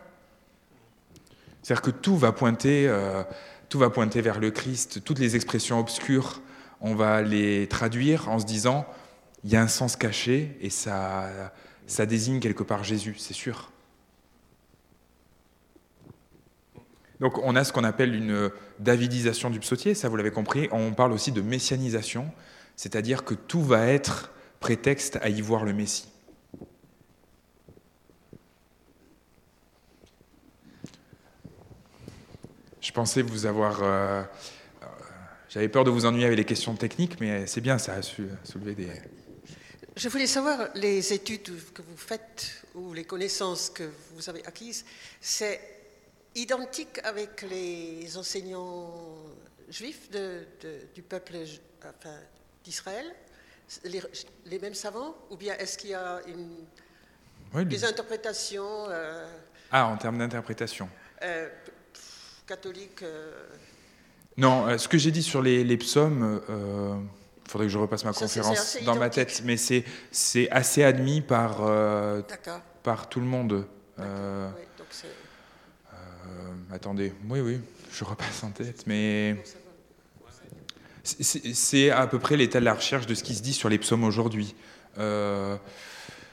C'est-à-dire 1.64 1.82
que 1.82 1.92
tout 1.92 2.16
va 2.16 2.32
pointer, 2.32 2.88
euh, 2.88 3.24
tout 3.70 3.80
va 3.80 3.90
pointer 3.90 4.22
vers 4.22 4.40
le 4.40 4.52
Christ. 4.52 5.04
Toutes 5.04 5.20
les 5.20 5.36
expressions 5.36 5.80
obscures, 5.80 6.42
on 6.82 6.94
va 6.94 7.22
les 7.24 7.68
traduire 7.68 8.30
en 8.30 8.40
se 8.40 8.46
disant, 8.46 8.86
il 9.44 9.52
y 9.52 9.56
a 9.56 9.62
un 9.62 9.68
sens 9.68 9.96
caché 9.96 10.58
et 10.62 10.70
ça, 10.70 11.52
ça 11.88 12.06
désigne 12.06 12.40
quelque 12.40 12.64
part 12.64 12.84
Jésus, 12.84 13.16
c'est 13.18 13.34
sûr. 13.34 13.72
Donc 17.20 17.40
on 17.40 17.56
a 17.56 17.64
ce 17.64 17.74
qu'on 17.74 17.84
appelle 17.84 18.14
une 18.14 18.52
davidisation 18.78 19.50
du 19.50 19.60
psautier, 19.60 19.96
ça 19.96 20.10
vous 20.10 20.16
l'avez 20.16 20.30
compris. 20.30 20.70
On 20.72 20.94
parle 20.94 21.12
aussi 21.12 21.32
de 21.32 21.42
messianisation, 21.42 22.30
c'est-à-dire 22.76 23.26
que 23.26 23.34
tout 23.34 23.64
va 23.64 23.88
être 23.88 24.32
prétexte 24.60 25.18
à 25.24 25.30
y 25.30 25.42
voir 25.42 25.66
le 25.66 25.74
Messie. 25.74 26.08
Je 32.88 32.94
pensais 32.94 33.22
vous 33.22 33.46
avoir... 33.46 33.84
euh, 33.84 34.24
euh, 34.82 34.86
J'avais 35.50 35.68
peur 35.68 35.84
de 35.84 35.90
vous 35.90 36.06
ennuyer 36.06 36.26
avec 36.26 36.38
les 36.38 36.46
questions 36.46 36.74
techniques, 36.74 37.20
mais 37.20 37.46
c'est 37.46 37.60
bien, 37.60 37.78
ça 37.78 37.96
a 37.96 38.02
su 38.02 38.28
soulever 38.46 38.76
des... 38.76 38.88
Je 39.98 40.08
voulais 40.08 40.26
savoir, 40.28 40.70
les 40.76 41.12
études 41.12 41.50
que 41.74 41.82
vous 41.82 41.98
faites 41.98 42.64
ou 42.76 42.94
les 42.94 43.04
connaissances 43.04 43.70
que 43.70 43.84
vous 44.14 44.30
avez 44.30 44.46
acquises, 44.46 44.86
c'est 45.20 45.60
identique 46.36 47.00
avec 47.04 47.42
les 47.42 48.16
enseignants 48.16 48.94
juifs 49.70 50.10
de- 50.10 50.46
de- 50.62 50.80
du 50.96 51.02
peuple 51.02 51.34
enfin, 51.80 52.16
d'Israël? 52.64 53.06
Les, 53.84 54.02
les 54.46 54.60
mêmes 54.60 54.76
savants? 54.76 55.14
Ou 55.30 55.36
bien 55.36 55.56
est-ce 55.58 55.78
qu'il 55.78 55.90
y 55.90 55.94
a 55.94 56.22
une 56.26 56.56
Oui, 57.54 57.66
des 57.66 57.84
interprétations 57.84 58.86
euh, 58.88 59.28
Ah, 59.72 59.88
en 59.88 59.98
termes 59.98 60.20
d'interprétation. 60.20 60.88
euh, 61.24 61.50
catholiques. 62.48 63.04
euh, 63.04 63.32
Non, 64.38 64.68
euh, 64.68 64.78
ce 64.78 64.88
que 64.88 64.98
j'ai 64.98 65.12
dit 65.12 65.24
sur 65.24 65.42
les, 65.42 65.64
les 65.64 65.78
psaumes, 65.78 66.42
il 66.50 67.52
faudrait 67.52 67.68
que 67.68 67.72
je 67.74 67.78
repasse 67.78 68.04
ma 68.06 68.14
Ça, 68.14 68.22
conférence 68.22 68.78
dans 68.86 68.96
ma 68.96 69.10
tête, 69.10 69.42
mais 69.46 69.58
c'est 69.58 69.84
assez 70.50 70.84
admis 70.84 71.22
par, 71.22 71.58
euh, 71.66 72.22
tout 73.10 73.20
le 73.20 73.26
monde. 73.26 73.66
Euh, 74.00 74.50
oui, 74.56 74.64
donc 74.78 74.88
c'est- 74.92 75.08
euh, 75.94 76.76
attendez, 76.76 77.14
oui, 77.30 77.40
oui, 77.42 77.60
je 77.92 78.04
repasse 78.04 78.44
en 78.44 78.52
tête, 78.52 78.84
mais 78.88 79.36
c'est- 81.04 81.90
à 81.90 82.06
peu 82.08 82.20
près 82.20 82.38
l'état 82.38 82.60
de 82.60 82.66
la 82.66 82.74
recherche 82.74 83.06
de 83.08 83.16
ce 83.16 83.24
qui 83.24 83.34
se 83.36 83.42
dit 83.42 83.54
sur 83.54 83.70
les 83.70 83.78
psaumes 83.78 84.04
aujourd'hui. 84.04 84.56
Euh, 85.00 85.58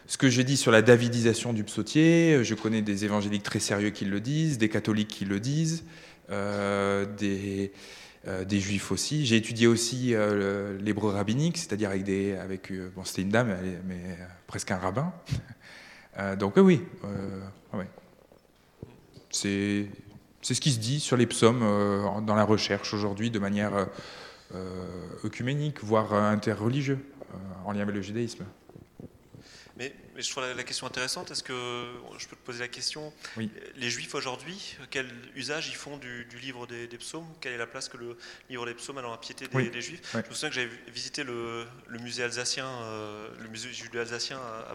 ce 0.07 0.19
que 0.19 0.29
j'ai 0.29 0.45
dit 0.45 0.57
sur 0.57 0.71
la 0.73 0.83
davidisation 0.83 1.53
du 1.53 1.65
psautier, 1.65 2.45
je 2.45 2.55
connais 2.55 2.83
des 2.83 3.05
évangéliques 3.05 3.43
très 3.45 3.61
sérieux 3.61 3.91
qui 3.91 4.05
le 4.05 4.21
disent, 4.21 4.59
des 4.59 4.69
catholiques 4.69 5.09
qui 5.09 5.25
le 5.25 5.41
disent, 5.41 5.83
euh, 5.85 6.04
des, 6.29 7.73
euh, 8.27 8.45
des 8.45 8.59
juifs 8.59 8.91
aussi. 8.91 9.27
J'ai 9.27 9.37
étudié 9.37 9.67
aussi 9.67 10.15
euh, 10.15 10.79
l'hébreu 10.81 11.13
rabbinique, 11.13 11.59
c'est-à-dire 11.59 11.91
avec 11.91 12.05
des, 12.05 12.33
avec 12.33 12.73
euh, 12.73 12.91
bon, 12.97 13.05
c'était 13.05 13.21
une 13.21 13.29
dame, 13.29 13.55
mais 13.87 13.97
euh, 13.97 14.25
presque 14.47 14.71
un 14.71 14.79
rabbin. 14.79 15.13
Euh, 16.17 16.37
donc 16.37 16.57
euh, 16.59 16.61
oui, 16.61 16.81
euh, 17.03 17.41
c'est 19.33 19.89
c'est 20.43 20.55
ce 20.55 20.61
qui 20.61 20.71
se 20.71 20.79
dit 20.79 21.01
sur 21.01 21.17
les 21.17 21.27
psaumes 21.27 21.65
euh, 21.65 22.21
dans 22.21 22.37
la 22.37 22.45
recherche 22.45 22.95
aujourd'hui 22.95 23.33
de 23.33 23.41
manière 23.41 23.75
euh, 23.75 23.85
euh, 24.55 25.25
œcuménique, 25.25 25.83
voire 25.83 26.15
euh, 26.15 26.31
interreligieux, 26.31 27.01
euh, 27.33 27.37
en 27.65 27.73
lien 27.73 27.81
avec 27.81 27.97
le 27.97 28.01
judaïsme. 28.01 28.45
Mais, 29.77 29.93
mais 30.15 30.23
je 30.23 30.31
trouve 30.31 30.45
la, 30.45 30.55
la 30.55 30.63
question 30.63 30.87
intéressante. 30.87 31.33
Est-ce 31.33 31.43
que 31.43 31.53
je 32.19 32.29
peux 32.29 32.37
te 32.37 32.45
poser 32.47 32.61
la 32.61 32.69
question 32.69 33.13
Oui. 33.37 33.51
Les 33.75 33.91
Juifs 33.91 34.15
aujourd'hui, 34.15 34.77
quel 34.91 35.11
usage 35.35 35.69
ils 35.69 35.75
font 35.75 35.97
du, 35.97 36.25
du 36.27 36.39
livre 36.39 36.69
des, 36.69 36.87
des 36.87 36.97
psaumes? 36.99 37.27
Quelle 37.41 37.55
est 37.55 37.59
la 37.59 37.67
place 37.67 37.89
que 37.89 37.97
le 37.97 38.17
livre 38.49 38.67
des 38.67 38.75
psaumes 38.75 38.99
a 38.99 39.03
dans 39.03 39.11
la 39.11 39.17
piété 39.19 39.49
des, 39.49 39.57
Oui. 39.57 39.71
des 39.71 39.83
Juifs? 39.83 40.01
Oui. 40.15 40.21
Je 40.25 40.29
me 40.31 40.35
souviens 40.35 40.49
que 40.51 40.55
j'avais 40.55 40.71
visité 40.93 41.25
le, 41.25 41.67
le 41.89 41.99
musée 41.99 42.23
alsacien, 42.23 42.69
euh, 42.69 43.29
le 43.41 43.49
musée 43.49 43.73
judéo-alsacien 43.73 44.39
à, 44.39 44.71
à 44.71 44.75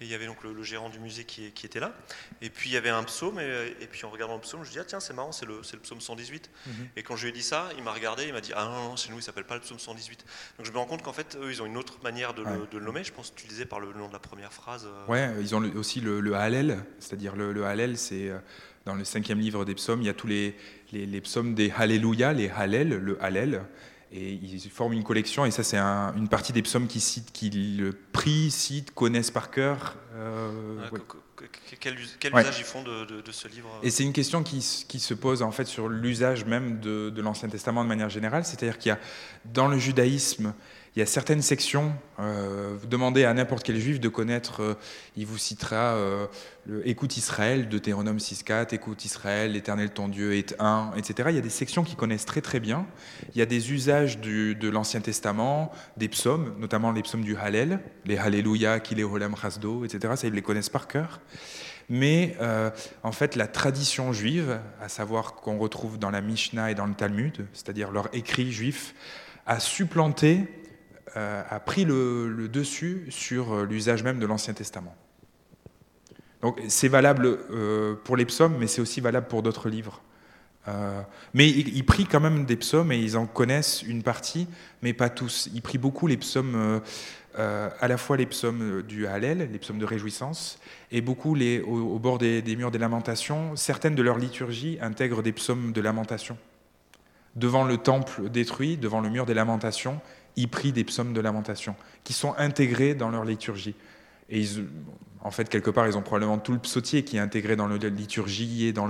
et 0.00 0.04
il 0.04 0.10
y 0.10 0.14
avait 0.14 0.26
donc 0.26 0.42
le, 0.42 0.52
le 0.52 0.62
gérant 0.62 0.88
du 0.90 0.98
musée 0.98 1.24
qui, 1.24 1.50
qui 1.52 1.66
était 1.66 1.80
là. 1.80 1.94
Et 2.42 2.50
puis 2.50 2.70
il 2.70 2.72
y 2.72 2.76
avait 2.76 2.90
un 2.90 3.04
psaume, 3.04 3.38
et, 3.40 3.74
et 3.80 3.86
puis 3.86 4.04
en 4.04 4.10
regardant 4.10 4.34
le 4.34 4.40
psaume, 4.40 4.62
je 4.64 4.68
me 4.68 4.72
dis 4.72 4.78
ah 4.80 4.84
tiens 4.84 5.00
c'est 5.00 5.12
marrant, 5.14 5.32
c'est 5.32 5.46
le, 5.46 5.60
psaume 5.60 6.00
118. 6.00 6.50
Mhm. 6.66 6.72
Et 6.96 7.02
quand 7.02 7.16
je 7.16 7.22
lui 7.24 7.30
ai 7.30 7.32
dit 7.32 7.42
ça, 7.42 7.68
il 7.76 7.82
m'a 7.84 7.92
regardé, 7.92 8.24
il 8.26 8.32
m'a 8.32 8.40
dit 8.40 8.52
ah 8.56 8.64
non, 8.64 8.90
non 8.90 8.96
chez 8.96 9.10
nous 9.10 9.18
il 9.18 9.22
s'appelle 9.22 9.44
pas 9.44 9.54
le 9.54 9.60
psaume 9.60 9.78
118. 9.78 10.24
Donc 10.58 10.66
je 10.66 10.72
me 10.72 10.78
rends 10.78 10.86
compte 10.86 11.02
qu'en 11.02 11.12
fait 11.12 11.36
eux 11.40 11.50
ils 11.50 11.62
ont 11.62 11.66
une 11.66 11.76
autre 11.76 11.98
manière 12.02 12.34
de, 12.34 12.42
le, 12.42 12.48
Ouais. 12.50 12.66
de 12.70 12.78
le 12.78 12.84
nommer. 12.84 13.04
Je 13.04 13.12
pense 13.12 13.30
que 13.30 13.40
tu 13.40 13.46
disais 13.46 13.66
par 13.66 13.80
le 13.80 13.92
nom 13.92 14.08
de 14.08 14.12
la 14.12 14.18
première 14.18 14.52
phrase. 14.52 14.86
euh, 14.86 15.06
Ouais, 15.06 15.30
ils 15.40 15.54
ont 15.54 15.62
aussi 15.76 16.00
le, 16.00 16.20
le 16.20 16.34
Hallel, 16.34 16.84
c'est-à-dire 16.98 17.36
le, 17.36 17.52
le 17.52 17.64
Hallel, 17.64 17.96
c'est 17.98 18.28
euh, 18.28 18.38
dans 18.86 18.94
le 18.94 19.04
cinquième 19.04 19.38
livre 19.38 19.64
des 19.64 19.74
psaumes, 19.74 20.02
il 20.02 20.06
y 20.06 20.10
a 20.10 20.14
tous 20.14 20.26
les, 20.26 20.56
les, 20.92 21.06
les 21.06 21.20
psaumes 21.22 21.54
des 21.54 21.70
Alléluia, 21.76 22.32
les 22.34 22.50
Hallel, 22.50 22.88
le 22.90 23.22
Hallel, 23.22 23.62
et 24.16 24.32
ils 24.40 24.70
forment 24.70 24.92
une 24.92 25.02
collection, 25.02 25.44
et 25.44 25.50
ça 25.50 25.64
c'est 25.64 25.76
un- 25.76 26.14
une 26.16 26.28
partie 26.28 26.52
des 26.52 26.62
psaumes 26.62 26.86
qui, 26.86 27.00
citent, 27.00 27.32
qui 27.32 27.50
le 27.50 27.92
prient, 28.12 28.50
citent, 28.50 28.94
connaissent 28.94 29.32
par 29.32 29.50
cœur. 29.50 29.96
euh, 30.16 30.78
quel, 31.80 31.98
us- 31.98 32.16
quel 32.20 32.32
Ouais. 32.32 32.42
usage 32.42 32.58
ils 32.60 32.64
font 32.64 32.82
de, 32.82 33.04
de- 33.06 33.20
de 33.20 33.32
ce 33.32 33.48
livre 33.48 33.68
Et 33.82 33.90
c'est 33.90 34.04
une 34.04 34.12
question 34.12 34.44
qui, 34.44 34.62
se 34.62 35.14
pose 35.14 35.42
en 35.42 35.50
fait 35.50 35.64
sur 35.64 35.88
l'usage 35.88 36.44
même 36.44 36.78
de, 36.80 37.10
de 37.10 37.22
l'Ancien 37.22 37.48
Testament 37.48 37.82
de 37.82 37.88
manière 37.88 38.08
générale, 38.08 38.44
c'est-à-dire 38.44 38.78
qu'il 38.78 38.90
y 38.90 38.92
a 38.92 39.00
dans 39.52 39.66
le 39.66 39.76
judaïsme, 39.78 40.54
il 40.96 41.00
y 41.00 41.02
a 41.02 41.06
certaines 41.06 41.42
sections, 41.42 41.92
euh, 42.20 42.76
vous 42.80 42.86
demandez 42.86 43.24
à 43.24 43.34
n'importe 43.34 43.64
quel 43.64 43.80
juif 43.80 43.98
de 43.98 44.08
connaître, 44.08 44.62
euh, 44.62 44.74
il 45.16 45.26
vous 45.26 45.38
citera 45.38 45.94
euh, 45.96 46.26
Écoute 46.84 47.16
Israël, 47.16 47.68
Deutéronome 47.68 48.18
6.4, 48.18 48.72
Écoute 48.72 49.04
Israël, 49.04 49.52
l'Éternel 49.52 49.90
ton 49.90 50.06
Dieu 50.06 50.34
est 50.34 50.54
un, 50.60 50.92
etc. 50.96 51.30
Il 51.30 51.34
y 51.34 51.38
a 51.38 51.42
des 51.42 51.50
sections 51.50 51.82
qui 51.82 51.96
connaissent 51.96 52.26
très 52.26 52.42
très 52.42 52.60
bien. 52.60 52.86
Il 53.34 53.38
y 53.40 53.42
a 53.42 53.46
des 53.46 53.72
usages 53.72 54.20
de 54.20 54.68
l'Ancien 54.68 55.00
Testament, 55.00 55.72
des 55.96 56.08
psaumes, 56.08 56.54
notamment 56.60 56.92
les 56.92 57.02
psaumes 57.02 57.24
du 57.24 57.36
Hallel, 57.36 57.80
les 58.04 58.16
Alléluia, 58.16 58.78
Kileholam 58.78 59.34
Rasdo, 59.34 59.84
etc. 59.84 60.14
Ça, 60.16 60.28
ils 60.28 60.32
les 60.32 60.42
connaissent 60.42 60.70
par 60.70 60.86
cœur. 60.86 61.20
Mais 61.88 62.36
en 63.02 63.12
fait, 63.12 63.36
la 63.36 63.46
tradition 63.46 64.12
juive, 64.12 64.60
à 64.80 64.88
savoir 64.88 65.34
qu'on 65.34 65.58
retrouve 65.58 65.98
dans 65.98 66.10
la 66.10 66.20
Mishnah 66.20 66.70
et 66.70 66.74
dans 66.74 66.86
le 66.86 66.94
Talmud, 66.94 67.46
c'est-à-dire 67.52 67.90
leur 67.90 68.08
écrit 68.14 68.52
juif, 68.52 68.94
a 69.46 69.60
supplanté, 69.60 70.48
a 71.14 71.60
pris 71.60 71.84
le, 71.84 72.48
dessus 72.48 73.06
sur 73.10 73.52
euh, 73.52 73.64
l'usage 73.64 74.02
même 74.02 74.18
de 74.18 74.26
l'Ancien 74.26 74.54
Testament. 74.54 74.94
Donc 76.42 76.60
c'est 76.68 76.88
valable 76.88 77.26
euh, 77.26 77.94
pour 78.04 78.16
les 78.16 78.26
psaumes, 78.26 78.56
mais 78.58 78.66
c'est 78.66 78.82
aussi 78.82 79.00
valable 79.00 79.28
pour 79.28 79.42
d'autres 79.42 79.68
livres. 79.68 80.02
Euh, 80.68 81.02
mais 81.34 81.48
ils, 81.48 81.76
ils 81.76 81.84
prient 81.84 82.06
quand 82.06 82.20
même 82.20 82.44
des 82.44 82.56
psaumes 82.56 82.92
et 82.92 82.98
ils 82.98 83.16
en 83.16 83.26
connaissent 83.26 83.82
une 83.82 84.02
partie, 84.02 84.48
mais 84.82 84.92
pas 84.92 85.10
tous. 85.10 85.48
Ils 85.54 85.62
prient 85.62 85.78
beaucoup 85.78 86.06
les 86.06 86.16
psaumes, 86.16 86.54
euh, 86.54 86.80
euh, 87.38 87.68
à 87.80 87.88
la 87.88 87.96
fois 87.96 88.16
les 88.16 88.26
psaumes 88.26 88.82
du 88.82 89.06
Hallel, 89.06 89.48
les 89.52 89.58
psaumes 89.58 89.78
de 89.78 89.84
réjouissance, 89.84 90.58
et 90.90 91.00
beaucoup 91.00 91.36
au 91.66 91.98
bord 91.98 92.18
des, 92.18 92.42
des 92.42 92.56
murs 92.56 92.70
des 92.70 92.78
lamentations. 92.78 93.56
Certaines 93.56 93.94
de 93.94 94.02
leurs 94.02 94.18
liturgies 94.18 94.78
intègrent 94.80 95.22
des 95.22 95.32
psaumes 95.32 95.72
de 95.72 95.80
lamentation. 95.80 96.38
Devant 97.36 97.64
le 97.64 97.78
temple 97.78 98.30
détruit, 98.30 98.76
devant 98.76 99.00
le 99.00 99.10
mur 99.10 99.26
des 99.26 99.34
lamentations, 99.34 100.00
ils 100.36 100.48
prient 100.48 100.72
des 100.72 100.84
psaumes 100.84 101.12
de 101.12 101.20
lamentation 101.20 101.76
qui 102.02 102.12
sont 102.12 102.34
intégrés 102.38 102.94
dans 102.94 103.10
leur 103.10 103.24
liturgie. 103.24 103.74
Et 104.30 104.40
ils, 104.40 104.66
en 105.24 105.30
fait, 105.30 105.48
quelque 105.48 105.70
part, 105.70 105.86
ils 105.86 105.96
ont 105.96 106.02
probablement 106.02 106.38
tout 106.38 106.52
le 106.52 106.58
psautier 106.58 107.02
qui 107.02 107.16
est 107.16 107.20
intégré 107.20 107.56
dans 107.56 107.66
leur 107.66 107.78
liturgie 107.78 108.66
et 108.66 108.72
dans, 108.72 108.88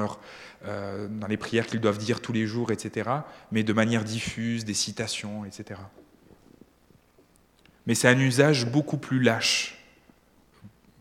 euh, 0.65 1.09
dans 1.09 1.27
les 1.29 1.37
prières 1.37 1.66
qu'ils 1.66 1.81
doivent 1.81 1.99
dire 1.99 2.21
tous 2.21 2.33
les 2.33 2.47
jours, 2.47 2.73
etc. 2.73 3.09
Mais 3.53 3.62
de 3.62 3.73
manière 3.73 4.05
diffuse, 4.05 4.65
des 4.65 4.75
citations, 4.75 5.45
etc. 5.45 5.81
Mais 7.87 7.95
c'est 7.95 8.09
un 8.09 8.19
usage 8.19 8.66
beaucoup 8.66 8.97
plus 8.97 9.21
lâche, 9.21 9.79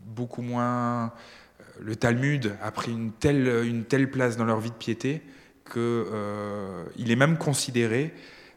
beaucoup 0.04 0.42
moins. 0.42 1.06
euh, 1.06 1.62
Le 1.80 1.96
Talmud 1.96 2.54
a 2.62 2.70
pris 2.70 2.92
une 2.92 3.10
telle, 3.10 3.48
une 3.64 3.84
telle 3.84 4.10
place 4.10 4.36
dans 4.36 4.44
leur 4.44 4.60
vie 4.60 4.70
de 4.70 4.76
piété 4.76 5.22
qu'il 5.64 5.80
euh, 5.80 6.84
est 6.96 7.16
même 7.16 7.38
considéré, 7.38 8.14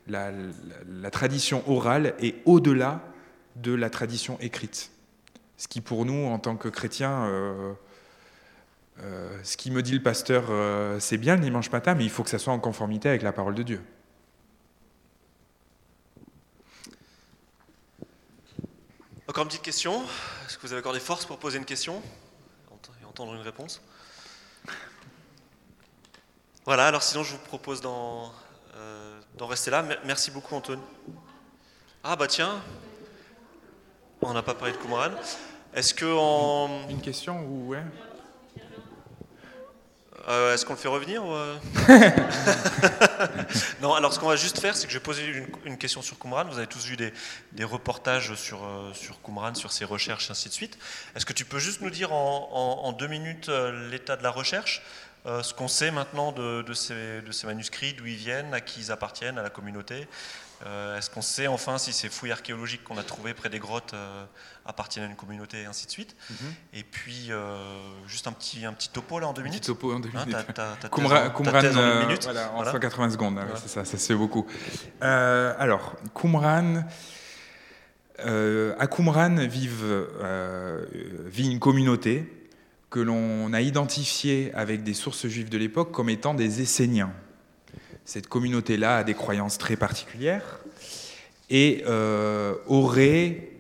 la, 0.08 1.12
tradition 1.12 1.64
orale 1.70 2.14
est 2.20 2.36
au-delà 2.46 3.02
de 3.56 3.74
la 3.74 3.90
tradition 3.90 4.38
écrite. 4.40 4.92
Ce 5.58 5.68
qui 5.68 5.82
pour 5.82 6.06
nous, 6.06 6.28
en 6.28 6.40
tant 6.40 6.56
que 6.56 6.70
chrétiens, 6.70 7.26
euh, 7.26 7.74
euh, 9.00 9.40
ce 9.44 9.58
qui 9.58 9.72
me 9.72 9.82
dit 9.82 9.94
le 9.94 10.04
pasteur, 10.04 10.46
euh, 10.50 11.00
c'est 11.00 11.18
bien 11.18 11.36
le 11.36 11.42
dimanche 11.42 11.72
matin, 11.72 11.96
mais 11.96 12.04
il 12.04 12.10
faut 12.10 12.24
que 12.24 12.30
ça 12.30 12.40
soit 12.40 12.54
en 12.54 12.60
conformité 12.60 13.10
avec 13.10 13.22
la 13.22 13.32
parole 13.32 13.56
de 13.56 13.64
Dieu. 13.64 13.82
Encore 19.28 19.44
une 19.44 19.50
petite 19.50 19.64
question. 19.64 20.04
Est-ce 20.46 20.58
que 20.58 20.62
vous 20.62 20.74
avez 20.74 20.80
encore 20.80 20.94
des 20.94 21.00
forces 21.00 21.26
pour 21.26 21.38
poser 21.38 21.58
une 21.58 21.66
question 21.66 22.02
et 23.02 23.06
entendre 23.06 23.34
une 23.34 23.42
réponse? 23.42 23.82
Voilà, 26.66 26.88
alors 26.88 27.04
sinon 27.04 27.24
je 27.24 27.34
vous 27.34 27.40
propose 27.40 27.82
d'en 27.82 28.32
euh, 28.78 29.20
d'en 29.38 29.48
rester 29.48 29.72
là. 29.72 29.82
Mer- 29.84 30.00
Merci 30.06 30.32
beaucoup 30.32 30.56
Antoine. 30.56 30.80
Ah 32.04 32.16
bah 32.16 32.28
tiens, 32.28 32.62
on 34.22 34.34
n'a 34.34 34.42
pas 34.44 34.54
parlé 34.54 34.74
de 34.74 34.78
Qumran. 34.78 35.10
Est-ce 35.74 35.94
que 35.94 36.06
en... 36.06 36.88
Une 36.90 37.02
question 37.02 37.40
ou 37.46 37.68
ouais 37.70 37.84
Euh, 40.30 40.54
Est-ce 40.54 40.66
qu'on 40.66 40.74
le 40.74 40.80
fait 40.80 40.88
revenir 40.90 41.24
ou, 41.26 41.32
euh 41.34 41.58
Non, 43.82 43.94
alors 43.94 44.14
ce 44.14 44.20
qu'on 44.20 44.28
va 44.28 44.36
juste 44.36 44.60
faire, 44.60 44.76
c'est 44.76 44.86
que 44.88 44.92
je 44.94 44.98
vais 44.98 45.04
poser 45.04 45.26
une, 45.26 45.48
une 45.66 45.78
question 45.78 46.02
sur 46.02 46.18
Qumran. 46.20 46.46
Vous 46.46 46.58
avez 46.58 46.68
tous 46.68 46.86
vu 46.86 46.98
des, 46.98 47.14
des 47.54 47.64
reportages 47.64 48.34
sur, 48.36 48.64
euh, 48.66 48.94
sur 48.94 49.22
Qumran, 49.22 49.56
sur 49.56 49.72
ses 49.72 49.86
recherches, 49.86 50.30
ainsi 50.32 50.50
de 50.50 50.54
suite. 50.54 50.78
Est-ce 51.16 51.26
que 51.26 51.34
tu 51.34 51.46
peux 51.46 51.60
juste 51.60 51.82
nous 51.82 51.90
dire 51.90 52.12
en, 52.14 52.50
en- 52.52 52.88
en 52.88 52.92
deux 52.92 53.08
minutes 53.08 53.50
l'état 53.90 54.18
de 54.18 54.24
la 54.24 54.32
recherche, 54.32 54.82
euh, 55.28 55.44
ce 55.44 55.54
qu'on 55.54 55.68
sait 55.68 55.92
maintenant 55.92 56.32
de, 56.32 56.62
de 56.62 56.74
ces, 56.74 57.22
de 57.22 57.32
ces 57.32 57.48
manuscrits, 57.48 57.94
d'où 57.94 58.06
ils 58.06 58.16
viennent, 58.16 58.54
à 58.54 58.62
qui 58.62 58.80
ils 58.82 58.92
appartiennent, 58.92 59.38
à 59.38 59.44
la 59.44 59.50
communauté 59.50 60.08
Euh, 60.66 60.98
Est-ce 60.98 61.12
qu'on 61.12 61.22
sait 61.22 61.46
enfin 61.46 61.78
si 61.78 61.94
ces 61.94 62.10
fouilles 62.10 62.32
archéologiques 62.32 62.84
qu'on 62.84 62.98
a 62.98 63.04
trouvées 63.04 63.36
près 63.36 63.48
des 63.50 63.60
grottes 63.60 63.94
euh, 63.94 64.26
appartiennent 64.66 65.06
à 65.06 65.08
une 65.08 65.16
communauté, 65.16 65.62
et 65.62 65.66
ainsi 65.66 65.86
de 65.86 65.92
suite 65.92 66.16
Et 66.74 66.82
puis, 66.84 67.28
euh, 67.30 67.46
juste 68.08 68.26
un 68.28 68.32
petit, 68.32 68.66
un 68.66 68.74
petit 68.74 68.90
topo 68.90 69.20
là 69.20 69.28
en 69.28 69.34
deux 69.34 69.44
Petit 69.44 69.50
minutes 69.52 69.66
topo 69.68 69.94
en 69.94 70.00
deux 70.00 70.10
Hein, 70.16 70.26
minutes. 70.26 70.48
thèse 70.56 70.90
Qumran, 70.92 71.26
en- 71.28 71.30
Qumran, 71.30 71.62
voilà, 72.24 72.50
en 72.52 72.56
Voilà. 72.56 72.72
180 72.72 73.10
secondes, 73.12 73.38
hein, 73.38 73.44
Voilà. 73.46 73.60
ça, 73.68 73.86
ça 73.86 73.98
se 74.00 74.06
fait 74.08 74.16
beaucoup. 74.16 74.48
Alors, 75.00 75.96
Qumran, 76.20 76.84
à 78.18 78.88
Qumran 78.88 79.36
vive, 79.48 80.08
vit 81.28 81.52
une 81.52 81.60
communauté 81.60 82.34
que 82.90 83.00
l'on 83.00 83.54
a 83.54 83.62
identifiée 83.62 84.52
avec 84.54 84.84
des 84.84 84.94
sources 84.94 85.28
juives 85.28 85.50
de 85.50 85.58
l'époque 85.58 85.92
comme 85.92 86.10
étant 86.10 86.34
des 86.34 86.62
Esséniens. 86.62 87.12
Cette 88.06 88.28
communauté-là 88.28 88.98
a 88.98 89.04
des 89.04 89.14
croyances 89.14 89.58
très 89.58 89.76
particulières 89.76 90.60
et 91.50 91.84
euh, 91.86 92.56
aurait 92.68 93.52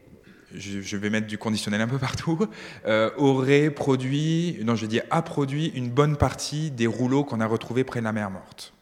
je, 0.54 0.98
vais 0.98 1.10
mettre 1.10 1.28
du 1.28 1.38
conditionnel 1.38 1.82
un 1.82 1.88
peu 1.88 1.98
partout, 1.98 2.40
euh, 2.86 3.12
aurait 3.18 3.70
produit, 3.70 4.58
non 4.64 4.76
je 4.76 4.86
dire 4.86 5.04
a 5.10 5.22
produit 5.22 5.68
une 5.76 5.90
bonne 5.90 6.18
partie 6.18 6.72
des 6.72 6.88
rouleaux 6.88 7.24
qu'on 7.24 7.41
a 7.41 7.45
retrouvés 7.45 7.84
près 7.84 7.99
de 7.99 8.06
la 8.06 8.14
mer 8.14 8.30
morte. 8.30 8.74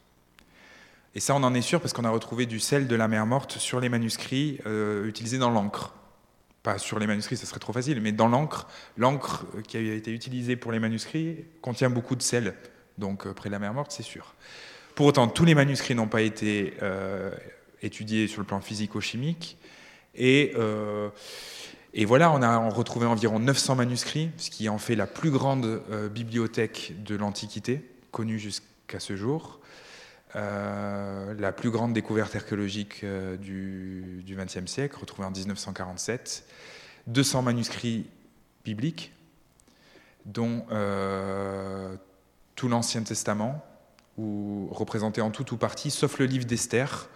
Et 1.14 1.20
ça 1.20 1.34
on 1.34 1.42
en 1.42 1.54
est 1.54 1.62
sûr 1.62 1.80
parce 1.80 1.92
qu'on 1.92 2.04
a 2.04 2.10
retrouvé 2.10 2.46
du 2.46 2.60
sel 2.60 2.86
de 2.86 2.94
la 2.94 3.08
mer 3.08 3.26
morte 3.26 3.58
sur 3.58 3.80
les 3.80 3.88
manuscrits 3.88 4.60
euh, 4.66 5.06
utilisés 5.06 5.38
dans 5.38 5.50
l'encre. 5.50 5.94
Pas 6.66 6.78
sur 6.78 6.98
les 6.98 7.06
manuscrits, 7.06 7.36
ça 7.36 7.46
serait 7.46 7.60
trop 7.60 7.72
facile, 7.72 8.00
mais 8.00 8.10
dans 8.10 8.26
l'encre, 8.26 8.66
l'encre 8.96 9.46
qui 9.68 9.76
a 9.76 9.80
été 9.80 10.10
utilisée 10.10 10.56
pour 10.56 10.72
les 10.72 10.80
manuscrits 10.80 11.44
contient 11.62 11.90
beaucoup 11.90 12.16
de 12.16 12.22
sel. 12.22 12.54
Donc 12.98 13.30
près 13.34 13.48
de 13.48 13.52
la 13.52 13.60
mer 13.60 13.72
morte, 13.72 13.92
c'est 13.92 14.02
sûr. 14.02 14.34
Pour 14.96 15.06
autant, 15.06 15.28
tous 15.28 15.44
les 15.44 15.54
manuscrits 15.54 15.94
n'ont 15.94 16.08
pas 16.08 16.22
été 16.22 16.74
étudiés 17.82 18.26
sur 18.26 18.40
le 18.40 18.46
plan 18.46 18.60
physico-chimique. 18.60 19.58
Et, 20.16 20.52
euh, 20.56 21.08
voilà, 22.06 22.32
on 22.32 22.42
a 22.42 22.68
retrouvé 22.68 23.06
environ 23.06 23.38
900 23.38 23.76
manuscrits, 23.76 24.30
ce 24.36 24.50
qui 24.50 24.68
en 24.68 24.78
fait 24.78 24.96
la 24.96 25.06
plus 25.06 25.30
grande 25.30 25.82
euh, 25.90 26.08
bibliothèque 26.08 26.94
de 27.04 27.16
l'Antiquité, 27.16 27.82
connue 28.10 28.38
jusqu'à 28.38 29.00
ce 29.00 29.16
jour. 29.16 29.60
Euh, 30.36 31.34
la 31.38 31.50
plus 31.50 31.70
grande 31.70 31.92
découverte 31.92 32.36
archéologique 32.36 33.04
du 33.40 34.22
XXe 34.28 34.70
siècle, 34.70 34.96
retrouvée 35.00 35.26
en 35.26 35.30
1947. 35.30 36.46
200 37.08 37.42
manuscrits 37.42 38.06
bibliques, 38.64 39.12
dont 40.24 40.66
tout 42.56 42.68
l'Ancien 42.68 43.02
Testament, 43.02 43.64
représenté 44.18 45.20
en 45.20 45.30
tout 45.30 45.54
ou 45.54 45.56
partie, 45.56 45.90
sauf 45.90 46.18
le 46.18 46.26
livre 46.26 46.46
d'Esther, 46.46 47.08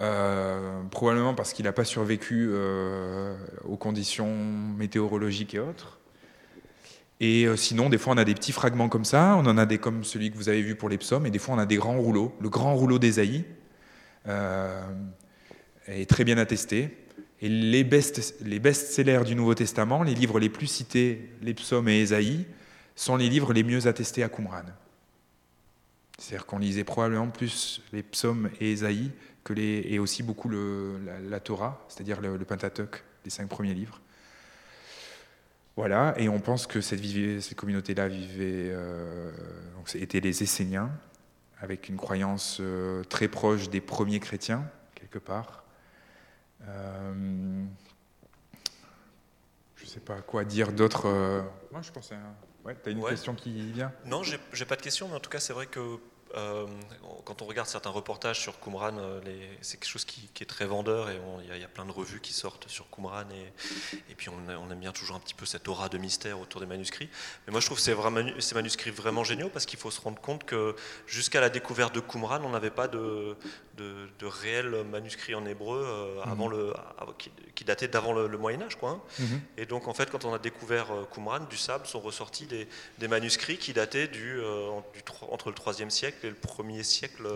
euh, 0.00 0.82
probablement 0.90 1.34
parce 1.34 1.52
qu'il 1.52 1.64
n'a 1.64 1.72
pas 1.72 1.84
survécu 1.84 2.48
euh, 2.50 3.36
aux 3.64 3.76
conditions 3.76 4.34
météorologiques 4.76 5.54
et 5.54 5.60
autres. 5.60 5.98
Et 7.22 7.46
euh, 7.46 7.56
sinon, 7.56 7.88
des 7.88 7.96
fois, 7.96 8.12
on 8.12 8.18
a 8.18 8.24
des 8.24 8.34
petits 8.34 8.52
fragments 8.52 8.90
comme 8.90 9.06
ça. 9.06 9.36
On 9.38 9.46
en 9.46 9.56
a 9.56 9.64
des 9.64 9.78
comme 9.78 10.04
celui 10.04 10.30
que 10.30 10.36
vous 10.36 10.50
avez 10.50 10.60
vu 10.60 10.74
pour 10.74 10.90
les 10.90 10.98
psaumes. 10.98 11.24
Et 11.24 11.30
des 11.30 11.38
fois, 11.38 11.54
on 11.54 11.58
a 11.58 11.66
des 11.66 11.76
grands 11.76 11.96
rouleaux. 11.96 12.36
Le 12.40 12.50
grand 12.50 12.74
rouleau 12.74 12.98
d'Ésaïe 12.98 13.44
est 15.86 16.10
très 16.10 16.24
bien 16.24 16.36
attesté. 16.36 16.90
Et 17.40 17.48
les 17.48 17.84
best-sellers 17.84 18.58
best 18.60 19.00
du 19.24 19.34
Nouveau 19.34 19.54
Testament, 19.54 20.02
les 20.02 20.14
livres 20.14 20.38
les 20.38 20.48
plus 20.48 20.66
cités, 20.66 21.30
les 21.42 21.54
psaumes 21.54 21.88
et 21.88 22.00
Ésaïe, 22.00 22.46
sont 22.94 23.16
les 23.16 23.28
livres 23.28 23.52
les 23.52 23.64
mieux 23.64 23.86
attestés 23.86 24.22
à 24.22 24.28
Qumran. 24.28 24.62
C'est-à-dire 26.18 26.46
qu'on 26.46 26.58
lisait 26.58 26.84
probablement 26.84 27.28
plus 27.28 27.80
les 27.92 28.02
psaumes 28.02 28.50
et 28.60 28.72
Ésaïe 28.72 29.10
que 29.44 29.52
les, 29.52 29.84
et 29.88 29.98
aussi 29.98 30.22
beaucoup 30.22 30.48
le, 30.48 31.00
la, 31.28 31.40
Torah, 31.40 31.84
c'est-à-dire 31.88 32.20
le, 32.20 32.38
Pentateuch, 32.38 33.02
les 33.24 33.30
cinq 33.30 33.48
premiers 33.48 33.74
livres. 33.74 34.00
Voilà, 35.76 36.14
et 36.18 36.28
on 36.28 36.38
pense 36.38 36.66
que 36.66 36.80
cette, 36.82 37.00
cette 37.40 37.54
communauté-là 37.56 38.06
vivait, 38.08 38.70
euh, 38.70 39.30
donc 39.74 39.94
étaient 39.94 40.20
les 40.20 40.42
Esséniens, 40.42 40.90
avec 41.60 41.88
une 41.88 41.96
croyance 41.96 42.58
euh, 42.60 43.04
très 43.04 43.28
proche 43.28 43.70
des 43.70 43.80
premiers 43.80 44.20
chrétiens, 44.20 44.68
quelque 44.94 45.18
part. 45.18 45.64
Euh, 46.68 47.64
je 49.76 49.84
ne 49.84 49.88
sais 49.88 50.00
pas 50.00 50.20
quoi 50.20 50.44
dire 50.44 50.72
d'autre. 50.72 51.08
Moi, 51.70 51.80
je 51.80 51.90
pensais. 51.90 52.16
Ouais, 52.64 52.76
tu 52.80 52.90
as 52.90 52.92
une 52.92 53.04
question 53.04 53.34
qui 53.34 53.72
vient? 53.72 53.92
Non, 54.04 54.22
j'ai 54.22 54.64
pas 54.66 54.76
de 54.76 54.82
question, 54.82 55.08
mais 55.08 55.14
en 55.14 55.20
tout 55.20 55.30
cas, 55.30 55.40
c'est 55.40 55.54
vrai 55.54 55.66
que 55.66 55.98
euh, 56.34 56.66
quand 57.24 57.42
on 57.42 57.44
regarde 57.44 57.68
certains 57.68 57.90
reportages 57.90 58.40
sur 58.40 58.58
Qumran, 58.58 58.96
euh, 58.98 59.20
c'est 59.60 59.78
quelque 59.78 59.88
chose 59.90 60.04
qui, 60.04 60.28
est 60.40 60.46
très 60.46 60.64
vendeur 60.64 61.10
et 61.10 61.20
il 61.44 61.56
y, 61.56 61.64
a 61.64 61.68
plein 61.68 61.84
de 61.84 61.92
revues 61.92 62.20
qui 62.20 62.32
sortent 62.32 62.68
sur 62.68 62.90
Qumran 62.90 63.24
et, 63.30 63.52
et 64.10 64.14
puis 64.16 64.28
on, 64.28 64.70
aime 64.70 64.80
bien 64.80 64.92
toujours 64.92 65.14
un 65.16 65.20
petit 65.20 65.34
peu 65.34 65.46
cette 65.46 65.68
aura 65.68 65.88
de 65.88 65.98
mystère 65.98 66.40
autour 66.40 66.60
des 66.60 66.66
manuscrits. 66.66 67.08
Mais 67.46 67.52
moi 67.52 67.60
je 67.60 67.66
trouve 67.66 67.78
ces, 67.78 67.94
ces 68.40 68.54
manuscrits 68.54 68.90
vraiment 68.90 69.24
géniaux 69.24 69.50
parce 69.50 69.66
qu'il 69.66 69.78
faut 69.78 69.90
se 69.90 70.00
rendre 70.00 70.20
compte 70.20 70.44
que 70.44 70.74
jusqu'à 71.06 71.40
la 71.40 71.48
découverte 71.48 71.94
de 71.94 72.00
Qumran, 72.00 72.40
on 72.42 72.50
n'avait 72.50 72.70
pas 72.70 72.88
de, 72.88 73.36
de, 73.76 74.26
réels 74.26 74.84
manuscrits 74.90 75.34
en 75.34 75.44
hébreu 75.46 75.84
euh, 75.84 76.22
avant 76.22 76.48
mhm. 76.48 76.56
le, 76.56 76.72
qui, 77.54 77.64
dataient 77.64 77.88
d'avant 77.88 78.12
le, 78.12 78.38
Moyen 78.38 78.62
Âge. 78.62 78.76
Quoi, 78.76 78.90
hein. 78.90 79.00
mhm. 79.20 79.40
Et 79.58 79.66
donc 79.66 79.86
en 79.86 79.94
fait 79.94 80.10
quand 80.10 80.24
on 80.24 80.34
a 80.34 80.38
découvert 80.38 80.88
Qumran, 81.14 81.40
du 81.40 81.56
sable 81.56 81.86
sont 81.86 82.00
ressortis 82.00 82.46
des, 82.46 83.08
manuscrits 83.08 83.58
qui 83.58 83.72
dataient 83.72 84.08
du, 84.08 84.40
entre 85.30 85.50
le 85.50 85.54
3e 85.54 85.90
siècle 85.90 86.21
le 86.28 86.34
premier 86.34 86.82
siècle 86.82 87.28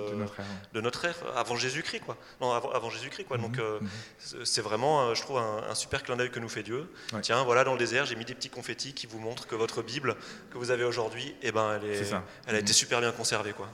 de 0.72 0.80
notre 0.80 1.04
ère, 1.04 1.16
avant 1.36 1.56
Jésus-Christ, 1.56 2.00
quoi. 2.00 2.16
Non, 2.40 2.52
avant, 2.52 2.90
Jésus-Christ, 2.90 3.24
quoi. 3.26 3.38
Donc, 3.38 3.56
mhm. 3.56 3.64
Euh, 3.64 3.80
mhm. 3.80 4.44
c'est 4.44 4.60
vraiment, 4.60 5.02
euh, 5.02 5.14
je 5.14 5.22
trouve, 5.22 5.38
un, 5.38 5.74
super 5.74 6.02
clin 6.02 6.16
d'œil 6.16 6.30
que 6.30 6.40
nous 6.40 6.48
fait 6.48 6.62
Dieu. 6.62 6.90
Tiens, 7.22 7.42
voilà, 7.44 7.64
dans 7.64 7.72
le 7.72 7.78
désert, 7.78 8.06
j'ai 8.06 8.16
mis 8.16 8.24
des 8.24 8.34
petits 8.34 8.50
confettis 8.50 8.94
qui 8.94 9.06
vous 9.06 9.18
montrent 9.18 9.46
que 9.46 9.54
votre 9.54 9.82
Bible 9.82 10.16
que 10.50 10.58
vous 10.58 10.70
avez 10.70 10.84
aujourd'hui, 10.84 11.34
eh 11.42 11.52
ben, 11.52 11.74
elle, 11.74 11.90
est, 11.90 12.12
elle 12.46 12.54
a 12.54 12.58
été 12.58 12.70
mhm. 12.70 12.74
super 12.74 13.00
bien 13.00 13.12
conservée, 13.12 13.52
quoi. 13.52 13.68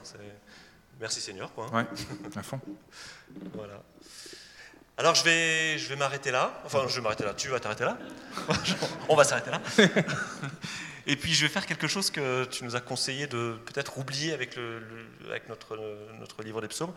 Merci 0.99 1.21
Seigneur, 1.21 1.53
quoi. 1.53 1.69
Ouais, 1.71 1.85
à 2.35 2.43
fond. 2.43 2.59
voilà. 3.53 3.81
Alors 4.95 5.15
je 5.15 5.23
vais, 5.23 5.77
je 5.79 5.89
vais 5.89 5.95
m'arrêter 5.95 6.29
là. 6.29 6.61
Enfin, 6.65 6.85
je 6.87 6.95
vais 6.95 7.01
m'arrêter 7.01 7.23
là. 7.23 7.33
Tu 7.33 7.47
vas 7.47 7.59
t'arrêter 7.59 7.83
là. 7.83 7.97
On 9.09 9.15
va 9.15 9.23
s'arrêter 9.23 9.49
là. 9.49 9.59
Et 11.05 11.15
puis 11.15 11.33
je 11.33 11.45
vais 11.45 11.51
faire 11.51 11.65
quelque 11.65 11.87
chose 11.87 12.11
que 12.11 12.45
tu 12.45 12.63
nous 12.63 12.75
as 12.75 12.81
conseillé 12.81 13.27
de 13.27 13.57
peut-être 13.65 13.97
oublier 13.97 14.33
avec, 14.33 14.55
le, 14.55 14.81
avec 15.27 15.49
notre, 15.49 15.77
notre 16.19 16.43
livre 16.43 16.61
des 16.61 16.69
psaumes. 16.69 16.93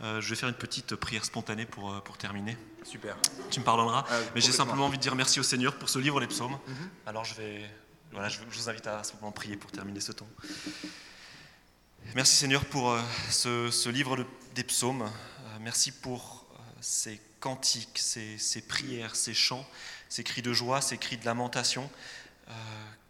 Euh, 0.00 0.20
je 0.20 0.28
vais 0.30 0.36
faire 0.36 0.48
une 0.48 0.54
petite 0.54 0.94
prière 0.94 1.24
spontanée 1.24 1.66
pour, 1.66 1.92
euh, 1.92 2.00
pour 2.00 2.16
terminer. 2.16 2.56
Super. 2.84 3.16
Tu 3.50 3.58
me 3.58 3.64
pardonneras, 3.64 4.04
ah, 4.08 4.14
mais 4.34 4.40
j'ai 4.40 4.52
simplement 4.52 4.86
envie 4.86 4.98
de 4.98 5.02
dire 5.02 5.14
merci 5.16 5.40
au 5.40 5.42
Seigneur 5.42 5.76
pour 5.76 5.88
ce 5.88 5.98
livre 5.98 6.20
des 6.20 6.28
psaumes. 6.28 6.58
Mhm. 6.66 6.90
Alors 7.06 7.24
je 7.24 7.34
vais, 7.34 7.68
voilà, 8.12 8.28
je, 8.28 8.38
vous 8.48 8.68
invite 8.68 8.86
à 8.86 9.02
simplement 9.02 9.32
prier 9.32 9.56
pour 9.56 9.72
terminer 9.72 10.00
ce 10.00 10.12
temps. 10.12 10.28
Merci 12.14 12.36
Seigneur 12.36 12.64
pour 12.64 12.92
euh, 12.92 13.00
ce, 13.28 13.70
ce, 13.70 13.88
livre 13.88 14.24
des 14.54 14.64
psaumes. 14.64 15.10
merci 15.60 15.90
pour 15.90 16.46
ces 16.80 17.20
cantiques, 17.40 17.98
ces, 17.98 18.38
ces, 18.38 18.62
prières, 18.62 19.16
ces 19.16 19.34
chants, 19.34 19.66
ces 20.08 20.22
cris 20.22 20.42
de 20.42 20.52
joie, 20.52 20.80
ces 20.80 20.96
cris 20.96 21.16
de 21.16 21.24
lamentation 21.24 21.90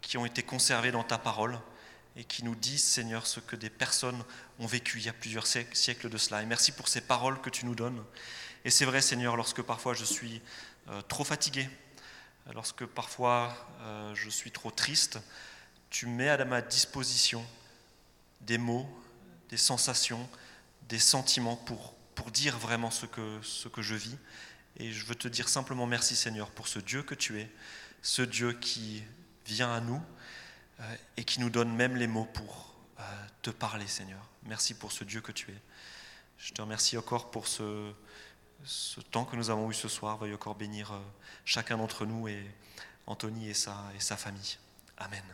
qui 0.01 0.17
ont 0.19 0.27
été 0.27 0.43
conservés 0.43 0.91
dans 0.93 1.05
ta 1.05 1.19
parole 1.19 1.59
et 2.17 2.25
qui 2.25 2.45
nous 2.45 2.55
disent, 2.55 2.83
Seigneur, 2.83 3.27
ce 3.27 3.41
que 3.41 3.57
des 3.57 3.71
personnes 3.71 4.23
ont 4.59 4.67
vécu 4.67 4.99
il 4.99 5.05
y 5.05 5.09
a 5.09 5.13
plusieurs 5.13 5.47
siècles 5.47 6.09
de 6.09 6.19
cela. 6.19 6.43
Et 6.43 6.47
merci 6.47 6.73
pour 6.73 6.89
ces 6.89 7.01
paroles 7.01 7.41
que 7.41 7.51
tu 7.51 7.65
nous 7.65 7.75
donnes. 7.75 8.03
Et 8.65 8.71
c'est 8.71 8.85
vrai, 8.85 9.01
Seigneur, 9.01 9.37
lorsque 9.37 9.63
parfois 9.63 9.95
je 9.95 10.05
suis 10.05 10.43
euh, 10.89 11.01
trop 11.03 11.25
fatigué, 11.25 11.69
lorsque 12.53 12.85
parfois 12.85 13.57
euh, 13.83 14.15
je 14.15 14.29
suis 14.31 14.51
trop 14.51 14.71
triste, 14.71 15.21
tu 15.91 16.07
mets 16.07 16.29
à 16.29 16.45
ma 16.45 16.61
disposition 16.61 17.45
des 18.41 18.59
mots, 18.59 18.89
des 19.49 19.57
sensations, 19.57 20.29
des 20.89 20.99
sentiments 20.99 21.57
pour, 21.57 21.95
pour 22.15 22.31
dire 22.31 22.59
vraiment 22.59 22.91
ce 22.91 23.07
que, 23.07 23.39
ce 23.43 23.69
que 23.69 23.83
je 23.83 23.95
vis. 23.95 24.19
Et 24.77 24.93
je 24.93 25.05
veux 25.07 25.15
te 25.15 25.29
dire 25.29 25.49
simplement 25.49 25.87
merci 25.87 26.17
Seigneur 26.17 26.51
pour 26.51 26.69
ce 26.69 26.79
Dieu 26.79 27.03
que 27.03 27.15
tu 27.15 27.41
es, 27.41 27.51
ce 28.03 28.23
Dieu 28.23 28.53
qui 28.53 29.03
vient 29.49 29.73
à 29.73 29.81
nous 29.81 30.01
euh, 30.81 30.97
et 31.17 31.25
qui 31.25 31.41
nous 31.41 31.51
donne 31.51 31.75
même 31.75 31.97
les 31.97 32.07
mots 32.07 32.29
pour 32.35 32.75
euh, 33.01 33.03
te 33.43 33.51
parler, 33.51 33.87
Seigneur. 33.87 34.23
Merci 34.45 34.75
pour 34.75 34.93
ce 34.93 35.05
Dieu 35.05 35.21
que 35.21 35.33
tu 35.33 35.51
es. 35.51 35.61
Je 36.39 36.53
te 36.53 36.61
remercie 36.61 36.97
encore 36.97 37.31
pour 37.31 37.49
ce, 37.49 37.93
temps 39.11 39.25
que 39.25 39.37
nous 39.37 39.51
avons 39.51 39.71
eu 39.71 39.75
ce 39.75 39.89
soir. 39.89 40.19
Veuille 40.19 40.35
encore 40.35 40.55
bénir 40.55 40.93
euh, 40.93 41.01
chacun 41.45 41.79
d'entre 41.79 42.07
nous 42.07 42.29
et 42.29 42.45
Anthony 43.07 43.49
et 43.49 43.55
sa 43.55 44.17
famille. 44.17 44.59
Amen. 44.99 45.25